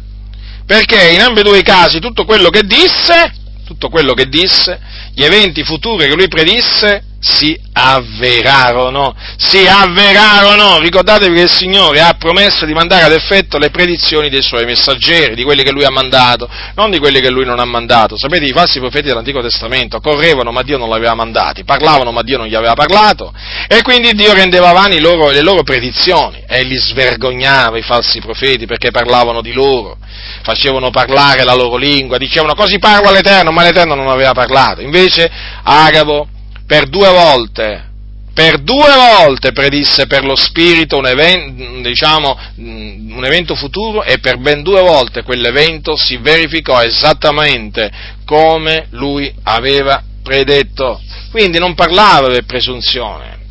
Perché 0.65 1.11
in 1.11 1.21
ambedue 1.21 1.59
i 1.59 1.63
casi 1.63 1.99
tutto 1.99 2.25
quello 2.25 2.49
che 2.49 2.63
disse, 2.63 3.33
tutto 3.65 3.87
quello 3.89 4.13
che 4.13 4.27
disse, 4.27 4.79
gli 5.13 5.23
eventi 5.23 5.63
futuri 5.63 6.07
che 6.07 6.15
lui 6.15 6.27
predisse, 6.27 7.05
si 7.23 7.57
avverarono, 7.71 9.15
si 9.37 9.65
avverarono. 9.65 10.79
Ricordatevi 10.79 11.33
che 11.33 11.41
il 11.43 11.49
Signore 11.49 12.01
ha 12.01 12.15
promesso 12.19 12.65
di 12.65 12.73
mandare 12.73 13.03
ad 13.03 13.13
effetto 13.13 13.57
le 13.57 13.69
predizioni 13.69 14.29
dei 14.29 14.41
suoi 14.41 14.65
messaggeri, 14.65 15.33
di 15.33 15.43
quelli 15.43 15.63
che 15.63 15.71
lui 15.71 15.85
ha 15.85 15.89
mandato, 15.89 16.49
non 16.75 16.91
di 16.91 16.99
quelli 16.99 17.21
che 17.21 17.29
lui 17.29 17.45
non 17.45 17.59
ha 17.59 17.65
mandato. 17.65 18.17
Sapete, 18.17 18.43
i 18.43 18.51
falsi 18.51 18.79
profeti 18.79 19.07
dell'Antico 19.07 19.41
Testamento 19.41 20.01
correvano 20.01 20.51
ma 20.51 20.63
Dio 20.63 20.77
non 20.77 20.89
li 20.89 20.95
aveva 20.95 21.15
mandati, 21.15 21.63
parlavano 21.63 22.11
ma 22.11 22.23
Dio 22.23 22.37
non 22.37 22.47
gli 22.47 22.55
aveva 22.55 22.73
parlato 22.73 23.33
e 23.67 23.81
quindi 23.81 24.11
Dio 24.13 24.33
rendeva 24.33 24.73
vani 24.73 24.99
loro, 24.99 25.29
le 25.29 25.41
loro 25.41 25.63
predizioni 25.63 26.43
e 26.45 26.63
li 26.63 26.75
svergognava 26.75 27.77
i 27.77 27.83
falsi 27.83 28.19
profeti 28.19 28.65
perché 28.65 28.91
parlavano 28.91 29.41
di 29.41 29.53
loro, 29.53 29.97
facevano 30.43 30.89
parlare 30.89 31.43
la 31.43 31.53
loro 31.53 31.77
lingua, 31.77 32.17
dicevano 32.17 32.53
così 32.53 32.79
parla 32.79 33.11
l'Eterno, 33.11 33.51
ma 33.51 33.63
l'Eterno 33.63 33.95
non 33.95 34.09
aveva 34.09 34.33
parlato. 34.33 34.81
Invece 34.81 35.31
Agabo 35.63 36.27
per 36.65 36.87
due 36.87 37.09
volte, 37.09 37.91
per 38.33 38.59
due 38.59 38.91
volte 38.95 39.51
predisse 39.51 40.07
per 40.07 40.25
lo 40.25 40.35
Spirito 40.35 40.97
un 40.97 41.05
evento, 41.05 41.81
diciamo, 41.87 42.37
un 42.57 43.23
evento 43.23 43.53
futuro 43.55 44.03
e 44.03 44.17
per 44.19 44.37
ben 44.37 44.63
due 44.63 44.81
volte 44.81 45.21
quell'evento 45.21 45.95
si 45.95 46.17
verificò 46.17 46.81
esattamente 46.81 47.91
come 48.25 48.87
lui 48.91 49.31
aveva 49.43 50.01
predetto. 50.23 50.99
Quindi 51.29 51.59
non 51.59 51.75
parlava 51.75 52.27
per 52.29 52.45
presunzione, 52.45 53.41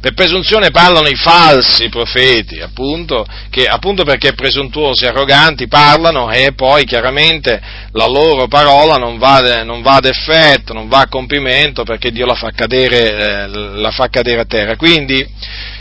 per 0.00 0.14
presunzione 0.14 0.70
parlano 0.70 1.08
i 1.08 1.16
falsi 1.16 1.88
profeti, 1.88 2.60
appunto, 2.60 3.26
che 3.50 3.66
appunto 3.66 4.04
perché 4.04 4.32
presuntuosi 4.32 5.04
e 5.04 5.08
arroganti 5.08 5.66
parlano 5.66 6.30
e 6.30 6.52
poi 6.52 6.84
chiaramente 6.84 7.60
la 7.92 8.06
loro 8.06 8.46
parola 8.46 8.96
non 8.96 9.18
va, 9.18 9.62
non 9.64 9.82
va 9.82 9.96
ad 9.96 10.04
effetto, 10.04 10.72
non 10.72 10.88
va 10.88 11.00
a 11.00 11.08
compimento 11.08 11.82
perché 11.82 12.12
Dio 12.12 12.26
la 12.26 12.34
fa 12.34 12.52
cadere, 12.52 13.44
eh, 13.44 13.48
la 13.48 13.90
fa 13.90 14.08
cadere 14.08 14.42
a 14.42 14.44
terra. 14.44 14.76
Quindi, 14.76 15.26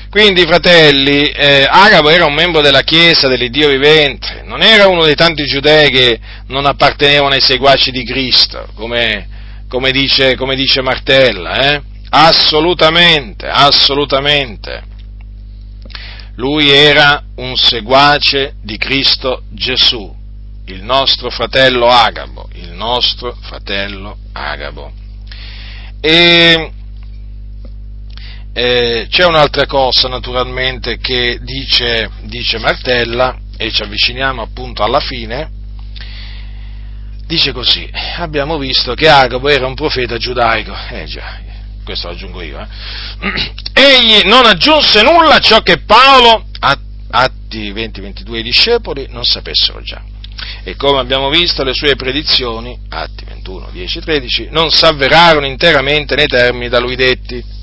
quindi 0.09 0.41
fratelli, 0.47 1.29
eh, 1.29 1.67
Agabo 1.69 2.09
era 2.09 2.25
un 2.25 2.33
membro 2.33 2.61
della 2.61 2.81
Chiesa 2.81 3.27
dell'Iddio 3.27 3.69
vivente, 3.69 4.41
non 4.45 4.63
era 4.63 4.87
uno 4.87 5.03
dei 5.03 5.15
tanti 5.15 5.45
giudei 5.45 5.91
che 5.91 6.19
non 6.47 6.65
appartenevano 6.65 7.35
ai 7.35 7.41
seguaci 7.41 7.91
di 7.91 8.03
Cristo, 8.03 8.67
come, 8.73 9.27
come, 9.69 9.91
dice, 9.91 10.35
come 10.35 10.55
dice 10.55 10.81
Martella, 10.81 11.73
eh? 11.73 11.81
Assolutamente, 12.09 13.47
assolutamente. 13.47 14.83
Lui 16.35 16.69
era 16.69 17.23
un 17.35 17.55
seguace 17.55 18.55
di 18.61 18.77
Cristo 18.77 19.43
Gesù, 19.49 20.15
il 20.65 20.83
nostro 20.83 21.29
fratello 21.29 21.87
Agabo, 21.87 22.47
il 22.53 22.69
nostro 22.71 23.35
fratello 23.41 24.17
Agabo. 24.33 24.91
E 25.99 26.71
eh, 28.53 29.07
c'è 29.09 29.25
un'altra 29.25 29.65
cosa 29.65 30.07
naturalmente 30.07 30.97
che 30.97 31.39
dice, 31.41 32.09
dice 32.21 32.59
Martella, 32.59 33.37
e 33.57 33.71
ci 33.71 33.81
avviciniamo 33.81 34.41
appunto 34.41 34.83
alla 34.83 34.99
fine, 34.99 35.49
dice 37.25 37.51
così, 37.51 37.89
abbiamo 38.17 38.57
visto 38.57 38.93
che 38.93 39.09
Agabo 39.09 39.49
era 39.49 39.65
un 39.65 39.73
profeta 39.73 40.17
giudaico, 40.17 40.75
eh 40.91 41.05
già, 41.05 41.39
questo 41.87 42.07
lo 42.07 42.13
aggiungo 42.13 42.41
io, 42.41 42.59
eh. 42.59 43.53
egli 43.73 44.27
non 44.27 44.45
aggiunse 44.45 45.01
nulla 45.01 45.35
a 45.35 45.39
ciò 45.39 45.61
che 45.61 45.79
Paolo, 45.79 46.45
Atti 47.09 47.71
20-22 47.71 48.35
i 48.35 48.43
discepoli, 48.43 49.07
non 49.09 49.23
sapessero 49.23 49.81
già. 49.81 50.03
E 50.63 50.75
come 50.75 50.99
abbiamo 50.99 51.29
visto, 51.29 51.63
le 51.63 51.73
sue 51.73 51.95
predizioni, 51.95 52.77
Atti 52.89 53.23
21, 53.23 53.69
10, 53.71 53.99
13, 54.01 54.47
non 54.51 54.69
s'avverarono 54.69 55.45
interamente 55.45 56.15
nei 56.15 56.27
termini 56.27 56.67
da 56.67 56.79
lui 56.79 56.97
detti 56.97 57.55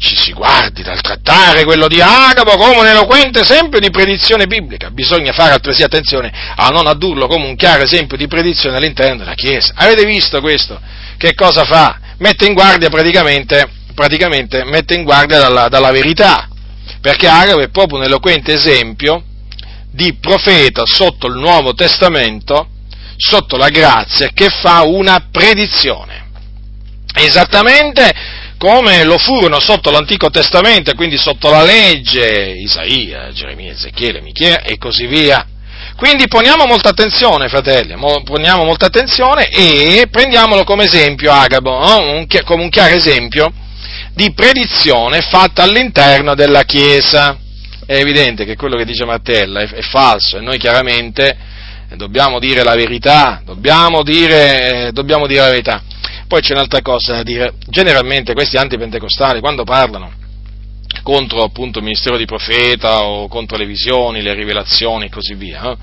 ci 0.00 0.16
si 0.16 0.32
guardi 0.32 0.82
dal 0.82 1.02
trattare 1.02 1.64
quello 1.64 1.86
di 1.86 2.00
Agabo 2.00 2.56
come 2.56 2.78
un 2.78 2.86
eloquente 2.86 3.40
esempio 3.40 3.78
di 3.78 3.90
predizione 3.90 4.46
biblica. 4.46 4.90
Bisogna 4.90 5.32
fare 5.32 5.52
altresì 5.52 5.82
attenzione 5.82 6.32
a 6.56 6.68
non 6.68 6.86
addurlo 6.86 7.26
come 7.26 7.46
un 7.46 7.54
chiaro 7.54 7.82
esempio 7.82 8.16
di 8.16 8.26
predizione 8.26 8.78
all'interno 8.78 9.18
della 9.18 9.34
Chiesa. 9.34 9.74
Avete 9.76 10.06
visto 10.06 10.40
questo? 10.40 10.80
Che 11.18 11.34
cosa 11.34 11.66
fa? 11.66 11.98
Mette 12.20 12.46
in 12.46 12.52
guardia 12.52 12.90
praticamente, 12.90 13.66
praticamente 13.94 14.62
mette 14.64 14.94
in 14.94 15.04
guardia 15.04 15.38
dalla, 15.38 15.68
dalla 15.68 15.90
verità, 15.90 16.48
perché 17.00 17.26
Agabo 17.26 17.62
è 17.62 17.70
proprio 17.70 17.98
un 17.98 18.04
eloquente 18.04 18.52
esempio 18.52 19.24
di 19.90 20.14
profeta 20.20 20.82
sotto 20.84 21.28
il 21.28 21.36
Nuovo 21.36 21.72
Testamento, 21.72 22.68
sotto 23.16 23.56
la 23.56 23.70
grazia, 23.70 24.28
che 24.34 24.48
fa 24.50 24.82
una 24.82 25.28
predizione. 25.30 26.28
Esattamente 27.14 28.12
come 28.58 29.02
lo 29.04 29.16
furono 29.16 29.58
sotto 29.58 29.90
l'Antico 29.90 30.28
Testamento, 30.28 30.92
quindi 30.94 31.16
sotto 31.16 31.48
la 31.48 31.62
legge, 31.62 32.54
Isaia, 32.58 33.32
Geremia, 33.32 33.72
Ezechiele, 33.72 34.20
Michele 34.20 34.62
e 34.64 34.76
così 34.76 35.06
via. 35.06 35.46
Quindi 36.00 36.28
poniamo 36.28 36.64
molta 36.64 36.88
attenzione, 36.88 37.50
fratelli, 37.50 37.94
poniamo 38.24 38.64
molta 38.64 38.86
attenzione 38.86 39.50
e 39.50 40.08
prendiamolo 40.10 40.64
come 40.64 40.84
esempio 40.84 41.30
Agabo, 41.30 41.78
no? 41.78 42.26
come 42.46 42.62
un 42.62 42.70
chiaro 42.70 42.94
esempio 42.94 43.52
di 44.14 44.32
predizione 44.32 45.20
fatta 45.20 45.62
all'interno 45.62 46.34
della 46.34 46.62
Chiesa. 46.62 47.36
È 47.84 47.96
evidente 47.96 48.46
che 48.46 48.56
quello 48.56 48.78
che 48.78 48.86
dice 48.86 49.04
Martella 49.04 49.60
è, 49.60 49.68
è 49.68 49.82
falso 49.82 50.38
e 50.38 50.40
noi 50.40 50.56
chiaramente 50.56 51.36
dobbiamo 51.96 52.38
dire 52.38 52.62
la 52.62 52.74
verità, 52.74 53.42
dobbiamo 53.44 54.02
dire, 54.02 54.86
eh, 54.86 54.92
dobbiamo 54.92 55.26
dire 55.26 55.40
la 55.40 55.50
verità. 55.50 55.82
Poi 56.26 56.40
c'è 56.40 56.54
un'altra 56.54 56.80
cosa 56.80 57.16
da 57.16 57.22
dire, 57.22 57.52
generalmente 57.66 58.32
questi 58.32 58.56
antipentecostali 58.56 59.40
quando 59.40 59.64
parlano 59.64 60.10
contro 61.02 61.42
appunto 61.42 61.78
il 61.78 61.84
ministero 61.84 62.16
di 62.16 62.24
profeta 62.24 63.04
o 63.04 63.28
contro 63.28 63.56
le 63.56 63.66
visioni, 63.66 64.22
le 64.22 64.34
rivelazioni 64.34 65.06
e 65.06 65.10
così 65.10 65.34
via, 65.34 65.76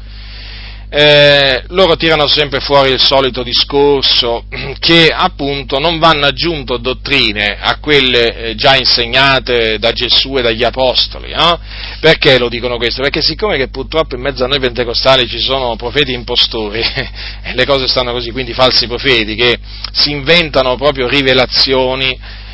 eh, 0.90 1.66
loro 1.68 1.98
tirano 1.98 2.28
sempre 2.28 2.62
fuori 2.62 2.92
il 2.92 3.00
solito 3.02 3.44
discorso 3.44 4.46
che 4.80 5.10
appunto 5.14 5.80
non 5.80 6.00
vanno 6.00 6.28
aggiunto 6.28 6.78
dottrine 6.78 7.58
a 7.60 7.78
quelle 7.80 8.36
eh, 8.36 8.56
già 8.56 8.78
insegnate 8.78 9.80
da 9.80 9.92
Gesù 9.92 10.38
e 10.38 10.42
dagli 10.42 10.64
Apostoli. 10.64 11.32
Eh? 11.32 11.58
Perché 12.00 12.38
lo 12.38 12.48
dicono 12.48 12.78
questo? 12.78 13.02
Perché 13.02 13.22
siccome 13.22 13.58
che 13.58 13.68
purtroppo 13.68 14.16
in 14.16 14.22
mezzo 14.22 14.46
a 14.46 14.48
noi 14.48 14.60
pentecostali 14.60 15.28
ci 15.28 15.40
sono 15.40 15.76
profeti 15.76 16.14
impostori, 16.14 16.82
le 17.54 17.66
cose 17.66 17.88
stanno 17.88 18.14
così, 18.14 18.32
quindi 18.32 18.54
falsi 18.54 18.88
profeti 18.88 19.36
che 19.36 19.58
si 19.92 20.12
inventano 20.12 20.78
proprio 20.78 21.10
rivelazioni 21.10 22.46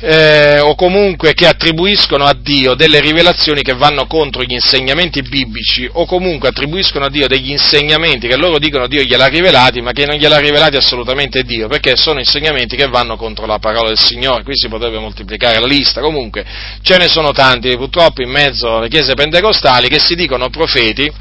eh, 0.00 0.60
o 0.60 0.74
comunque 0.74 1.34
che 1.34 1.46
attribuiscono 1.46 2.24
a 2.24 2.34
Dio 2.34 2.74
delle 2.74 3.00
rivelazioni 3.00 3.62
che 3.62 3.74
vanno 3.74 4.06
contro 4.06 4.42
gli 4.42 4.52
insegnamenti 4.52 5.22
biblici 5.22 5.88
o 5.92 6.06
comunque 6.06 6.48
attribuiscono 6.48 7.04
a 7.04 7.10
Dio 7.10 7.26
degli 7.26 7.50
insegnamenti 7.50 8.26
che 8.26 8.36
loro 8.36 8.58
dicono 8.58 8.86
Dio 8.86 9.02
gliel'ha 9.02 9.26
rivelati 9.26 9.82
ma 9.82 9.92
che 9.92 10.06
non 10.06 10.16
gliel'ha 10.16 10.38
rivelati 10.38 10.76
assolutamente 10.76 11.42
Dio 11.42 11.68
perché 11.68 11.96
sono 11.96 12.18
insegnamenti 12.18 12.76
che 12.76 12.86
vanno 12.86 13.16
contro 13.16 13.44
la 13.46 13.58
parola 13.58 13.88
del 13.88 13.98
Signore, 13.98 14.42
qui 14.42 14.56
si 14.56 14.68
potrebbe 14.68 14.98
moltiplicare 14.98 15.60
la 15.60 15.66
lista, 15.66 16.00
comunque 16.00 16.44
ce 16.82 16.96
ne 16.96 17.08
sono 17.08 17.32
tanti 17.32 17.76
purtroppo 17.76 18.22
in 18.22 18.30
mezzo 18.30 18.76
alle 18.76 18.88
chiese 18.88 19.14
pentecostali 19.14 19.88
che 19.88 19.98
si 19.98 20.14
dicono 20.14 20.48
profeti 20.48 21.12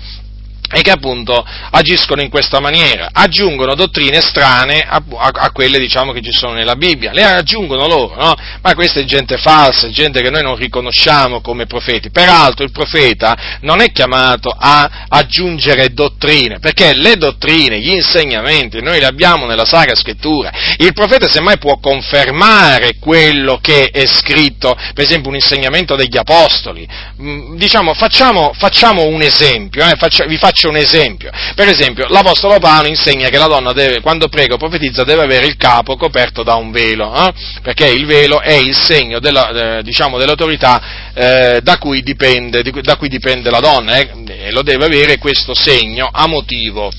e 0.71 0.81
che 0.81 0.91
appunto 0.91 1.43
agiscono 1.71 2.21
in 2.21 2.29
questa 2.29 2.59
maniera, 2.59 3.09
aggiungono 3.11 3.73
dottrine 3.75 4.21
strane 4.21 4.81
a, 4.81 5.01
a, 5.17 5.31
a, 5.33 5.51
quelle 5.51 5.79
diciamo 5.79 6.11
che 6.11 6.21
ci 6.21 6.31
sono 6.31 6.53
nella 6.53 6.75
Bibbia, 6.75 7.11
le 7.11 7.23
aggiungono 7.23 7.87
loro, 7.87 8.15
no? 8.15 8.35
ma 8.61 8.75
questa 8.75 8.99
è 8.99 9.05
gente 9.05 9.37
falsa, 9.37 9.89
gente 9.89 10.21
che 10.21 10.29
noi 10.29 10.43
non 10.43 10.55
riconosciamo 10.55 11.41
come 11.41 11.65
profeti. 11.65 12.11
Peraltro 12.11 12.63
il 12.63 12.71
profeta 12.71 13.57
non 13.61 13.81
è 13.81 13.91
chiamato 13.91 14.55
a 14.55 15.05
aggiungere 15.07 15.91
dottrine, 15.93 16.59
perché 16.59 16.93
le 16.93 17.15
dottrine, 17.15 17.79
gli 17.79 17.93
insegnamenti, 17.93 18.81
noi 18.81 18.99
li 18.99 19.05
abbiamo 19.05 19.45
nella 19.45 19.65
Sacra 19.65 19.95
Scrittura. 19.95 20.51
Il 20.77 20.93
profeta 20.93 21.27
semmai 21.27 21.57
può 21.57 21.79
confermare 21.79 22.97
quello 22.99 23.59
che 23.61 23.89
è 23.91 24.05
scritto, 24.05 24.75
per 24.93 25.03
esempio 25.03 25.29
un 25.29 25.35
insegnamento 25.35 25.95
degli 25.95 26.17
Apostoli. 26.17 26.87
Mm, 27.21 27.55
diciamo, 27.55 27.93
facciamo, 27.93 28.51
facciamo 28.53 29.05
un 29.05 29.21
esempio, 29.21 29.83
eh? 29.83 29.95
Faccia, 29.97 30.25
vi 30.25 30.37
faccio 30.37 30.58
faccio 30.59 30.67
un 30.67 30.75
esempio. 30.75 31.31
Per 31.55 31.69
esempio, 31.69 32.07
l'Apostolo 32.09 32.59
Paolo 32.59 32.87
insegna 32.87 33.29
che 33.29 33.37
la 33.37 33.47
donna 33.47 33.71
deve, 33.71 34.01
quando 34.01 34.27
prega 34.27 34.55
o 34.55 34.57
profetizza 34.57 35.05
deve 35.05 35.23
avere 35.23 35.45
il 35.45 35.55
capo 35.55 35.95
coperto 35.95 36.43
da 36.43 36.55
un 36.55 36.71
velo, 36.71 37.15
eh? 37.15 37.33
perché 37.61 37.87
il 37.87 38.05
velo 38.05 38.41
è 38.41 38.55
il 38.55 38.75
segno 38.75 39.19
della, 39.19 39.77
eh, 39.77 39.83
diciamo, 39.83 40.17
dell'autorità 40.17 41.11
eh, 41.13 41.59
da, 41.63 41.77
cui 41.77 42.01
dipende, 42.01 42.61
da, 42.61 42.97
cui 42.97 43.07
dipende, 43.07 43.49
la 43.49 43.61
donna, 43.61 43.95
eh? 43.95 44.09
e 44.27 44.51
lo 44.51 44.61
deve 44.61 44.85
avere 44.85 45.17
questo 45.17 45.55
segno 45.55 46.09
a 46.11 46.27
motivo, 46.27 46.91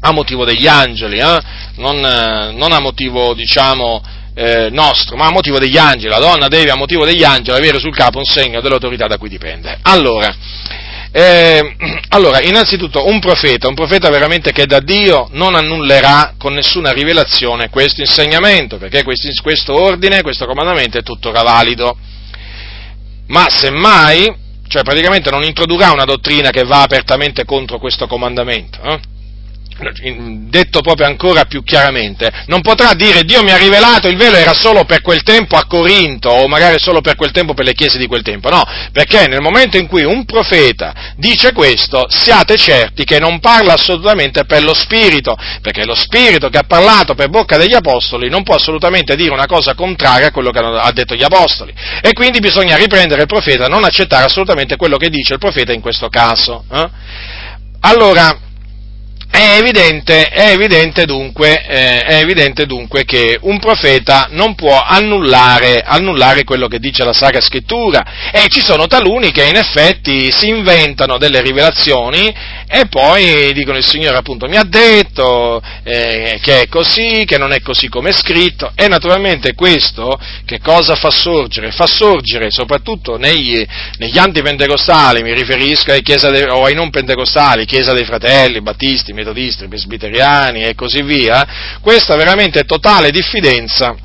a 0.00 0.12
motivo 0.12 0.44
degli 0.44 0.68
angeli, 0.68 1.18
eh? 1.18 1.40
non, 1.76 1.96
eh, 1.96 2.52
non, 2.52 2.70
a 2.70 2.78
motivo, 2.78 3.34
diciamo, 3.34 4.02
eh, 4.36 4.68
nostro, 4.70 5.16
ma 5.16 5.26
a 5.26 5.30
motivo 5.30 5.58
degli 5.58 5.76
angeli. 5.76 6.10
La 6.10 6.18
donna 6.20 6.48
deve, 6.48 6.70
a 6.70 6.76
motivo 6.76 7.04
degli 7.04 7.24
angeli, 7.24 7.56
avere 7.56 7.78
sul 7.78 7.94
capo 7.94 8.18
un 8.18 8.24
segno 8.24 8.60
dell'autorità 8.60 9.06
da 9.06 9.16
cui 9.16 9.28
dipende. 9.28 9.78
Allora, 9.82 10.34
eh, 11.16 11.76
allora, 12.10 12.40
innanzitutto 12.42 13.06
un 13.06 13.20
profeta, 13.20 13.68
un 13.68 13.74
profeta 13.74 14.10
veramente 14.10 14.50
che 14.50 14.66
da 14.66 14.80
Dio 14.80 15.28
non 15.30 15.54
annullerà 15.54 16.34
con 16.36 16.54
nessuna 16.54 16.90
rivelazione 16.90 17.70
questo 17.70 18.00
insegnamento, 18.00 18.78
perché 18.78 19.04
questo, 19.04 19.28
questo 19.40 19.80
ordine, 19.80 20.22
questo 20.22 20.44
comandamento 20.44 20.98
è 20.98 21.04
tuttora 21.04 21.42
valido. 21.42 21.96
Ma 23.28 23.46
semmai, 23.48 24.34
cioè 24.66 24.82
praticamente 24.82 25.30
non 25.30 25.44
introdurrà 25.44 25.92
una 25.92 26.04
dottrina 26.04 26.50
che 26.50 26.64
va 26.64 26.82
apertamente 26.82 27.44
contro 27.44 27.78
questo 27.78 28.08
comandamento. 28.08 28.82
Eh? 28.82 29.00
Detto 30.48 30.80
proprio 30.80 31.06
ancora 31.06 31.44
più 31.44 31.62
chiaramente, 31.62 32.30
non 32.46 32.60
potrà 32.60 32.94
dire 32.94 33.24
Dio 33.24 33.42
mi 33.42 33.50
ha 33.50 33.56
rivelato 33.56 34.08
il 34.08 34.16
velo 34.16 34.36
era 34.36 34.54
solo 34.54 34.84
per 34.84 35.00
quel 35.00 35.22
tempo 35.22 35.56
a 35.56 35.66
Corinto 35.66 36.28
o 36.28 36.46
magari 36.46 36.78
solo 36.78 37.00
per 37.00 37.16
quel 37.16 37.32
tempo 37.32 37.54
per 37.54 37.64
le 37.64 37.72
chiese 37.72 37.98
di 37.98 38.06
quel 38.06 38.22
tempo, 38.22 38.50
no, 38.50 38.62
perché 38.92 39.26
nel 39.26 39.40
momento 39.40 39.76
in 39.76 39.86
cui 39.86 40.04
un 40.04 40.24
profeta 40.24 41.12
dice 41.16 41.52
questo, 41.52 42.06
siate 42.08 42.56
certi 42.56 43.04
che 43.04 43.18
non 43.18 43.40
parla 43.40 43.74
assolutamente 43.74 44.44
per 44.44 44.62
lo 44.62 44.74
Spirito, 44.74 45.36
perché 45.60 45.84
lo 45.84 45.94
Spirito 45.94 46.48
che 46.48 46.58
ha 46.58 46.64
parlato 46.66 47.14
per 47.14 47.28
bocca 47.28 47.56
degli 47.56 47.74
Apostoli 47.74 48.28
non 48.28 48.42
può 48.42 48.54
assolutamente 48.54 49.16
dire 49.16 49.32
una 49.32 49.46
cosa 49.46 49.74
contraria 49.74 50.28
a 50.28 50.30
quello 50.30 50.50
che 50.50 50.58
hanno 50.58 50.90
detto 50.92 51.14
gli 51.14 51.24
Apostoli 51.24 51.74
e 52.00 52.12
quindi 52.12 52.38
bisogna 52.38 52.76
riprendere 52.76 53.22
il 53.22 53.26
profeta, 53.26 53.66
non 53.66 53.84
accettare 53.84 54.24
assolutamente 54.24 54.76
quello 54.76 54.96
che 54.96 55.08
dice 55.08 55.34
il 55.34 55.38
profeta 55.38 55.72
in 55.72 55.80
questo 55.80 56.08
caso. 56.08 56.64
Eh? 56.70 56.88
Allora, 57.80 58.38
è 59.34 59.56
evidente, 59.58 60.28
è 60.28 60.52
evidente, 60.52 61.06
dunque, 61.06 61.66
eh, 61.66 62.02
è 62.02 62.14
evidente 62.20 62.66
dunque, 62.66 63.04
che 63.04 63.36
un 63.40 63.58
profeta 63.58 64.28
non 64.30 64.54
può 64.54 64.80
annullare, 64.80 65.82
annullare, 65.84 66.44
quello 66.44 66.68
che 66.68 66.78
dice 66.78 67.02
la 67.02 67.12
Sacra 67.12 67.40
Scrittura 67.40 68.30
e 68.30 68.46
ci 68.46 68.60
sono 68.60 68.86
taluni 68.86 69.32
che 69.32 69.44
in 69.44 69.56
effetti 69.56 70.30
si 70.30 70.48
inventano 70.48 71.18
delle 71.18 71.40
rivelazioni 71.40 72.32
e 72.66 72.86
poi 72.88 73.52
dicono 73.52 73.76
il 73.76 73.86
Signore 73.86 74.16
appunto 74.16 74.46
mi 74.46 74.56
ha 74.56 74.64
detto 74.64 75.60
eh, 75.82 76.38
che 76.40 76.62
è 76.62 76.68
così, 76.68 77.24
che 77.26 77.38
non 77.38 77.52
è 77.52 77.60
così 77.60 77.88
come 77.88 78.10
è 78.10 78.12
scritto 78.12 78.72
e 78.74 78.88
naturalmente 78.88 79.54
questo 79.54 80.18
che 80.44 80.60
cosa 80.60 80.94
fa 80.94 81.10
sorgere? 81.10 81.72
Fa 81.72 81.86
sorgere 81.86 82.50
soprattutto 82.50 83.16
negli, 83.16 83.64
negli 83.98 84.18
antipentecostali, 84.18 85.22
mi 85.22 85.34
riferisco 85.34 85.90
ai 85.90 86.02
chiesa 86.02 86.30
de, 86.30 86.44
o 86.44 86.64
ai 86.64 86.74
non 86.74 86.90
pentecostali, 86.90 87.64
Chiesa 87.64 87.92
dei 87.92 88.04
Fratelli, 88.04 88.60
Battisti, 88.60 89.12
metodisti, 89.24 89.66
presbiteriani 89.66 90.64
e 90.64 90.74
così 90.74 91.02
via, 91.02 91.78
questa 91.80 92.14
veramente 92.14 92.62
totale 92.64 93.10
diffidenza 93.10 93.96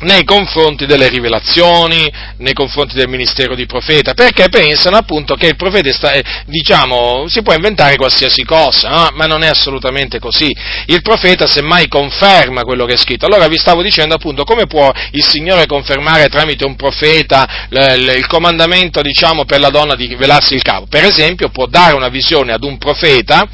nei 0.00 0.24
confronti 0.24 0.86
delle 0.86 1.08
rivelazioni, 1.08 2.10
nei 2.38 2.52
confronti 2.52 2.94
del 2.94 3.08
ministero 3.08 3.54
di 3.54 3.66
profeta, 3.66 4.14
perché 4.14 4.48
pensano 4.48 4.96
appunto 4.96 5.34
che 5.34 5.48
il 5.48 5.56
profeta 5.56 5.92
sta, 5.92 6.12
eh, 6.12 6.22
diciamo, 6.46 7.26
si 7.28 7.42
può 7.42 7.54
inventare 7.54 7.96
qualsiasi 7.96 8.44
cosa, 8.44 8.88
no? 8.88 9.08
ma 9.14 9.26
non 9.26 9.42
è 9.42 9.48
assolutamente 9.48 10.18
così. 10.18 10.54
Il 10.86 11.02
profeta 11.02 11.46
semmai 11.46 11.88
conferma 11.88 12.62
quello 12.62 12.84
che 12.84 12.94
è 12.94 12.96
scritto. 12.96 13.26
Allora 13.26 13.48
vi 13.48 13.56
stavo 13.56 13.82
dicendo 13.82 14.14
appunto 14.14 14.44
come 14.44 14.66
può 14.66 14.90
il 15.12 15.24
Signore 15.24 15.66
confermare 15.66 16.28
tramite 16.28 16.64
un 16.64 16.76
profeta 16.76 17.66
il 17.70 18.26
comandamento, 18.26 19.02
diciamo, 19.02 19.44
per 19.44 19.60
la 19.60 19.70
donna 19.70 19.94
di 19.94 20.14
velarsi 20.14 20.54
il 20.54 20.62
capo. 20.62 20.86
Per 20.88 21.04
esempio 21.04 21.48
può 21.48 21.66
dare 21.66 21.94
una 21.94 22.08
visione 22.08 22.52
ad 22.52 22.62
un 22.62 22.78
profeta 22.78 23.46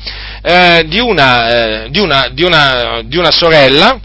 eh, 0.42 0.84
di, 0.86 0.98
una, 0.98 1.84
eh, 1.84 1.90
di, 1.90 1.98
una, 1.98 2.28
di, 2.30 2.42
una, 2.42 3.00
di 3.04 3.16
una 3.16 3.30
sorella 3.30 3.98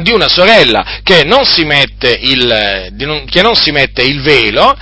di 0.00 0.12
una 0.12 0.28
sorella 0.28 1.00
che 1.02 1.24
non 1.24 1.44
si 1.44 1.64
mette 1.64 2.10
il, 2.10 2.92
non 3.42 3.54
si 3.54 3.70
mette 3.70 4.02
il 4.02 4.20
velo 4.20 4.76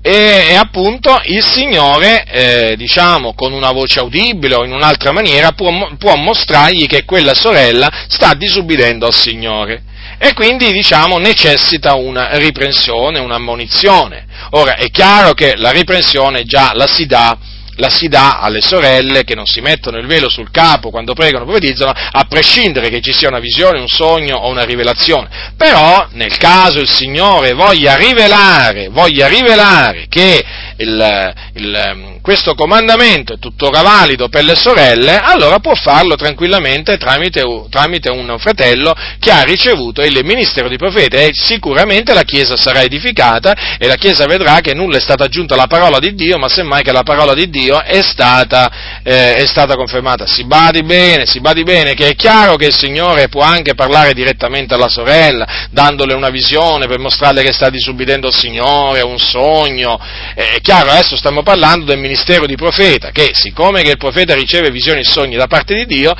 e, 0.00 0.46
e, 0.50 0.54
appunto 0.54 1.20
il 1.24 1.44
Signore, 1.44 2.24
eh, 2.24 2.76
diciamo, 2.76 3.34
con 3.34 3.52
una 3.52 3.72
voce 3.72 3.98
audibile 3.98 4.54
o 4.54 4.64
in 4.64 4.72
un'altra 4.72 5.12
maniera 5.12 5.52
può, 5.52 5.70
può 5.98 6.14
mostrargli 6.14 6.86
che 6.86 7.04
quella 7.04 7.34
sorella 7.34 7.90
sta 8.08 8.34
disubbidendo 8.34 9.06
al 9.06 9.14
Signore 9.14 9.82
e 10.18 10.32
quindi 10.34 10.72
diciamo 10.72 11.18
necessita 11.18 11.94
una 11.94 12.36
riprensione, 12.38 13.18
un'ammonizione. 13.18 14.26
Ora 14.50 14.76
è 14.76 14.88
chiaro 14.90 15.32
che 15.32 15.56
la 15.56 15.70
riprensione 15.70 16.44
già 16.44 16.72
la 16.74 16.86
si 16.86 17.06
dà 17.06 17.36
la 17.78 17.90
si 17.90 18.08
dà 18.08 18.38
alle 18.40 18.60
sorelle 18.60 19.24
che 19.24 19.34
non 19.34 19.46
si 19.46 19.60
mettono 19.60 19.98
il 19.98 20.06
velo 20.06 20.28
sul 20.28 20.50
capo 20.50 20.90
quando 20.90 21.14
pregano 21.14 21.44
profetizzano, 21.44 21.92
a 21.92 22.24
prescindere 22.28 22.88
che 22.88 23.00
ci 23.00 23.12
sia 23.12 23.28
una 23.28 23.38
visione, 23.38 23.78
un 23.78 23.88
sogno 23.88 24.36
o 24.36 24.48
una 24.48 24.64
rivelazione. 24.64 25.28
Però, 25.56 26.06
nel 26.12 26.36
caso 26.36 26.80
il 26.80 26.88
Signore 26.88 27.52
voglia 27.52 27.96
rivelare, 27.96 28.88
voglia 28.88 29.26
rivelare 29.28 30.06
che 30.08 30.44
il, 30.78 31.34
il, 31.54 32.18
questo 32.22 32.54
comandamento 32.54 33.34
è 33.34 33.38
tuttora 33.38 33.82
valido 33.82 34.28
per 34.28 34.44
le 34.44 34.54
sorelle, 34.54 35.18
allora 35.18 35.58
può 35.58 35.74
farlo 35.74 36.14
tranquillamente 36.14 36.96
tramite, 36.96 37.42
tramite 37.70 38.10
un 38.10 38.36
fratello 38.38 38.94
che 39.18 39.30
ha 39.30 39.42
ricevuto 39.42 40.02
il 40.02 40.18
ministero 40.24 40.68
di 40.68 40.76
profeta 40.76 41.18
e 41.18 41.30
sicuramente 41.32 42.14
la 42.14 42.22
Chiesa 42.22 42.56
sarà 42.56 42.82
edificata 42.82 43.76
e 43.78 43.86
la 43.86 43.96
Chiesa 43.96 44.26
vedrà 44.26 44.60
che 44.60 44.74
nulla 44.74 44.98
è 44.98 45.00
stata 45.00 45.24
aggiunta 45.24 45.54
alla 45.54 45.66
parola 45.66 45.98
di 45.98 46.14
Dio, 46.14 46.38
ma 46.38 46.48
semmai 46.48 46.82
che 46.82 46.92
la 46.92 47.02
parola 47.02 47.34
di 47.34 47.48
Dio 47.48 47.82
è 47.82 48.02
stata, 48.02 49.00
eh, 49.02 49.34
è 49.34 49.46
stata 49.46 49.74
confermata. 49.74 50.26
Si 50.26 50.44
badi 50.44 50.82
bene, 50.82 51.26
si 51.26 51.40
badi 51.40 51.62
bene 51.64 51.94
che 51.94 52.08
è 52.08 52.14
chiaro 52.14 52.56
che 52.56 52.66
il 52.66 52.76
Signore 52.76 53.28
può 53.28 53.42
anche 53.42 53.74
parlare 53.74 54.12
direttamente 54.14 54.74
alla 54.74 54.88
sorella, 54.88 55.66
dandole 55.70 56.14
una 56.14 56.30
visione 56.30 56.86
per 56.86 56.98
mostrarle 56.98 57.42
che 57.42 57.52
sta 57.52 57.68
disubbidendo 57.68 58.28
il 58.28 58.34
Signore, 58.34 59.00
un 59.00 59.18
sogno. 59.18 59.98
È 60.34 60.60
chiaro, 60.68 60.90
adesso 60.90 61.16
stiamo 61.16 61.42
parlando 61.42 61.86
del 61.86 61.98
ministero 61.98 62.44
di 62.44 62.54
profeta, 62.54 63.10
che 63.10 63.30
siccome 63.32 63.80
che 63.80 63.92
il 63.92 63.96
profeta 63.96 64.34
riceve 64.34 64.70
visioni 64.70 65.00
e 65.00 65.04
sogni 65.04 65.34
da 65.34 65.46
parte 65.46 65.72
di 65.72 65.86
Dio, 65.86 66.14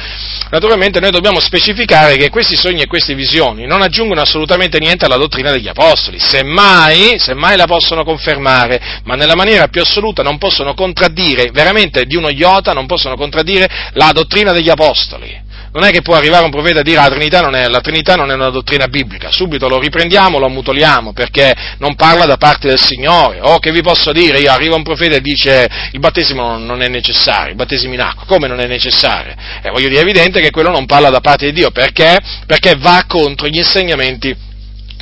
naturalmente 0.48 1.00
noi 1.00 1.10
dobbiamo 1.10 1.38
specificare 1.38 2.16
che 2.16 2.30
questi 2.30 2.56
sogni 2.56 2.80
e 2.80 2.86
queste 2.86 3.14
visioni 3.14 3.66
non 3.66 3.82
aggiungono 3.82 4.22
assolutamente 4.22 4.78
niente 4.78 5.04
alla 5.04 5.18
dottrina 5.18 5.50
degli 5.50 5.68
apostoli, 5.68 6.18
semmai, 6.18 7.18
semmai 7.18 7.58
la 7.58 7.66
possono 7.66 8.04
confermare, 8.04 9.00
ma 9.04 9.16
nella 9.16 9.34
maniera 9.34 9.68
più 9.68 9.82
assoluta 9.82 10.22
non 10.22 10.38
possono 10.38 10.72
contraddire, 10.72 11.50
veramente 11.52 12.06
di 12.06 12.16
uno 12.16 12.30
iota 12.30 12.72
non 12.72 12.86
possono 12.86 13.16
contraddire 13.16 13.68
la 13.92 14.12
dottrina 14.12 14.52
degli 14.52 14.70
apostoli 14.70 15.44
non 15.72 15.84
è 15.84 15.90
che 15.90 16.02
può 16.02 16.14
arrivare 16.14 16.44
un 16.44 16.50
profeta 16.50 16.80
a 16.80 16.82
dire 16.82 16.96
la 16.96 17.08
Trinità 17.08 17.40
non 17.40 17.54
è, 17.54 17.66
la 17.68 17.80
Trinità 17.80 18.14
non 18.14 18.30
è 18.30 18.34
una 18.34 18.50
dottrina 18.50 18.86
biblica, 18.86 19.30
subito 19.30 19.68
lo 19.68 19.78
riprendiamo, 19.78 20.38
lo 20.38 20.46
ammutoliamo 20.46 21.12
perché 21.12 21.54
non 21.78 21.94
parla 21.94 22.24
da 22.24 22.36
parte 22.36 22.68
del 22.68 22.80
Signore, 22.80 23.38
o 23.40 23.58
che 23.58 23.72
vi 23.72 23.82
posso 23.82 24.12
dire, 24.12 24.38
io 24.38 24.50
arriva 24.50 24.74
un 24.74 24.82
profeta 24.82 25.16
e 25.16 25.20
dice 25.20 25.68
il 25.92 26.00
battesimo 26.00 26.56
non 26.56 26.82
è 26.82 26.88
necessario, 26.88 27.50
il 27.50 27.56
battesimo 27.56 27.94
in 27.94 28.00
acqua, 28.00 28.24
come 28.26 28.48
non 28.48 28.60
è 28.60 28.66
necessario? 28.66 29.34
E 29.62 29.70
voglio 29.70 29.88
dire, 29.88 30.00
è 30.00 30.02
evidente 30.02 30.40
che 30.40 30.50
quello 30.50 30.70
non 30.70 30.86
parla 30.86 31.10
da 31.10 31.20
parte 31.20 31.46
di 31.46 31.52
Dio, 31.52 31.70
perché? 31.70 32.18
Perché 32.46 32.74
va 32.76 33.04
contro 33.06 33.46
gli 33.46 33.58
insegnamenti 33.58 34.46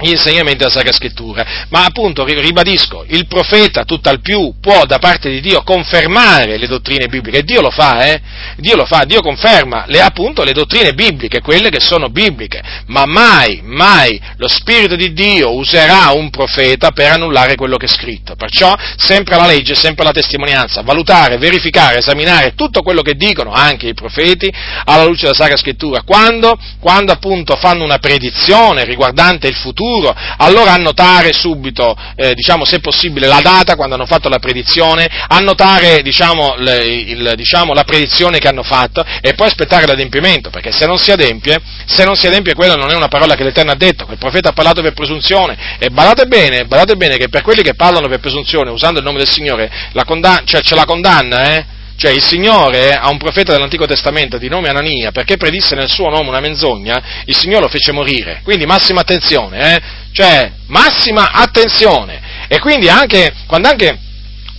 gli 0.00 0.10
insegnamenti 0.10 0.58
della 0.58 0.70
Sacra 0.70 0.92
Scrittura. 0.92 1.44
Ma 1.68 1.84
appunto, 1.84 2.24
ribadisco, 2.24 3.04
il 3.08 3.26
profeta 3.26 3.84
tutt'al 3.84 4.20
più 4.20 4.54
può 4.60 4.84
da 4.84 4.98
parte 4.98 5.30
di 5.30 5.40
Dio 5.40 5.62
confermare 5.62 6.58
le 6.58 6.66
dottrine 6.66 7.06
bibliche, 7.06 7.38
e 7.38 7.42
Dio 7.42 7.60
lo 7.60 7.70
fa, 7.70 8.04
eh? 8.06 8.20
Dio 8.56 8.76
lo 8.76 8.84
fa, 8.84 9.04
Dio 9.04 9.20
conferma 9.20 9.84
le, 9.86 10.00
appunto 10.00 10.44
le 10.44 10.52
dottrine 10.52 10.92
bibliche, 10.92 11.40
quelle 11.40 11.70
che 11.70 11.80
sono 11.80 12.08
bibliche, 12.08 12.62
ma 12.86 13.04
mai, 13.06 13.60
mai 13.62 14.20
lo 14.36 14.48
Spirito 14.48 14.96
di 14.96 15.12
Dio 15.12 15.54
userà 15.54 16.10
un 16.12 16.30
profeta 16.30 16.90
per 16.90 17.12
annullare 17.12 17.54
quello 17.54 17.76
che 17.76 17.86
è 17.86 17.88
scritto. 17.88 18.36
Perciò 18.36 18.74
sempre 18.96 19.36
la 19.36 19.46
legge, 19.46 19.74
sempre 19.74 20.04
la 20.04 20.12
testimonianza, 20.12 20.82
valutare, 20.82 21.38
verificare, 21.38 21.98
esaminare 21.98 22.54
tutto 22.54 22.82
quello 22.82 23.02
che 23.02 23.14
dicono 23.14 23.52
anche 23.52 23.88
i 23.88 23.94
profeti 23.94 24.52
alla 24.84 25.04
luce 25.04 25.22
della 25.22 25.34
Sacra 25.34 25.56
Scrittura, 25.56 26.02
quando, 26.02 26.58
quando 26.80 27.12
appunto 27.12 27.56
fanno 27.56 27.84
una 27.84 27.98
predizione 27.98 28.84
riguardante 28.84 29.46
il 29.46 29.54
futuro, 29.54 29.84
futuro, 29.86 30.14
allora 30.38 30.72
annotare 30.72 31.32
subito, 31.32 31.96
eh, 32.16 32.34
diciamo, 32.34 32.64
se 32.64 32.80
possibile, 32.80 33.26
la 33.26 33.40
data 33.40 33.76
quando 33.76 33.94
hanno 33.94 34.06
fatto 34.06 34.28
la 34.28 34.38
predizione, 34.38 35.08
annotare 35.28 36.02
diciamo, 36.02 36.56
le, 36.58 36.84
il, 36.84 37.32
diciamo, 37.36 37.72
la 37.72 37.84
predizione 37.84 38.38
che 38.38 38.48
hanno 38.48 38.62
fatto 38.62 39.04
e 39.20 39.34
poi 39.34 39.46
aspettare 39.46 39.86
l'adempimento, 39.86 40.50
perché 40.50 40.72
se 40.72 40.86
non 40.86 40.98
si 40.98 41.12
adempie, 41.12 41.60
se 41.86 42.04
non 42.04 42.16
si 42.16 42.26
adempie 42.26 42.54
quella 42.54 42.74
non 42.74 42.90
è 42.90 42.94
una 42.94 43.08
parola 43.08 43.34
che 43.34 43.44
l'Eterno 43.44 43.72
ha 43.72 43.76
detto, 43.76 44.04
quel 44.06 44.18
profeta 44.18 44.50
ha 44.50 44.52
parlato 44.52 44.82
per 44.82 44.92
presunzione 44.92 45.56
e 45.78 45.90
badate 45.90 46.26
bene, 46.26 46.64
badate 46.66 46.96
bene 46.96 47.16
che 47.16 47.28
per 47.28 47.42
quelli 47.42 47.62
che 47.62 47.74
parlano 47.74 48.08
per 48.08 48.18
presunzione 48.18 48.70
usando 48.70 48.98
il 48.98 49.04
nome 49.04 49.18
del 49.18 49.28
Signore, 49.28 49.70
la 49.92 50.04
condanna, 50.04 50.42
cioè, 50.44 50.60
c'è 50.60 50.74
la 50.74 50.84
condanna, 50.84 51.54
eh? 51.54 51.75
Cioè 51.96 52.10
il 52.10 52.22
Signore 52.22 52.92
a 52.92 53.08
un 53.08 53.16
profeta 53.16 53.52
dell'Antico 53.52 53.86
Testamento 53.86 54.36
di 54.36 54.48
nome 54.48 54.68
Anania, 54.68 55.12
perché 55.12 55.36
predisse 55.36 55.74
nel 55.74 55.88
suo 55.88 56.10
nome 56.10 56.28
una 56.28 56.40
menzogna, 56.40 57.22
il 57.24 57.36
Signore 57.36 57.62
lo 57.62 57.68
fece 57.68 57.92
morire. 57.92 58.40
Quindi 58.44 58.66
massima 58.66 59.00
attenzione, 59.00 59.74
eh? 59.74 59.80
Cioè 60.12 60.52
massima 60.66 61.30
attenzione. 61.32 62.20
E 62.48 62.58
quindi 62.58 62.88
anche, 62.88 63.32
quando 63.46 63.68
anche 63.68 63.98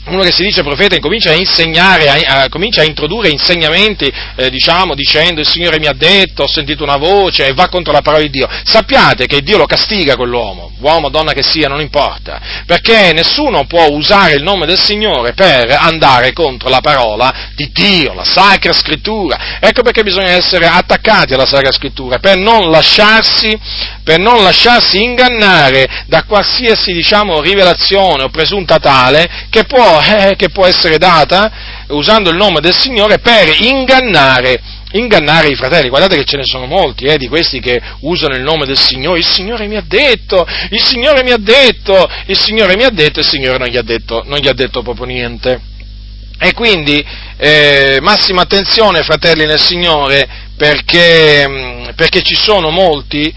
uno 0.08 0.24
che 0.24 0.32
si 0.32 0.44
dice 0.44 0.64
profeta 0.64 0.96
incomincia 0.96 1.32
a 1.32 1.36
insegnare, 1.36 2.10
a, 2.10 2.42
a, 2.44 2.50
comincia 2.50 2.82
a 2.82 2.86
introdurre 2.86 3.30
insegnamenti, 3.30 4.12
eh, 4.36 4.50
diciamo, 4.50 4.96
dicendo 4.96 5.42
il 5.42 5.48
Signore 5.48 5.80
mi 5.80 5.88
ha 5.88 5.94
detto, 5.94 6.44
ho 6.44 6.48
sentito 6.48 6.84
una 6.84 6.98
voce 6.98 7.48
e 7.48 7.54
va 7.54 7.68
contro 7.68 7.92
la 7.92 8.02
parola 8.02 8.24
di 8.24 8.30
Dio. 8.30 8.48
Sappiate 8.64 9.26
che 9.26 9.42
Dio 9.42 9.58
lo 9.58 9.66
castiga 9.66 10.16
quell'uomo, 10.16 10.72
uomo 10.80 11.08
o 11.08 11.10
donna 11.10 11.34
che 11.34 11.44
sia, 11.44 11.68
non 11.68 11.82
importa, 11.82 12.40
perché 12.66 13.12
nessuno 13.14 13.66
può 13.66 13.88
usare 13.90 14.36
il 14.36 14.44
nome 14.44 14.66
del 14.66 14.80
Signore 14.80 15.34
per 15.34 15.76
andare 15.78 16.32
contro 16.34 16.70
la 16.70 16.80
parola 16.80 17.52
di 17.56 17.70
Dio, 17.72 18.14
la 18.14 18.24
Sacra 18.24 18.74
Scrittura. 18.74 19.58
Ecco 19.60 19.82
perché 19.82 20.04
bisogna 20.04 20.30
essere 20.30 20.68
attaccati 20.68 21.34
alla 21.34 21.46
Sacra 21.46 21.72
Scrittura, 21.72 22.20
per 22.20 22.38
non 22.38 22.70
lasciarsi, 22.70 23.58
per 24.04 24.20
non 24.20 24.42
lasciarsi 24.42 25.02
ingannare 25.02 26.06
da 26.08 26.24
qualsiasi, 26.24 26.94
diciamo, 26.94 27.42
rivelazione 27.42 28.24
o 28.24 28.30
presunta 28.30 28.78
tale 28.78 29.48
che 29.50 29.66
può 29.66 29.97
eh, 30.02 30.36
che 30.36 30.50
può 30.50 30.66
essere 30.66 30.98
data 30.98 31.52
usando 31.90 32.30
il 32.30 32.36
nome 32.36 32.60
del 32.60 32.76
Signore 32.76 33.20
per 33.20 33.56
ingannare, 33.62 34.62
ingannare 34.92 35.48
i 35.48 35.56
fratelli. 35.56 35.90
Guardate 35.90 36.16
che 36.16 36.26
ce 36.26 36.38
ne 36.38 36.44
sono 36.46 36.66
molti 36.66 37.06
eh, 37.06 37.18
di 37.18 37.28
questi 37.28 37.60
che 37.60 37.82
usano 38.02 38.36
il 38.36 38.44
nome 38.44 38.66
del 38.66 38.78
Signore. 38.78 39.20
Il 39.20 39.26
Signore 39.26 39.68
mi 39.68 39.76
ha 39.76 39.84
detto, 39.86 40.46
il 40.70 40.82
Signore 40.82 41.24
mi 41.24 41.32
ha 41.32 41.38
detto, 41.38 42.10
il 42.26 42.38
Signore 42.38 42.76
mi 42.76 42.84
ha 42.84 42.90
detto 42.90 43.20
il 43.20 43.28
Signore 43.28 43.58
non 43.58 43.68
gli 43.68 43.78
ha 43.78 43.84
detto, 43.84 44.24
non 44.26 44.40
gli 44.40 44.48
ha 44.48 44.54
detto 44.54 44.82
proprio 44.82 45.06
niente. 45.06 45.60
E 46.40 46.54
quindi 46.54 47.04
eh, 47.38 47.98
massima 48.02 48.44
attenzione, 48.44 49.02
fratelli 49.02 49.46
nel 49.46 49.60
Signore, 49.60 50.28
perché, 50.56 51.92
perché 51.96 52.22
ci 52.22 52.36
sono 52.36 52.70
molti 52.70 53.34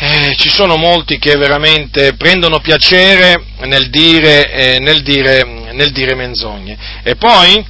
eh, 0.00 0.36
ci 0.36 0.48
sono 0.48 0.76
molti 0.76 1.18
che 1.18 1.36
veramente 1.36 2.14
prendono 2.14 2.60
piacere 2.60 3.42
nel 3.62 3.90
dire, 3.90 4.50
eh, 4.52 4.78
nel 4.78 5.02
dire, 5.02 5.70
nel 5.72 5.90
dire 5.90 6.14
menzogne. 6.14 6.76
E 7.02 7.16
poi, 7.16 7.64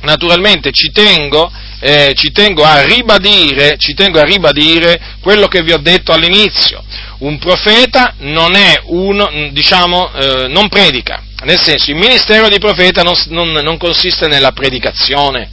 naturalmente, 0.00 0.72
ci 0.72 0.90
tengo, 0.90 1.52
eh, 1.80 2.14
ci 2.16 2.32
tengo, 2.32 2.64
a 2.64 2.84
ribadire, 2.84 3.76
ci 3.76 3.92
tengo 3.92 4.18
a 4.18 4.24
ribadire 4.24 4.98
quello 5.20 5.46
che 5.46 5.62
vi 5.62 5.72
ho 5.72 5.78
detto 5.78 6.12
all'inizio. 6.12 6.82
Un 7.18 7.38
profeta 7.38 8.14
non 8.20 8.54
è 8.54 8.80
uno, 8.84 9.30
diciamo, 9.50 10.12
eh, 10.14 10.48
non 10.48 10.68
predica. 10.68 11.22
Nel 11.44 11.60
senso, 11.60 11.90
il 11.90 11.96
ministero 11.96 12.48
di 12.48 12.58
profeta 12.58 13.02
non, 13.02 13.14
non, 13.28 13.52
non 13.52 13.76
consiste 13.76 14.26
nella 14.26 14.52
predicazione, 14.52 15.50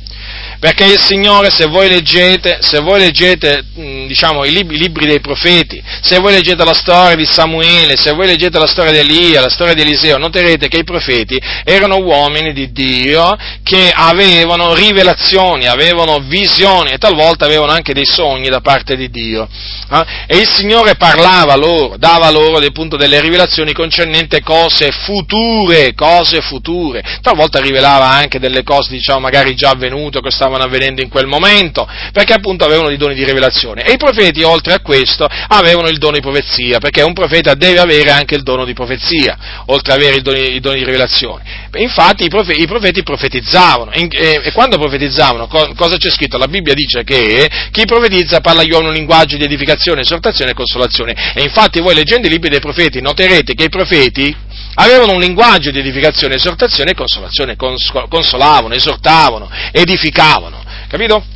Perché 0.64 0.86
il 0.86 0.98
Signore, 0.98 1.50
se 1.50 1.66
voi 1.66 1.90
leggete, 1.90 2.60
se 2.62 2.80
voi 2.80 2.98
leggete 2.98 3.66
diciamo, 4.08 4.46
i 4.46 4.52
libri, 4.54 4.78
i 4.78 4.80
libri 4.80 5.06
dei 5.06 5.20
profeti, 5.20 5.84
se 6.02 6.20
voi 6.20 6.32
leggete 6.32 6.64
la 6.64 6.74
storia 6.74 7.18
di 7.18 7.26
Samuele, 7.26 7.98
se 7.98 8.14
voi 8.14 8.28
leggete 8.28 8.58
la 8.58 8.66
storia 8.66 8.94
di 8.94 9.00
Elia, 9.00 9.42
la 9.42 9.50
storia 9.50 9.74
di 9.74 9.82
Eliseo, 9.82 10.18
noterete 10.18 10.70
che 10.70 10.78
i 10.78 10.86
profeti 10.86 11.38
erano 11.66 11.98
uomini 11.98 12.54
di 12.54 12.72
Dio 12.72 13.36
che 13.62 13.92
avevano 13.94 14.74
rivelazioni, 14.74 15.68
avevano 15.68 16.20
visioni 16.20 16.92
e 16.92 16.98
talvolta 16.98 17.44
avevano 17.44 17.74
anche 17.74 17.94
dei 17.94 18.06
sogni 18.06 18.48
da 18.48 18.62
parte 18.62 18.96
di 18.96 19.10
Dio. 19.10 19.46
Eh? 19.92 20.06
E 20.28 20.38
il 20.38 20.50
Signore 20.50 20.96
parlava 20.96 21.56
loro, 21.56 21.98
dava 21.98 22.30
loro 22.30 22.66
appunto 22.66 22.96
delle 22.96 23.20
rivelazioni 23.20 23.74
concernenti 23.74 24.42
cose 24.42 24.92
future, 24.92 25.94
cose 25.94 26.40
future. 26.40 27.04
Talvolta 27.22 27.60
rivelava 27.60 28.08
anche 28.08 28.40
delle 28.40 28.64
cose, 28.64 28.92
diciamo, 28.92 29.20
magari 29.20 29.56
già 29.56 29.72
avvenute 29.72 30.22
che 30.22 30.32
stavano 30.32 30.52
avvenendo 30.62 31.02
in 31.02 31.10
quel 31.10 31.28
momento, 31.28 31.88
perché 32.12 32.34
appunto 32.34 32.66
avevano 32.66 32.90
dei 32.90 32.98
doni 32.98 33.16
di 33.16 33.24
rivelazione. 33.24 33.84
E 33.84 33.94
i 33.94 33.98
profeti, 33.98 34.44
oltre 34.44 34.74
a 34.74 34.80
questo, 34.80 35.28
avevano 35.48 35.88
il 35.88 35.98
dono 35.98 36.14
di 36.14 36.22
profezia, 36.22 36.80
perché 36.80 37.02
un 37.02 37.14
profeta 37.14 37.54
deve 37.56 37.80
avere 37.80 38.12
anche 38.12 38.36
il 38.36 38.44
dono 38.44 38.66
di 38.66 38.74
profezia, 38.74 39.64
oltre 39.68 39.94
ad 39.94 40.00
avere 40.00 40.18
il 40.18 40.62
dono 40.62 40.76
di 40.76 40.84
rivelazione. 40.84 41.62
Infatti 41.76 42.26
i 42.26 42.30
profeti, 42.30 42.62
i 42.62 42.68
profeti 42.68 43.04
profetizzavano, 43.04 43.92
e, 43.92 44.08
e, 44.10 44.52
quando 44.52 44.78
profetizzavano, 44.78 45.48
co, 45.48 45.74
cosa 45.76 45.98
c'è 45.98 46.10
scritto? 46.10 46.38
La 46.38 46.48
Bibbia 46.48 46.74
dice 46.74 47.04
che 47.04 47.50
chi 47.72 47.86
profetizza 47.86 48.42
parla 48.42 48.62
agli 48.62 48.72
uomini 48.72 48.90
un 48.90 48.96
linguaggio 48.96 49.38
di 49.38 49.44
edificazione, 49.44 50.02
esortazione 50.02 50.52
e 50.52 50.54
consolazione. 50.54 51.34
E 51.34 51.42
infatti 51.42 51.80
voi 51.80 51.96
leggendo 51.96 52.28
i 52.28 52.30
libri 52.30 52.50
dei 52.50 52.60
profeti 52.60 53.02
noterete 53.02 53.54
che 53.54 53.66
i 53.66 53.70
profeti 53.70 54.36
avevano 54.76 55.14
un 55.14 55.20
linguaggio 55.20 55.72
di 55.72 55.80
edificazione, 55.80 56.36
esortazione 56.36 56.92
e 56.92 56.96
consolazione, 56.96 57.56
consolavano, 57.56 58.74
esortavano, 58.74 59.50
edificavano, 59.72 60.64
capito? 60.88 61.33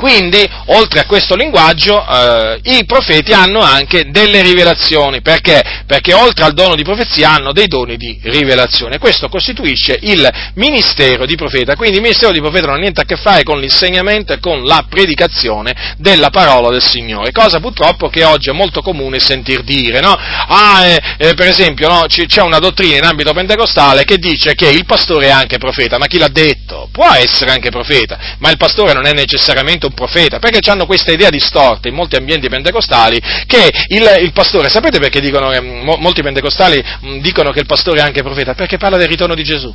Quindi, 0.00 0.48
oltre 0.68 1.00
a 1.00 1.04
questo 1.04 1.36
linguaggio, 1.36 2.02
eh, 2.02 2.58
i 2.62 2.86
profeti 2.86 3.34
hanno 3.34 3.60
anche 3.60 4.06
delle 4.08 4.40
rivelazioni. 4.40 5.20
Perché? 5.20 5.62
Perché 5.86 6.14
oltre 6.14 6.46
al 6.46 6.54
dono 6.54 6.74
di 6.74 6.82
profezia 6.82 7.32
hanno 7.32 7.52
dei 7.52 7.66
doni 7.66 7.98
di 7.98 8.18
rivelazione. 8.22 8.96
Questo 8.96 9.28
costituisce 9.28 9.98
il 10.00 10.26
ministero 10.54 11.26
di 11.26 11.34
profeta. 11.36 11.76
Quindi 11.76 11.96
il 11.96 12.02
ministero 12.02 12.32
di 12.32 12.40
profeta 12.40 12.68
non 12.68 12.76
ha 12.76 12.78
niente 12.78 13.02
a 13.02 13.04
che 13.04 13.16
fare 13.16 13.42
con 13.42 13.60
l'insegnamento 13.60 14.32
e 14.32 14.38
con 14.38 14.64
la 14.64 14.86
predicazione 14.88 15.94
della 15.98 16.30
parola 16.30 16.70
del 16.70 16.82
Signore. 16.82 17.30
Cosa 17.30 17.60
purtroppo 17.60 18.08
che 18.08 18.24
oggi 18.24 18.48
è 18.48 18.54
molto 18.54 18.80
comune 18.80 19.20
sentir 19.20 19.60
dire. 19.64 20.00
No? 20.00 20.16
Ah, 20.16 20.86
eh, 20.86 20.98
eh, 21.18 21.34
per 21.34 21.48
esempio, 21.48 21.88
no, 21.88 22.04
c- 22.06 22.24
c'è 22.24 22.40
una 22.40 22.58
dottrina 22.58 22.96
in 22.96 23.04
ambito 23.04 23.34
pentecostale 23.34 24.04
che 24.04 24.16
dice 24.16 24.54
che 24.54 24.70
il 24.70 24.86
pastore 24.86 25.26
è 25.26 25.30
anche 25.30 25.58
profeta. 25.58 25.98
Ma 25.98 26.06
chi 26.06 26.16
l'ha 26.16 26.28
detto? 26.28 26.88
Può 26.90 27.12
essere 27.12 27.50
anche 27.50 27.68
profeta, 27.68 28.36
ma 28.38 28.48
il 28.48 28.56
pastore 28.56 28.94
non 28.94 29.04
è 29.04 29.12
necessariamente 29.12 29.84
un 29.84 29.88
un 29.90 29.94
profeta, 29.94 30.38
perché 30.38 30.70
hanno 30.70 30.86
questa 30.86 31.12
idea 31.12 31.28
distorta 31.28 31.88
in 31.88 31.94
molti 31.94 32.16
ambienti 32.16 32.48
pentecostali 32.48 33.20
che 33.46 33.70
il, 33.88 34.16
il 34.20 34.32
pastore, 34.32 34.70
sapete 34.70 34.98
perché 34.98 35.20
dicono, 35.20 35.52
eh, 35.52 35.60
molti 35.60 36.22
pentecostali 36.22 36.82
dicono 37.20 37.50
che 37.50 37.60
il 37.60 37.66
pastore 37.66 38.00
è 38.00 38.02
anche 38.02 38.22
profeta? 38.22 38.54
Perché 38.54 38.78
parla 38.78 38.96
del 38.96 39.08
ritorno 39.08 39.34
di 39.34 39.42
Gesù, 39.42 39.74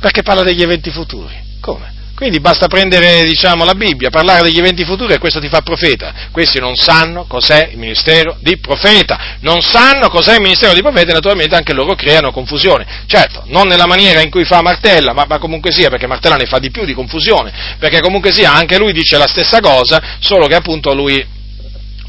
perché 0.00 0.22
parla 0.22 0.42
degli 0.42 0.62
eventi 0.62 0.90
futuri. 0.90 1.46
Come? 1.60 1.97
Quindi 2.18 2.40
basta 2.40 2.66
prendere 2.66 3.22
diciamo, 3.26 3.64
la 3.64 3.76
Bibbia, 3.76 4.10
parlare 4.10 4.42
degli 4.42 4.58
eventi 4.58 4.84
futuri 4.84 5.12
e 5.12 5.18
questo 5.18 5.38
ti 5.38 5.48
fa 5.48 5.60
profeta. 5.60 6.12
Questi 6.32 6.58
non 6.58 6.74
sanno 6.74 7.26
cos'è 7.26 7.68
il 7.70 7.78
ministero 7.78 8.36
di 8.40 8.58
profeta, 8.58 9.36
non 9.42 9.62
sanno 9.62 10.08
cos'è 10.08 10.34
il 10.34 10.40
ministero 10.40 10.74
di 10.74 10.80
profeta 10.80 11.10
e 11.10 11.12
naturalmente 11.12 11.54
anche 11.54 11.72
loro 11.72 11.94
creano 11.94 12.32
confusione. 12.32 13.04
Certo, 13.06 13.44
non 13.46 13.68
nella 13.68 13.86
maniera 13.86 14.20
in 14.20 14.30
cui 14.30 14.44
fa 14.44 14.60
Martella, 14.62 15.12
ma, 15.12 15.26
ma 15.28 15.38
comunque 15.38 15.70
sia, 15.70 15.90
perché 15.90 16.08
Martella 16.08 16.34
ne 16.34 16.46
fa 16.46 16.58
di 16.58 16.72
più 16.72 16.84
di 16.84 16.92
confusione, 16.92 17.52
perché 17.78 18.00
comunque 18.00 18.32
sia 18.32 18.52
anche 18.52 18.78
lui 18.78 18.92
dice 18.92 19.16
la 19.16 19.28
stessa 19.28 19.60
cosa, 19.60 20.16
solo 20.18 20.48
che 20.48 20.56
appunto 20.56 20.92
lui 20.94 21.24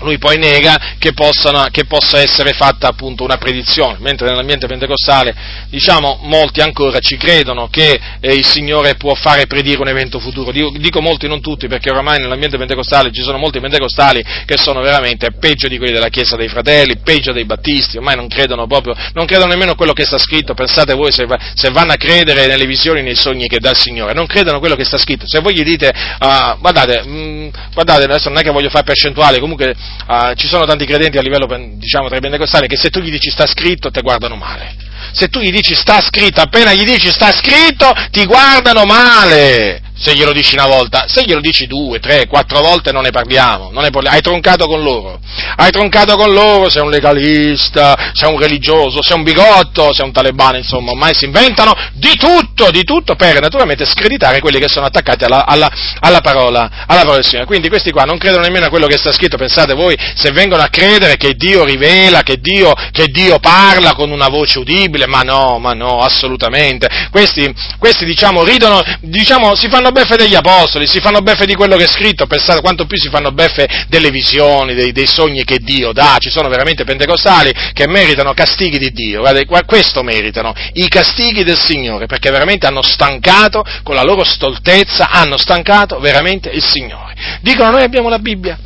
lui 0.02 0.18
poi 0.18 0.38
nega 0.38 0.96
che, 0.98 1.14
possano, 1.14 1.66
che, 1.72 1.86
possa 1.86 2.20
essere 2.20 2.54
fatta 2.54 2.88
appunto 2.88 3.24
una 3.24 3.38
predizione, 3.38 3.98
mentre 4.00 4.28
nell'ambiente 4.28 4.68
pentecostale, 4.68 5.36
diciamo, 5.70 6.20
molti 6.24 6.62
ancora 6.62 7.00
ci 7.00 7.18
credono 7.18 7.68
che 7.70 8.00
eh, 8.20 8.34
il 8.34 8.46
Signore 8.46 8.96
può 8.96 9.14
fare 9.16 9.48
predire 9.48 9.82
un 9.82 9.88
evento 9.88 10.20
futuro. 10.20 10.52
Dico, 10.52 10.72
dico, 10.78 11.02
molti, 11.02 11.28
non 11.28 11.42
tutti, 11.42 11.68
perché 11.68 11.90
oramai 11.90 12.20
nell'ambiente 12.20 12.58
pentecostale 12.58 13.12
ci 13.12 13.22
sono 13.22 13.38
molti 13.38 13.60
pentecostali 13.60 14.24
che 14.46 14.58
sono 14.58 14.82
veramente 14.82 15.32
peggio 15.32 15.68
di 15.68 15.78
quelli 15.78 15.94
della 15.94 16.10
Chiesa 16.10 16.36
dei 16.36 16.48
Fratelli, 16.48 16.98
peggio 16.98 17.32
dei 17.32 17.46
Battisti, 17.46 17.98
ormai 17.98 18.16
non 18.16 18.28
credono 18.28 18.68
proprio, 18.68 18.96
non 19.14 19.26
credono 19.26 19.52
nemmeno 19.52 19.76
quello 19.76 19.94
che 19.94 20.06
sta 20.06 20.18
scritto, 20.18 20.54
pensate 20.54 20.94
voi 20.94 21.12
se, 21.12 21.26
se, 21.54 21.70
vanno 21.70 21.94
a 21.94 21.96
credere 21.96 22.48
nelle 22.48 22.66
visioni, 22.66 23.02
nei 23.02 23.16
sogni 23.16 23.48
che 23.48 23.60
dà 23.60 23.72
il 23.72 23.78
Signore, 23.78 24.14
non 24.14 24.26
credono 24.26 24.58
a 24.58 24.60
quello 24.60 24.76
che 24.76 24.84
sta 24.84 24.98
scritto. 24.98 25.28
Se 25.28 25.40
voi 25.40 25.54
gli 25.54 25.64
dite, 25.64 25.88
uh, 25.88 26.60
guardate, 26.60 27.04
mh, 27.04 27.10
mm, 27.10 27.48
guardate, 27.74 28.04
adesso 28.04 28.30
non 28.30 28.40
è 28.40 28.42
che 28.42 28.52
voglio 28.52 28.70
fare 28.70 28.84
percentuale, 28.84 29.40
comunque 29.40 29.76
uh, 30.08 30.34
ci 30.34 30.48
sono 30.48 30.66
tanti 30.66 30.86
credenti 30.86 31.18
a 31.18 31.22
livello, 31.22 31.48
diciamo, 31.78 32.08
tra 32.08 32.18
i 32.18 32.22
pentecostali 32.22 32.68
che 32.68 32.78
se 32.78 32.90
tu 32.90 33.00
gli 33.00 33.12
dici 33.12 33.30
sta 33.30 33.46
scritto, 33.46 33.92
te 33.92 34.02
guardano 34.02 34.36
male. 34.36 34.76
Se 35.12 35.28
tu 35.30 35.40
gli 35.40 35.52
dici 35.52 35.76
sta 35.76 36.00
scritto, 36.02 36.42
appena 36.42 36.74
gli 36.74 36.84
dici 36.84 37.10
sta 37.12 37.32
scritto, 37.32 37.92
ti 38.12 38.26
guardano 38.26 38.84
male 38.86 39.88
se 40.00 40.16
glielo 40.16 40.32
dici 40.32 40.56
una 40.56 40.68
volta, 40.68 41.06
se 41.08 41.24
glielo 41.26 41.42
dici 41.42 41.68
due, 41.68 42.00
tre, 42.00 42.26
quattro 42.28 42.62
volte 42.62 42.92
non 42.94 43.04
ne 43.04 43.12
parliamo, 43.12 43.70
non 43.72 43.84
ne 43.84 43.90
parliamo. 43.90 44.16
hai 44.16 44.22
troncato 44.22 44.66
con 44.66 44.82
loro, 44.82 45.20
hai 45.58 45.72
troncato 45.72 46.16
con 46.16 46.32
loro, 46.32 46.70
sei 46.70 46.82
un 46.82 46.90
legalista, 46.90 48.12
sei 48.14 48.32
un 48.32 48.40
religioso, 48.40 49.04
sei 49.04 49.18
un 49.18 49.24
bigotto, 49.24 49.94
sei 49.94 50.06
un 50.06 50.14
talebano, 50.14 50.58
insomma, 50.58 50.92
ormai 50.92 51.14
si 51.14 51.26
inventano 51.26 51.74
di 51.94 52.16
tutto, 52.16 52.72
di 52.72 52.84
tutto 52.84 53.16
per 53.16 53.42
naturalmente 53.42 53.86
screditare 53.86 54.40
quelli 54.40 54.60
che 54.60 54.70
sono 54.70 54.86
attaccati 54.86 55.26
alla, 55.26 55.46
alla, 55.46 55.70
alla, 56.00 56.22
parola, 56.22 56.86
alla 56.88 57.02
parola 57.02 57.16
del 57.16 57.26
Signore. 57.26 57.46
Quindi 57.46 57.68
questi 57.68 57.92
qua 57.92 58.04
non 58.04 58.18
credono 58.18 58.44
nemmeno 58.44 58.68
a 58.68 58.70
quello 58.70 58.88
che 58.88 58.98
sta 58.98 59.12
scritto, 59.12 59.36
pensate 59.36 59.74
voi, 59.74 59.98
se 60.16 60.32
vengono 60.32 60.64
a 60.64 60.70
credere 60.70 61.18
che 61.18 61.34
Dio 61.34 61.66
rivela, 61.66 62.22
che 62.22 62.38
Dio, 62.40 62.74
che 62.92 63.08
Dio 63.08 63.40
parla 63.40 63.94
con 63.94 64.12
una 64.12 64.30
voce 64.30 64.60
udibile, 64.60 65.08
ma 65.08 65.24
no, 65.24 65.60
ma 65.60 65.74
no, 65.74 65.98
assolutamente. 65.98 66.88
Questi, 67.12 67.54
questi 67.78 68.06
diciamo, 68.06 68.46
ridono, 68.46 68.82
diciamo, 69.02 69.56
si 69.56 69.68
fanno 69.68 69.89
fanno 69.90 69.92
beffe 69.92 70.16
degli 70.18 70.36
apostoli, 70.36 70.88
si 70.88 71.00
fanno 71.00 71.22
beffe 71.22 71.46
di 71.46 71.56
quello 71.56 71.76
che 71.76 71.86
è 71.86 71.88
scritto, 71.88 72.28
pensate 72.28 72.62
quanto 72.62 72.86
più 72.86 72.98
si 72.98 73.10
fanno 73.10 73.32
beffe 73.32 73.86
delle 73.88 74.12
visioni, 74.12 74.74
dei, 74.74 74.92
dei 74.92 75.08
sogni 75.08 75.44
che 75.44 75.58
Dio 75.60 75.92
dà, 75.92 76.18
ci 76.20 76.30
sono 76.30 76.48
veramente 76.50 76.84
pentecostali 76.84 77.52
che 77.74 77.88
meritano 77.88 78.34
castighi 78.34 78.78
di 78.78 78.92
Dio, 78.92 79.22
guardate, 79.22 79.46
questo 79.66 80.04
meritano, 80.04 80.54
i 80.74 80.88
castighi 80.88 81.44
del 81.44 81.60
Signore, 81.60 82.06
perché 82.06 82.30
veramente 82.30 82.68
hanno 82.68 82.82
stancato, 82.82 83.64
con 83.84 83.96
la 83.96 84.04
loro 84.04 84.24
stoltezza, 84.24 85.10
hanno 85.10 85.38
stancato 85.38 86.00
veramente 86.00 86.50
il 86.50 86.64
Signore. 86.64 87.16
Dicono 87.42 87.72
noi 87.72 87.84
abbiamo 87.84 88.10
la 88.10 88.20
Bibbia, 88.20 88.58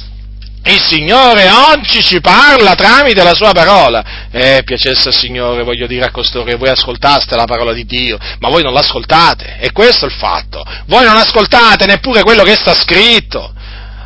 il 0.71 0.81
Signore 0.81 1.49
oggi 1.49 2.01
ci 2.01 2.21
parla 2.21 2.73
tramite 2.73 3.21
la 3.21 3.33
sua 3.33 3.51
parola. 3.51 4.27
Eh, 4.31 4.61
piacesse 4.63 5.09
al 5.09 5.13
Signore, 5.13 5.63
voglio 5.63 5.87
dire 5.87 6.05
a 6.05 6.11
costoro 6.11 6.45
che 6.45 6.55
voi 6.55 6.69
ascoltaste 6.69 7.35
la 7.35 7.45
parola 7.45 7.73
di 7.73 7.85
Dio, 7.85 8.17
ma 8.39 8.49
voi 8.49 8.63
non 8.63 8.73
l'ascoltate, 8.73 9.57
e 9.59 9.71
questo 9.73 10.05
è 10.05 10.07
il 10.07 10.15
fatto. 10.15 10.63
Voi 10.85 11.03
non 11.05 11.17
ascoltate 11.17 11.85
neppure 11.85 12.23
quello 12.23 12.43
che 12.43 12.55
sta 12.55 12.73
scritto. 12.73 13.53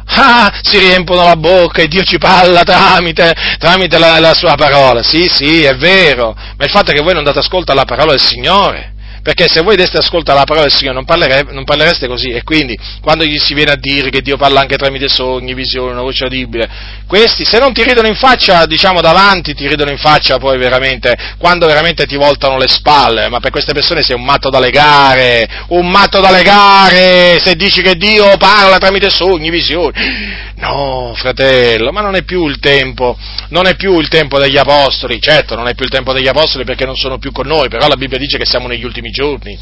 Ah, 0.10 0.52
si 0.62 0.80
riempono 0.80 1.24
la 1.24 1.36
bocca 1.36 1.82
e 1.82 1.88
Dio 1.88 2.02
ci 2.04 2.18
parla 2.18 2.64
tramite, 2.64 3.36
tramite 3.60 4.00
la, 4.00 4.20
la 4.20 4.34
sua 4.34 4.56
parola. 4.56 5.04
Sì, 5.04 5.30
sì, 5.32 5.64
è 5.64 5.76
vero, 5.76 6.34
ma 6.34 6.64
il 6.64 6.72
fatto 6.72 6.92
è 6.92 6.94
che 6.94 7.02
voi 7.02 7.14
non 7.14 7.24
date 7.24 7.40
ascolto 7.40 7.72
alla 7.72 7.86
parola 7.86 8.12
del 8.12 8.22
Signore 8.22 8.96
perché 9.28 9.50
se 9.50 9.60
voi 9.60 9.76
deste 9.76 9.98
ascolto 9.98 10.32
alla 10.32 10.46
parola 10.46 10.68
del 10.68 10.74
Signore 10.74 10.96
non, 10.96 11.04
parlere, 11.04 11.46
non, 11.52 11.66
parlereste 11.66 12.08
così 12.08 12.30
e 12.30 12.44
quindi 12.44 12.80
quando 13.02 13.26
gli 13.26 13.38
si 13.38 13.54
viene 13.54 13.72
a 13.72 13.76
dire 13.76 14.10
che 14.10 14.22
Dio 14.22 14.38
parla 14.38 14.62
anche 14.62 14.78
tramite 14.78 15.10
sogni, 15.10 15.54
visioni, 15.54 15.92
una 15.92 16.02
voce 16.02 16.28
udibile, 16.28 16.70
questi 17.06 17.44
se 17.44 17.60
non 17.60 17.74
ti 17.74 17.84
ridono 17.84 18.08
in 18.08 18.16
faccia, 18.16 18.66
diciamo 18.66 19.02
davanti, 19.02 19.54
ti 19.54 19.68
ridono 19.68 19.92
in 19.92 19.98
faccia 19.98 20.38
poi 20.38 20.58
veramente, 20.58 21.14
quando 21.38 21.68
veramente 21.68 22.06
ti 22.06 22.16
voltano 22.16 22.58
le 22.58 22.70
spalle, 22.70 23.28
ma 23.28 23.42
per 23.42 23.52
queste 23.52 23.74
persone 23.74 24.02
sei 24.02 24.16
un 24.16 24.24
matto 24.24 24.50
da 24.50 24.60
legare, 24.60 25.46
un 25.70 25.90
matto 25.90 26.22
da 26.22 26.32
legare, 26.32 27.38
se 27.44 27.56
dici 27.56 27.82
che 27.82 27.96
Dio 27.96 28.38
parla 28.38 28.78
tramite 28.78 29.10
sogni, 29.10 29.50
visioni. 29.50 30.46
No, 30.56 31.14
fratello, 31.16 31.92
ma 31.92 32.02
non 32.02 32.16
è 32.16 32.24
più 32.24 32.48
il 32.48 32.60
tempo, 32.60 33.16
non 33.50 33.68
è 33.68 33.76
più 33.76 34.00
il 34.00 34.08
tempo 34.08 34.40
degli 34.40 34.58
apostoli, 34.58 35.22
certo 35.22 35.54
non 35.56 35.68
è 35.68 35.76
più 35.76 35.86
il 35.86 35.92
tempo 35.92 36.14
degli 36.14 36.28
apostoli 36.28 36.64
perché 36.64 36.86
non 36.86 36.96
sono 36.96 37.20
più 37.20 37.32
con 37.32 37.46
noi, 37.46 37.68
però 37.68 37.88
la 37.88 37.96
Bibbia 37.96 38.18
dice 38.18 38.38
che 38.38 38.46
siamo 38.46 38.68
negli 38.68 38.84
ultimi 38.84 39.12
giorni 39.12 39.17
giorni. 39.18 39.58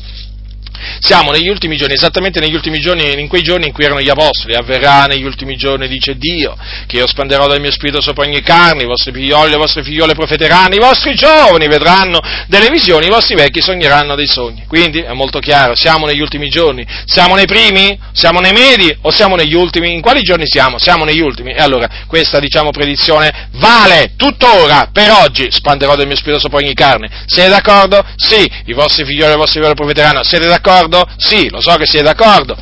Siamo 1.00 1.32
negli 1.32 1.48
ultimi 1.48 1.78
giorni, 1.78 1.94
esattamente 1.94 2.40
negli 2.40 2.54
ultimi 2.54 2.80
giorni, 2.80 3.20
in 3.20 3.28
quei 3.28 3.42
giorni 3.42 3.68
in 3.68 3.74
cui 3.74 3.84
erano 3.84 4.02
gli 4.02 4.10
apostoli, 4.10 4.56
avverrà 4.56 5.06
negli 5.06 5.24
ultimi 5.24 5.56
giorni, 5.56 5.88
dice 5.88 6.18
Dio, 6.18 6.58
che 6.88 6.98
io 6.98 7.08
spanderò 7.08 7.48
del 7.48 7.62
mio 7.62 7.72
spirito 7.72 8.02
sopra 8.02 8.26
ogni 8.26 8.42
carne, 8.42 8.84
i 8.84 8.86
vostri 8.86 9.12
figlioli, 9.12 9.52
le 9.52 9.58
vostre 9.58 9.84
figliole 9.84 10.14
profeteranno, 10.14 10.76
i 10.76 10.80
vostri 10.80 11.16
giovani 11.16 11.68
vedranno 11.68 12.20
delle 12.48 12.70
visioni, 12.70 13.08
i 13.08 13.10
vostri 13.10 13.36
vecchi 13.36 13.62
sogneranno 13.62 14.16
dei 14.16 14.28
sogni. 14.28 14.66
Quindi 14.68 15.00
è 15.00 15.14
molto 15.14 15.40
chiaro, 15.40 15.76
siamo 15.76 16.06
negli 16.06 16.22
ultimi 16.22 16.50
giorni, 16.50 16.86
siamo 17.06 17.36
nei 17.36 17.46
primi, 17.46 17.98
siamo 18.14 18.40
nei 18.40 18.54
medi 18.54 18.96
o 19.02 19.12
siamo 19.12 19.36
negli 19.36 19.56
ultimi? 19.56 19.94
In 19.94 20.02
quali 20.02 20.22
giorni 20.22 20.46
siamo? 20.48 20.78
Siamo 20.78 21.04
negli 21.06 21.22
ultimi. 21.22 21.54
E 21.54 21.62
allora 21.62 21.90
questa 22.08 22.40
diciamo 22.40 22.72
predizione 22.72 23.50
vale 23.54 24.14
tuttora, 24.16 24.90
per 24.92 25.12
oggi 25.12 25.48
spanderò 25.52 25.96
del 25.96 26.08
mio 26.08 26.16
spirito 26.16 26.40
sopra 26.40 26.58
ogni 26.58 26.74
carne. 26.74 27.10
Siete 27.26 27.50
d'accordo? 27.50 28.04
Sì, 28.16 28.50
i 28.66 28.74
vostri 28.74 29.06
figlioli 29.06 29.26
e 29.26 29.30
le 29.30 29.36
vostre 29.36 29.60
figliole 29.60 29.76
profeteranno. 29.76 30.24
Siete 30.24 30.48
d'accordo? 30.48 30.65
D'accordo? 30.66 31.08
Sì, 31.18 31.50
lo 31.50 31.62
so 31.62 31.76
che 31.76 31.86
siete 31.86 32.06
d'accordo. 32.06 32.58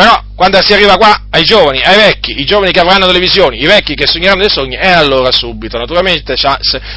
Però 0.00 0.18
quando 0.34 0.62
si 0.62 0.72
arriva 0.72 0.96
qua 0.96 1.26
ai 1.28 1.44
giovani, 1.44 1.82
ai 1.82 1.94
vecchi, 1.94 2.40
i 2.40 2.46
giovani 2.46 2.72
che 2.72 2.80
avranno 2.80 3.04
delle 3.04 3.18
visioni, 3.18 3.60
i 3.60 3.66
vecchi 3.66 3.94
che 3.94 4.06
sogneranno 4.06 4.40
dei 4.40 4.48
sogni, 4.48 4.76
e 4.76 4.88
allora 4.88 5.30
subito, 5.30 5.76
naturalmente, 5.76 6.36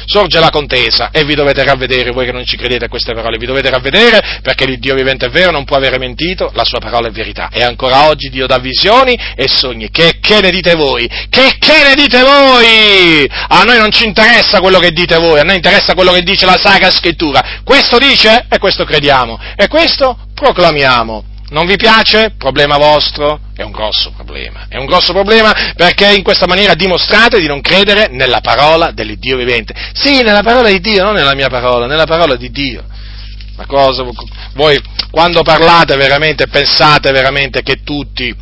sorge 0.06 0.38
la 0.38 0.48
contesa 0.48 1.10
e 1.12 1.22
vi 1.24 1.34
dovete 1.34 1.62
ravvedere, 1.64 2.12
voi 2.12 2.24
che 2.24 2.32
non 2.32 2.46
ci 2.46 2.56
credete 2.56 2.86
a 2.86 2.88
queste 2.88 3.12
parole, 3.12 3.36
vi 3.36 3.44
dovete 3.44 3.68
ravvedere 3.68 4.40
perché 4.40 4.78
Dio 4.78 4.94
vivente 4.94 5.26
è 5.26 5.28
vero, 5.28 5.50
non 5.50 5.66
può 5.66 5.76
avere 5.76 5.98
mentito, 5.98 6.50
la 6.54 6.64
sua 6.64 6.78
parola 6.78 7.08
è 7.08 7.10
verità. 7.10 7.50
E 7.52 7.62
ancora 7.62 8.08
oggi 8.08 8.30
Dio 8.30 8.46
dà 8.46 8.56
visioni 8.56 9.14
e 9.36 9.48
sogni. 9.48 9.90
Che, 9.90 10.16
che 10.18 10.40
ne 10.40 10.50
dite 10.50 10.74
voi? 10.74 11.06
Che, 11.06 11.56
che 11.58 11.82
ne 11.86 11.94
dite 11.94 12.22
voi? 12.22 13.30
A 13.48 13.64
noi 13.64 13.76
non 13.76 13.90
ci 13.90 14.06
interessa 14.06 14.60
quello 14.60 14.78
che 14.78 14.92
dite 14.92 15.18
voi, 15.18 15.40
a 15.40 15.42
noi 15.42 15.56
interessa 15.56 15.92
quello 15.92 16.12
che 16.12 16.22
dice 16.22 16.46
la 16.46 16.58
Sacra 16.58 16.90
Scrittura. 16.90 17.60
Questo 17.64 17.98
dice 17.98 18.46
e 18.48 18.56
questo 18.56 18.86
crediamo 18.86 19.38
e 19.56 19.68
questo 19.68 20.16
proclamiamo. 20.32 21.32
Non 21.54 21.66
vi 21.66 21.76
piace? 21.76 22.34
Problema 22.36 22.76
vostro? 22.78 23.38
È 23.54 23.62
un 23.62 23.70
grosso 23.70 24.10
problema. 24.10 24.66
È 24.68 24.76
un 24.76 24.86
grosso 24.86 25.12
problema 25.12 25.54
perché 25.76 26.12
in 26.12 26.24
questa 26.24 26.48
maniera 26.48 26.74
dimostrate 26.74 27.38
di 27.38 27.46
non 27.46 27.60
credere 27.60 28.08
nella 28.10 28.40
parola 28.40 28.90
dell'Iddio 28.90 29.36
vivente. 29.36 29.72
Sì, 29.92 30.22
nella 30.22 30.42
parola 30.42 30.68
di 30.68 30.80
Dio, 30.80 31.04
non 31.04 31.14
nella 31.14 31.36
mia 31.36 31.48
parola, 31.48 31.86
nella 31.86 32.06
parola 32.06 32.34
di 32.34 32.50
Dio. 32.50 32.82
Ma 33.56 33.66
cosa? 33.66 34.04
Voi 34.54 34.82
quando 35.12 35.42
parlate 35.42 35.94
veramente 35.94 36.48
pensate 36.48 37.12
veramente 37.12 37.62
che 37.62 37.84
tutti, 37.84 38.34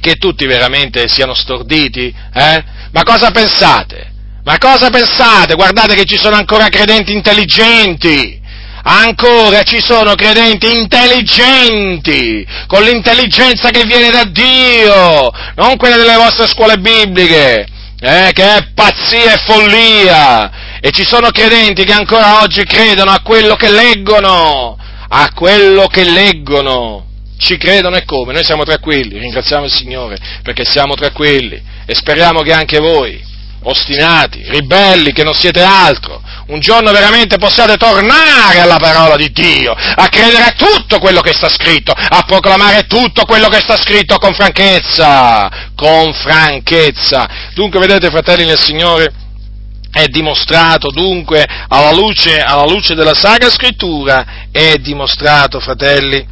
che 0.00 0.16
tutti 0.16 0.44
veramente 0.46 1.06
siano 1.06 1.34
storditi? 1.34 2.12
Eh? 2.34 2.64
Ma 2.90 3.04
cosa 3.04 3.30
pensate? 3.30 4.10
Ma 4.42 4.58
cosa 4.58 4.90
pensate? 4.90 5.54
Guardate 5.54 5.94
che 5.94 6.04
ci 6.04 6.16
sono 6.16 6.34
ancora 6.34 6.68
credenti 6.68 7.12
intelligenti 7.12 8.39
Ancora 8.82 9.62
ci 9.62 9.80
sono 9.80 10.14
credenti 10.14 10.78
intelligenti, 10.78 12.46
con 12.66 12.82
l'intelligenza 12.82 13.70
che 13.70 13.84
viene 13.84 14.10
da 14.10 14.24
Dio, 14.24 15.30
non 15.56 15.76
quella 15.76 15.96
delle 15.96 16.16
vostre 16.16 16.46
scuole 16.46 16.78
bibliche, 16.78 17.66
eh, 18.00 18.30
che 18.32 18.56
è 18.56 18.68
pazzia 18.74 19.34
e 19.34 19.42
follia. 19.44 20.50
E 20.80 20.90
ci 20.92 21.04
sono 21.04 21.30
credenti 21.30 21.84
che 21.84 21.92
ancora 21.92 22.40
oggi 22.40 22.64
credono 22.64 23.10
a 23.10 23.20
quello 23.22 23.54
che 23.54 23.70
leggono, 23.70 24.78
a 25.08 25.30
quello 25.34 25.86
che 25.86 26.04
leggono. 26.04 27.04
Ci 27.36 27.58
credono 27.58 27.96
e 27.96 28.04
come? 28.04 28.32
Noi 28.32 28.44
siamo 28.44 28.64
tranquilli, 28.64 29.18
ringraziamo 29.18 29.64
il 29.64 29.72
Signore 29.72 30.18
perché 30.42 30.64
siamo 30.64 30.94
tranquilli 30.94 31.60
e 31.86 31.94
speriamo 31.94 32.42
che 32.42 32.52
anche 32.52 32.78
voi 32.78 33.28
ostinati, 33.62 34.42
ribelli, 34.48 35.12
che 35.12 35.24
non 35.24 35.34
siete 35.34 35.62
altro, 35.62 36.22
un 36.50 36.58
giorno 36.60 36.90
veramente 36.90 37.38
possiate 37.38 37.76
tornare 37.76 38.58
alla 38.58 38.78
parola 38.78 39.16
di 39.16 39.30
Dio, 39.30 39.72
a 39.72 40.08
credere 40.08 40.42
a 40.42 40.54
tutto 40.56 40.98
quello 40.98 41.20
che 41.20 41.32
sta 41.32 41.48
scritto, 41.48 41.92
a 41.92 42.22
proclamare 42.26 42.86
tutto 42.86 43.24
quello 43.24 43.48
che 43.48 43.60
sta 43.60 43.76
scritto 43.76 44.18
con 44.18 44.34
franchezza, 44.34 45.70
con 45.76 46.12
franchezza. 46.12 47.28
Dunque, 47.54 47.78
vedete, 47.78 48.10
fratelli 48.10 48.44
nel 48.44 48.58
Signore, 48.58 49.12
è 49.92 50.06
dimostrato 50.06 50.90
dunque 50.90 51.46
alla 51.68 51.92
luce, 51.92 52.40
alla 52.40 52.66
luce 52.66 52.94
della 52.94 53.14
Sacra 53.14 53.48
Scrittura, 53.48 54.48
è 54.50 54.74
dimostrato, 54.78 55.60
fratelli, 55.60 56.26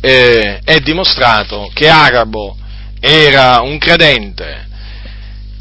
eh, 0.00 0.60
è 0.62 0.78
dimostrato 0.80 1.70
che 1.72 1.88
Arabo 1.88 2.56
era 3.00 3.60
un 3.60 3.78
credente, 3.78 4.68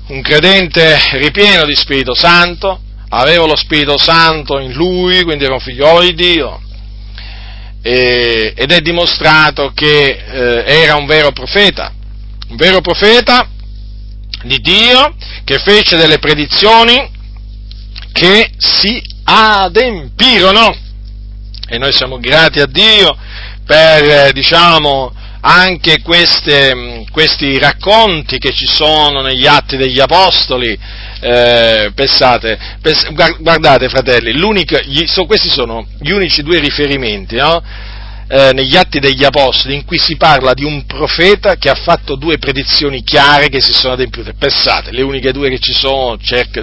un 0.07 0.21
credente 0.21 0.99
ripieno 1.13 1.65
di 1.65 1.75
Spirito 1.75 2.13
Santo, 2.13 2.79
aveva 3.17 3.45
lo 3.45 3.55
Spirito 3.55 3.97
Santo 3.97 4.59
in 4.59 4.73
lui, 4.73 5.23
quindi 5.23 5.45
era 5.45 5.53
un 5.53 5.59
figliolo 5.59 6.01
di 6.01 6.13
Dio, 6.13 6.61
e, 7.81 8.53
ed 8.55 8.71
è 8.71 8.81
dimostrato 8.81 9.71
che 9.73 10.07
eh, 10.07 10.63
era 10.65 10.95
un 10.95 11.05
vero 11.05 11.31
profeta, 11.31 11.93
un 12.49 12.55
vero 12.57 12.81
profeta 12.81 13.47
di 14.43 14.59
Dio 14.59 15.15
che 15.43 15.59
fece 15.59 15.95
delle 15.95 16.19
predizioni 16.19 17.09
che 18.11 18.51
si 18.57 19.01
adempirono. 19.23 20.83
E 21.67 21.77
noi 21.77 21.93
siamo 21.93 22.19
grati 22.19 22.59
a 22.59 22.67
Dio 22.67 23.15
per, 23.65 24.27
eh, 24.27 24.31
diciamo, 24.33 25.13
anche 25.41 26.01
queste, 26.01 27.05
questi 27.11 27.57
racconti 27.59 28.39
che 28.39 28.51
ci 28.51 28.65
sono 28.65 29.21
negli 29.21 29.45
atti 29.45 29.77
degli 29.77 29.99
Apostoli, 29.99 30.77
eh, 31.25 31.91
pensate, 31.95 32.55
pens- 32.81 33.11
guardate 33.39 33.89
fratelli, 33.89 34.31
gli, 34.31 35.07
so, 35.07 35.25
questi 35.25 35.49
sono 35.49 35.87
gli 35.99 36.11
unici 36.11 36.43
due 36.43 36.59
riferimenti 36.59 37.37
no? 37.37 37.63
eh, 38.27 38.51
negli 38.53 38.75
atti 38.75 38.99
degli 38.99 39.23
Apostoli 39.23 39.73
in 39.73 39.85
cui 39.85 39.97
si 39.97 40.17
parla 40.17 40.53
di 40.53 40.63
un 40.63 40.85
profeta 40.85 41.55
che 41.55 41.69
ha 41.69 41.75
fatto 41.75 42.15
due 42.15 42.37
predizioni 42.37 43.03
chiare 43.03 43.49
che 43.49 43.59
si 43.59 43.73
sono 43.73 43.93
adempiute. 43.93 44.33
Pensate, 44.33 44.91
le 44.91 45.01
uniche 45.01 45.31
due 45.31 45.49
che 45.49 45.57
ci 45.57 45.73
sono 45.73 46.17
cerca, 46.19 46.61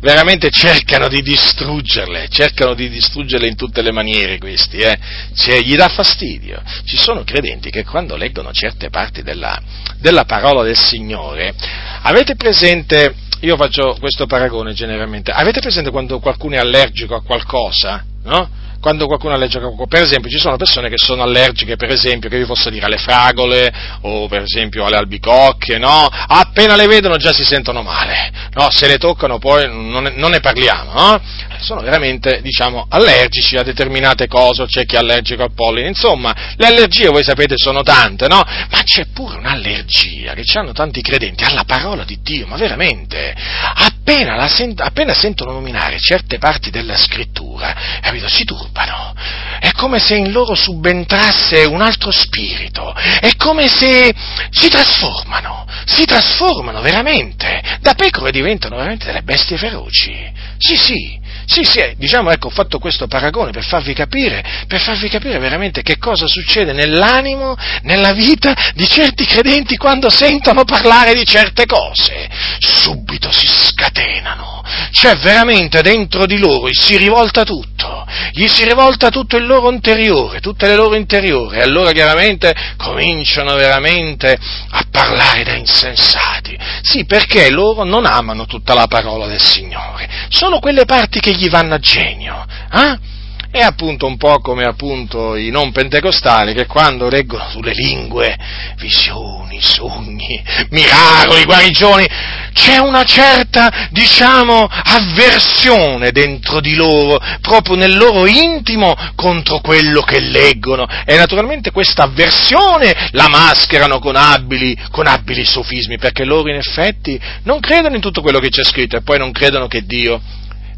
veramente 0.00 0.48
cercano 0.48 1.08
di 1.08 1.20
distruggerle, 1.20 2.28
cercano 2.30 2.72
di 2.72 2.88
distruggerle 2.88 3.46
in 3.46 3.56
tutte 3.56 3.82
le 3.82 3.92
maniere 3.92 4.38
questi, 4.38 4.78
eh? 4.78 4.98
cioè, 5.36 5.60
gli 5.60 5.76
dà 5.76 5.88
fastidio. 5.88 6.62
Ci 6.86 6.96
sono 6.96 7.22
credenti 7.22 7.68
che 7.68 7.84
quando 7.84 8.16
leggono 8.16 8.50
certe 8.52 8.88
parti 8.88 9.22
della, 9.22 9.60
della 9.98 10.24
parola 10.24 10.62
del 10.62 10.78
Signore, 10.78 11.54
avete 12.02 12.34
presente, 12.34 13.14
io 13.44 13.56
faccio 13.56 13.96
questo 14.00 14.26
paragone 14.26 14.72
generalmente, 14.72 15.30
avete 15.30 15.60
presente 15.60 15.90
quando 15.90 16.18
qualcuno 16.18 16.54
è 16.54 16.58
allergico 16.58 17.14
a 17.14 17.22
qualcosa? 17.22 18.04
No? 18.24 18.62
quando 18.84 19.06
qualcuno 19.06 19.32
è 19.32 19.36
allergico 19.36 19.60
a 19.64 19.68
qualcosa. 19.68 19.88
Per 19.88 20.02
esempio, 20.02 20.30
ci 20.30 20.38
sono 20.38 20.58
persone 20.58 20.90
che 20.90 20.98
sono 20.98 21.22
allergiche, 21.22 21.76
per 21.76 21.90
esempio, 21.90 22.28
che 22.28 22.36
vi 22.36 22.44
posso 22.44 22.68
dire, 22.68 22.84
alle 22.84 22.98
fragole 22.98 23.72
o 24.02 24.28
per 24.28 24.42
esempio 24.42 24.84
alle 24.84 24.96
albicocche, 24.96 25.78
no? 25.78 26.06
Appena 26.10 26.76
le 26.76 26.86
vedono 26.86 27.16
già 27.16 27.32
si 27.32 27.44
sentono 27.44 27.80
male, 27.80 28.30
no? 28.52 28.68
Se 28.70 28.86
le 28.86 28.98
toccano 28.98 29.38
poi 29.38 29.66
non 29.68 30.02
ne, 30.02 30.12
non 30.16 30.32
ne 30.32 30.40
parliamo, 30.40 30.92
no? 30.92 31.20
Sono 31.64 31.80
veramente, 31.80 32.42
diciamo, 32.42 32.84
allergici 32.90 33.56
a 33.56 33.62
determinate 33.62 34.26
cose, 34.28 34.66
c'è 34.66 34.84
chi 34.84 34.96
è 34.96 34.98
allergico 34.98 35.44
al 35.44 35.54
polline, 35.54 35.88
insomma, 35.88 36.34
le 36.56 36.66
allergie, 36.66 37.08
voi 37.08 37.24
sapete, 37.24 37.54
sono 37.56 37.82
tante, 37.82 38.28
no? 38.28 38.36
Ma 38.36 38.82
c'è 38.82 39.06
pure 39.06 39.38
un'allergia 39.38 40.34
che 40.34 40.44
hanno 40.58 40.72
tanti 40.72 41.00
credenti 41.00 41.42
alla 41.42 41.64
parola 41.64 42.04
di 42.04 42.18
Dio, 42.20 42.46
ma 42.46 42.56
veramente, 42.56 43.34
appena, 43.76 44.46
sent- 44.46 44.82
appena 44.82 45.14
sentono 45.14 45.52
nominare 45.52 45.98
certe 45.98 46.36
parti 46.36 46.68
della 46.68 46.98
scrittura, 46.98 47.74
capito, 48.02 48.28
si 48.28 48.44
turbano, 48.44 49.14
è 49.58 49.72
come 49.72 49.98
se 50.00 50.16
in 50.16 50.32
loro 50.32 50.54
subentrasse 50.54 51.64
un 51.64 51.80
altro 51.80 52.10
spirito, 52.10 52.92
è 52.92 53.30
come 53.38 53.68
se 53.68 54.14
si 54.50 54.68
trasformano, 54.68 55.64
si 55.86 56.04
trasformano 56.04 56.82
veramente, 56.82 57.78
da 57.80 57.94
pecore 57.94 58.30
diventano 58.30 58.76
veramente 58.76 59.06
delle 59.06 59.22
bestie 59.22 59.56
feroci. 59.56 60.32
Sì, 60.58 60.76
sì, 60.76 61.22
sì, 61.46 61.64
sì, 61.64 61.94
diciamo, 61.96 62.30
ecco, 62.30 62.46
ho 62.48 62.50
fatto 62.50 62.78
questo 62.78 63.06
paragone 63.06 63.50
per 63.50 63.64
farvi 63.64 63.92
capire, 63.94 64.64
per 64.66 64.80
farvi 64.80 65.08
capire 65.08 65.38
veramente 65.38 65.82
che 65.82 65.98
cosa 65.98 66.26
succede 66.26 66.72
nell'animo, 66.72 67.56
nella 67.82 68.12
vita 68.12 68.54
di 68.74 68.86
certi 68.88 69.24
credenti 69.24 69.76
quando 69.76 70.10
sentono 70.10 70.64
parlare 70.64 71.14
di 71.14 71.24
certe 71.24 71.66
cose. 71.66 72.28
Subito 72.58 73.30
si 73.30 73.46
scatenano, 73.46 74.62
c'è 74.90 75.16
veramente 75.16 75.82
dentro 75.82 76.26
di 76.26 76.38
loro, 76.38 76.68
si 76.72 76.96
rivolta 76.96 77.44
tutto, 77.44 78.06
gli 78.32 78.46
si 78.46 78.64
rivolta 78.64 79.10
tutto 79.10 79.36
il 79.36 79.46
loro 79.46 79.70
interiore, 79.70 80.40
tutte 80.40 80.66
le 80.66 80.76
loro 80.76 80.94
interiori, 80.94 81.58
e 81.58 81.62
allora 81.62 81.92
chiaramente 81.92 82.54
cominciano 82.76 83.54
veramente 83.54 84.38
a 84.70 84.84
parlare 84.90 85.44
da 85.44 85.54
insensati. 85.54 86.56
Sì, 86.82 87.04
perché 87.04 87.50
loro 87.50 87.84
non 87.84 88.06
amano 88.06 88.46
tutta 88.46 88.74
la 88.74 88.86
parola 88.86 89.26
del 89.26 89.40
Signore, 89.40 90.08
solo 90.28 90.58
quelle 90.58 90.84
parti 90.84 91.20
che 91.20 91.33
gli 91.34 91.48
vanno 91.48 91.74
a 91.74 91.78
genio. 91.78 92.44
Eh? 92.72 93.12
È 93.54 93.60
appunto 93.60 94.06
un 94.06 94.16
po' 94.16 94.40
come 94.40 94.64
appunto 94.64 95.36
i 95.36 95.50
non 95.50 95.70
pentecostali 95.70 96.54
che 96.54 96.66
quando 96.66 97.08
leggono 97.08 97.48
sulle 97.50 97.72
lingue, 97.72 98.36
visioni, 98.78 99.60
sogni, 99.60 100.42
miracoli, 100.70 101.44
guarigioni, 101.44 102.04
c'è 102.52 102.78
una 102.78 103.04
certa, 103.04 103.88
diciamo, 103.90 104.66
avversione 104.68 106.10
dentro 106.10 106.58
di 106.60 106.74
loro, 106.74 107.20
proprio 107.40 107.76
nel 107.76 107.96
loro 107.96 108.26
intimo, 108.26 108.92
contro 109.14 109.60
quello 109.60 110.00
che 110.00 110.18
leggono. 110.18 110.84
E 111.04 111.16
naturalmente 111.16 111.70
questa 111.70 112.02
avversione 112.02 113.10
la 113.12 113.28
mascherano 113.28 114.00
con 114.00 114.16
abili, 114.16 114.76
con 114.90 115.06
abili 115.06 115.44
sofismi, 115.44 115.96
perché 115.96 116.24
loro 116.24 116.48
in 116.48 116.56
effetti 116.56 117.20
non 117.44 117.60
credono 117.60 117.94
in 117.94 118.00
tutto 118.00 118.20
quello 118.20 118.40
che 118.40 118.48
c'è 118.48 118.64
scritto 118.64 118.96
e 118.96 119.02
poi 119.02 119.18
non 119.18 119.30
credono 119.30 119.68
che 119.68 119.84
Dio, 119.84 120.20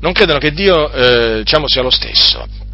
non 0.01 0.12
credono 0.12 0.39
che 0.39 0.52
Dio 0.52 0.90
eh, 0.93 1.39
diciamo, 1.39 1.68
sia 1.68 1.82
lo 1.82 1.90
stesso 1.90 2.65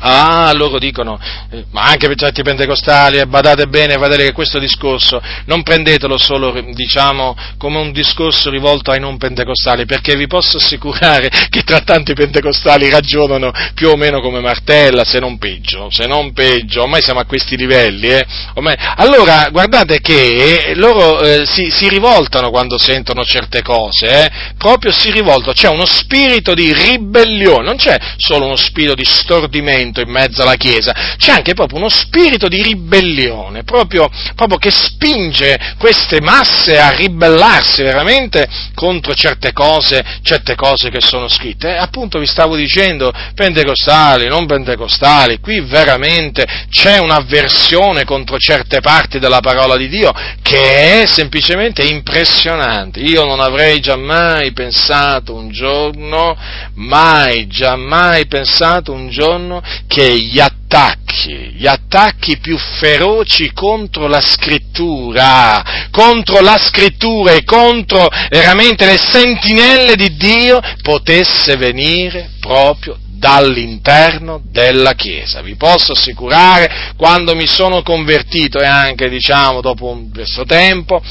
Ah, 0.00 0.52
loro 0.54 0.78
dicono, 0.78 1.18
eh, 1.50 1.64
ma 1.72 1.82
anche 1.82 2.06
per 2.06 2.16
certi 2.16 2.42
pentecostali, 2.42 3.18
eh, 3.18 3.26
badate 3.26 3.66
bene, 3.66 3.96
badate 3.96 4.24
che 4.26 4.32
questo 4.32 4.58
discorso 4.58 5.20
non 5.46 5.62
prendetelo 5.62 6.16
solo, 6.16 6.52
diciamo, 6.72 7.36
come 7.58 7.78
un 7.78 7.92
discorso 7.92 8.50
rivolto 8.50 8.90
ai 8.90 9.00
non 9.00 9.16
pentecostali, 9.18 9.86
perché 9.86 10.14
vi 10.14 10.26
posso 10.26 10.58
assicurare 10.58 11.30
che 11.50 11.62
tra 11.62 11.80
tanti 11.80 12.12
pentecostali 12.12 12.88
ragionano 12.90 13.50
più 13.74 13.88
o 13.88 13.96
meno 13.96 14.20
come 14.20 14.40
Martella, 14.40 15.04
se 15.04 15.18
non 15.18 15.38
peggio, 15.38 15.88
se 15.90 16.06
non 16.06 16.32
peggio, 16.32 16.82
ormai 16.82 17.02
siamo 17.02 17.20
a 17.20 17.24
questi 17.24 17.56
livelli, 17.56 18.08
eh. 18.08 18.26
Ormai... 18.54 18.76
Allora, 18.96 19.48
guardate 19.50 20.00
che 20.00 20.72
loro 20.74 21.20
eh, 21.20 21.44
si, 21.46 21.70
si, 21.70 21.88
rivoltano 21.88 22.50
quando 22.50 22.78
sentono 22.78 23.24
certe 23.24 23.62
cose, 23.62 24.24
eh. 24.24 24.30
proprio 24.56 24.92
si 24.92 25.10
rivoltano, 25.10 25.52
c'è 25.52 25.68
uno 25.68 25.86
spirito 25.86 26.54
di 26.54 26.72
ribellione, 26.72 27.64
non 27.64 27.76
c'è 27.76 27.96
solo 28.16 28.46
uno 28.46 28.56
spirito 28.56 28.94
di 28.94 29.04
stordimento, 29.04 29.87
movimento 29.88 30.00
in 30.00 30.10
mezzo 30.10 30.42
alla 30.42 30.54
Chiesa, 30.54 30.92
c'è 31.16 31.32
anche 31.32 31.54
proprio 31.54 31.78
uno 31.78 31.88
spirito 31.88 32.48
di 32.48 32.62
ribellione, 32.62 33.64
proprio, 33.64 34.08
proprio 34.34 34.58
che 34.58 34.70
spinge 34.70 35.74
queste 35.78 36.20
masse 36.20 36.78
a 36.78 36.90
ribellarsi 36.90 37.82
veramente 37.82 38.46
contro 38.74 39.14
certe 39.14 39.52
cose, 39.52 40.04
certe 40.22 40.54
cose 40.54 40.90
che 40.90 41.00
sono 41.00 41.28
scritte. 41.28 41.74
E 41.74 41.78
appunto 41.78 42.18
vi 42.18 42.26
stavo 42.26 42.56
dicendo, 42.56 43.12
pentecostali, 43.34 44.26
non 44.26 44.46
pentecostali, 44.46 45.40
qui 45.40 45.60
veramente 45.60 46.46
c'è 46.70 46.98
un'avversione 46.98 48.04
contro 48.04 48.38
certe 48.38 48.80
parti 48.80 49.18
della 49.18 49.40
parola 49.40 49.76
di 49.76 49.88
Dio 49.88 50.12
che 50.42 51.02
è 51.02 51.06
semplicemente 51.06 51.82
impressionante. 51.82 53.00
Io 53.00 53.24
non 53.24 53.40
avrei 53.40 53.80
giammai 53.80 54.52
pensato 54.52 55.34
un 55.34 55.50
giorno, 55.50 56.36
mai, 56.74 57.46
giammai 57.46 58.26
pensato 58.26 58.92
un 58.92 59.08
giorno 59.08 59.62
che 59.86 60.18
gli 60.18 60.40
attacchi, 60.40 61.52
gli 61.54 61.66
attacchi 61.66 62.38
più 62.38 62.58
feroci 62.58 63.52
contro 63.52 64.06
la 64.06 64.20
scrittura, 64.20 65.88
contro 65.90 66.40
la 66.40 66.58
scrittura 66.58 67.32
e 67.32 67.44
contro 67.44 68.08
veramente 68.30 68.84
le 68.84 68.98
sentinelle 68.98 69.94
di 69.94 70.16
Dio 70.16 70.60
potesse 70.82 71.56
venire 71.56 72.30
proprio 72.40 72.98
dall'interno 73.18 74.40
della 74.44 74.94
Chiesa. 74.94 75.42
Vi 75.42 75.56
posso 75.56 75.92
assicurare, 75.92 76.92
quando 76.96 77.34
mi 77.34 77.46
sono 77.46 77.82
convertito 77.82 78.60
e 78.60 78.66
anche, 78.66 79.08
diciamo, 79.08 79.60
dopo 79.60 79.86
un 79.86 80.10
questo 80.10 80.44
tempo, 80.44 81.02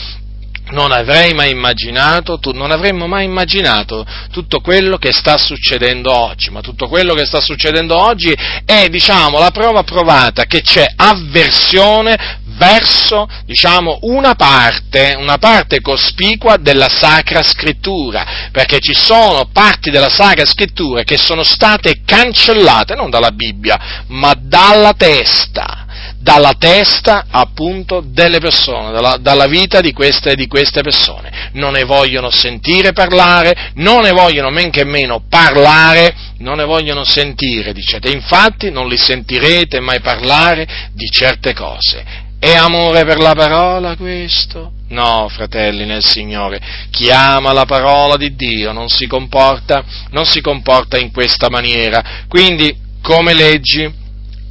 non 0.72 0.92
avrei 0.92 1.34
mai 1.34 1.52
immaginato, 1.52 2.40
non 2.54 2.72
avremmo 2.72 3.08
mai 3.08 3.26
immaginato 3.26 4.06
tutto 4.32 4.60
quello 4.60 4.98
che 4.98 5.12
sta 5.12 5.38
succedendo 5.38 6.12
oggi, 6.12 6.50
ma 6.50 6.62
tutto 6.62 6.88
quello 6.88 7.14
che 7.14 7.26
sta 7.26 7.40
succedendo 7.40 7.96
oggi 7.96 8.36
è, 8.66 8.88
diciamo, 8.90 9.40
la 9.40 9.52
prova 9.52 9.84
provata 9.84 10.46
che 10.46 10.62
c'è 10.62 10.86
avversione 10.96 12.46
verso, 12.58 13.28
diciamo, 13.46 14.00
una 14.02 14.34
parte, 14.36 15.16
una 15.18 15.38
parte 15.38 15.80
cospicua 15.80 16.58
della 16.58 16.90
Sacra 16.90 17.44
Scrittura, 17.44 18.50
perché 18.52 18.80
ci 18.80 18.94
sono 18.94 19.50
parti 19.52 19.90
della 19.92 20.10
Sacra 20.10 20.46
Scrittura 20.46 21.04
che 21.04 21.18
sono 21.18 21.44
state 21.44 22.02
cancellate 22.04 22.96
non 22.96 23.10
dalla 23.10 23.32
Bibbia, 23.32 24.06
ma 24.08 24.34
dalla 24.38 24.94
testa 24.94 25.86
dalla 26.28 26.56
testa 26.60 27.28
appunto 27.30 28.04
delle 28.06 28.40
persone, 28.40 28.92
dalla, 28.92 29.16
dalla 29.16 29.46
vita 29.46 29.80
di 29.80 29.94
queste, 29.94 30.36
di 30.36 30.46
queste, 30.48 30.82
persone. 30.82 31.52
Non 31.54 31.72
ne 31.72 31.86
vogliono 31.86 32.30
sentire 32.30 32.92
parlare, 32.92 33.72
non 33.76 34.02
ne 34.02 34.12
vogliono 34.12 34.50
men 34.50 34.70
che 34.70 34.84
meno 34.84 35.24
parlare, 35.30 36.14
non 36.40 36.58
ne 36.58 36.66
vogliono 36.66 37.06
sentire, 37.06 37.72
dicete, 37.72 38.10
infatti 38.10 38.70
non 38.70 38.90
li 38.90 38.98
sentirete 38.98 39.80
mai 39.80 40.02
parlare 40.02 40.90
di 40.92 41.10
certe 41.10 41.54
cose. 41.54 42.26
È 42.38 42.54
amore 42.54 43.06
per 43.06 43.20
la 43.20 43.34
parola 43.34 43.96
questo? 43.96 44.74
No, 44.90 45.30
fratelli 45.30 45.86
nel 45.86 46.04
Signore, 46.04 46.60
chi 46.92 47.10
ama 47.10 47.54
la 47.54 47.66
parola 47.66 48.18
di 48.18 48.36
Dio 48.36 48.74
non 48.74 48.90
si 48.90 49.08
comporta, 49.08 49.82
non 50.10 50.26
si 50.26 50.42
comporta 50.42 50.98
in 50.98 51.10
questa 51.14 51.50
maniera. 51.50 52.26
Quindi, 52.28 52.76
come 53.02 53.34
leggi, 53.34 53.90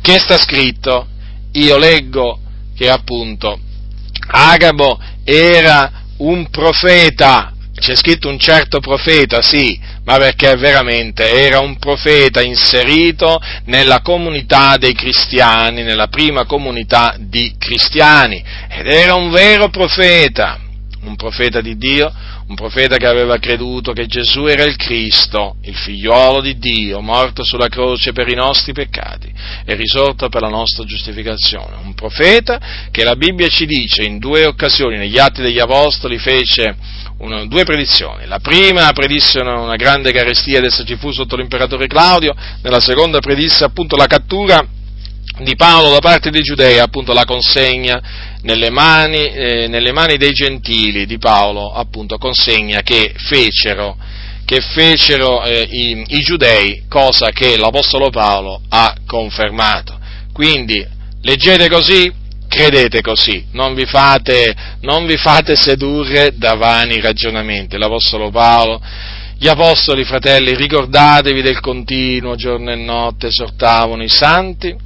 che 0.00 0.18
sta 0.18 0.38
scritto? 0.38 1.08
Io 1.58 1.76
leggo 1.78 2.40
che 2.76 2.90
appunto 2.90 3.58
Agabo 4.28 4.98
era 5.24 6.04
un 6.18 6.48
profeta, 6.50 7.52
c'è 7.74 7.94
scritto 7.94 8.28
un 8.28 8.38
certo 8.38 8.80
profeta, 8.80 9.42
sì, 9.42 9.78
ma 10.04 10.16
perché 10.16 10.54
veramente 10.56 11.30
era 11.30 11.60
un 11.60 11.78
profeta 11.78 12.42
inserito 12.42 13.40
nella 13.64 14.00
comunità 14.00 14.76
dei 14.78 14.94
cristiani, 14.94 15.82
nella 15.82 16.08
prima 16.08 16.44
comunità 16.44 17.16
di 17.18 17.54
cristiani, 17.58 18.42
ed 18.68 18.86
era 18.86 19.14
un 19.14 19.30
vero 19.30 19.68
profeta, 19.68 20.58
un 21.02 21.16
profeta 21.16 21.60
di 21.60 21.76
Dio, 21.76 22.12
un 22.48 22.54
profeta 22.54 22.96
che 22.96 23.06
aveva 23.06 23.38
creduto 23.38 23.92
che 23.92 24.06
Gesù 24.06 24.46
era 24.46 24.62
il 24.62 24.76
Cristo, 24.76 25.56
il 25.62 25.74
figliuolo 25.74 26.40
di 26.40 26.58
Dio, 26.58 27.00
morto 27.00 27.42
sulla 27.42 27.68
croce 27.68 28.12
per 28.12 28.28
i 28.28 28.34
nostri 28.34 28.72
peccati 28.72 29.32
e 29.64 29.74
risorto 29.74 30.28
per 30.28 30.42
la 30.42 30.48
nostra 30.48 30.84
giustificazione. 30.84 31.76
Un 31.82 31.94
profeta 31.94 32.60
che 32.92 33.02
la 33.02 33.16
Bibbia 33.16 33.48
ci 33.48 33.66
dice 33.66 34.04
in 34.04 34.18
due 34.18 34.46
occasioni, 34.46 34.96
negli 34.96 35.18
Atti 35.18 35.42
degli 35.42 35.58
Apostoli, 35.58 36.18
fece 36.18 36.76
una, 37.18 37.44
due 37.46 37.64
predizioni. 37.64 38.26
La 38.26 38.38
prima 38.38 38.92
predisse 38.92 39.40
una, 39.40 39.58
una 39.58 39.76
grande 39.76 40.12
carestia 40.12 40.58
ed 40.58 40.66
essa 40.66 40.84
ci 40.84 40.96
fu 40.96 41.10
sotto 41.10 41.34
l'imperatore 41.34 41.88
Claudio, 41.88 42.32
nella 42.62 42.80
seconda 42.80 43.18
predisse 43.18 43.64
appunto 43.64 43.96
la 43.96 44.06
cattura 44.06 44.64
di 45.38 45.54
Paolo 45.54 45.90
da 45.90 45.98
parte 45.98 46.30
dei 46.30 46.42
giudei, 46.42 46.78
appunto 46.78 47.12
la 47.12 47.24
consegna 47.24 48.00
nelle 48.42 48.70
mani, 48.70 49.28
eh, 49.28 49.66
nelle 49.68 49.92
mani 49.92 50.16
dei 50.16 50.32
gentili 50.32 51.04
di 51.04 51.18
Paolo, 51.18 51.72
appunto 51.72 52.16
consegna 52.16 52.80
che 52.80 53.12
fecero, 53.16 53.96
che 54.44 54.60
fecero 54.60 55.44
eh, 55.44 55.66
i, 55.68 56.04
i 56.08 56.20
giudei, 56.20 56.84
cosa 56.88 57.30
che 57.30 57.56
l'Apostolo 57.58 58.08
Paolo 58.08 58.62
ha 58.68 58.94
confermato. 59.06 59.98
Quindi 60.32 60.86
leggete 61.20 61.68
così, 61.68 62.10
credete 62.48 63.02
così, 63.02 63.46
non 63.52 63.74
vi 63.74 63.84
fate, 63.84 64.54
non 64.80 65.04
vi 65.04 65.16
fate 65.16 65.54
sedurre 65.54 66.32
da 66.36 66.54
vani 66.54 67.00
ragionamenti. 67.00 67.76
L'Apostolo 67.76 68.30
Paolo 68.30 68.80
gli 69.38 69.48
apostoli, 69.48 70.04
fratelli, 70.04 70.54
ricordatevi 70.54 71.42
del 71.42 71.60
continuo 71.60 72.36
giorno 72.36 72.70
e 72.70 72.76
notte, 72.76 73.26
esortavano 73.26 74.02
i 74.02 74.08
santi 74.08 74.85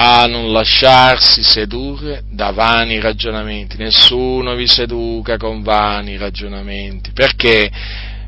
a 0.00 0.26
non 0.26 0.52
lasciarsi 0.52 1.42
sedurre 1.42 2.22
da 2.30 2.52
vani 2.52 3.00
ragionamenti. 3.00 3.76
Nessuno 3.78 4.54
vi 4.54 4.68
seduca 4.68 5.36
con 5.36 5.62
vani 5.62 6.16
ragionamenti. 6.16 7.10
Perché? 7.12 7.68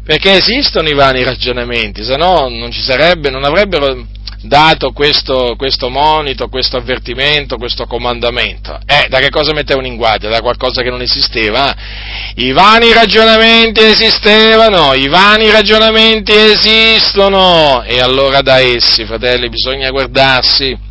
Perché 0.05 0.33
esistono 0.33 0.89
i 0.89 0.95
vani 0.95 1.23
ragionamenti, 1.23 2.03
se 2.03 2.17
no 2.17 2.49
non 2.49 2.73
ci 2.73 2.81
sarebbe, 2.81 3.31
non 3.31 3.45
avrebbero 3.45 4.05
dato 4.43 4.91
questo, 4.91 5.55
questo 5.57 5.91
monito, 5.91 6.49
questo 6.49 6.77
avvertimento, 6.77 7.57
questo 7.57 7.87
comandamento. 7.87 8.77
Eh, 8.85 9.07
da 9.09 9.21
che 9.21 9.31
cosa 9.31 9.53
mettevano 9.53 9.87
in 9.87 9.95
guardia? 9.95 10.29
Da 10.29 10.41
qualcosa 10.41 10.83
che 10.83 10.91
non 10.91 11.03
esisteva? 11.03 11.73
I 12.35 12.51
vani 12.51 12.93
ragionamenti 12.93 13.81
esistevano, 13.85 14.93
i 14.95 15.07
vani 15.07 15.49
ragionamenti 15.49 16.33
esistono 16.33 17.85
e 17.85 18.01
allora 18.01 18.41
da 18.41 18.59
essi, 18.59 19.05
fratelli, 19.05 19.49
bisogna 19.49 19.91
guardarsi 19.91 20.89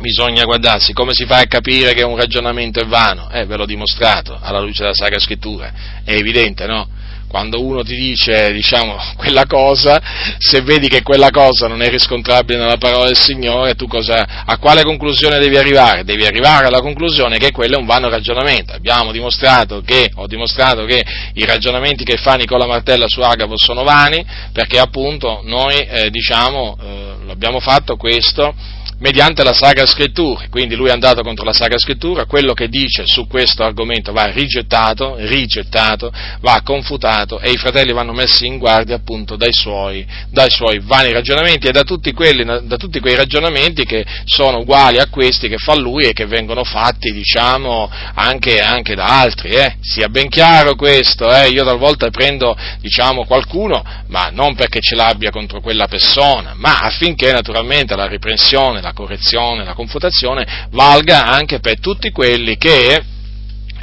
bisogna 0.00 0.44
guardarsi 0.44 0.92
come 0.92 1.12
si 1.12 1.24
fa 1.24 1.38
a 1.38 1.46
capire 1.46 1.94
che 1.94 2.02
un 2.02 2.16
ragionamento 2.16 2.80
è 2.80 2.86
vano? 2.86 3.30
Eh, 3.30 3.46
ve 3.46 3.56
l'ho 3.56 3.66
dimostrato 3.66 4.38
alla 4.40 4.60
luce 4.60 4.82
della 4.82 4.94
Sacra 4.94 5.18
Scrittura, 5.18 5.72
è 6.04 6.12
evidente, 6.12 6.66
no? 6.66 6.88
Quando 7.28 7.60
uno 7.60 7.82
ti 7.82 7.96
dice, 7.96 8.52
diciamo, 8.52 8.96
quella 9.16 9.46
cosa, 9.46 10.00
se 10.38 10.60
vedi 10.62 10.88
che 10.88 11.02
quella 11.02 11.30
cosa 11.30 11.66
non 11.66 11.82
è 11.82 11.88
riscontrabile 11.88 12.58
nella 12.58 12.76
parola 12.76 13.06
del 13.06 13.16
Signore, 13.16 13.74
tu 13.74 13.88
cosa, 13.88 14.44
a 14.44 14.58
quale 14.58 14.84
conclusione 14.84 15.38
devi 15.38 15.56
arrivare? 15.56 16.04
Devi 16.04 16.24
arrivare 16.24 16.66
alla 16.66 16.80
conclusione 16.80 17.38
che 17.38 17.50
quello 17.50 17.76
è 17.76 17.78
un 17.78 17.86
vano 17.86 18.08
ragionamento. 18.08 18.72
Abbiamo 18.72 19.10
dimostrato 19.10 19.82
che, 19.84 20.10
ho 20.14 20.26
dimostrato 20.26 20.84
che 20.84 21.04
i 21.34 21.44
ragionamenti 21.44 22.04
che 22.04 22.16
fa 22.16 22.34
Nicola 22.34 22.66
Martella 22.66 23.08
su 23.08 23.20
Agavo 23.20 23.58
sono 23.58 23.82
vani, 23.82 24.24
perché 24.52 24.78
appunto 24.78 25.40
noi, 25.42 25.74
eh, 25.74 26.10
diciamo, 26.10 26.78
eh, 26.80 27.26
l'abbiamo 27.26 27.58
fatto 27.58 27.96
questo, 27.96 28.54
mediante 28.98 29.42
la 29.42 29.52
Sacra 29.52 29.84
Scrittura, 29.84 30.46
quindi 30.48 30.74
lui 30.74 30.88
è 30.88 30.92
andato 30.92 31.22
contro 31.22 31.44
la 31.44 31.52
Sacra 31.52 31.78
Scrittura, 31.78 32.24
quello 32.24 32.54
che 32.54 32.68
dice 32.68 33.04
su 33.04 33.26
questo 33.26 33.62
argomento 33.62 34.12
va 34.12 34.24
rigettato, 34.26 35.16
rigettato, 35.18 36.10
va 36.40 36.62
confutato 36.64 37.38
e 37.38 37.50
i 37.50 37.56
fratelli 37.56 37.92
vanno 37.92 38.12
messi 38.12 38.46
in 38.46 38.58
guardia 38.58 38.96
appunto 38.96 39.36
dai 39.36 39.52
suoi, 39.52 40.06
dai 40.30 40.50
suoi 40.50 40.80
vani 40.82 41.12
ragionamenti 41.12 41.66
e 41.66 41.72
da 41.72 41.82
tutti, 41.82 42.12
quelli, 42.12 42.44
da 42.44 42.76
tutti, 42.76 43.00
quei 43.00 43.14
ragionamenti 43.14 43.84
che 43.84 44.04
sono 44.24 44.60
uguali 44.60 44.98
a 44.98 45.08
questi 45.08 45.48
che 45.48 45.58
fa 45.58 45.74
lui 45.74 46.06
e 46.06 46.12
che 46.12 46.26
vengono 46.26 46.64
fatti 46.64 47.12
diciamo 47.12 47.90
anche, 48.14 48.60
anche 48.60 48.94
da 48.94 49.20
altri, 49.20 49.50
eh? 49.50 49.76
sia 49.80 50.08
ben 50.08 50.28
chiaro 50.28 50.74
questo, 50.74 51.30
eh? 51.30 51.48
io 51.48 51.64
talvolta 51.64 52.08
prendo 52.08 52.56
diciamo 52.80 53.26
qualcuno 53.26 53.84
ma 54.08 54.30
non 54.32 54.54
perché 54.54 54.80
ce 54.80 54.94
l'abbia 54.94 55.30
contro 55.30 55.60
quella 55.60 55.86
persona, 55.86 56.54
ma 56.56 56.78
affinché 56.78 57.32
naturalmente 57.32 57.94
la 57.94 58.06
riprensione, 58.06 58.80
la 58.86 58.92
correzione, 58.92 59.64
la 59.64 59.74
confutazione 59.74 60.68
valga 60.70 61.26
anche 61.26 61.58
per 61.58 61.80
tutti 61.80 62.12
quelli 62.12 62.56
che 62.56 63.02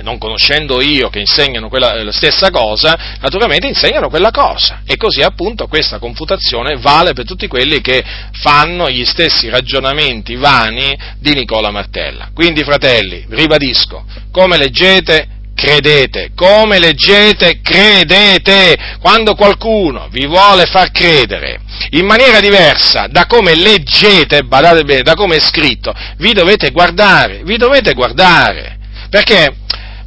non 0.01 0.17
conoscendo 0.17 0.81
io 0.81 1.09
che 1.09 1.19
insegnano 1.19 1.69
quella, 1.69 2.01
la 2.03 2.11
stessa 2.11 2.49
cosa, 2.49 3.17
naturalmente 3.21 3.67
insegnano 3.67 4.09
quella 4.09 4.31
cosa. 4.31 4.81
E 4.85 4.95
così 4.95 5.21
appunto 5.21 5.67
questa 5.67 5.99
confutazione 5.99 6.77
vale 6.77 7.13
per 7.13 7.25
tutti 7.25 7.47
quelli 7.47 7.79
che 7.79 8.03
fanno 8.31 8.89
gli 8.89 9.05
stessi 9.05 9.49
ragionamenti 9.49 10.35
vani 10.35 10.97
di 11.19 11.33
Nicola 11.33 11.69
Martella. 11.69 12.31
Quindi, 12.33 12.63
fratelli, 12.63 13.25
ribadisco, 13.29 14.05
come 14.31 14.57
leggete, 14.57 15.32
credete, 15.53 16.31
come 16.35 16.79
leggete, 16.79 17.61
credete. 17.61 18.97
Quando 18.99 19.35
qualcuno 19.35 20.07
vi 20.09 20.25
vuole 20.25 20.65
far 20.65 20.91
credere 20.91 21.61
in 21.91 22.05
maniera 22.05 22.39
diversa 22.39 23.07
da 23.07 23.25
come 23.25 23.55
leggete, 23.55 24.43
badate 24.43 24.83
bene, 24.83 25.01
da 25.01 25.15
come 25.15 25.37
è 25.37 25.39
scritto, 25.39 25.93
vi 26.17 26.33
dovete 26.33 26.71
guardare, 26.71 27.41
vi 27.43 27.57
dovete 27.57 27.93
guardare. 27.93 28.77
Perché 29.09 29.55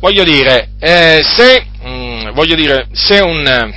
voglio 0.00 0.24
dire, 0.24 0.70
eh, 0.80 1.22
se, 1.24 1.66
mh, 1.82 1.88
mm, 1.88 2.30
voglio 2.32 2.54
dire, 2.54 2.88
se, 2.92 3.20
un, 3.20 3.72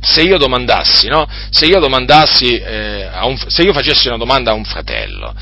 se 0.00 0.22
io 0.22 0.36
domandassi, 0.36 1.08
no? 1.08 1.26
se, 1.50 1.66
io 1.66 1.78
domandassi 1.78 2.54
eh, 2.54 3.08
un, 3.22 3.36
se 3.46 3.62
io 3.62 3.72
facessi 3.72 4.08
una 4.08 4.16
domanda 4.16 4.50
a 4.50 4.54
un 4.54 4.64
fratello 4.64 5.34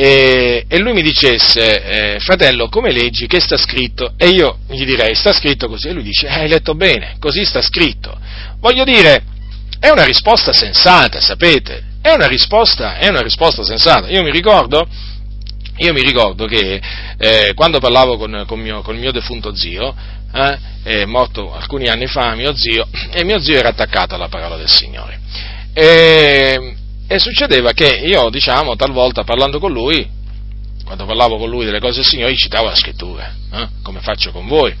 e, 0.00 0.64
e 0.68 0.78
lui 0.78 0.92
mi 0.92 1.02
dicesse, 1.02 1.82
eh, 2.14 2.20
fratello, 2.20 2.68
come 2.68 2.92
leggi, 2.92 3.26
che 3.26 3.40
sta 3.40 3.56
scritto? 3.56 4.12
E 4.16 4.28
io 4.28 4.58
gli 4.68 4.84
direi, 4.84 5.16
sta 5.16 5.32
scritto 5.32 5.66
così, 5.66 5.88
e 5.88 5.92
lui 5.92 6.04
dice, 6.04 6.28
hai 6.28 6.46
letto 6.46 6.76
bene, 6.76 7.16
così 7.18 7.44
sta 7.44 7.60
scritto. 7.60 8.16
Voglio 8.60 8.84
dire, 8.84 9.24
è 9.80 9.88
una 9.88 10.04
risposta 10.04 10.52
sensata, 10.52 11.20
sapete? 11.20 11.82
È 12.00 12.12
una 12.12 12.28
risposta, 12.28 12.98
è 12.98 13.08
una 13.08 13.22
risposta 13.22 13.64
sensata. 13.64 14.08
Io 14.08 14.22
mi 14.22 14.30
ricordo 14.30 14.86
io 15.78 15.92
mi 15.92 16.02
ricordo 16.02 16.46
che 16.46 16.80
eh, 17.18 17.52
quando 17.54 17.80
parlavo 17.80 18.16
con, 18.16 18.44
con, 18.46 18.60
mio, 18.60 18.84
il 18.88 18.98
mio 18.98 19.10
defunto 19.10 19.52
zio, 19.54 19.94
eh, 20.32 20.58
è 20.84 21.04
morto 21.06 21.52
alcuni 21.52 21.88
anni 21.88 22.06
fa 22.06 22.36
mio 22.36 22.54
zio, 22.54 22.86
e 23.10 23.24
mio 23.24 23.40
zio 23.40 23.56
era 23.56 23.70
attaccato 23.70 24.14
alla 24.14 24.28
parola 24.28 24.56
del 24.56 24.68
Signore. 24.68 25.18
E, 25.72 26.76
e 27.08 27.18
succedeva 27.18 27.72
che 27.72 27.86
io, 27.86 28.28
diciamo, 28.28 28.76
talvolta 28.76 29.24
parlando 29.24 29.58
con 29.58 29.72
lui, 29.72 30.06
quando 30.84 31.06
parlavo 31.06 31.38
con 31.38 31.48
lui 31.48 31.64
delle 31.64 31.80
cose 31.80 31.96
del 31.96 32.04
Signore, 32.04 32.32
gli 32.32 32.36
citavo 32.36 32.68
la 32.68 32.74
scrittura, 32.74 33.34
eh, 33.52 33.68
come 33.82 34.00
faccio 34.00 34.30
con 34.30 34.46
voi. 34.46 34.74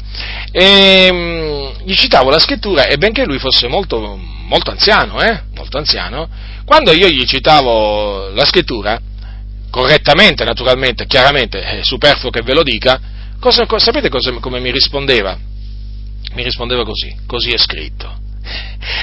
E, 0.52 1.10
mh, 1.10 1.84
gli 1.84 1.94
citavo 1.94 2.28
la 2.28 2.38
scrittura 2.38 2.84
e 2.84 2.98
benché 2.98 3.24
lui 3.24 3.38
fosse 3.38 3.66
molto, 3.66 3.98
molto 4.46 4.70
anziano, 4.70 5.22
eh, 5.22 5.44
molto 5.54 5.78
anziano, 5.78 6.28
quando 6.66 6.92
io 6.92 7.08
gli 7.08 7.24
citavo 7.24 8.28
la 8.30 8.44
scrittura, 8.44 9.00
correttamente 9.70 10.44
naturalmente, 10.44 11.06
chiaramente, 11.06 11.60
è 11.60 11.80
superfluo 11.82 12.30
che 12.30 12.42
ve 12.42 12.52
lo 12.52 12.62
dica, 12.62 13.00
cosa, 13.40 13.66
sapete 13.78 14.10
cosa, 14.10 14.32
come 14.32 14.60
mi 14.60 14.70
rispondeva? 14.70 15.36
Mi 16.34 16.42
rispondeva 16.42 16.84
così, 16.84 17.14
così 17.26 17.52
è 17.52 17.58
scritto. 17.58 18.16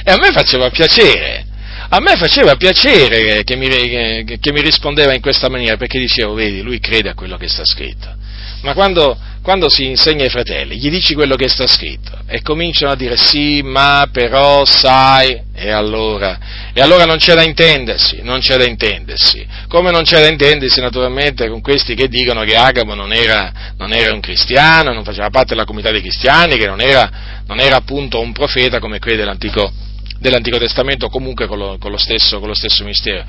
E 0.04 0.12
a 0.12 0.16
me 0.16 0.30
faceva 0.30 0.70
piacere, 0.70 1.44
a 1.88 2.00
me 2.00 2.16
faceva 2.16 2.56
piacere 2.56 3.44
che 3.44 3.56
mi, 3.56 3.68
che, 3.68 4.52
mi 4.52 4.60
rispondeva 4.60 5.14
in 5.14 5.20
questa 5.20 5.48
maniera, 5.48 5.76
perché 5.76 5.98
dicevo, 5.98 6.34
vedi, 6.34 6.62
lui 6.62 6.80
crede 6.80 7.10
a 7.10 7.14
quello 7.14 7.36
che 7.36 7.48
sta 7.48 7.64
scritto. 7.64 8.14
Ma 8.62 8.74
quando, 8.74 9.16
quando 9.42 9.68
si 9.68 9.86
insegna 9.86 10.24
ai 10.24 10.30
fratelli, 10.30 10.76
gli 10.78 10.90
dici 10.90 11.14
quello 11.14 11.36
che 11.36 11.48
sta 11.48 11.66
scritto 11.68 12.18
e 12.26 12.42
cominciano 12.42 12.90
a 12.90 12.96
dire 12.96 13.16
sì, 13.16 13.60
ma 13.62 14.08
però 14.10 14.64
sai, 14.64 15.40
e 15.54 15.70
allora, 15.70 16.38
e 16.72 16.80
allora 16.80 17.04
non 17.04 17.18
c'è 17.18 17.34
da 17.34 17.42
intendersi, 17.42 18.22
non 18.22 18.40
c'è 18.40 18.56
da 18.56 18.64
intendersi. 18.64 19.46
Come 19.68 19.92
non 19.92 20.02
c'è 20.02 20.20
da 20.20 20.28
intendersi 20.28 20.80
naturalmente 20.80 21.48
con 21.48 21.60
questi 21.60 21.94
che 21.94 22.08
dicono 22.08 22.42
che 22.42 22.56
Agamo 22.56 22.94
non 22.94 23.12
era, 23.12 23.74
non 23.76 23.92
era 23.92 24.12
un 24.12 24.20
cristiano, 24.20 24.92
non 24.92 25.04
faceva 25.04 25.30
parte 25.30 25.50
della 25.50 25.64
comunità 25.64 25.92
dei 25.92 26.00
cristiani, 26.00 26.56
che 26.56 26.66
non 26.66 26.80
era, 26.80 27.42
non 27.46 27.60
era 27.60 27.76
appunto 27.76 28.18
un 28.18 28.32
profeta 28.32 28.80
come 28.80 28.98
crede 28.98 29.24
l'Antico, 29.24 29.70
dell'Antico 30.18 30.58
Testamento, 30.58 31.08
comunque 31.08 31.46
con 31.46 31.58
lo, 31.58 31.76
con 31.78 31.90
lo, 31.90 31.98
stesso, 31.98 32.38
con 32.38 32.48
lo 32.48 32.54
stesso 32.54 32.84
mistero. 32.84 33.24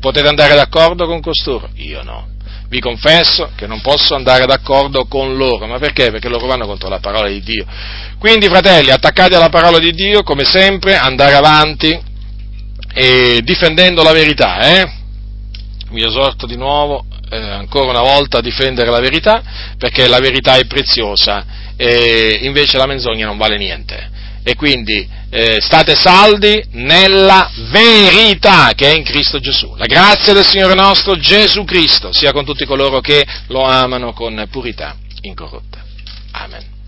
Potete 0.00 0.28
andare 0.28 0.54
d'accordo 0.54 1.06
con 1.06 1.20
costoro? 1.20 1.68
Io 1.74 2.02
no 2.02 2.38
vi 2.70 2.78
confesso 2.78 3.50
che 3.56 3.66
non 3.66 3.80
posso 3.80 4.14
andare 4.14 4.46
d'accordo 4.46 5.06
con 5.06 5.36
loro, 5.36 5.66
ma 5.66 5.78
perché? 5.78 6.12
Perché 6.12 6.28
loro 6.28 6.46
vanno 6.46 6.66
contro 6.66 6.88
la 6.88 7.00
parola 7.00 7.28
di 7.28 7.42
Dio. 7.42 7.66
Quindi, 8.16 8.46
fratelli, 8.46 8.90
attaccati 8.90 9.34
alla 9.34 9.48
parola 9.48 9.80
di 9.80 9.90
Dio, 9.92 10.22
come 10.22 10.44
sempre, 10.44 10.96
andare 10.96 11.34
avanti 11.34 12.00
e 12.94 13.40
difendendo 13.42 14.04
la 14.04 14.12
verità, 14.12 14.60
eh? 14.60 14.92
Vi 15.90 16.04
esorto 16.04 16.46
di 16.46 16.56
nuovo, 16.56 17.04
eh, 17.28 17.36
ancora 17.36 17.90
una 17.90 18.02
volta, 18.02 18.38
a 18.38 18.42
difendere 18.42 18.88
la 18.88 19.00
verità, 19.00 19.42
perché 19.76 20.06
la 20.06 20.20
verità 20.20 20.56
è 20.56 20.66
preziosa 20.66 21.44
e 21.76 22.38
invece 22.42 22.76
la 22.76 22.86
menzogna 22.86 23.26
non 23.26 23.36
vale 23.36 23.56
niente 23.56 24.18
e 24.42 24.54
quindi 24.54 25.08
eh, 25.30 25.60
state 25.60 25.94
saldi 25.94 26.62
nella 26.72 27.50
verità 27.70 28.72
che 28.74 28.90
è 28.90 28.96
in 28.96 29.04
Cristo 29.04 29.38
Gesù. 29.38 29.74
La 29.76 29.86
grazia 29.86 30.32
del 30.32 30.46
Signore 30.46 30.74
nostro 30.74 31.16
Gesù 31.16 31.64
Cristo 31.64 32.12
sia 32.12 32.32
con 32.32 32.44
tutti 32.44 32.64
coloro 32.64 33.00
che 33.00 33.26
lo 33.48 33.62
amano 33.62 34.12
con 34.12 34.46
purità 34.50 34.96
incorrotta. 35.22 35.84
Amen. 36.32 36.79